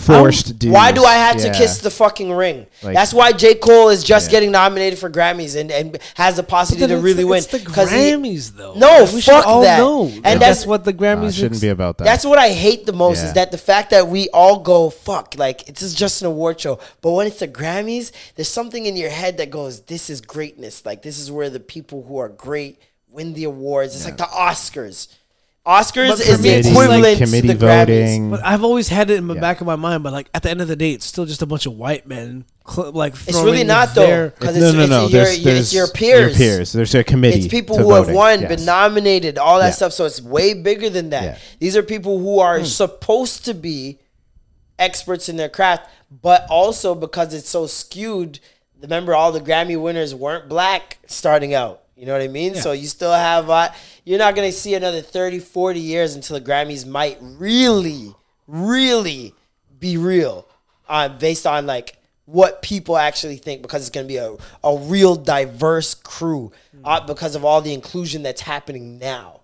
[0.00, 0.72] Forced dudes.
[0.74, 2.66] Why do I have to kiss the fucking ring?
[2.82, 3.54] Like- That's why J.
[3.54, 4.32] Cole is just Yeah.
[4.32, 7.38] getting nominated for Grammys and, and has the possibility to it's really the, win.
[7.38, 8.74] It's the 'Cause he- Grammys, though.
[8.74, 9.78] No, we should fuck all that.
[9.78, 10.04] know.
[10.04, 12.04] And And that's- that's what the Nah, Grammys it shouldn't ex- be about that.
[12.04, 13.26] That's what I hate the most Yeah.
[13.28, 16.60] is that the fact that we all go fuck like this is just an award
[16.60, 20.20] show, but when it's the Grammys, there's something in your head that goes, "This is
[20.20, 22.78] greatness." Like this is where the people who are great
[23.12, 23.94] win the awards.
[23.96, 25.08] It's like the Oscars.
[25.66, 27.86] Oscars But is for the me, it's like equivalent committee to the Grammys.
[27.86, 28.30] voting.
[28.30, 29.40] But I've always had it in the Yeah.
[29.40, 30.02] back of my mind.
[30.02, 32.06] But like at the end of the day, it's still just a bunch of white
[32.06, 32.46] men.
[32.66, 35.00] Cl- like It's really throwing not their- though, because no, it's, no, it's no.
[35.02, 36.40] your, There's, your- there's it's your peers.
[36.40, 36.72] Your peers.
[36.72, 37.40] There's a committee.
[37.40, 38.16] It's people to who have voting.
[38.16, 38.48] won, Yes.
[38.56, 39.72] been nominated, all that Yeah.
[39.72, 39.92] stuff.
[39.92, 41.22] So it's way bigger than that.
[41.22, 41.36] Yeah.
[41.58, 42.64] These are people who are hmm.
[42.64, 43.98] supposed to be
[44.78, 48.40] experts in their craft, but also because it's so skewed.
[48.80, 51.82] Remember, all the Grammy winners weren't black starting out.
[52.00, 52.54] You know what I mean?
[52.54, 53.68] So you still have, uh,
[54.06, 58.14] you're not going to see another 30, 40 years until the Grammys might really,
[58.46, 59.34] really
[59.78, 60.48] be real
[60.88, 64.78] uh, based on like what people actually think because it's going to be a, a
[64.78, 66.50] real diverse crew
[66.84, 69.40] uh, because of all the inclusion that's happening now.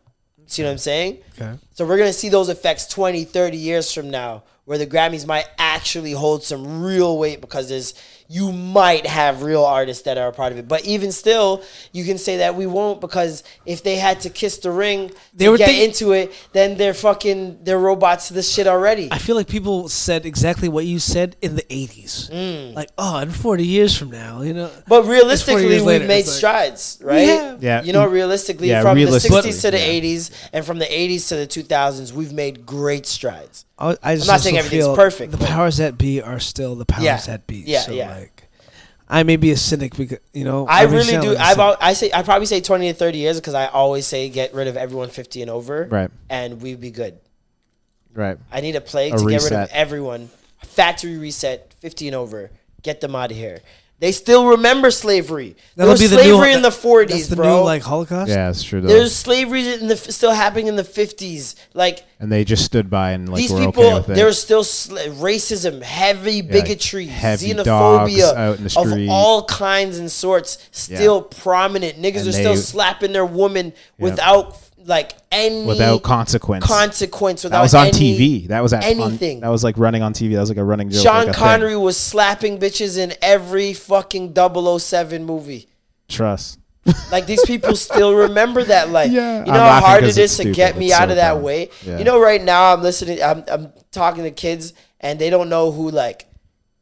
[0.47, 1.19] See what I'm saying?
[1.39, 1.59] Okay.
[1.75, 5.27] So we're going to see those effects 20, 30 years from now where the Grammys
[5.27, 7.93] might actually hold some real weight because there's
[8.29, 10.67] you might have real artists that are a part of it.
[10.69, 14.59] But even still, you can say that we won't because if they had to kiss
[14.59, 18.35] the ring They to were get think- into it, then they're fucking they're robots to
[18.35, 19.09] this shit already.
[19.13, 22.31] I feel like people said exactly what you said in the '80s.
[22.31, 22.75] Mm.
[22.75, 24.71] Like, oh, in 40 years from now, you know.
[24.89, 26.07] But realistically, we've later.
[26.07, 27.29] made It's like- strides, right?
[27.29, 27.63] have.
[27.63, 27.83] Yeah.
[27.83, 30.01] You know, realistically, Yeah, from the 60s to the yeah.
[30.01, 33.65] 80s and from the 80s to the 2000s, we've made great strides.
[33.79, 36.75] I, I just not saying also everything's feel perfect, The powers that be are still
[36.77, 37.17] the powers Yeah.
[37.27, 37.57] that be.
[37.67, 38.15] Yeah, so yeah.
[38.17, 38.43] Like,
[39.09, 40.67] I may be a cynic because you know.
[40.67, 41.29] I really do.
[41.35, 43.67] like a I've, al- I say I probably say 20 to 30 years because I
[43.67, 46.11] always say get rid of everyone 50 and over, Right.
[46.31, 47.19] and we'd be good.
[48.15, 48.39] Right.
[48.51, 50.31] I need a plague A to get rid of everyone.
[50.65, 52.51] Factory reset, 50 and over.
[52.83, 53.61] Get them out of here.
[53.99, 55.57] They still remember slavery.
[55.75, 57.59] There That'll was be the new- slavery in the 40s, That's the bro.
[57.61, 58.29] new like Holocaust.
[58.31, 58.89] Yeah, it's true though.
[58.89, 61.55] There's slavery in the still happening in the 50s.
[61.73, 64.97] Like and they just stood by and like these were people, okay there's still sl-
[64.97, 70.59] racism, heavy bigotry, heavy xenophobia out in the of all kinds and sorts.
[70.73, 71.97] Still prominent.
[72.01, 76.65] Niggas And are still slapping their woman without like any without consequence.
[76.65, 77.45] consequence.
[77.45, 78.49] Without that was on any- TV.
[78.49, 79.41] That was at, on- anything.
[79.41, 80.35] that was like running on TV.
[80.35, 81.03] That was like a running joke.
[81.03, 81.35] Sean like a thing.
[81.43, 85.69] Connery was slapping bitches in every fucking 007 movie.
[86.09, 86.59] Trust.
[87.11, 88.91] Like these people still remember that.
[88.91, 89.39] Like, Yeah.
[89.39, 91.17] you I'm know how laughing hard it is to get me It's out so of
[91.17, 91.71] that way.
[91.85, 91.99] Yeah.
[91.99, 93.21] You know, right now I'm listening.
[93.21, 96.27] I'm I'm talking to kids and they don't know who like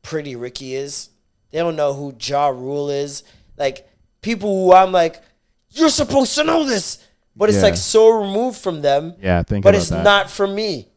[0.03, 1.09] Pretty Ricky is.
[1.53, 3.23] They don't know who Ja Rule is.
[3.57, 3.89] Like
[4.21, 5.23] people who I'm like,
[5.71, 6.99] you're supposed to know this,
[7.37, 7.65] but it's Yeah.
[7.65, 9.15] like so removed from them.
[9.23, 10.03] Yeah, think But it's that.
[10.05, 10.89] not for me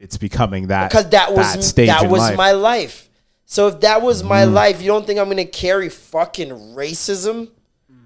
[0.00, 2.36] It's becoming that because that was that that was life.
[2.36, 3.08] my life.
[3.46, 4.52] So if that was my Mm.
[4.52, 7.48] life, you don't think I'm gonna carry fucking racism?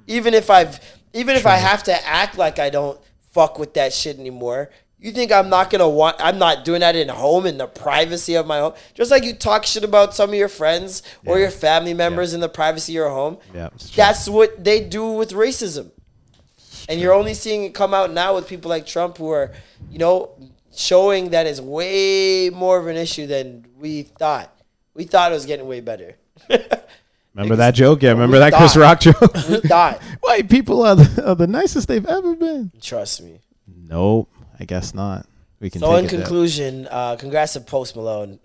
[0.06, 0.80] Even if I've
[1.12, 2.98] even if I have to act like I don't
[3.32, 4.70] fuck with that shit anymore,
[5.04, 6.14] You think I'm not gonna want?
[6.20, 8.72] I'm not doing that in home in the privacy of my home.
[8.94, 12.38] Just like you talk shit about some of your friends or your family members in
[12.38, 13.38] the privacy of your home.
[13.52, 13.70] Yeah.
[13.96, 15.90] That's what they do with racism.
[16.92, 19.50] And you're only seeing it come out now with people like Trump who are,
[19.90, 20.30] you know,
[20.76, 24.54] showing that it's way more of an issue than we thought.
[24.92, 26.16] We thought it was getting way better.
[27.34, 28.02] Remember that joke?
[28.02, 28.76] Yeah, remember that Chris.
[28.76, 29.32] Rock joke?
[29.48, 30.02] We thought.
[30.20, 32.70] White people are the, are the nicest they've ever been.
[32.78, 33.40] Trust me.
[33.66, 34.28] Nope,
[34.60, 35.24] I guess not.
[35.58, 35.80] We can.
[35.80, 38.38] So in conclusion, uh, congrats to Post Malone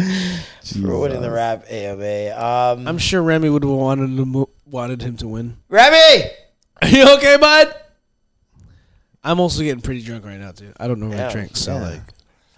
[0.82, 2.36] for winning the rap AMA.
[2.36, 5.56] Um, I'm sure Rami would have wanted to mo- wanted him to win.
[5.68, 5.96] Rami,
[6.82, 7.74] Are you okay, bud?
[9.22, 10.72] I'm also getting pretty drunk right now, dude.
[10.78, 11.30] I don't normally Yeah.
[11.32, 11.88] drink, so Yeah.
[11.90, 12.00] like.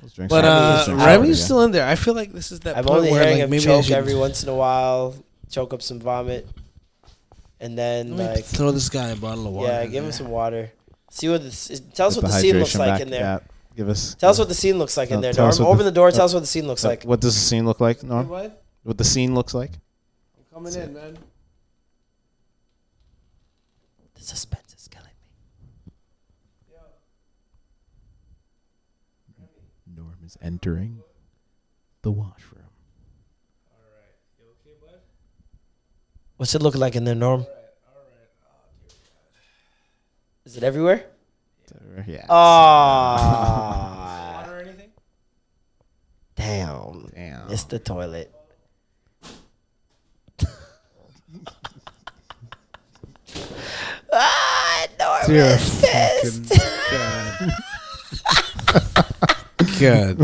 [0.01, 1.87] Those But are- uh, those drinks Rami's still in there.
[1.87, 3.67] I feel like this is that I'm point only where hearing like him maybe I
[3.67, 5.15] choke should every once in a while,
[5.49, 6.49] choke up some vomit,
[7.61, 9.69] and then Let me like throw this guy a bottle of water.
[9.73, 10.12] yeah, in give him there.
[10.12, 10.73] some water.
[11.11, 13.43] See what the, tell us what the, scene looks like back- in there.
[13.73, 14.15] Yeah, give us.
[14.15, 15.33] Tell us what the scene looks like in there.
[15.33, 16.10] tell us Norm, what open the, door.
[16.10, 17.05] Tell us what the scene looks uh, like.
[17.05, 18.28] What does the scene look like, Norm?
[18.28, 18.62] What?
[18.83, 19.70] What the scene looks like?
[20.36, 21.18] I'm coming in, man.
[24.15, 25.92] The suspense is killing me.
[29.97, 31.02] Norm is entering
[32.02, 32.62] the washroom.
[33.70, 34.15] All right.
[34.39, 35.01] You okay, bud?
[36.36, 37.41] What's it look like in there, Norm?
[37.41, 37.62] All right.
[40.44, 41.12] Is it everywhere?
[42.07, 42.27] Yeah.
[42.29, 44.47] Ah.
[46.37, 47.11] Damn.
[47.15, 47.51] Damn.
[47.51, 48.33] It's the toilet.
[54.12, 56.49] ah, Norm You're a pissed.
[59.79, 60.17] God damn.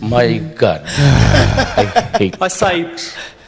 [0.00, 0.82] My God.
[0.86, 2.94] I hate I say,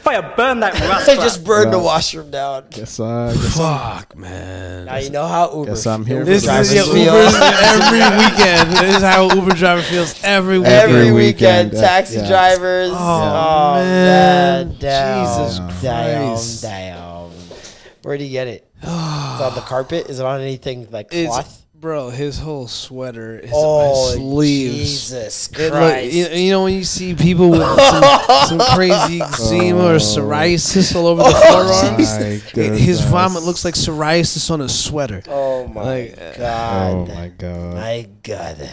[0.07, 1.15] fire burn that I rascal.
[1.15, 2.65] just burned the washroom down.
[2.71, 4.85] Guess uh, guess I'm, Fuck, man.
[4.85, 5.71] Now you know how Uber.
[5.71, 6.23] guess I'm here.
[6.23, 7.13] This drivers is yeah, feel.
[7.25, 8.71] Uber every weekend.
[8.71, 10.73] This is how Uber driver feels every weekend.
[10.75, 12.27] Every, Every weekend, weekend, taxi yeah.
[12.27, 12.91] drivers.
[12.93, 14.67] Oh, man.
[14.69, 14.77] man.
[14.79, 16.61] Damn, Jesus damn, Christ.
[16.61, 17.31] damn.
[18.03, 18.69] Where'd you get it?
[18.81, 20.07] Is it on the carpet?
[20.09, 21.65] Is it on anything like It's, cloth?
[21.79, 24.77] Bro, his whole sweater, his, Oh, his sleeves.
[25.09, 26.13] Jesus It look- Christ.
[26.13, 28.03] you, you know when you see people with some,
[28.47, 29.97] some crazy eczema or oh.
[29.97, 32.19] psoriasis all over the oh forearms,
[32.55, 35.21] my it- his vomit looks like psoriasis on a sweater.
[35.27, 36.91] oh my Like, God.
[36.91, 37.73] Oh my god.
[37.75, 38.69] My God.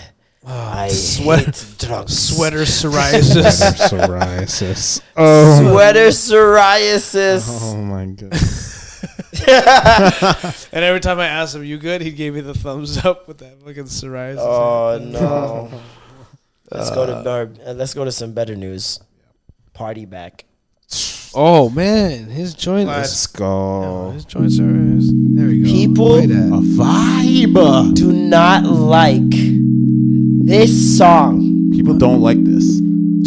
[0.47, 2.13] I ah, sweat- hate drunks.
[2.19, 3.79] Sweater psoriasis.
[3.89, 5.01] psoriasis.
[5.17, 5.71] Oh.
[5.73, 7.47] Sweater psoriasis.
[7.49, 8.33] Oh my god.
[10.73, 13.39] And every time I asked him, "You good?" He gave me the thumbs up with
[13.39, 14.39] that fucking psoriasis.
[14.39, 15.71] Oh no.
[16.71, 17.59] let's go to Barb.
[17.67, 19.01] uh, let's go to some better news.
[19.73, 20.45] Party back.
[21.35, 22.87] Oh man, his joint.
[22.89, 24.13] Let's is, go.
[24.15, 24.63] his joints are.
[24.63, 25.67] There we go.
[25.67, 27.95] People Right A vibe.
[27.95, 29.21] do not like
[30.47, 31.71] this song.
[31.73, 32.79] People don't like this.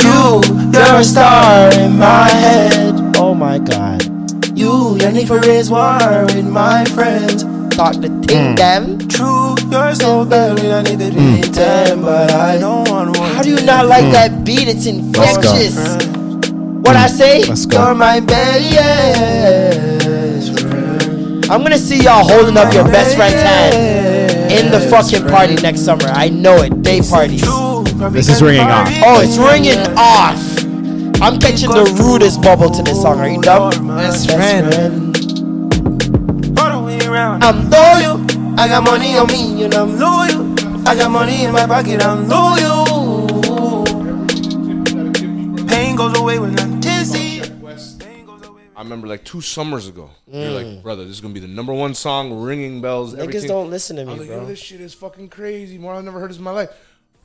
[0.08, 0.42] You,
[0.72, 2.96] you're a star in my head.
[3.18, 3.97] Oh my god.
[4.58, 7.44] You, your need for is war with my friends.
[7.76, 8.58] Talk the thing, mm.
[8.58, 8.98] them.
[9.08, 11.40] True, you're so bad, we don't need to mm.
[11.40, 13.36] pretend, but I don't want one.
[13.36, 14.14] How do you not like mm.
[14.14, 14.68] that beat?
[14.68, 15.78] It's infectious.
[16.82, 17.44] What I say?
[17.44, 18.70] You're my best
[20.60, 21.46] friend.
[21.52, 25.82] I'm gonna see y'all holding up your best friend's hand in the fucking party next
[25.82, 26.08] summer.
[26.08, 26.82] I know it.
[26.82, 27.46] Day parties.
[28.12, 28.90] This is ringing off.
[29.06, 30.57] Oh, it's ringing off.
[31.20, 33.20] I'm catching the rudest bubble to this song.
[33.20, 33.88] Are you dumb?
[33.88, 34.66] Best friend.
[36.60, 37.44] All the way around.
[37.44, 38.22] I'm loyal.
[38.60, 40.54] I got money on me and I'm loyal.
[40.88, 43.84] I got money in my pocket, I'm loyal.
[45.68, 47.42] Pain goes away when I'm dizzy.
[48.76, 50.12] I remember like two summers ago.
[50.28, 50.84] You're like, mm.
[50.84, 53.16] brother, this is gonna be the number one song, ringing bells.
[53.16, 53.48] Niggas everything.
[53.50, 54.42] don't listen to I me, like, bro.
[54.42, 55.80] yo, this shit is fucking crazy.
[55.80, 56.70] More I've never heard this in my life.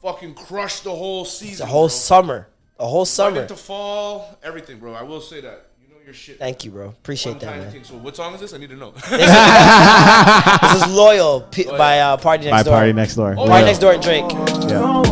[0.01, 1.53] Fucking crushed the whole season.
[1.53, 1.89] It's a whole bro.
[1.89, 2.49] summer.
[2.83, 3.43] A whole Right summer.
[3.43, 4.93] into fall, everything, bro.
[4.95, 5.67] I will say that.
[5.81, 6.39] You know your shit.
[6.39, 6.89] Thank you, bro.
[6.89, 7.73] Appreciate One that, tiny man.
[7.73, 7.85] thing.
[7.85, 8.53] So what song is this?
[8.55, 8.91] I need to know.
[8.91, 12.75] This is Loyal P- by uh, Party Next By Door.
[12.75, 13.35] Party Next Door.
[13.37, 13.65] Party Yeah.
[13.65, 14.25] Next Door and Drake.
[14.69, 15.03] Yeah.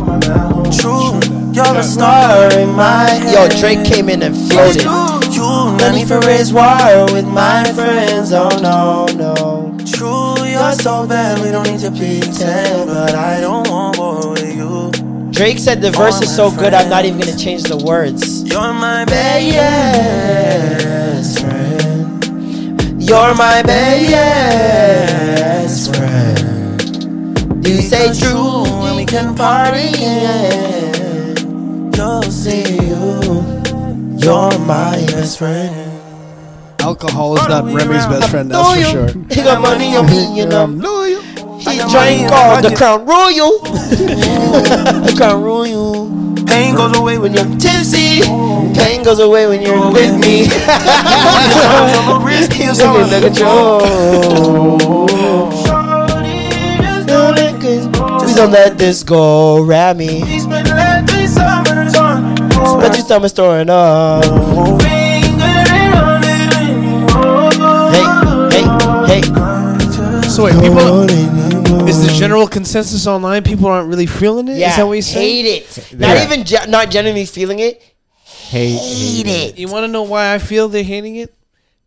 [0.79, 1.11] True,
[1.55, 3.33] you're the star in my head.
[3.33, 4.83] Yo, Drake came in and floated.
[4.83, 8.31] You, no need for raise war with my friends.
[8.33, 9.77] Oh no, no.
[9.85, 14.55] True, you're so bad, we don't need to pretend, but I don't want war with
[14.55, 14.91] you.
[15.31, 18.43] Drake said the verse is so good, I'm not even gonna change the words.
[18.43, 20.59] You're my best
[21.39, 22.23] friend.
[23.01, 24.75] You're my best
[25.95, 26.81] friend.
[27.65, 31.33] You say true when we can party again.
[31.95, 33.21] You'll see you.
[34.19, 35.91] You're my best friend.
[36.81, 38.51] Alcohol is not Rami's best friend.
[38.51, 39.07] That's for sure.
[39.29, 40.63] He got money on me, you know.
[40.65, 40.79] Um,
[41.71, 43.59] He drank all the Crown Royal.
[43.61, 46.09] the Crown Royal.
[46.45, 48.21] Pain goes away when you're tipsy.
[48.75, 50.41] Pain goes away when you're with me.
[52.25, 53.79] risk is Give me the control.
[58.19, 60.39] Please don't let this go, Rami.
[60.39, 60.67] Spend
[62.95, 64.25] your summer storing up.
[64.81, 65.21] Hey,
[68.51, 68.65] hey,
[69.07, 69.21] hey.
[70.27, 71.40] So wait, people.
[71.71, 74.53] Is the general consensus online people aren't really feeling it?
[74.53, 75.93] Is Yeah, that what you're hate it.
[75.97, 77.81] Not even, ge- not genuinely feeling it.
[78.23, 79.57] Hate, Hate it.
[79.57, 81.33] You want to know why I feel they're hating it?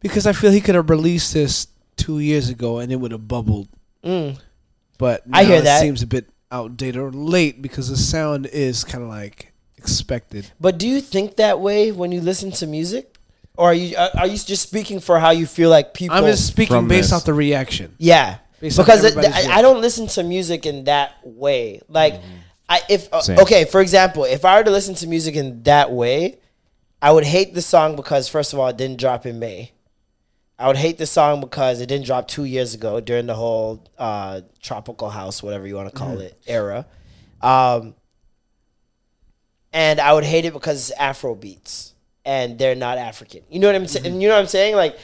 [0.00, 3.28] Because I feel he could have released this two years ago and it would have
[3.28, 3.68] bubbled.
[4.02, 4.38] Mm.
[4.98, 5.80] But I now hear it that.
[5.80, 10.50] seems a bit outdated or late because the sound is kind of like expected.
[10.60, 13.18] But do you think that way when you listen to music?
[13.56, 16.16] Or are you are are you just speaking for how you feel like people?
[16.16, 17.94] I'm just speaking based off the reaction.
[17.98, 21.82] Yeah, Based because it, I, I don't listen to music in that way.
[21.88, 22.20] Like,
[22.68, 25.92] I if uh, okay, for example, if I were to listen to music in that
[25.92, 26.38] way,
[27.02, 29.72] I would hate the song because first of all, it didn't drop in May.
[30.58, 33.84] I would hate the song because it didn't drop two years ago during the whole
[33.98, 36.22] uh, tropical house, whatever you want to call Mhm.
[36.22, 36.86] it, era.
[37.42, 37.94] Um,
[39.72, 41.92] and I would hate it because it's Afro beats
[42.24, 43.42] and they're not African.
[43.50, 44.20] You know what I'm saying?
[44.20, 44.76] You know what I'm saying?
[44.76, 44.96] Like,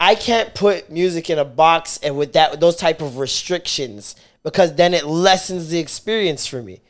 [0.00, 4.74] I can't put music in a box and with that those type of restrictions because
[4.74, 6.80] then it lessens the experience for me.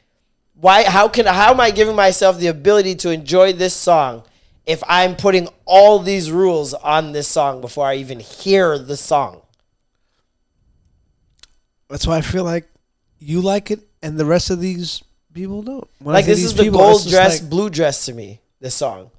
[0.55, 0.84] Why?
[0.84, 1.26] How can?
[1.26, 4.22] How am I giving myself the ability to enjoy this song
[4.64, 9.42] if I'm putting all these rules on this song before I even hear the song?
[11.89, 12.68] That's why I feel like
[13.18, 15.02] you like it and the rest of these
[15.34, 15.89] people don't.
[15.98, 18.40] When like this is the people, gold dress, like- blue dress to me.
[18.60, 19.10] This song,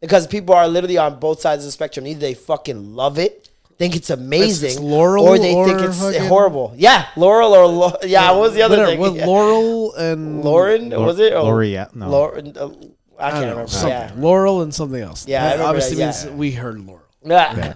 [0.00, 2.06] because people are literally on both sides of the spectrum.
[2.06, 6.22] Either they fucking love it, think it's amazing, It's Laurel or they think it's fucking-
[6.24, 6.72] horrible.
[6.76, 8.30] Yeah, Laurel or Lo- yeah.
[8.32, 9.00] What was the other Whatever, thing?
[9.00, 9.26] what, Yeah.
[9.26, 11.32] Laurel and Lauren Lor- was it?
[11.32, 12.08] Or L'Oreal, no.
[12.10, 12.68] Lauren, uh,
[13.20, 13.70] I I can't don't know, remember.
[13.70, 13.88] something.
[13.90, 15.26] Yeah, Laurel and something else.
[15.28, 17.02] Yeah, I That remember obviously that, means we heard Laurel.
[17.24, 17.74] Yeah.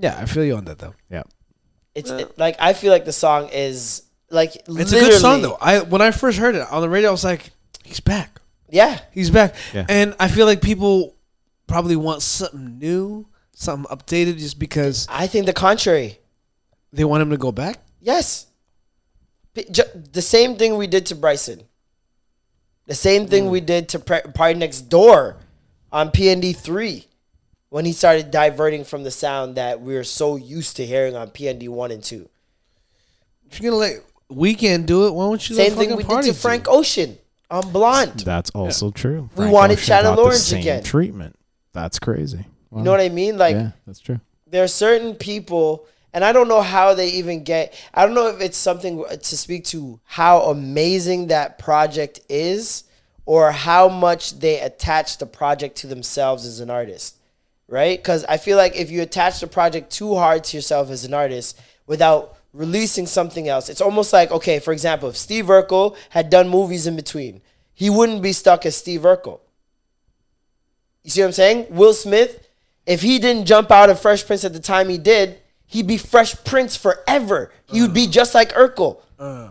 [0.00, 0.94] Yeah, I feel you on that though.
[1.10, 1.24] Yeah,
[1.94, 5.58] it's it, like I feel like the song is like it's a good song though.
[5.60, 7.50] I when I first heard it on the radio, I was like,
[7.84, 8.39] he's back.
[8.72, 9.54] Yeah, he's back.
[9.74, 9.86] Yeah.
[9.88, 11.14] And I feel like people
[11.66, 16.18] probably want something new, something updated, just because I think the contrary.
[16.92, 17.78] they want him to go back.
[18.00, 18.46] Yes.
[19.54, 21.64] The same thing we did to Bryson.
[22.86, 23.50] The same thing Mm.
[23.50, 25.36] we did to Party Next Door
[25.92, 27.06] on PND 3
[27.68, 31.30] when he started diverting from the sound that we were so used to hearing on
[31.30, 32.28] PND 1 and 2.
[33.50, 35.54] If you're gonna let Weeknd do it, why don't you?
[35.56, 36.40] Same let thing fucking we did to?
[36.40, 37.18] Frank Ocean
[37.50, 38.20] on Blonde.
[38.20, 39.28] That's also true.
[39.36, 40.82] We wanted Ocean Channel got the Orange same again.
[40.82, 41.36] Treatment.
[41.72, 42.46] That's crazy.
[42.74, 43.36] You know what I mean?
[43.36, 44.20] Like, yeah, that's true.
[44.46, 48.26] there are certain people and i don't know how they even get i don't know
[48.28, 52.82] if it's something to speak to how amazing that project is
[53.26, 57.16] or how much they attach the project to themselves as an artist
[57.68, 61.04] right because i feel like if you attach the project too hard to yourself as
[61.04, 65.96] an artist without releasing something else it's almost like okay for example if steve urkel
[66.10, 67.40] had done movies in between
[67.72, 69.40] he wouldn't be stuck as steve urkel
[71.02, 71.66] you see what I'm saying?
[71.70, 72.46] Will Smith,
[72.86, 75.96] if he didn't jump out of Fresh Prince at the time he did, he'd be
[75.96, 77.52] Fresh Prince forever.
[77.66, 79.00] He would be just like Urkel.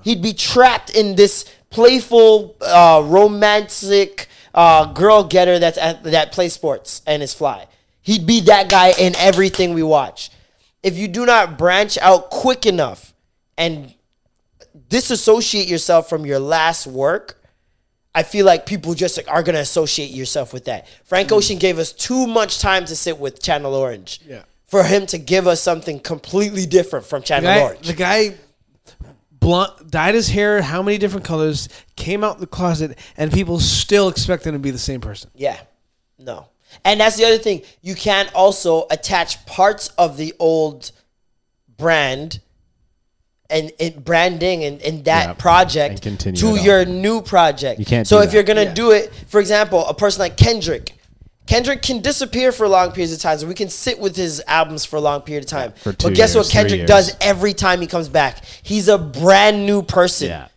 [0.03, 6.53] He'd be trapped in this playful, uh, romantic uh, girl getter that's at, that plays
[6.53, 7.67] sports and is fly.
[8.01, 10.31] He'd be that guy in everything we watch.
[10.83, 13.13] If you do not branch out quick enough
[13.57, 13.93] and
[14.87, 17.41] disassociate yourself from your last work,
[18.15, 20.87] I feel like people just are gonna associate yourself with that.
[21.05, 21.35] Frank hmm.
[21.35, 24.21] Ocean gave us too much time to sit with Channel Orange.
[24.25, 24.43] Yeah.
[24.65, 27.87] For him to give us something completely different from The Channel guy, Orange.
[27.87, 28.35] the guy
[29.39, 34.09] blunt dyed his hair how many different colors came out the closet and people still
[34.09, 35.57] expect him to be the same person Yeah.
[36.17, 36.47] No.
[36.85, 37.61] And that's the other thing.
[37.81, 40.91] You can also attach parts of the old
[41.77, 42.39] brand
[43.49, 47.79] and, and branding and, and that Yeah, project and to your new project.
[47.79, 48.33] You can't So if that.
[48.33, 50.93] you're gonna do it, for example, a person like Kendrick.
[51.47, 54.85] Kendrick can disappear for long periods of time, so we can sit with his albums
[54.85, 55.71] for a long period of time.
[55.71, 58.45] for but guess what years, three Kendrick does every time he comes back?
[58.61, 60.27] He's a brand new person.
[60.29, 60.47] Yeah.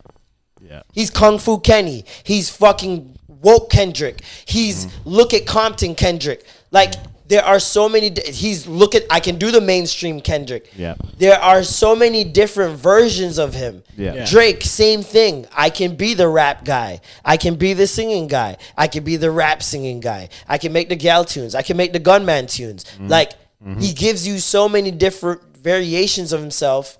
[0.61, 0.83] Yeah.
[0.93, 2.05] He's Kung Fu Kenny.
[2.23, 4.21] He's fucking woke Kendrick.
[4.45, 5.09] He's Mm-hmm.
[5.09, 6.43] look at Compton Kendrick.
[6.71, 6.93] Like
[7.27, 8.09] there are so many.
[8.09, 10.69] di- He's look at I can do the mainstream Kendrick.
[10.75, 10.95] Yeah.
[11.17, 13.83] There are so many different versions of him.
[13.97, 14.13] Yeah.
[14.15, 14.25] Yeah.
[14.25, 15.45] Drake, same thing.
[15.55, 16.99] I can be the rap guy.
[17.23, 18.57] I can be the singing guy.
[18.77, 20.29] I can be the rap singing guy.
[20.47, 21.55] I can make the gal tunes.
[21.55, 22.83] I can make the gunman tunes.
[22.85, 23.07] Mm-hmm.
[23.07, 23.31] Like
[23.79, 26.97] he gives you so many different variations of himself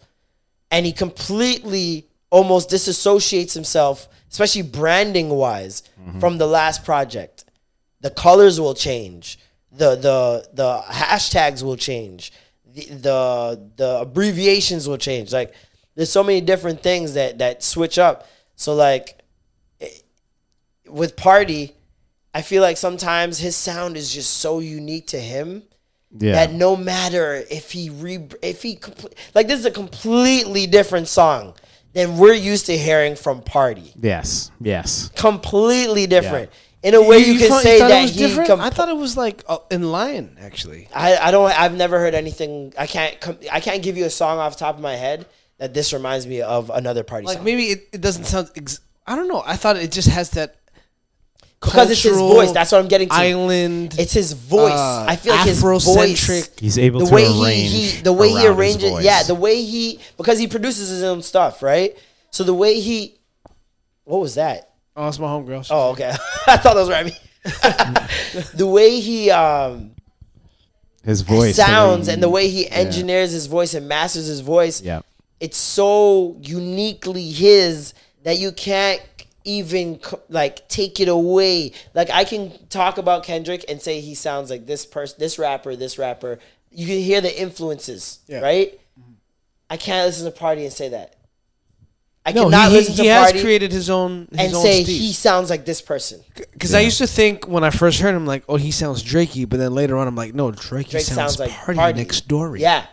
[0.72, 5.84] and he completely almost disassociates himself, especially branding wise,
[6.20, 7.46] from the last project.
[8.02, 9.38] The colors will change.
[9.72, 12.34] The the the hashtags will change.
[12.76, 15.32] The the, the abbreviations will change.
[15.32, 15.54] Like
[15.96, 18.28] there's so many different things that that switch up.
[18.56, 19.20] So like
[20.88, 21.74] with Party,
[22.34, 25.64] I feel like sometimes his sound is just so unique to him
[26.12, 26.34] Yeah.
[26.34, 31.08] that no matter if he re if he compl- like this is a completely different
[31.08, 31.54] song
[31.94, 33.94] than we're used to hearing from Party.
[34.00, 34.52] Yes.
[34.60, 35.10] Yes.
[35.16, 36.50] Completely different.
[36.82, 38.18] In a way, you, can thought- say thought that it was he.
[38.28, 38.50] different.
[38.50, 40.90] com- I thought it was like uh, in line actually.
[40.94, 41.50] I, I don't.
[41.50, 42.74] I've never heard anything.
[42.78, 43.20] I can't.
[43.22, 45.26] Com- I can't give you a song off the top of my head
[45.60, 47.46] that this reminds me of another party Like song.
[47.46, 48.50] maybe it, it doesn't sound.
[48.58, 49.42] Ex- I don't know.
[49.46, 50.56] I thought it just has that.
[51.64, 52.52] Because it's his voice.
[52.52, 53.16] That's what I'm getting to.
[53.16, 53.96] Island.
[53.98, 54.72] It's his voice.
[54.74, 55.86] uh, I feel like his voice.
[55.86, 56.60] Afrocentric.
[56.60, 59.04] He's able the to way arrange he, he the way he arranges.
[59.04, 61.98] Yeah, the way he because he produces his own stuff, right?
[62.32, 63.20] So the way he,
[64.06, 64.72] what was that?
[64.96, 65.68] Oh, it's my homegirl.
[65.70, 66.10] Oh, okay.
[66.48, 67.16] I thought that was Rami.
[68.56, 69.92] the way he um
[71.04, 72.74] His voice sounds he- and the way he yeah.
[72.76, 74.82] engineers his voice and masters his voice.
[74.82, 75.02] Yeah.
[75.40, 77.94] It's so uniquely his
[78.24, 79.02] that you can't
[79.46, 80.00] even
[80.30, 81.72] like take it away.
[81.94, 85.76] Like I can talk about Kendrick and say he sounds like this person, this rapper,
[85.76, 86.40] this rapper.
[86.72, 88.40] You can hear the influences, Yeah.
[88.40, 88.80] right?
[89.70, 91.16] I can't listen to Party and say that.
[92.26, 94.62] I no, cannot he, listen he, to he has created his own his and own
[94.64, 95.02] say Steve.
[95.02, 96.22] he sounds like this person.
[96.54, 99.48] Because I used to think when I first heard him, like, oh, he sounds Drakey,
[99.50, 101.98] but then later on, I'm like, no, Drakey Drake sounds, sounds like party, Party.
[102.00, 102.56] next door.
[102.56, 102.86] Yeah.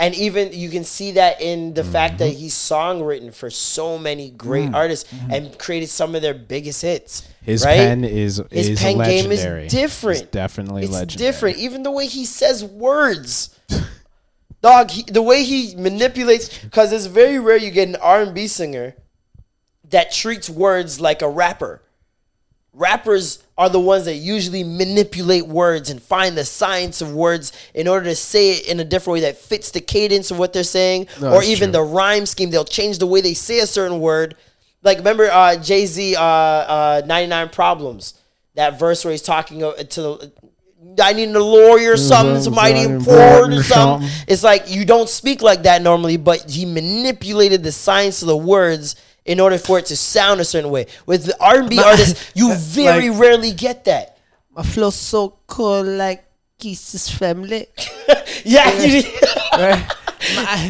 [0.00, 2.30] And even you can see that in the fact Mm-hmm.
[2.30, 4.74] that he's songwritten for so many great Mm.
[4.74, 7.28] artists and created some of their biggest hits.
[7.42, 7.76] His right?
[7.76, 10.22] pen is his is pen game is different.
[10.22, 11.30] It's definitely it's legendary.
[11.32, 11.58] different.
[11.58, 13.58] Even the way he says words,
[14.62, 14.90] dog.
[14.90, 18.46] He, the way he manipulates, because it's very rare you get an R and B
[18.46, 18.94] singer
[19.90, 21.82] that treats words like a rapper.
[22.72, 27.88] Rappers are the ones that usually manipulate words and find the science of words in
[27.88, 30.62] order to say it in a different way that fits the cadence of what they're
[30.62, 31.72] saying, No, or even true.
[31.72, 32.50] the rhyme scheme.
[32.50, 34.36] They'll change the way they say a certain word.
[34.82, 38.14] Like remember uh, Jay Z, uh, uh, ninety nine problems.
[38.54, 40.32] That verse where he's talking uh, to the.
[41.02, 44.08] I need a lawyer or something, somebody important or something.
[44.26, 48.36] It's like you don't speak like that normally, but he manipulated the science of the
[48.36, 48.96] words
[49.30, 50.86] in order for it to sound a certain way.
[51.06, 54.18] With the R and B artists, you very Like- rarely get that.
[54.56, 56.24] My flow so cool, like
[56.58, 57.66] Kisses family.
[58.44, 59.02] Yeah, you-
[59.52, 59.84] right?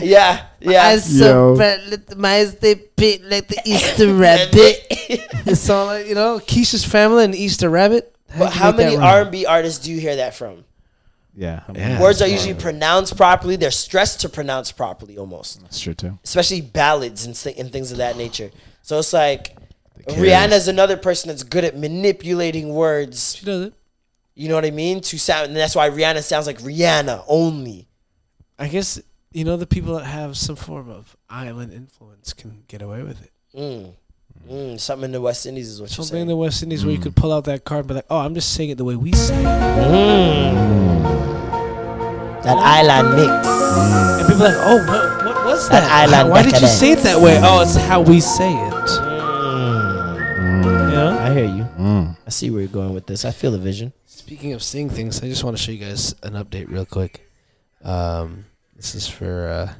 [0.02, 0.84] yeah, yeah.
[0.84, 4.86] I so bright, let the mice they bit like the Easter rabbit.
[5.46, 8.14] it's all like you know, Keisha's family and Easter rabbit.
[8.38, 10.64] But how many R and B artists do you hear that from?
[11.34, 12.00] Yeah.
[12.00, 13.56] Words are usually pronounced properly.
[13.56, 15.60] They're stressed to pronounce properly, almost.
[15.62, 16.18] That's true too.
[16.24, 18.50] especially ballads and, and things of that nature.
[18.82, 19.56] So it's like
[20.08, 20.30] carries.
[20.30, 23.36] Rihanna's another person that's good at manipulating words.
[23.36, 23.74] She does it.
[24.34, 25.00] You know what I mean?
[25.02, 27.88] To sound, and that's why Rihanna sounds like Rihanna only.
[28.58, 29.00] I guess
[29.32, 33.22] you know the people that have some form of island influence can get away with
[33.22, 33.32] it.
[33.56, 33.94] Mm.
[34.48, 36.06] Mm, something in the West Indies is what you're saying.
[36.06, 38.06] Something in the West Indies where you could pull out that card and be like,
[38.10, 39.44] "Oh, I'm just saying it the way we say it."
[42.42, 43.46] That island mix.
[43.46, 45.90] And people are like, "Oh, what, what was That that?
[46.10, 46.78] island Why did you decadence.
[46.80, 48.88] say it that way?" Oh, it's how we say it.
[50.92, 51.18] Yeah.
[51.20, 51.66] I hear you.
[52.26, 53.24] I see where you're going with this.
[53.24, 53.92] I feel the vision.
[54.06, 57.28] Speaking of seeing things, I just want to show you guys an update real quick.
[57.82, 58.46] Um,
[58.76, 59.72] this is for uh,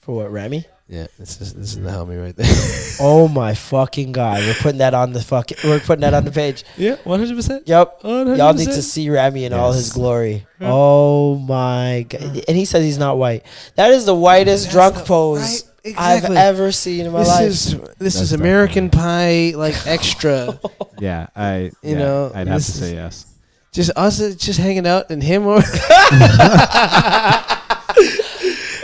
[0.00, 0.64] For what, Rami?
[0.88, 2.46] Yeah, this is this is the homie right there.
[3.00, 4.40] Oh my fucking god!
[4.40, 5.58] We're putting that on the fucking.
[5.64, 6.62] We're putting that on the page.
[6.76, 7.66] yeah, one hundred percent.
[7.66, 8.00] Yep.
[8.04, 9.94] Y'all need to see Rami in all his Yes.
[9.94, 10.46] glory.
[10.60, 12.44] Oh my god!
[12.46, 13.44] And he says he's not white.
[13.76, 17.46] That is the whitest drunk pose right, I've ever seen in my This life.
[17.48, 20.58] is this is American Pie like extra.
[20.98, 23.26] Yeah, I You yeah, know, I'd have to say yes.
[23.72, 25.60] just us uh, just hanging out and him or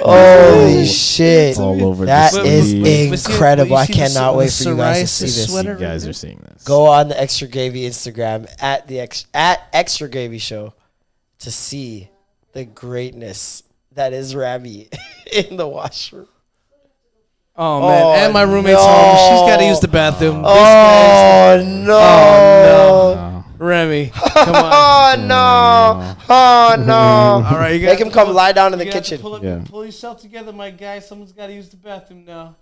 [0.01, 1.59] Oh, Holy shit!
[1.59, 3.12] All over That the is sleeve.
[3.12, 3.77] incredible.
[3.77, 5.65] I You see the cannot wait for you guys to see this.
[5.65, 6.62] You guys are seeing this.
[6.65, 10.75] Go on the Extra Gravy Instagram at the ex- at Extra Gravy Show
[11.41, 12.10] to see
[12.52, 13.62] the greatness
[13.93, 14.89] that is Rami
[15.33, 16.28] in the washroom.
[17.57, 18.86] Oh man, Oh, and my roommate's no.
[18.86, 19.17] home.
[19.17, 20.43] She's got to use the bathroom.
[20.43, 21.94] This Oh no!
[21.94, 24.73] Oh, Oh, guy's Rami, come on.
[24.73, 25.35] Oh no!
[25.35, 26.17] Mm.
[26.28, 26.93] Oh no!
[27.51, 29.20] All right, you Make gotta him come pull- lie down in the you gotta kitchen.
[29.20, 29.62] Pull, up, Yeah.
[29.69, 30.99] pull yourself together, my guy.
[31.01, 32.57] Someone's got to use the bathroom now.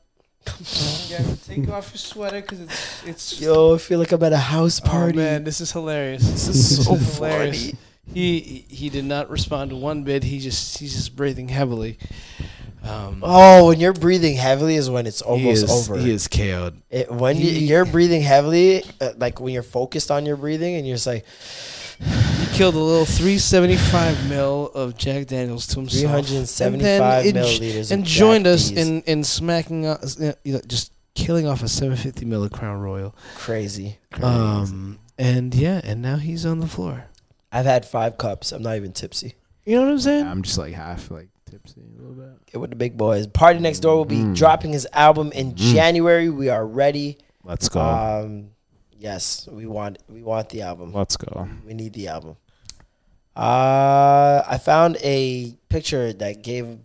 [0.46, 3.40] you gotta take off your sweater because it's it's.
[3.40, 5.16] Yo, I feel like I'm at a house Oh, party.
[5.18, 6.22] man, this is hilarious.
[6.22, 7.70] This is so hilarious.
[7.70, 7.78] funny.
[8.14, 10.22] He he did not respond to one bit.
[10.22, 11.98] He just he's just breathing heavily.
[12.88, 15.98] Um, Oh, when you're breathing heavily is when it's he almost is, over.
[16.00, 16.80] He is KO'd.
[16.90, 20.76] It, when you, He- you're breathing heavily, uh, like when you're focused on your breathing,
[20.76, 21.24] and you're just like
[21.98, 26.26] He killed a little 375 mil of Jack Daniels to himself.
[26.26, 28.86] 375 and milliliters And joined Jack us D's.
[28.88, 32.78] in, in smacking us, uh, you know, just killing off a 750 mil of Crown
[32.80, 33.14] Royal.
[33.36, 33.98] crazy.
[34.22, 37.06] Um, and yeah, and now he's on the floor.
[37.50, 38.52] I've had five cups.
[38.52, 39.34] I'm not even tipsy.
[39.64, 40.26] You know what I'm saying?
[40.26, 42.46] I'm just like half like tipsy a little bit.
[42.46, 43.26] Get with the big boys.
[43.26, 44.36] Party Next Door will be Mm.
[44.36, 46.28] dropping his album in January.
[46.28, 47.18] We are ready.
[47.44, 47.80] Let's go.
[47.80, 48.50] Um,
[48.98, 50.92] yes, we want we want the album.
[50.92, 51.48] Let's go.
[51.64, 52.36] We need the album.
[53.36, 56.78] Uh, I found a picture that gave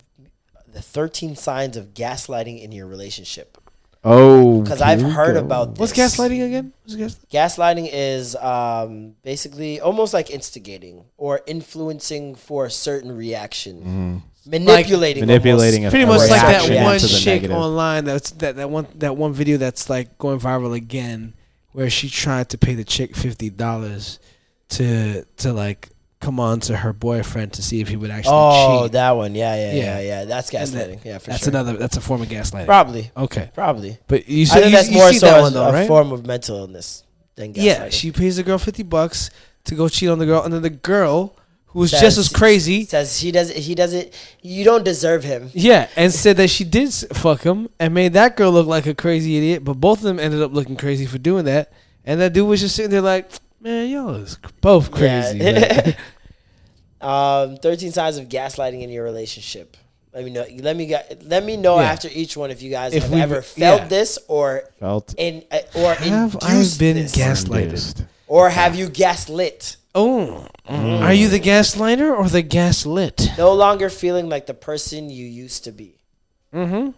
[0.70, 3.58] the 13 signs of gaslighting in your relationship.
[4.04, 5.40] Oh, Because I've heard go.
[5.40, 6.72] about What's gaslighting again?
[6.84, 7.18] What's gas-
[7.56, 15.28] Gaslighting is um, basically almost like instigating or influencing for a certain reaction, manipulating, Mm-hmm.
[15.28, 19.16] Manipulating almost a- Pretty much like that one chick online that's that, that one that
[19.16, 21.34] one video that's like going viral again
[21.72, 24.18] where she tried to pay the chick fifty dollars
[24.70, 25.88] to to like
[26.20, 28.32] come on to her boyfriend to see if he would actually cheat.
[28.32, 28.92] Oh, cheat.
[28.92, 29.82] that one, yeah, yeah, Yeah.
[29.82, 30.24] yeah, yeah.
[30.24, 31.04] That's And that- gaslighting.
[31.04, 31.48] yeah, for that's sure.
[31.50, 32.66] another that's a form of gaslighting.
[32.66, 33.10] Probably.
[33.16, 33.50] Okay.
[33.54, 33.98] Probably.
[34.06, 35.68] But you I said think you, that's you more see so that as one though,
[35.68, 35.88] a right?
[35.88, 37.02] form of mental illness
[37.34, 37.62] than gaslighting.
[37.64, 39.30] Yeah, she pays the girl fifty bucks
[39.64, 41.36] to go cheat on the girl, and then the girl
[41.72, 43.56] who was just as crazy says he doesn't.
[43.56, 44.12] He doesn't.
[44.42, 45.50] You don't deserve him.
[45.54, 48.94] Yeah, and said that she did fuck him and made that girl look like a
[48.94, 51.72] crazy idiot, but both of them ended up looking crazy for doing that.
[52.04, 55.38] And that dude was just sitting there like, man, y'all is both crazy.
[55.38, 55.52] Yeah.
[55.52, 55.96] man."
[57.00, 59.76] um, Thirteen signs of gaslighting in your relationship.
[60.14, 60.44] Let me know.
[60.58, 61.22] Let me get.
[61.24, 61.90] Let me know Yeah.
[61.90, 63.88] after each one if you guys If have ever felt yeah.
[63.88, 65.14] this or Felt.
[65.16, 67.16] in uh, or Have I induced been this.
[67.16, 68.06] gaslighted?
[68.32, 69.76] Or have you gaslit?
[69.94, 73.28] Oh, are you the gaslighter or the gaslit?
[73.36, 75.98] No longer feeling like the person you used to be.
[76.54, 76.92] Mm-hmm.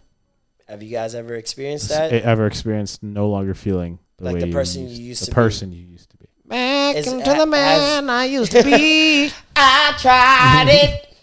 [0.68, 2.12] Have you guys ever experienced that?
[2.12, 5.26] it ever experienced no longer feeling the Like way the person you used, used the
[5.26, 5.34] to be.
[5.34, 6.26] person you used to be.
[6.46, 9.32] Back Is- into ha- the man I used to be.
[9.56, 11.16] I tried it.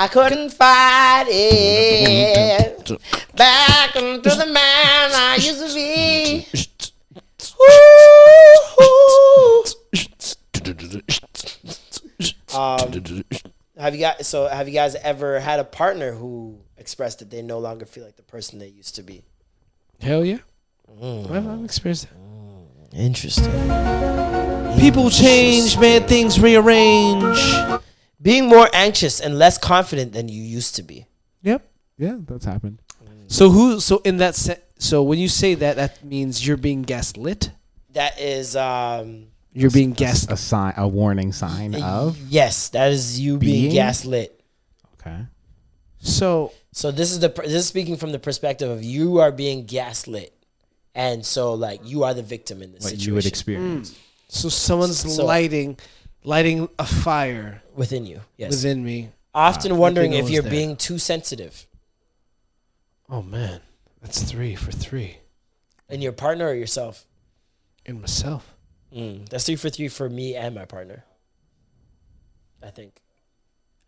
[0.00, 2.88] I couldn't fight it.
[3.34, 6.46] Back into the man I used to be.
[12.54, 13.24] Um,
[13.78, 14.26] have you guys?
[14.26, 18.04] So have you guys ever had a partner who expressed that they no longer feel
[18.04, 19.22] like the person they used to be?
[20.00, 20.38] Hell yeah.
[21.02, 22.96] I've, I've experienced that.
[22.96, 23.52] Interesting.
[24.80, 26.04] People change, man.
[26.04, 27.38] Things rearrange.
[28.20, 31.06] Being more anxious and less confident than you used to be.
[31.42, 31.68] Yep.
[31.98, 32.80] Yeah, that's happened.
[33.28, 33.80] So who?
[33.80, 37.50] So in that se- so when you say that, that means you're being gaslit.
[37.92, 40.32] That is um You're being gaslit.
[40.32, 42.16] A sign, a warning sign of.
[42.28, 43.74] Yes, that is you being, Being?
[43.74, 44.40] gaslit.
[45.00, 45.26] Okay.
[45.98, 49.64] So So this is the this is speaking from the perspective of you are being
[49.66, 50.32] gaslit,
[50.94, 53.08] and so like you are the victim in this What situation.
[53.08, 53.94] you would experience.
[54.28, 55.78] So someone's So- lighting,
[56.22, 58.20] lighting a fire within you.
[58.36, 58.50] Yes.
[58.52, 59.10] within me.
[59.34, 60.50] Often I wondering if you're there.
[60.50, 61.66] being too sensitive
[63.10, 63.60] Oh man,
[64.00, 65.18] that's three for three
[65.88, 67.06] in your partner or yourself.
[67.84, 68.54] in myself.
[68.94, 71.04] Mm, that's three for three for me and my partner.
[72.62, 73.00] I think.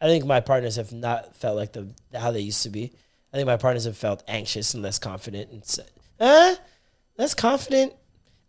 [0.01, 2.93] I think my partners have not felt like the how they used to be.
[3.33, 6.57] I think my partners have felt anxious and less confident and said, "Huh?
[7.19, 7.93] Less confident?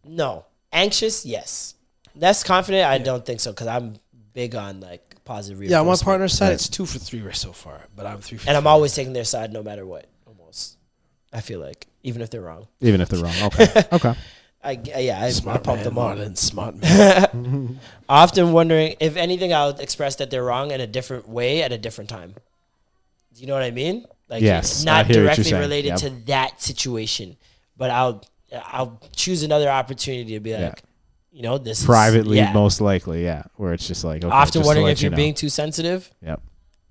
[0.05, 0.45] No.
[0.71, 1.25] Anxious?
[1.25, 1.75] Yes.
[2.15, 2.85] Less confident?
[2.87, 3.95] I don't think so because I'm
[4.33, 7.81] big on like positive Yeah, on my partner's side, it's two for three so far,
[7.95, 8.47] but I'm three for.
[8.47, 10.05] and I'm always taking their side no matter what.
[11.31, 12.67] Almost, I feel like even if they're wrong.
[12.81, 13.35] Even if they're wrong.
[13.43, 13.83] Okay.
[13.91, 14.13] Okay.
[14.63, 16.17] I yeah, I, I smart pump man, them on.
[16.17, 17.79] Marlon, smart man.
[18.09, 21.79] Often wondering if anything, I'll express that they're wrong in a different way at a
[21.79, 22.35] different time.
[23.33, 24.05] Do you know what I mean?
[24.29, 25.97] Like Yes, not hear what you're directly related Yep.
[25.99, 27.37] to that situation,
[27.75, 30.73] but I'll I'll choose another opportunity to be like, Yeah.
[31.31, 32.53] you know, this is- Privately, yeah.
[32.53, 33.43] most likely, yeah.
[33.55, 35.17] Where it's just like okay, Often just to wondering if you you're know.
[35.17, 36.11] being too sensitive.
[36.21, 36.39] Yep.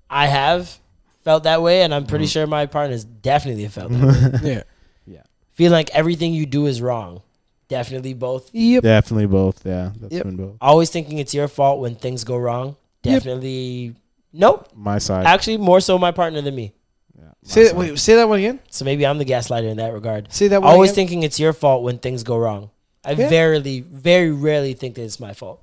[0.09, 0.77] I have
[1.23, 2.29] felt that way, and I'm pretty Mm-hmm.
[2.31, 4.49] sure my partners definitely have felt that way.
[4.53, 4.63] yeah.
[5.05, 5.23] Yeah.
[5.53, 7.21] Feel like everything you do is wrong.
[7.67, 8.49] Definitely both.
[8.53, 8.83] Yep.
[8.83, 9.65] Definitely both.
[9.65, 9.91] Yeah.
[9.99, 10.23] That's Yep.
[10.23, 10.55] been both.
[10.59, 12.75] Always thinking it's your fault when things go wrong.
[13.03, 13.13] Yep.
[13.23, 13.95] Definitely.
[14.33, 14.69] Nope.
[14.75, 15.25] My side.
[15.25, 16.73] Actually, more so my partner than me.
[17.17, 17.69] yeah, my Say that.
[17.69, 17.77] side.
[17.77, 17.99] Wait.
[17.99, 18.59] Say that one again.
[18.69, 20.31] So maybe I'm the gaslighter in that regard.
[20.33, 20.95] Say that one Always again.
[21.07, 22.69] thinking it's your fault when things go wrong.
[23.03, 23.29] I Yeah.
[23.29, 25.61] very, very rarely think that it's my fault.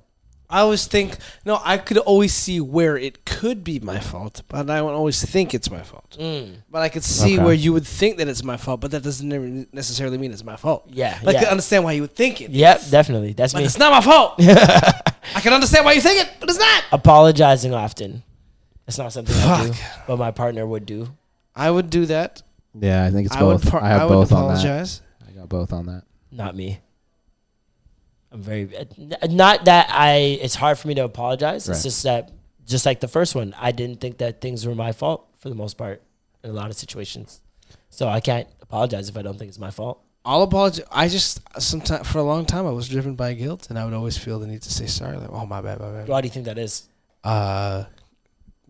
[0.51, 1.59] I always think no.
[1.63, 5.53] I could always see where it could be my fault, but I don't always think
[5.53, 6.17] it's my fault.
[6.19, 6.63] Mm.
[6.71, 7.43] But I could see Okay.
[7.43, 10.55] where you would think that it's my fault, but that doesn't necessarily mean it's my
[10.55, 10.85] fault.
[10.89, 11.39] Yeah, But I yeah.
[11.43, 12.49] can understand why you would think it.
[12.49, 13.33] Yep, definitely.
[13.33, 13.65] That's But me.
[13.65, 14.33] it's not my fault.
[15.35, 16.83] I can understand why you think it, but it's not.
[16.91, 18.23] Apologizing often.
[18.87, 20.07] It's not something I do, Fuck.
[20.07, 21.09] but my partner would do.
[21.55, 22.41] I would do that.
[22.73, 23.69] Yeah, I think it's I would both.
[23.69, 25.01] par- I have I would both apologize.
[25.21, 25.31] on that.
[25.33, 26.03] I got both on that.
[26.31, 26.79] Not me.
[28.31, 28.69] I'm very
[29.29, 30.37] not that I.
[30.41, 31.67] It's hard for me to apologize.
[31.67, 31.83] It's Right.
[31.83, 32.31] just that,
[32.65, 35.55] just like the first one, I didn't think that things were my fault for the
[35.55, 36.01] most part
[36.43, 37.41] in a lot of situations.
[37.89, 39.99] So I can't apologize if I don't think it's my fault.
[40.25, 40.85] I'll apologize.
[40.91, 43.93] I just sometimes for a long time I was driven by guilt, and I would
[43.95, 45.17] always feel the need to say sorry.
[45.17, 46.07] Like, oh my bad, my bad.
[46.07, 46.87] Why do you think that is?
[47.23, 47.85] Uh,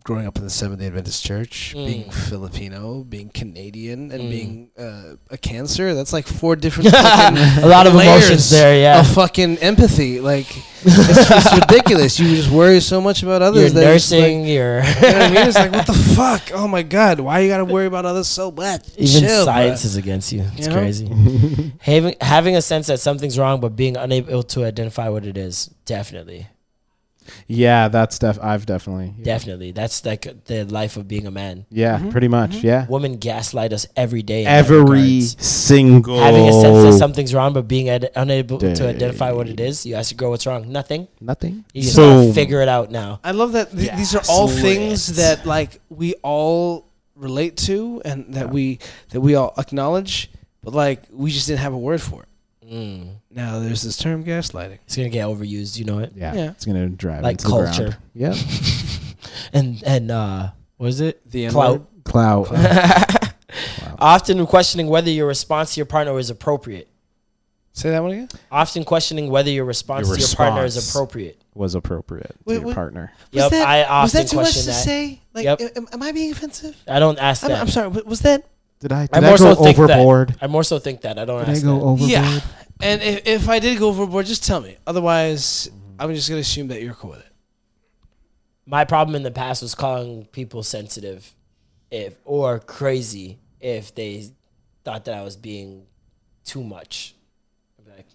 [0.09, 2.13] growing up in the Seventh Day Adventist Church, being Mm.
[2.29, 5.93] Filipino, being Canadian, and being uh, a cancer.
[5.93, 6.89] That's like four different.
[6.93, 9.01] A lot of emotions there, yeah.
[9.01, 10.19] a fucking empathy.
[10.19, 10.47] Like
[10.81, 12.19] it's just ridiculous.
[12.19, 13.61] You just worry so much about others.
[13.73, 14.39] You're that nursing.
[14.41, 15.47] Like, you're you know what I mean?
[15.47, 16.41] It's like what the fuck?
[16.55, 17.19] Oh my god!
[17.19, 18.81] Why you gotta worry about others so much?
[18.97, 19.85] Even Chill, science bruh.
[19.85, 20.41] is against you.
[20.57, 20.79] It's You know?
[20.79, 21.71] crazy.
[21.81, 25.69] having having a sense that something's wrong, but being unable to identify what it is,
[25.85, 26.47] definitely,
[27.48, 28.38] Yeah, that's def.
[28.41, 29.14] I've definitely.
[29.22, 29.72] definitely.
[29.72, 31.66] That's like the life of being a man.
[31.69, 32.09] Yeah, Mm-hmm.
[32.09, 32.64] pretty much.
[32.64, 32.85] Yeah.
[32.88, 34.45] Women gaslight us every day.
[34.45, 36.19] Every single.
[36.19, 39.85] having a sense that something's wrong, but being ad- unable to identify what it is.
[39.85, 40.72] You ask your girl what's wrong.
[40.72, 41.08] Nothing.
[41.19, 41.66] Nothing.
[41.74, 43.19] You just gotta figure it out now.
[43.24, 46.85] I love that th- these are all things that like we all
[47.16, 50.32] relate to and that we that we all acknowledge,
[50.64, 52.30] but like we just didn't have a word for it.
[52.72, 53.16] Mm.
[53.32, 54.80] Now there's this term gaslighting.
[54.85, 55.77] It's gonna get overused.
[55.77, 56.14] You know it.
[56.16, 56.49] Yeah, Yeah.
[56.51, 57.75] it's gonna drive Like into the ground.
[57.75, 57.98] culture.
[58.14, 58.35] Yeah.
[59.53, 61.30] And and uh, what is it?
[61.32, 61.88] The clout.
[62.03, 62.48] Clout.
[63.99, 66.88] Often questioning whether your response to your partner is appropriate.
[67.74, 68.30] Say that one again.
[68.51, 70.95] Often questioning whether your response Your to your partner is response.
[70.95, 71.41] appropriate.
[71.56, 72.75] Was appropriate Wait, to your wait.
[72.75, 73.11] partner.
[73.33, 74.74] Was Yep, that, I often was that too much question to that.
[74.83, 75.22] say?
[75.33, 75.61] Like, Yep.
[75.77, 76.75] am, am I being offensive?
[76.88, 77.61] I don't ask I'm, that.
[77.61, 77.88] I'm sorry.
[77.90, 78.45] wa- Was that?
[78.80, 79.08] Did I?
[79.08, 80.30] Did I I, more go so think overboard?
[80.30, 80.38] that.
[80.43, 81.19] I more so think that.
[81.19, 81.83] I don't Did I ask go that.
[81.85, 82.09] overboard?
[82.11, 82.40] Yeah.
[82.80, 84.77] And if, if I did go overboard, just tell me.
[84.88, 86.01] Otherwise, mm-hmm.
[86.01, 87.33] I'm just gonna assume that you're cool with it.
[88.66, 91.35] My problem in the past was calling people sensitive,
[91.91, 94.30] if or crazy if they
[94.85, 95.88] thought that I was being
[96.45, 97.16] too much.
[97.80, 98.06] I'd be like,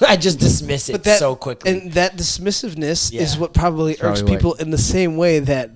[0.08, 1.70] I just dismiss it But that so quickly.
[1.70, 3.22] and that dismissiveness Yeah.
[3.22, 5.70] is what probably Probably irks people in the same way that.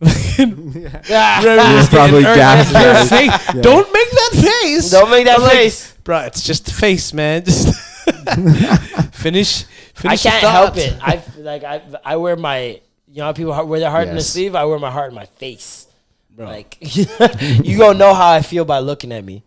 [0.00, 1.42] Ah.
[1.44, 3.08] Rami was probably getting irked at your gaslighted.
[3.08, 3.54] face.
[3.54, 3.62] Yeah.
[3.62, 4.30] Don't make that
[4.62, 4.90] face.
[4.90, 5.92] Don't make that I'm like, face.
[6.04, 6.20] bro.
[6.20, 7.44] It's just the face, man.
[7.44, 7.74] Just
[9.14, 9.64] finish.
[9.64, 10.96] I finish your can't help it.
[11.02, 14.20] I like I I wear my you know how people wear their heart in the
[14.20, 14.54] sleeve.
[14.54, 15.86] I wear my heart in my face.
[16.30, 16.46] Bro.
[16.46, 19.42] Like you gonna know how I feel by looking at me.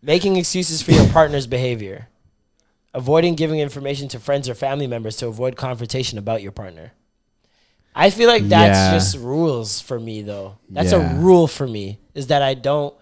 [0.00, 2.08] Making excuses for your partner's behavior.
[2.92, 6.92] Avoiding giving information to friends or family members to avoid confrontation about your partner.
[7.94, 8.92] I feel like that's Yeah.
[8.92, 10.56] just rules for me though.
[10.68, 11.16] That's Yeah.
[11.16, 12.94] a rule for me is that I don't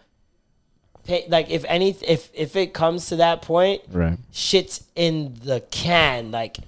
[1.05, 4.19] pay like if any if if it comes to that point, Right.
[4.33, 6.31] shit's in the can.
[6.31, 6.59] Like,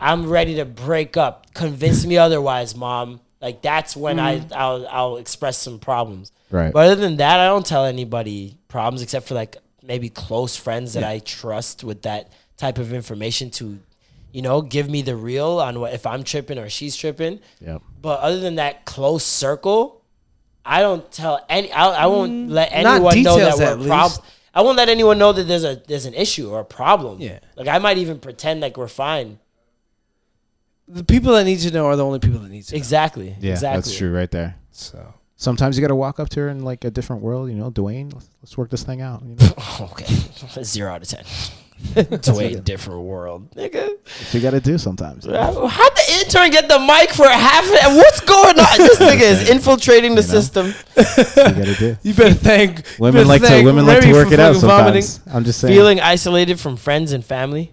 [0.00, 1.52] I'm ready to break up.
[1.54, 3.20] Convince me otherwise, mom.
[3.40, 4.52] Like that's when I mm.
[4.54, 6.32] I'll I'll express some problems.
[6.50, 6.72] Right.
[6.72, 10.94] But other than that, I don't tell anybody problems except for like maybe close friends
[10.94, 13.78] that I trust with that type of information to,
[14.36, 17.40] you know, give me the real on what if I'm tripping or she's tripping.
[17.62, 17.80] Yep.
[18.02, 20.04] But other than that close circle,
[20.62, 21.72] I don't tell any.
[21.72, 24.20] I, I won't let Mm, not anyone know that we're prob- least.
[24.52, 27.18] I won't let anyone know that there's a there's an issue or a problem.
[27.18, 27.38] Yeah.
[27.56, 29.38] Like I might even pretend like we're fine.
[30.86, 32.74] The people that need to know are the only people that need to.
[32.74, 32.76] know.
[32.76, 33.34] Exactly.
[33.40, 33.76] Yeah, exactly.
[33.80, 34.56] that's true right there.
[34.70, 37.48] So Sometimes you got to walk up to her in like a different world.
[37.48, 39.22] You know, Dwayne, let's, let's work this thing out.
[39.24, 40.04] You know, Okay.
[40.62, 41.24] Zero out of ten.
[41.96, 43.88] Dwayne, different world, nigga.
[43.88, 45.24] What you got to do sometimes.
[45.26, 45.32] you?
[45.34, 47.64] How'd the intern get the mic for half?
[47.64, 48.78] Of, what's going on?
[48.78, 50.40] This nigga is infiltrating the You know?
[50.40, 50.66] system.
[50.96, 51.96] You got to do.
[52.02, 54.68] you better thank Women better like to thank women like to work it out fucking
[54.68, 55.02] vomiting.
[55.02, 55.34] sometimes.
[55.36, 55.74] I'm just saying.
[55.74, 57.72] Feeling isolated from friends and family.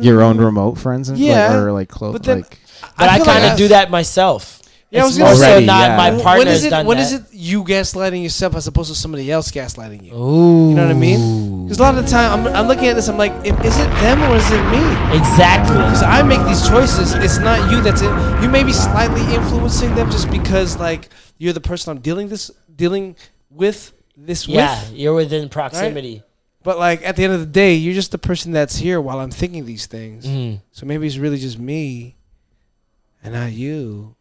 [0.00, 2.58] your own remote friends and Yeah, like, or like close but then- like
[2.98, 4.60] But I, feel kind like of do that myself.
[4.90, 6.22] Yeah, I was gonna say- not Already, my yeah.
[6.22, 6.70] partner when is it?
[6.70, 7.02] done When that.
[7.02, 10.14] is it you gaslighting yourself as opposed to somebody else gaslighting you?
[10.14, 10.68] Ooh.
[10.70, 11.64] You know what I mean?
[11.64, 13.08] Because a lot of the time, I'm, I'm looking at this.
[13.08, 15.16] I'm like, if, is it them or is it me?
[15.18, 15.76] Exactly.
[15.76, 17.14] Because I make these choices.
[17.14, 18.42] It's not you that's it.
[18.42, 21.08] You may be slightly influencing them just because like
[21.38, 23.16] you're the person I'm dealing this dealing
[23.50, 24.92] with this Yeah, with.
[24.92, 26.22] you're within proximity.
[26.62, 29.18] But like at the end of the day, you're just the person that's here while
[29.18, 30.24] I'm thinking these things.
[30.26, 30.60] Mhm.
[30.70, 32.16] So maybe it's really just me,
[33.24, 34.14] and not you.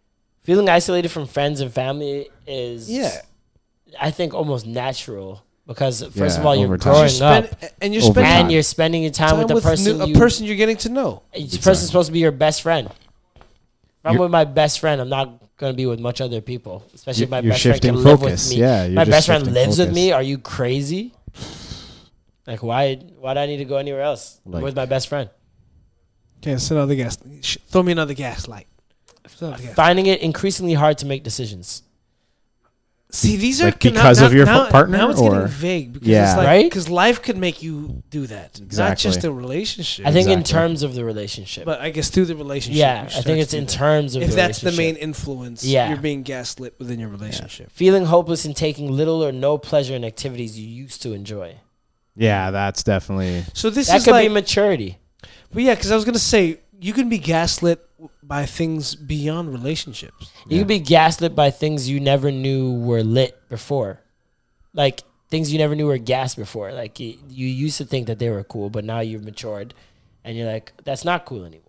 [0.45, 3.11] Feeling isolated from friends and family is Yeah.
[3.99, 6.93] I think almost natural because first Yeah, of all you're over time.
[6.93, 9.98] growing Spend- up and you're Over spending and you're spending your time, with the person
[9.98, 11.24] new- a you, person you're getting to know.
[11.33, 12.88] This person's supposed to be your best friend.
[12.90, 13.41] If
[14.06, 17.24] I'm You're- with my best friend, I'm not gonna be with much other people, especially
[17.24, 18.56] if my best friend can shifting live with me.
[18.57, 20.11] Yeah, my best friend shifting lives with me.
[20.11, 21.14] Are you crazy?
[22.45, 22.95] Like why?
[23.19, 24.40] Why do I need to go anywhere else?
[24.45, 25.30] I'm Like- with my best friend.
[26.43, 27.17] Okay, send another gas.
[27.41, 28.48] sh- Throw me another gas
[29.41, 29.59] light.
[29.59, 29.75] Send.
[29.75, 31.81] Finding it increasingly hard to make decisions.
[33.11, 35.93] See, these are Like, because now, of your now, partner, Now it's or- getting vague
[35.93, 36.27] because Yeah.
[36.31, 36.65] it's like, Right?
[36.65, 40.05] Because life could make you do that, not just a relationship.
[40.05, 41.63] I think in terms of the relationship.
[41.63, 42.77] but I guess through the relationship.
[42.79, 43.71] yeah, I think it's in that.
[43.73, 45.63] terms of if the that's the main influence.
[45.63, 45.87] Yeah.
[45.89, 47.71] you're being gaslit within your relationship.
[47.71, 51.55] Feeling hopeless and taking little or no pleasure in activities you used to enjoy.
[52.17, 53.45] Yeah, that's definitely.
[53.53, 54.97] So this that is could like, be maturity.
[55.53, 57.79] but yeah, because I was gonna say you can be gaslit
[58.24, 60.32] by things beyond relationships.
[60.48, 64.01] You could be gaslit by things you never knew were lit before,
[64.74, 66.72] like things you never knew were gas before.
[66.72, 69.74] Like you, you used to think that they were cool, but now you've matured,
[70.24, 71.61] and you're like, that's not cool anymore.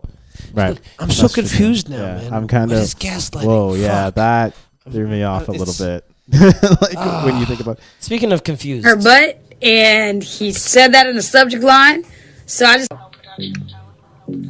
[0.52, 0.78] Right.
[0.98, 1.42] I'm so That's true.
[1.42, 2.34] confused now, Yeah, man.
[2.34, 2.82] I'm kind What of.
[2.82, 3.44] is gaslighting?
[3.46, 4.54] Whoa, yeah, that
[4.90, 6.04] threw me off a little bit.
[6.82, 7.22] like ah.
[7.24, 7.78] when you think about.
[8.00, 12.04] Speaking of confused, her butt, and he said that in the subject line.
[12.46, 12.92] So I just,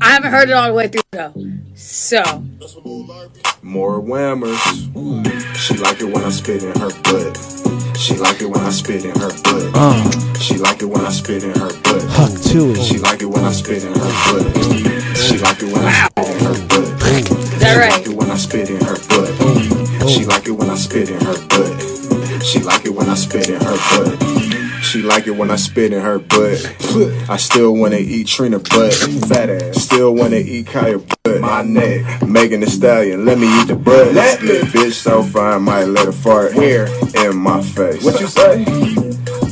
[0.00, 1.34] I haven't heard it all the way through though.
[1.74, 2.22] So
[3.62, 4.56] More whammers.
[5.56, 7.36] She like it when I spit in her butt.
[7.98, 9.70] She like it when I spit in her butt.
[9.74, 10.10] Uh.
[10.38, 12.02] She like it when I spit in her butt.
[12.08, 12.82] Huck to it.
[12.82, 15.16] She like it when I spit in her butt.
[15.16, 17.30] She like it when I spit in her butt.
[17.30, 20.10] is that She like it when I spit in her butt.
[20.10, 22.42] She like it when I spit in her butt.
[22.42, 24.45] She like it when I spit in her butt.
[24.86, 26.64] She like it when I spit in her butt.
[27.28, 28.94] I still wanna eat Trina butt.
[29.28, 29.82] Fat ass.
[29.82, 31.40] Still wanna eat Kaya butt.
[31.40, 32.22] My neck.
[32.22, 33.24] Megan Thee Stallion.
[33.24, 34.14] Let me eat the butt.
[34.14, 34.60] Let me.
[34.60, 36.54] Bitch so fine, might let her fart.
[36.54, 36.86] Where?
[37.16, 38.04] In my face.
[38.04, 38.64] What you say?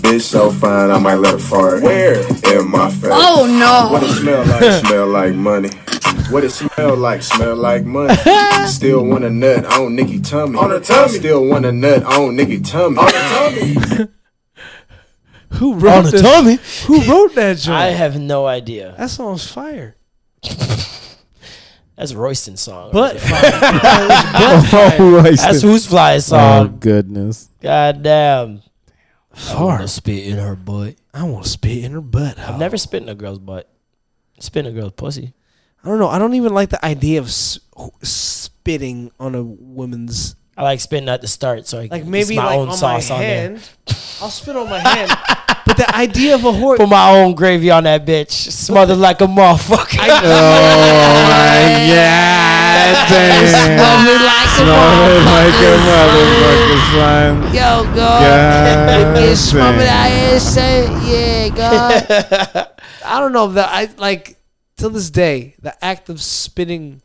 [0.05, 1.83] Bitch so fine, I might let her fart.
[1.83, 2.15] Where?
[2.55, 3.11] In my face.
[3.13, 3.93] Oh, no.
[3.93, 4.87] What it smell like?
[4.87, 5.71] smell like money.
[6.31, 7.23] What it smell like?
[7.23, 8.15] Smell like money.
[8.67, 10.57] Still want a nut on Nikki tummy.
[10.59, 11.19] On her tummy.
[11.19, 12.99] Still want a nut on Nikki tummy.
[12.99, 14.09] On her tummy.
[15.57, 16.23] Who wrote On the this?
[16.23, 16.59] tummy?
[16.87, 17.77] Who wrote that joint?
[17.79, 18.95] I have no idea.
[18.99, 19.97] that song's fire.
[21.97, 22.91] That's Royston's song.
[22.93, 25.37] But Oh, Royston.
[25.37, 26.41] That's who's fly song.
[26.41, 27.49] Oh goodness.
[27.63, 28.63] God damn.
[29.33, 29.67] I Far.
[29.67, 30.97] wanna spit in her butt.
[31.13, 32.39] I want to spit in her butt.
[32.39, 33.69] I've never spit in a girl's butt.
[34.41, 35.33] Spit in a girl's pussy.
[35.85, 36.09] I don't know.
[36.09, 37.61] I don't even like the idea of s-
[38.03, 40.35] spitting on a woman's.
[40.57, 42.77] I like spitting at the start, so I Like can maybe my like own on
[42.77, 43.59] sauce my on there.
[44.21, 45.11] I'll spit on my hand.
[45.67, 46.79] But the idea of a horse.
[46.79, 48.31] Put my own gravy on that bitch.
[48.31, 49.99] Smothered like a motherfucker.
[49.99, 53.09] Oh my god!
[53.09, 53.49] Damn.
[53.49, 57.55] Smothered like a Smothered like a motherfucker, son.
[57.55, 59.15] Yo, God.
[59.17, 62.69] Get smothered out here, say, yeah, God.
[63.05, 64.37] I don't know that I like
[64.77, 67.03] till this day the act of spitting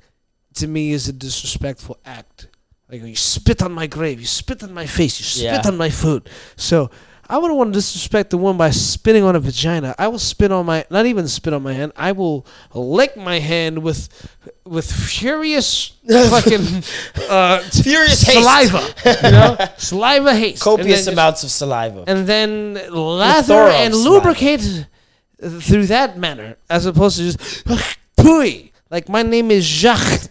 [0.56, 2.48] to me is a disrespectful act.
[2.92, 5.62] Like you spit on my grave, you spit on my face, you spit Yeah.
[5.72, 6.28] on my food.
[6.56, 6.90] So
[7.32, 9.94] I wouldn't want to disrespect the one by spitting on a vagina.
[10.00, 11.92] I will spit on my not even spit on my hand.
[11.96, 14.10] I will lick my hand with
[14.66, 16.84] with furious fucking
[17.30, 18.40] uh, Furious haste.
[18.40, 18.82] saliva.
[19.24, 20.64] You know, saliva haste.
[20.66, 22.06] Then Copious amounts of saliva.
[22.08, 24.10] and then lather and saliva.
[24.10, 24.86] lubricate
[25.62, 27.38] through that manner, as opposed to just
[28.18, 28.72] pooey.
[28.90, 30.30] Like my name is Jacques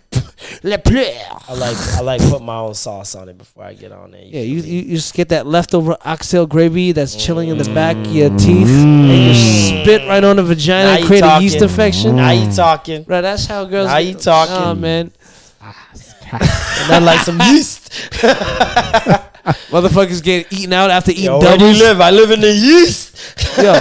[0.63, 1.43] Lepleur.
[1.49, 4.23] I like I like put my own sauce on it before I get on there.
[4.23, 7.97] Yeah, you, you, you just get that leftover oxtail gravy that's chilling in the back
[7.97, 8.39] of your mm.
[8.39, 12.17] teeth, and you spit right on the vagina and you create a yeast infection.
[12.17, 13.05] Now you talking.
[13.07, 13.89] Right, that's how girls.
[13.89, 14.55] Now you talking.
[14.55, 15.13] Oh man,
[16.33, 17.91] And then like some yeast.
[19.71, 22.01] motherfuckers get eaten out after eating Yo, where do you live?
[22.01, 23.17] I live in the yeast.
[23.57, 23.73] Yo,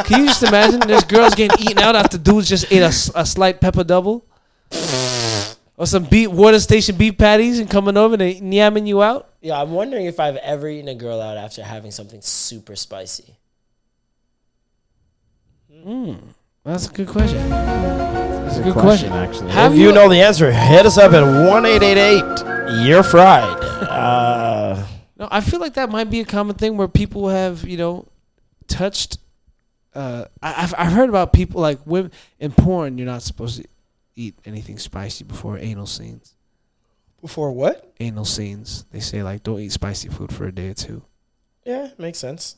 [0.04, 0.80] can you just imagine?
[0.80, 4.24] There's girls getting eaten out after dudes just ate a, a slight pepper double,
[5.76, 9.28] or some beef water station beef patties and coming over and they yamming you out.
[9.40, 13.36] Yeah, I'm wondering if I've ever eaten a girl out after having something super spicy.
[16.64, 17.48] That's a good question.
[17.48, 19.10] That's a Good good question.
[19.10, 19.50] question, actually.
[19.52, 22.84] Have if you know the answer, hit us up at one eight eight eight.
[22.84, 23.44] You're fried.
[23.62, 24.84] Uh,
[25.16, 28.08] No, I feel like that might be a common thing where people have, you know,
[28.66, 29.18] touched.
[29.94, 32.98] Uh, I, I've I've heard about people like women in porn.
[32.98, 33.68] You're not supposed to
[34.16, 36.34] eat anything spicy before anal scenes.
[37.20, 37.92] before what?
[38.00, 38.84] Anal scenes.
[38.90, 41.02] They say like don't eat spicy food for a day or two
[41.64, 42.56] Yeah, makes sense.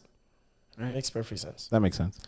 [0.79, 0.95] Right.
[0.95, 1.67] Makes perfect sense.
[1.69, 2.19] That makes sense.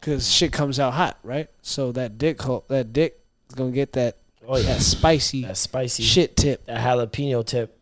[0.00, 1.48] because shit comes out hot, right?
[1.62, 4.16] So that dick hole, that dick is gonna get that
[4.48, 6.64] Oh yeah, that spicy that spicy shit tip.
[6.66, 7.76] that jalapeno tip,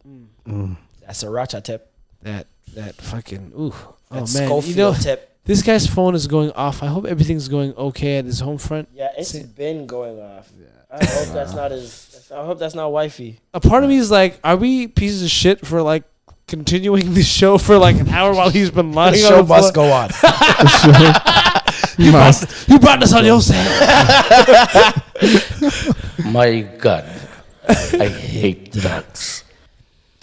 [0.47, 0.77] Mm.
[1.03, 1.91] that sriracha tip,
[2.23, 3.71] That that fucking ooh.
[3.71, 3.77] that
[4.11, 5.39] Oh man, Schofield you know tip.
[5.45, 6.83] this guy's phone is going off.
[6.83, 8.89] I hope everything's going okay at his home front.
[8.95, 10.51] Yeah, it's Say- been going off.
[11.01, 12.31] I hope that's not his.
[12.35, 13.39] I hope that's not wifey.
[13.53, 16.05] a part of me is like, are we pieces of shit for like
[16.47, 19.47] continuing the show for like an hour while he's been lying The on show the
[19.47, 19.59] floor?
[19.61, 20.11] must go on.
[21.97, 23.67] You brought, you brought this on yourself.
[26.25, 27.05] My God,
[27.69, 29.45] I hate drugs.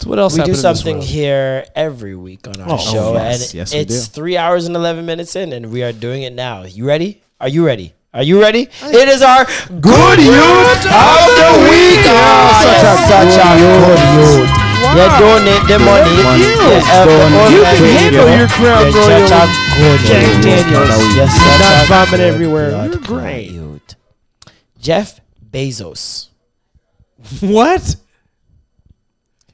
[0.00, 3.14] So what else We do happened in something here every week on our Oh, show,
[3.14, 3.46] yes.
[3.46, 4.12] and Yes, we it's do.
[4.14, 6.64] three hours and eleven minutes in, and we are doing it now.
[6.64, 7.22] You ready?
[7.40, 7.94] Are you ready?
[8.14, 8.68] Are you ready?
[8.82, 9.44] It is our
[9.80, 12.04] good youth of the week.
[12.12, 14.50] Ah, such a such a good youth.
[14.82, 14.92] Wow.
[14.92, 16.12] You donate the money.
[16.20, 16.84] Good You youth.
[16.84, 17.08] have
[17.50, 19.42] You can handle your crown You're royal such a
[19.78, 20.44] good Jack youth.
[20.44, 21.16] Daniels.
[21.16, 22.70] You're such Not a vomit everywhere.
[22.86, 23.50] You're great.
[23.50, 23.94] youth.
[24.78, 26.28] Jeff Bezos.
[27.40, 27.96] What?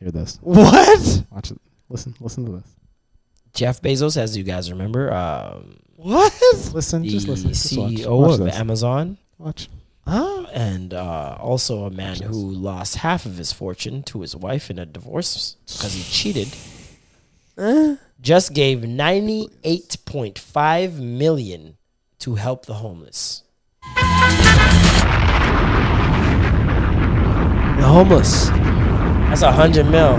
[0.00, 0.38] Hear this.
[0.42, 1.22] What?
[1.30, 1.60] Watch it.
[1.88, 2.14] Listen.
[2.18, 2.74] Listen to this.
[3.52, 6.32] Jeff Bezos, as you guys remember, um, What?
[6.72, 7.02] Listen.
[7.02, 7.48] the Just listen.
[7.48, 7.92] Just watch.
[7.92, 8.54] CEO Watch of this.
[8.54, 9.18] Amazon.
[9.36, 9.68] Watch.
[10.06, 10.46] Huh?
[10.52, 14.78] and uh, also a man who lost half of his fortune to his wife in
[14.78, 16.48] a divorce because he cheated.
[18.20, 21.76] Just gave ninety eight point five million
[22.20, 23.42] to help the homeless.
[27.76, 28.48] The homeless.
[29.28, 30.14] That's a hundred mil.
[30.14, 30.18] A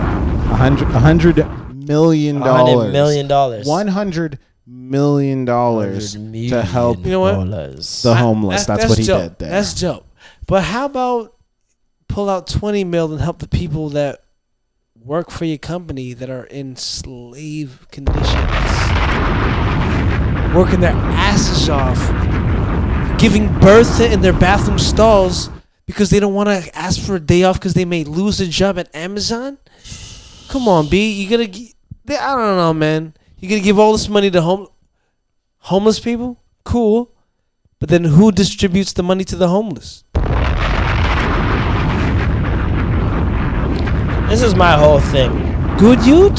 [0.55, 0.87] hundred.
[0.89, 1.37] A hundred
[1.73, 2.49] million dollars.
[2.49, 2.91] A hundred dollars.
[2.93, 3.65] million dollars.
[3.65, 7.33] One hundred million dollars to help You know what?
[7.33, 8.65] the homeless.
[8.65, 9.23] That's, what he dope.
[9.23, 9.49] did there.
[9.49, 10.05] That's dope.
[10.47, 11.35] But how about
[12.07, 14.23] pull out twenty mil and help the people that
[15.03, 18.27] work for your company that are in slave conditions,
[20.53, 21.97] working their asses off,
[23.19, 25.49] giving birth in their bathroom stalls
[25.85, 28.47] because they don't want to ask for a day off because they may lose a
[28.47, 29.57] job at Amazon.
[30.49, 31.11] Come on, B.
[31.11, 31.49] You gotta.
[32.21, 33.13] I don't know, man.
[33.39, 34.67] You gonna give all this money to home
[35.59, 36.41] homeless people?
[36.63, 37.11] Cool.
[37.79, 40.03] But then who distributes the money to the homeless?
[44.29, 45.31] This is my whole thing.
[45.77, 46.37] Good youth?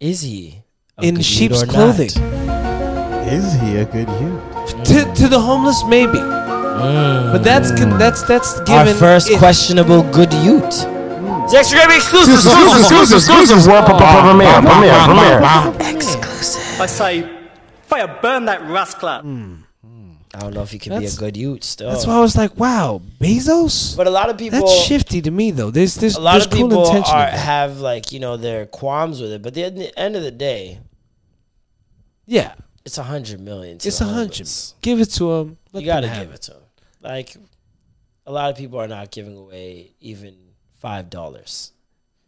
[0.00, 0.62] Is he
[1.00, 2.10] In good sheep's clothing.
[2.16, 3.28] not?
[3.32, 4.84] Is he a good youth?
[4.84, 6.18] To, to the homeless, maybe.
[6.18, 7.32] Mm.
[7.32, 8.88] But that's that's that's given.
[8.88, 10.95] Our first it- questionable good youth.
[11.46, 13.66] It's extra gonna be exclusive, Exclusive, exclusive, exclusive.
[13.68, 15.96] World premiere, premiere, premiere.
[15.96, 16.80] Exclusive.
[16.80, 17.38] I say,
[17.84, 19.08] fire burn that rascal.
[19.08, 21.88] I don't know if he could be a That's- good youth still.
[21.90, 23.96] That's why I was like, wow, Bezos.
[23.96, 25.70] But a lot of people That's shifty to me, though.
[25.70, 27.14] There's there's a lot there's of cool people intention.
[27.14, 27.38] in are, that.
[27.38, 30.80] have like you know their qualms with it, but at the end of the day,
[32.26, 33.78] yeah, it's a hundred million.
[33.78, 34.32] To it's the a hundred.
[34.34, 34.74] homeless.
[34.82, 35.58] Give it to him.
[35.72, 36.62] Let You gotta have give it to them.
[37.02, 37.36] Like
[38.26, 40.34] a lot of people are not giving away even
[40.86, 41.72] five dollars.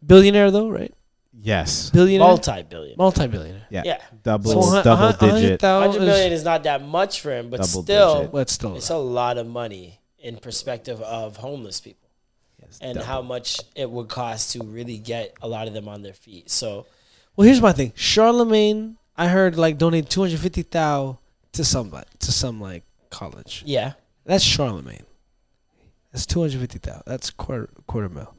[0.05, 0.93] Billionaire though, right?
[1.41, 1.89] Yes.
[1.91, 2.27] Billionaire.
[2.27, 2.97] Multi-billionaire.
[2.97, 3.67] Multi-billionaire.
[3.69, 3.83] Yeah.
[3.85, 4.01] Yeah.
[4.23, 4.51] Double.
[4.51, 5.59] So, a hun- a double hun- a hundred digit.
[5.61, 8.31] thou- Hundred is- not that much for him, but Double still, digit.
[8.33, 12.09] But still, it's a lot of money in perspective of homeless people,
[12.81, 16.13] and how much it would cost to really get a lot of them on their
[16.13, 16.49] feet.
[16.51, 16.85] So
[17.37, 17.93] Well, here's my thing.
[17.95, 21.19] Charlemagne, I heard like donate two hundred fifty thou
[21.53, 23.63] to somebody to some like college.
[23.65, 23.93] yeah,
[24.25, 25.05] That's Charlemagne.
[26.11, 27.03] That's two hundred fifty thousand.
[27.05, 28.33] That's quarter quarter mil.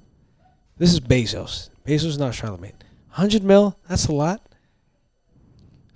[0.80, 1.68] This is Bezos.
[1.86, 2.72] Bezos is not Charlemagne.
[3.10, 3.76] Hundred mil.
[3.86, 4.40] That's a lot.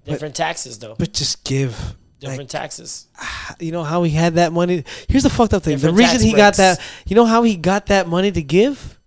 [0.05, 0.95] different taxes though.
[0.99, 1.97] But just give.
[2.21, 3.07] Different taxes.
[3.19, 4.85] Ah, you know how he had that money.
[5.09, 5.77] Here's the fucked up thing.
[5.77, 6.81] Different the reason he got that.
[7.07, 9.01] You know how he got that money to give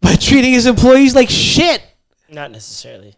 [0.00, 1.82] by treating his employees like shit.
[2.28, 3.16] Not necessarily.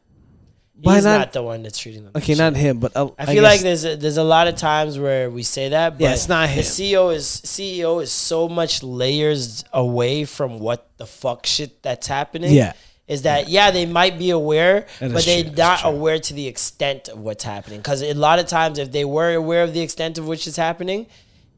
[0.82, 2.12] Why He's not- not, the one that's treating them.
[2.16, 4.56] Okay, not him, but uh, I feel guess- like there's a, there's a lot of
[4.56, 6.56] times where we say that, but Yeah, it's not him.
[6.58, 12.06] The CEO is CEO is so much layers away from what the fuck shit that's
[12.06, 12.52] happening.
[12.54, 12.72] Yeah.
[13.08, 16.46] is that yeah they might be aware, That but they're true, not aware to the
[16.46, 17.80] extent of what's happening.
[17.80, 20.56] Because a lot of times, if they were aware of the extent of which is
[20.56, 21.06] happening,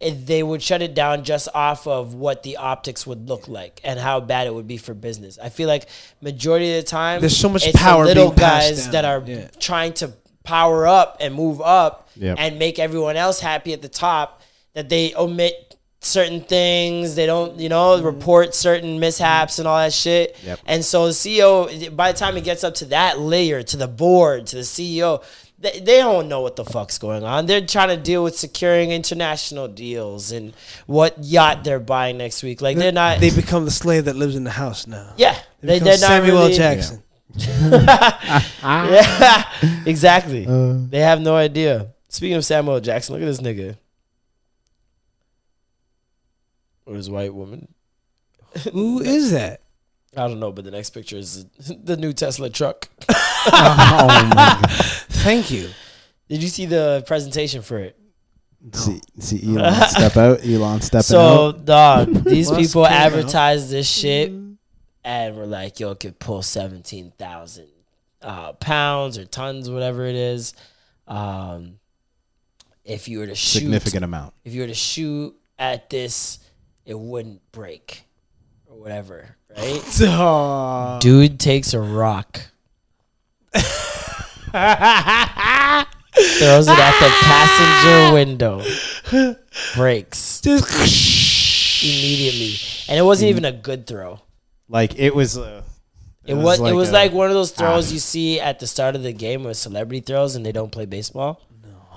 [0.02, 3.80] it, they would shut it down just off of what the optics would look like
[3.84, 5.38] and how bad it would be for business.
[5.42, 5.88] I feel like
[6.20, 8.92] majority of the time There's so much it's power little being guys down.
[8.92, 9.48] that are Yeah.
[9.60, 10.12] trying to
[10.44, 12.36] power up and move up Yep.
[12.38, 14.40] and make everyone else happy at the top
[14.74, 18.04] that they omit certain things they don't you know mm-hmm.
[18.06, 20.58] report certain mishaps and all that shit Yep.
[20.66, 23.86] and so the ceo by the time it gets up to that layer to the
[23.86, 25.22] board to the ceo
[25.62, 28.90] they, they don't know what the fuck's going on they're trying to deal with securing
[28.90, 30.52] international deals and
[30.86, 34.36] what yacht they're buying next week like they're not They become the slave that lives
[34.36, 35.12] in the house now.
[35.16, 36.42] yeah They they, they're not Samuel L.
[36.44, 37.02] really, Jackson.
[37.34, 39.44] yeah,
[39.86, 40.46] exactly.
[40.46, 40.74] Uh.
[40.90, 41.88] they have no idea.
[42.08, 43.76] Speaking of Samuel Jackson, look at this nigga.
[46.84, 47.68] Or his white woman.
[48.72, 49.60] Who is that?
[50.14, 52.88] I don't know, but the next picture is the new Tesla truck.
[53.08, 54.70] oh my god.
[55.22, 55.68] Thank you.
[56.28, 57.96] Did you see the presentation for it?
[58.72, 60.44] See, see Elon step out.
[60.44, 61.54] Elon step So, out.
[61.56, 63.00] So, dog, these Must people came out.
[63.12, 64.30] advertise this shit
[65.04, 67.66] and we're like, yo, it could pull 17,000
[68.22, 70.54] uh, pounds or tons, whatever it is.
[71.08, 71.80] Um,
[72.84, 74.32] if you were to shoot, Significant amount.
[74.44, 76.38] if you were to shoot at this,
[76.86, 78.04] it wouldn't break
[78.68, 80.98] or whatever, right?
[81.00, 82.40] Dude takes a rock,
[86.38, 88.62] throws it at the passenger window,
[89.76, 90.40] breaks
[91.82, 92.56] immediately,
[92.88, 94.20] and it wasn't even a good throw.
[94.68, 95.36] Like it was.
[95.38, 95.62] Uh,
[96.24, 97.94] It was it was like, one of those throws Ah.
[97.94, 100.86] you see at the start of the game with celebrity throws and they don't play
[100.86, 101.40] baseball.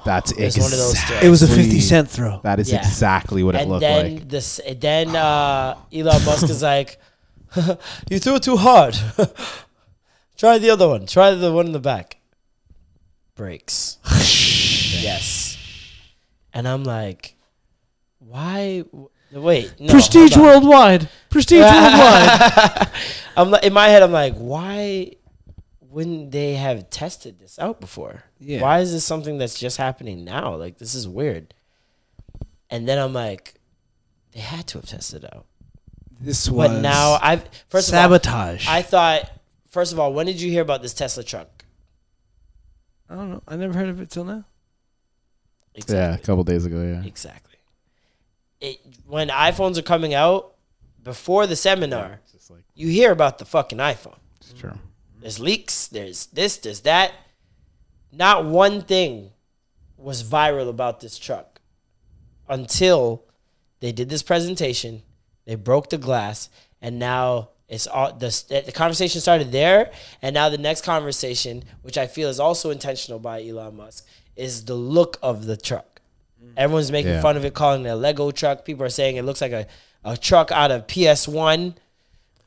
[0.03, 1.24] That's It's one of those throws.
[1.24, 2.40] It was a 50 cent throw.
[2.43, 2.80] That is Yeah.
[2.80, 4.30] exactly what it and looked then like.
[4.30, 6.98] This, then uh, Elon Musk is like,
[8.09, 8.98] "You threw it too hard.
[10.38, 11.06] Try the other one.
[11.06, 12.17] Try the one in the back."
[13.35, 13.97] Breaks.
[15.01, 15.57] yes.
[16.53, 17.35] And I'm like,
[18.19, 18.83] why?
[18.91, 21.09] w- Wait, no, Prestige worldwide.
[21.30, 22.88] Prestige worldwide.
[23.35, 25.11] I'm like, in my head, I'm like, why
[25.81, 28.23] wouldn't they have tested this out before?
[28.39, 28.61] Yeah.
[28.61, 30.55] Why is this something that's just happening now?
[30.55, 31.53] Like, this is weird.
[32.69, 33.55] And then I'm like,
[34.31, 35.45] they had to have tested it out.
[36.19, 38.64] This But now I've first sabotage.
[38.64, 39.31] Of all, I thought
[39.69, 41.55] first of all, when did you hear about this Tesla truck?
[43.09, 43.43] I don't know.
[43.48, 44.45] I never heard of it till now.
[45.88, 46.82] Yeah, a couple days ago.
[46.82, 47.03] Yeah.
[47.03, 47.58] Exactly.
[48.61, 50.56] It, when iPhones are coming out
[51.03, 52.22] before the seminar,
[52.74, 54.17] you hear about the fucking iPhone.
[54.38, 54.80] It's true.
[55.19, 55.88] There's leaks.
[55.88, 56.58] There's this.
[56.58, 57.11] There's that.
[58.11, 59.32] Not one thing
[59.98, 61.59] was viral about this truck
[62.48, 63.25] until
[63.82, 65.03] they did this presentation.
[65.45, 66.50] They broke the glass,
[66.82, 69.92] and now it's all the the conversation started there.
[70.22, 74.66] And now the next conversation, which I feel is also intentional by Elon Musk, is
[74.66, 76.02] the look of the truck.
[76.44, 76.53] Mm-hmm.
[76.58, 77.22] Everyone's making Yeah.
[77.22, 78.66] fun of it, calling it a Lego truck.
[78.66, 79.66] People are saying it looks like a,
[80.03, 81.74] a truck out of PS One,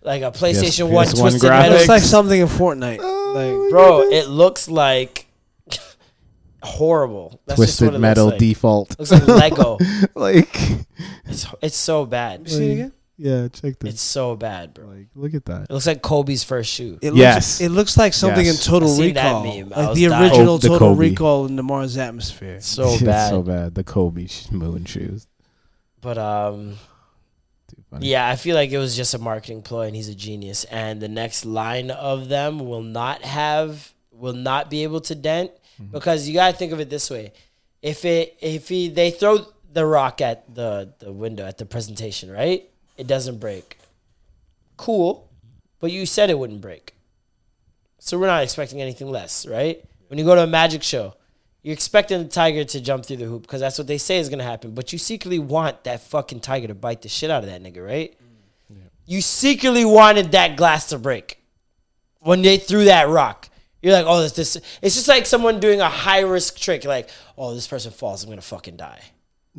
[0.02, 1.72] like a PlayStation One PS1 twisted It metal.
[1.76, 2.98] looks like something in Fortnite.
[3.34, 5.26] like, Bro, it looks like
[6.62, 7.40] horrible.
[7.46, 8.38] That's just what Twisted it metal looks like.
[8.40, 8.98] default.
[8.98, 9.78] Looks like Lego.
[10.14, 10.56] like.
[11.26, 12.48] It's it's so bad.
[12.48, 12.92] see it again?
[13.20, 13.94] Yeah, check this.
[13.94, 14.86] It's so bad, bro.
[14.86, 15.62] Like, look at that.
[15.62, 16.98] It looks like Kobe's first shoe.
[17.02, 17.34] It Yes.
[17.34, 18.64] looks, it looks like something Yes.
[18.64, 19.72] in Total I seen that Recall, meme.
[19.74, 20.22] I like was the dying.
[20.30, 21.08] original Oh, the Total Kobe.
[21.10, 22.60] Recall in the Mars atmosphere.
[22.60, 23.30] So It's bad.
[23.30, 23.74] so bad.
[23.74, 25.26] The Kobe sh- moon shoes.
[26.00, 26.76] But um
[27.90, 28.06] funny.
[28.06, 30.62] yeah, I feel like it was just a marketing ploy and he's a genius.
[30.64, 35.50] And the next line of them will not have will not be able to dent
[35.80, 35.92] Mm-hmm.
[35.92, 37.32] because you gotta think of it this way.
[37.82, 42.30] If it if he they throw the rock at the, the window at the presentation,
[42.30, 42.68] right?
[42.98, 43.78] It doesn't break.
[44.76, 45.28] Cool.
[45.80, 46.94] But you said it wouldn't break.
[48.00, 49.82] So we're not expecting anything less, right?
[50.08, 51.14] When you go to a magic show,
[51.62, 54.28] you're expecting the tiger to jump through the hoop because that's what they say is
[54.28, 54.72] gonna happen.
[54.72, 57.84] But you secretly want that fucking tiger to bite the shit out of that nigga,
[57.86, 58.14] right?
[59.06, 61.42] You secretly wanted that glass to break
[62.20, 63.48] when they threw that rock.
[63.82, 64.56] You're like, oh, this, this.
[64.82, 66.84] It's just like someone doing a high risk trick.
[66.84, 69.00] Like, oh, this person falls, I'm gonna fucking die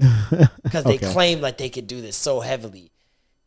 [0.63, 1.11] because they Okay.
[1.11, 2.91] claim like they could do this so heavily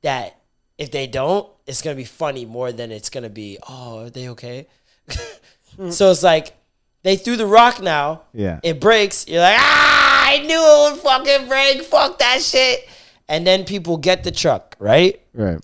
[0.03, 0.39] that
[0.79, 3.59] if they don't, it's gonna be funny more than it's gonna be.
[3.69, 4.67] Oh, are they okay?
[5.91, 6.55] so it's like
[7.03, 8.23] they threw the rock now.
[8.33, 8.61] Yeah.
[8.63, 9.27] It breaks.
[9.29, 11.83] You're like, ah, I knew it would fucking break.
[11.83, 12.89] Fuck that shit.
[13.29, 15.21] And then people get the truck, right?
[15.33, 15.61] Right.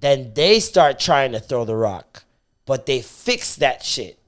[0.00, 2.24] Then they start trying to throw the rock,
[2.66, 4.18] but they fix that shit.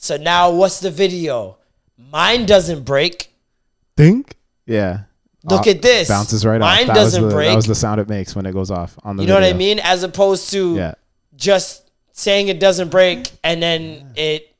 [0.00, 1.58] So now what's the video?
[1.96, 3.32] Mine doesn't break.
[3.96, 4.36] Think?
[4.64, 5.00] Yeah.
[5.44, 6.08] Look Uh, at this.
[6.08, 6.86] Bounces right Mine off.
[6.88, 7.48] That doesn't was the, break.
[7.48, 9.44] That was the sound it makes when it goes off on the You know what
[9.44, 9.78] I mean?
[9.78, 10.94] As opposed to Yeah.
[11.36, 14.54] just saying it doesn't break and then it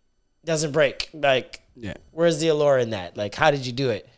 [0.45, 1.09] doesn't break.
[1.13, 1.95] Like, Yeah.
[2.13, 3.17] where's the allure in that?
[3.17, 4.09] Like, how did you do it?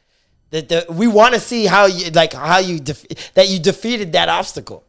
[0.50, 4.12] That the, we want to see how you like how you def- that you defeated
[4.12, 4.84] that obstacle.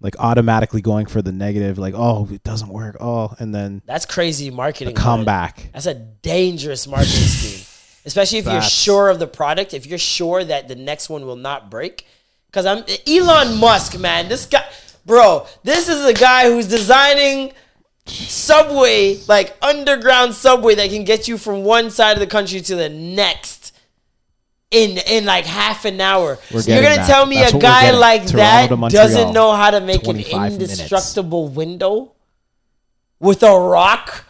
[0.00, 2.96] Like automatically going for the negative, like, oh, it doesn't work.
[3.00, 4.96] Oh, and then That's crazy marketing.
[4.96, 5.70] a comeback.
[5.72, 7.61] That's a dangerous marketing scheme,
[8.04, 9.74] especially if you're sure of the product.
[9.74, 12.06] If you're sure that the next one will not break,
[12.46, 14.28] because I'm Elon Musk, man.
[14.28, 14.64] This guy,
[15.06, 15.46] bro.
[15.62, 17.52] This is a guy who's designing
[18.06, 22.76] subway, like underground subway that can get you from one side of the country to
[22.76, 23.60] the next.
[24.70, 27.06] In, in like half an hour, We're you're gonna that.
[27.06, 30.14] tell me That's a guy like Toronto that to doesn't know how to make an
[30.14, 30.72] 25 minutes.
[30.72, 32.12] indestructible window
[33.20, 34.24] with a rock?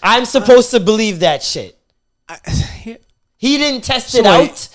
[0.00, 1.76] I'm supposed to believe that shit.
[3.36, 4.68] He didn't test So it wait,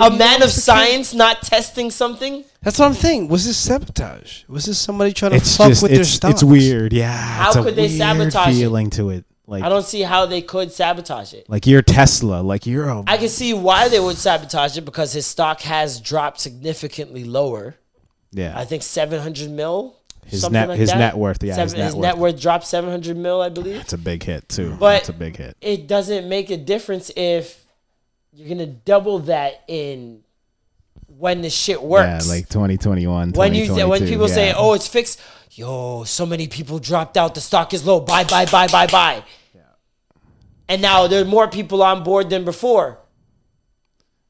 [0.00, 0.12] out.
[0.12, 0.64] A man of was the case.
[0.64, 2.44] science not testing something.
[2.62, 3.28] That's what I'm thinking.
[3.28, 4.44] Was this sabotage?
[4.48, 6.34] Was this somebody trying to It's fuck just with their it's, stocks?
[6.34, 6.92] it's weird.
[6.94, 7.12] Yeah.
[7.12, 8.90] How it's a could they weird sabotage it?
[8.92, 9.24] to it.
[9.46, 11.50] Like I don't see how they could sabotage it.
[11.50, 12.40] like you're Tesla.
[12.40, 16.00] Like you're a I can see why they would sabotage it because his stock has
[16.00, 17.74] dropped significantly lower.
[18.30, 18.56] yeah.
[18.58, 19.96] I think 700 mil.
[20.26, 20.98] His something net- like his that.
[20.98, 22.02] net worth, yeah, his Seven- net his worth.
[22.02, 23.76] net worth dropped 700 mil, I believe.
[23.76, 24.76] It's a big hit too.
[24.78, 25.56] But it's a big hit.
[25.60, 27.64] it doesn't make a difference if
[28.32, 30.20] you're gonna double that in
[31.18, 32.26] when the shit works.
[32.26, 33.32] Yeah, like 2021.
[33.32, 34.54] when you when 2022, people say, yeah.
[34.56, 37.34] "Oh, it's fixed," yo, so many people dropped out.
[37.34, 37.98] The stock is low.
[38.00, 39.24] Buy, buy, buy, buy, buy.
[40.68, 42.98] And now there are more people on board than before.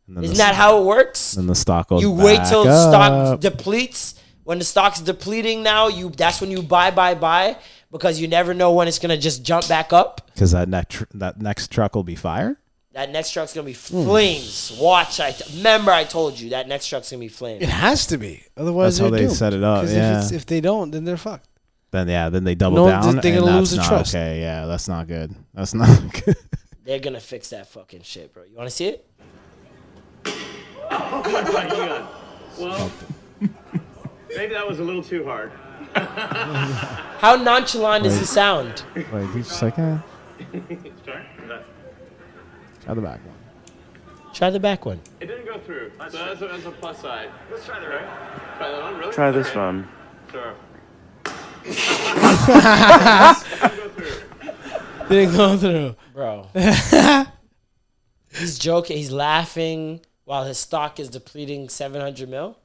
[0.08, 1.32] And then Isn't the- that how it works?
[1.32, 2.00] Then the stock goes.
[2.00, 4.14] you wait back till stock depletes.
[4.50, 7.56] When the stock's depleting now, you that's when you buy, buy, buy
[7.92, 10.28] because you never know when it's gonna just jump back up.
[10.34, 12.56] Because that next tr- that next truck will be fire.
[12.94, 14.02] That next truck's gonna be Hmm.
[14.06, 14.72] flames.
[14.76, 17.62] Watch, I t- remember I told you that next truck's gonna be flames.
[17.62, 18.42] It has to be.
[18.56, 19.36] Otherwise, That's how they're they doomed.
[19.38, 20.16] set it up, 'Cause yeah.
[20.18, 21.46] If, it's, if they don't, then they're fucked.
[21.92, 23.02] Then yeah, then they double No, down.
[23.02, 24.14] they're and gonna that's lose the not trust.
[24.16, 25.32] Okay, yeah, that's not good.
[25.54, 26.36] That's not good.
[26.84, 28.42] They're gonna fix that fucking shit, bro.
[28.50, 29.06] You wanna see it?
[30.90, 31.22] Oh
[31.52, 32.08] my god.
[32.58, 32.90] Well,
[34.36, 35.50] maybe that was a little too hard.
[35.94, 38.82] How nonchalant does he sound?
[39.12, 39.98] like he's just like, eh,
[41.04, 41.26] Sorry?
[41.48, 41.64] That-
[42.84, 43.34] try the back one.
[44.32, 45.00] Try the back one.
[45.20, 45.90] It didn't go through.
[46.10, 47.30] So that's a, that's a plus side.
[47.50, 48.56] Let's try the right.
[48.56, 49.12] Try that one, really?
[49.12, 49.58] Try this Okay.
[49.58, 49.88] one.
[50.30, 50.54] Sure.
[51.64, 51.74] It
[53.58, 54.26] didn't go through.
[55.08, 56.46] Didn't go through, bro.
[58.32, 58.96] he's joking.
[58.96, 62.56] He's laughing while his stock is depleting 700 mil.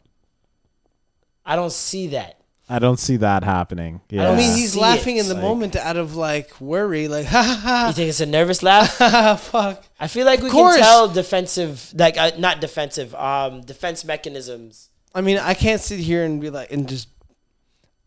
[1.46, 2.40] I don't see that.
[2.68, 4.02] I don't see that happening.
[4.10, 4.32] Yeah.
[4.32, 5.22] I mean, he's See laughing it.
[5.22, 7.88] in the Like- moment out of like worry, like ha ha ha.
[7.90, 8.94] You think it's a nervous laugh?
[9.52, 9.84] Fuck.
[10.00, 10.76] I feel like we course.
[10.76, 14.90] can tell defensive, like uh, not defensive, um, defense mechanisms.
[15.14, 17.08] I mean, I can't sit here and be like and just.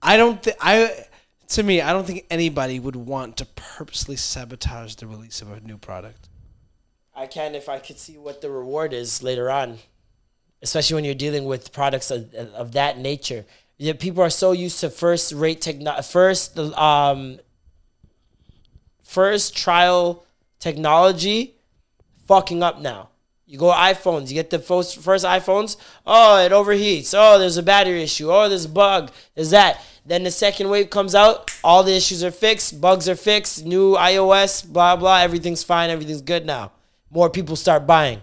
[0.02, 1.04] I don't think I.
[1.50, 5.60] To me, I don't think anybody would want to purposely sabotage the release of a
[5.60, 6.28] new product.
[7.14, 9.78] I can if I could see what the reward is later on,
[10.62, 13.44] especially when you're dealing with products of, of that nature.
[13.98, 17.38] People are so used to first rate techno, first um,
[19.02, 20.24] first trial
[20.58, 21.54] technology,
[22.26, 23.10] fucking up now.
[23.46, 25.76] You go iPhones, you get the first first iPhones.
[26.06, 27.14] Oh, it overheats.
[27.16, 28.30] Oh, there's a battery issue.
[28.30, 29.10] Oh, there's a bug.
[29.34, 29.80] There's that.
[30.04, 31.50] Then the second wave comes out.
[31.64, 32.80] All the issues are fixed.
[32.80, 33.64] Bugs are fixed.
[33.64, 34.66] New iOS.
[34.66, 35.20] Blah blah.
[35.20, 35.88] Everything's fine.
[35.88, 36.72] Everything's good now.
[37.10, 38.22] More people start buying,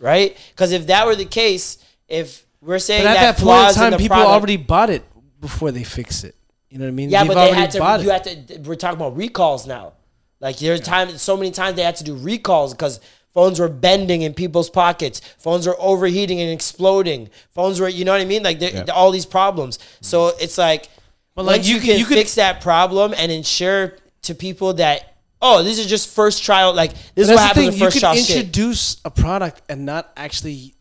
[0.00, 0.36] right?
[0.50, 3.44] Because if that were the case, if we're saying But at that, that, point in
[3.44, 5.04] flaws in time, the people product- already bought it
[5.40, 6.34] before they fix it.
[6.68, 7.10] You know what I mean?
[7.10, 7.78] yeah, They've but they already had to.
[8.04, 8.26] You it.
[8.26, 8.58] had to.
[8.68, 9.92] We're talking about recalls now.
[10.40, 11.16] Like there's time.
[11.18, 13.00] So many times they had to do recalls because
[13.34, 15.20] phones were bending in people's pockets.
[15.38, 17.28] Phones were overheating and exploding.
[17.50, 17.88] Phones were.
[17.88, 18.42] You know what I mean?
[18.42, 18.84] Like Yeah.
[18.94, 19.78] all these problems.
[20.00, 20.88] So it's like.
[21.34, 24.74] But, once like, you, you can you could- fix that problem and ensure to people
[24.74, 25.09] that
[25.42, 27.94] oh this is just first trial like this is what happens the with thing, first
[27.96, 28.36] you trial could shit.
[28.36, 30.74] introduce a product and not actually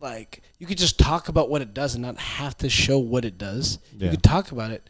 [0.00, 3.24] like you could just talk about what it does and not have to show what
[3.24, 3.78] it does.
[3.96, 4.06] Yeah.
[4.06, 4.88] You could talk about it.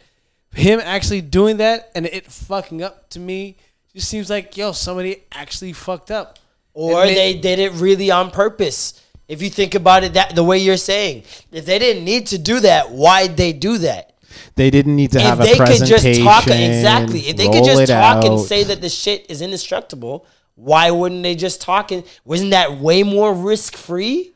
[0.52, 3.56] Him actually doing that and it fucking up to me
[3.92, 6.38] just seems like yo somebody actually fucked up.
[6.74, 9.00] or And they did it really on purpose.
[9.26, 12.38] If you think about it that the way you're saying, if they didn't need to
[12.38, 14.14] do that, why'd they do that?
[14.56, 16.12] They didn't need to have if a they could presentation.
[16.14, 19.40] just talk exactly, if they could just it talk and say that the shit is
[19.42, 24.34] indestructible, why wouldn't they just talk and wasn't that way more risk free?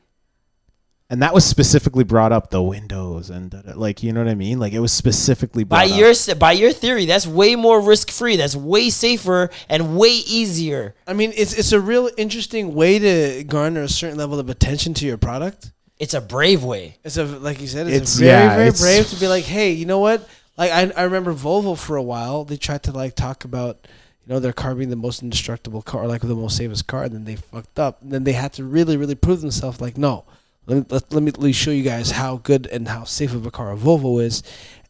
[1.11, 4.29] and that was specifically brought up the windows and da- da- like you know what
[4.31, 4.59] I mean.
[4.59, 6.39] Like it was specifically By your up.
[6.39, 8.37] by your theory, that's way more risk free.
[8.37, 10.95] That's way safer and way easier.
[11.07, 14.93] I mean it's it's a real interesting way to garner a certain level of attention
[14.95, 15.73] to your product.
[15.99, 16.97] It's a brave way.
[17.05, 19.29] It's a like you said, it's, It's- a very yeah, very it's- brave to be
[19.29, 20.29] like, hey, you know what?
[20.57, 22.45] Like I I remember Volvo for a while.
[22.45, 23.79] They tried to like talk about
[24.27, 27.15] you know their car being the most indestructible car, like the most safest car, and
[27.15, 28.03] then they fucked up.
[28.03, 29.81] And then they had to really really prove themselves.
[29.81, 30.25] Like no,
[30.67, 33.35] let me let, let me let me show you guys how good and how safe
[33.35, 34.43] of a car a Volvo is.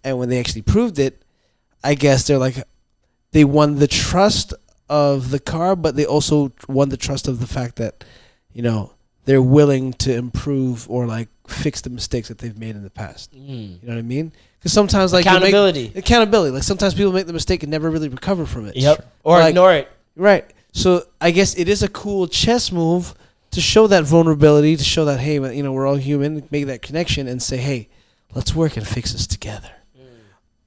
[0.05, 1.21] And when they actually proved it,
[1.85, 2.63] I guess they're like
[3.33, 4.55] they won the trust
[4.89, 8.05] of the car, but they also won the trust of the fact that
[8.55, 8.93] you know
[9.29, 13.31] they're willing to improve or like fix the mistakes that they've made in the past.
[13.35, 13.83] Mm.
[13.83, 14.33] You know what I mean?
[14.59, 15.93] Because sometimes like you make- Accountability.
[15.95, 16.51] accountability.
[16.55, 18.75] Like sometimes people make the mistake and never really recover from it.
[18.77, 19.07] Yep.
[19.25, 19.93] Or Like- ignore it.
[20.17, 20.47] Right.
[20.73, 23.13] So I guess it is a cool chess move
[23.51, 26.81] to show that vulnerability, to show that hey, you know, we're all human, make that
[26.81, 27.89] connection, and say, hey,
[28.35, 29.71] let's work and fix this together.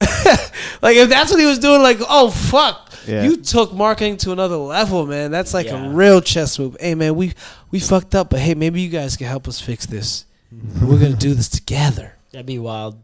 [0.82, 3.24] like if that's what he was doing, like oh fuck, Yeah.
[3.24, 5.30] you took marketing to another level, man.
[5.30, 5.86] That's like Yeah.
[5.86, 6.76] a real chess move.
[6.80, 7.32] Hey man, we
[7.70, 10.24] we fucked up, but hey, maybe you guys can help us fix this.
[10.82, 12.14] We're gonna do this together.
[12.32, 12.98] That'd be wild.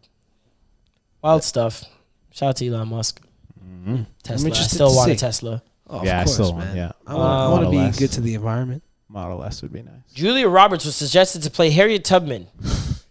[1.23, 1.85] Wild stuff.
[2.33, 3.21] Shout out to Elon Musk.
[3.65, 4.07] Mhm.
[4.23, 4.47] Tesla.
[4.47, 5.17] I interested still to want a.
[5.17, 5.63] Tesla.
[5.91, 6.77] Oh, Yeah, I of course, still want- man.
[6.77, 6.93] yeah.
[7.07, 7.99] I want, to be S.
[7.99, 8.83] good to the environment.
[9.09, 9.95] Model S would be nice.
[10.15, 12.47] Julia Roberts was suggested to play Harriet Tubman.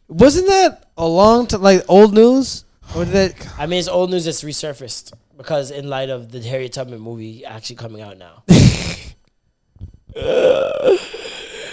[0.07, 2.64] Wasn't that a long time, like old news?
[2.95, 3.35] Or did?
[3.57, 7.45] I mean, it's old news that's resurfaced because in light of the Harriet Tubman movie
[7.45, 8.43] actually coming out now.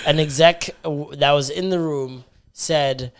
[0.06, 3.12] An exec that was in the room said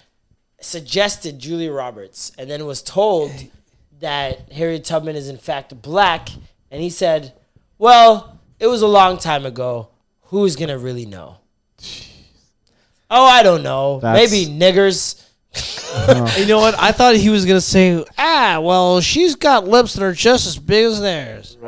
[0.60, 3.30] suggested Julia Roberts, and then was told
[4.00, 6.28] that Harriet Tubman is in fact black,
[6.70, 7.32] and he said,
[7.78, 9.88] "Well, it was a long time ago.
[10.24, 11.36] Who's gonna really know?"
[13.10, 14.00] Oh, I don't know.
[14.00, 15.22] That's- Maybe niggers.
[16.38, 16.74] You know what?
[16.80, 20.58] I thought he was gonna say, ah, well, she's got lips that are just as
[20.58, 21.56] big as theirs.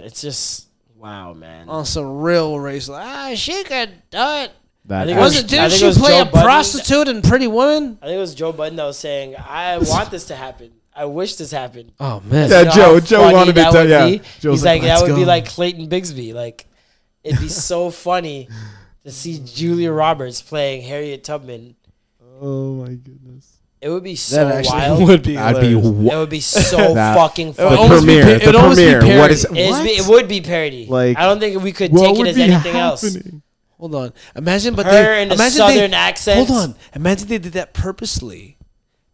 [0.00, 1.68] It's just wow, man.
[1.68, 4.52] On some real race, ah, she could do it.
[4.86, 5.48] That I think was was- it?
[5.48, 6.42] Didn't she it was play Joe a Budden.
[6.42, 7.98] prostitute in Pretty Woman?
[8.00, 10.70] I think it was Joe Budden that was saying, "I want this to happen.
[10.94, 12.48] I wish this happened." Oh, man.
[12.48, 14.06] Yeah, You know Joe- Joe funny wanted me that to- would yeah.
[14.06, 14.18] be?
[14.40, 16.32] Joe's He's like, like, that "Let's would be like Clayton Bigsby.
[16.32, 16.66] Like,
[17.22, 18.48] it'd be so funny
[19.04, 21.74] to see Julia Roberts playing Harriet Tubman.
[22.40, 23.54] Oh my goodness.
[23.80, 25.02] It would be so actually wild.
[25.08, 25.86] would be I'd be hilarious.
[25.86, 27.76] wa- It would be so That- fucking The funny.
[27.76, 28.22] almost be premiere.
[28.22, 28.58] pa- the it'd be
[28.98, 29.18] premiere.
[29.20, 30.86] What is It's be- it would be parody.
[30.86, 33.16] Like, I don't think we could take it as be anything else.
[33.78, 34.12] Hold on.
[34.34, 36.48] Imagine, but Her they, in a imagine southern they, accent.
[36.48, 36.74] Hold on.
[36.96, 38.58] Imagine they did that purposely,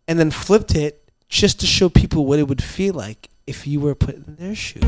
[0.09, 3.81] and then flipped it just to show people what it would feel like if you
[3.81, 4.83] were put in their shoes.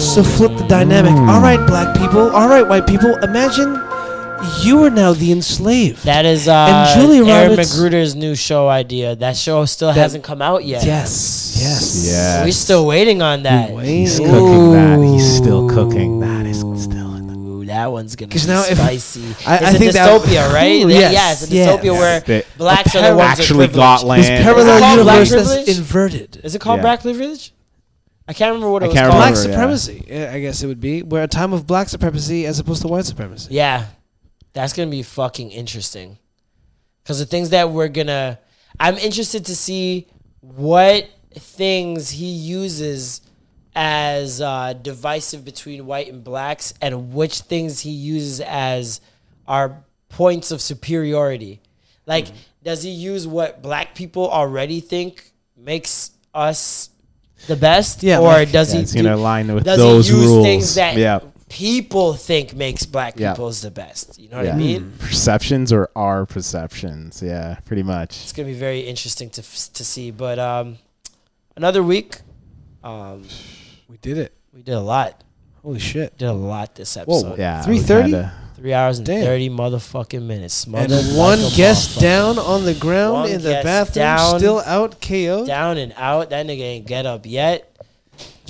[0.00, 1.10] So flip the dynamic.
[1.12, 1.28] Mm.
[1.28, 2.30] All right, black people.
[2.30, 3.16] All right, white people.
[3.18, 3.74] Imagine
[4.62, 6.04] you are now the enslaved.
[6.04, 9.16] That is uh, And Julia Aaron Roberts- McGruder's new show idea.
[9.16, 10.84] That show still That- hasn't come out yet.
[10.84, 11.58] Yes.
[11.60, 12.06] Yes.
[12.10, 12.44] Yeah.
[12.44, 13.70] We're still waiting on that.
[13.84, 14.98] He's cooking that.
[15.02, 16.46] He's still cooking that.
[16.46, 19.20] He's still in the Ooh, that one's gonna be 'Cause now if- spicy.
[19.46, 20.84] I- it's I a think that- dystopia, right?
[20.84, 21.68] Ooh, Yeah, yes, yeah, it's a yes.
[21.80, 24.06] dystopia where They- blacks are the ones that actually are got privileged.
[24.06, 24.22] land.
[24.38, 25.76] This parallel Is it called black universe that's privilege?
[25.78, 26.40] inverted.
[26.44, 26.82] Is it called Yeah.
[26.82, 27.52] black privilege?
[28.28, 29.10] I can't remember what I it was called.
[29.12, 29.54] Black remember, yeah.
[29.56, 31.02] supremacy, yeah, I guess it would be.
[31.02, 33.48] We're a time of black supremacy as opposed to white supremacy.
[33.50, 33.84] Yeah,
[34.52, 36.18] that's gonna be fucking interesting.
[37.02, 38.38] Because the things that we're gonna,
[38.78, 40.06] I'm interested to see
[40.40, 43.20] what things he uses
[43.74, 49.00] as uh, divisive between white and blacks, and which things he uses as
[49.46, 51.60] our points of superiority.
[52.06, 52.26] Like,
[52.64, 56.90] does he use what black people already think makes us
[57.46, 60.14] the best, Yeah, or like- does Yeah, he it's gonna align with does those he
[60.16, 60.44] use rules.
[60.44, 61.20] things that Yeah.
[61.50, 63.32] People think makes black Yeah.
[63.32, 64.18] people is the best?
[64.18, 64.54] You know what Yeah.
[64.54, 64.92] I mean?
[64.98, 67.20] Perceptions or our perceptions?
[67.22, 68.22] Yeah, pretty much.
[68.22, 70.10] It's gonna be very interesting to to see.
[70.10, 70.78] But um,
[71.56, 72.20] another week,
[72.82, 73.24] um,
[73.88, 74.32] We did it.
[74.54, 75.22] we did a lot.
[75.62, 76.16] Holy shit.
[76.16, 77.30] Did a lot this episode.
[77.30, 78.30] Whoa, Yeah, 3:30?
[78.56, 79.24] Three hours and Damn.
[79.24, 80.64] thirty motherfucking minutes.
[80.64, 84.38] And Smothered like one a guest down on the ground One in the bathroom, down.
[84.38, 85.46] still out KO.
[85.46, 86.28] down and out.
[86.30, 87.69] That nigga ain't get up yet.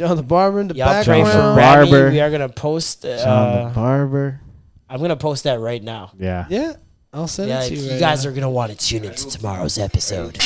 [0.01, 1.29] John the Barber in the Y'all pray background.
[1.29, 1.91] for Bar- Rami.
[1.91, 2.11] Barber.
[2.11, 3.03] We are gonna post.
[3.03, 4.41] John Uh, the barber.
[4.89, 6.13] I'm gonna post that right now.
[6.19, 6.47] Yeah.
[6.49, 6.73] Yeah,
[7.13, 7.91] I'll send Yeah, it to you you.
[7.93, 8.31] Right guys now.
[8.31, 10.39] are gonna want to tune into tomorrow's episode.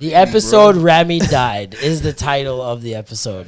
[0.00, 3.46] The episode Rami died is the title of the episode.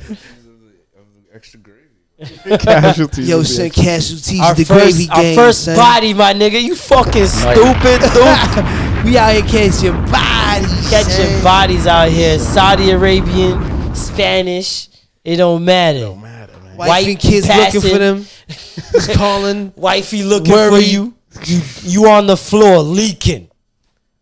[1.35, 1.81] Extra gravy.
[2.59, 3.29] Casualties.
[3.29, 3.83] Yo, of the send episode.
[3.85, 5.37] casualties Our the first, gravy our gang.
[5.37, 5.77] first son.
[5.77, 6.63] body, my nigga.
[6.63, 9.05] You fucking stupid, dude.
[9.05, 10.89] we out here catching bodies.
[10.89, 11.43] Catching son.
[11.43, 12.39] bodies out here.
[12.39, 13.59] Saudi Arabian,
[13.97, 14.89] Spanish.
[15.25, 16.01] It don't matter.
[16.01, 16.77] Don't matter, man.
[16.77, 17.81] Wife White and kids passing.
[17.81, 18.27] looking for them.
[18.47, 19.73] He's calling.
[19.77, 21.15] Wifey looking for you.
[21.45, 23.51] You you on the floor leaking.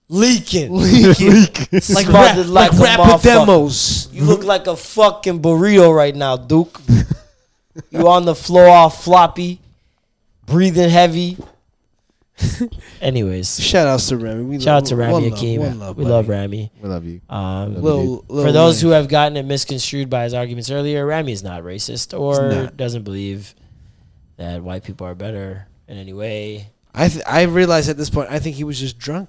[0.09, 0.73] Leaking.
[0.73, 1.81] Leaking.
[1.95, 4.09] like rap, like like a rapper demos.
[4.13, 6.81] You look like a fucking burrito right now, Duke.
[7.91, 9.61] you on the floor all floppy,
[10.47, 11.37] breathing heavy.
[13.01, 14.45] Anyways, Shout out to Rami.
[14.45, 15.59] We shout out to Rami Akeem.
[15.61, 16.13] one love, we buddy.
[16.13, 16.73] love Rami.
[16.83, 17.21] We love you.
[17.29, 18.89] Um, Lil- Lil for those Wayne.
[18.91, 22.77] who have gotten it misconstrued by his arguments earlier, Rami is not racist or not.
[22.77, 23.55] doesn't believe
[24.37, 26.71] that white people are better in any way.
[26.93, 29.29] I th- I realized at this point, I think he was just drunk.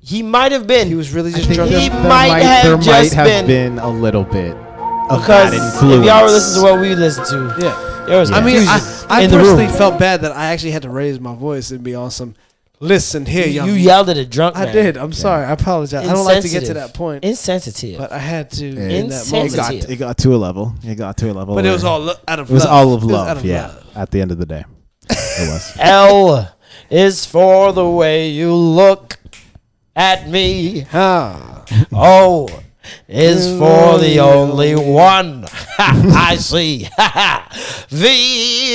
[0.00, 0.88] He might have been.
[0.88, 1.70] He was really just think drunk.
[1.70, 5.50] He there might have there just might have been- been, a little bit of because
[5.50, 6.06] that if influence.
[6.06, 7.91] y'all were listening to what we listened to, Yeah.
[8.06, 9.74] There was I mean, I, confusion I in the personally room.
[9.74, 12.34] felt bad that I actually had to raise my voice and be on some.
[12.80, 13.68] Listen here, You, young.
[13.68, 14.74] you yelled at a drunk I man.
[14.74, 14.96] did.
[14.96, 15.44] I'm sorry.
[15.44, 16.04] I apologize.
[16.08, 17.96] I don't like to get to that point, Insensitive.
[17.96, 18.80] but I had to Yeah.
[18.88, 19.54] in that it moment.
[19.54, 19.90] got Sensitive.
[19.92, 20.74] it got to a level.
[20.82, 21.54] It got to a level.
[21.54, 22.72] But it where was all lo- out of It was love.
[22.72, 23.28] all of It was love.
[23.28, 23.66] out of yeah.
[23.68, 23.86] love.
[23.94, 24.64] At the end of the day,
[25.08, 25.76] it was.
[25.80, 26.52] L
[26.90, 29.16] is for the way you look
[29.94, 30.84] at me.
[30.92, 31.64] Ah.
[31.92, 32.48] O
[33.08, 35.46] is for the only one
[35.78, 36.88] I see.
[37.88, 38.06] v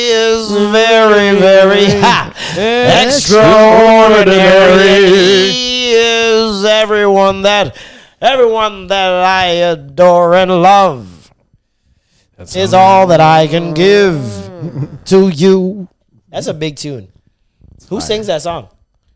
[0.09, 1.85] is very, very
[3.05, 5.11] extraordinary.
[5.11, 7.77] E is everyone that
[8.21, 11.31] everyone that I adore and love.
[12.39, 14.21] is all that I can give
[15.05, 15.87] to you.
[16.29, 17.07] That's a big tune.
[17.89, 18.69] Who sings that song?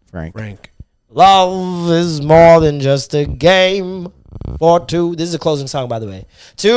[0.09, 0.33] Frank.
[0.33, 0.71] Frank.
[1.09, 4.13] Love is more than just a game
[4.59, 5.15] for two.
[5.15, 6.25] This is a closing song, by the way.
[6.55, 6.69] Two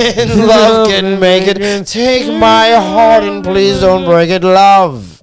[0.00, 1.86] in love can make it.
[1.86, 5.22] Take my heart and please don't break it, love.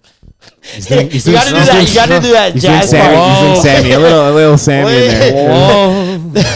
[0.62, 1.88] He's doing, he's You gotta do that.
[1.88, 3.16] You gotta do that He's doing jazz Sammy.
[3.16, 3.30] part.
[3.32, 3.92] He's doing Sammy.
[3.94, 6.52] A little, a little Sammy in there.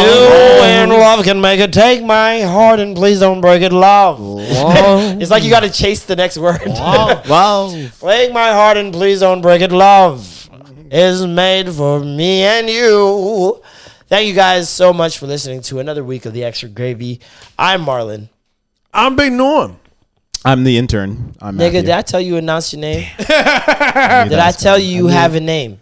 [0.00, 1.72] Two and love can make it.
[1.72, 4.18] Take my heart and please don't break it, love.
[5.20, 6.62] it's like you got to chase the next word.
[6.66, 7.68] Wow.
[8.00, 10.40] Take my heart and please don't break it, love
[10.90, 13.62] is made for me and you.
[14.10, 17.20] Thank you guys so much for listening to another week of the Extra Gravy.
[17.56, 18.28] I'm Marlon.
[18.92, 19.78] I'm Big Norm.
[20.44, 21.36] I'm the intern.
[21.40, 21.80] I'm Nigga, Matthew.
[21.82, 23.06] did I tell you announce your name?
[23.18, 24.88] did I knew I tell coming.
[24.90, 25.80] you you have a name?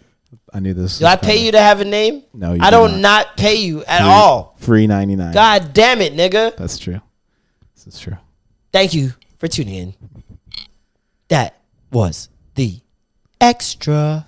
[0.53, 0.99] I knew this.
[0.99, 2.23] Did I pay you to have a name?
[2.33, 3.35] No, you I did don't not.
[3.35, 4.55] pay you at Free- all.
[4.59, 5.33] Free ninety nine.
[5.33, 6.55] God damn it, nigga.
[6.55, 7.01] That's true.
[7.75, 8.17] This is true.
[8.71, 9.93] Thank you for tuning in.
[11.29, 11.55] That
[11.91, 12.79] was the
[13.41, 14.27] extra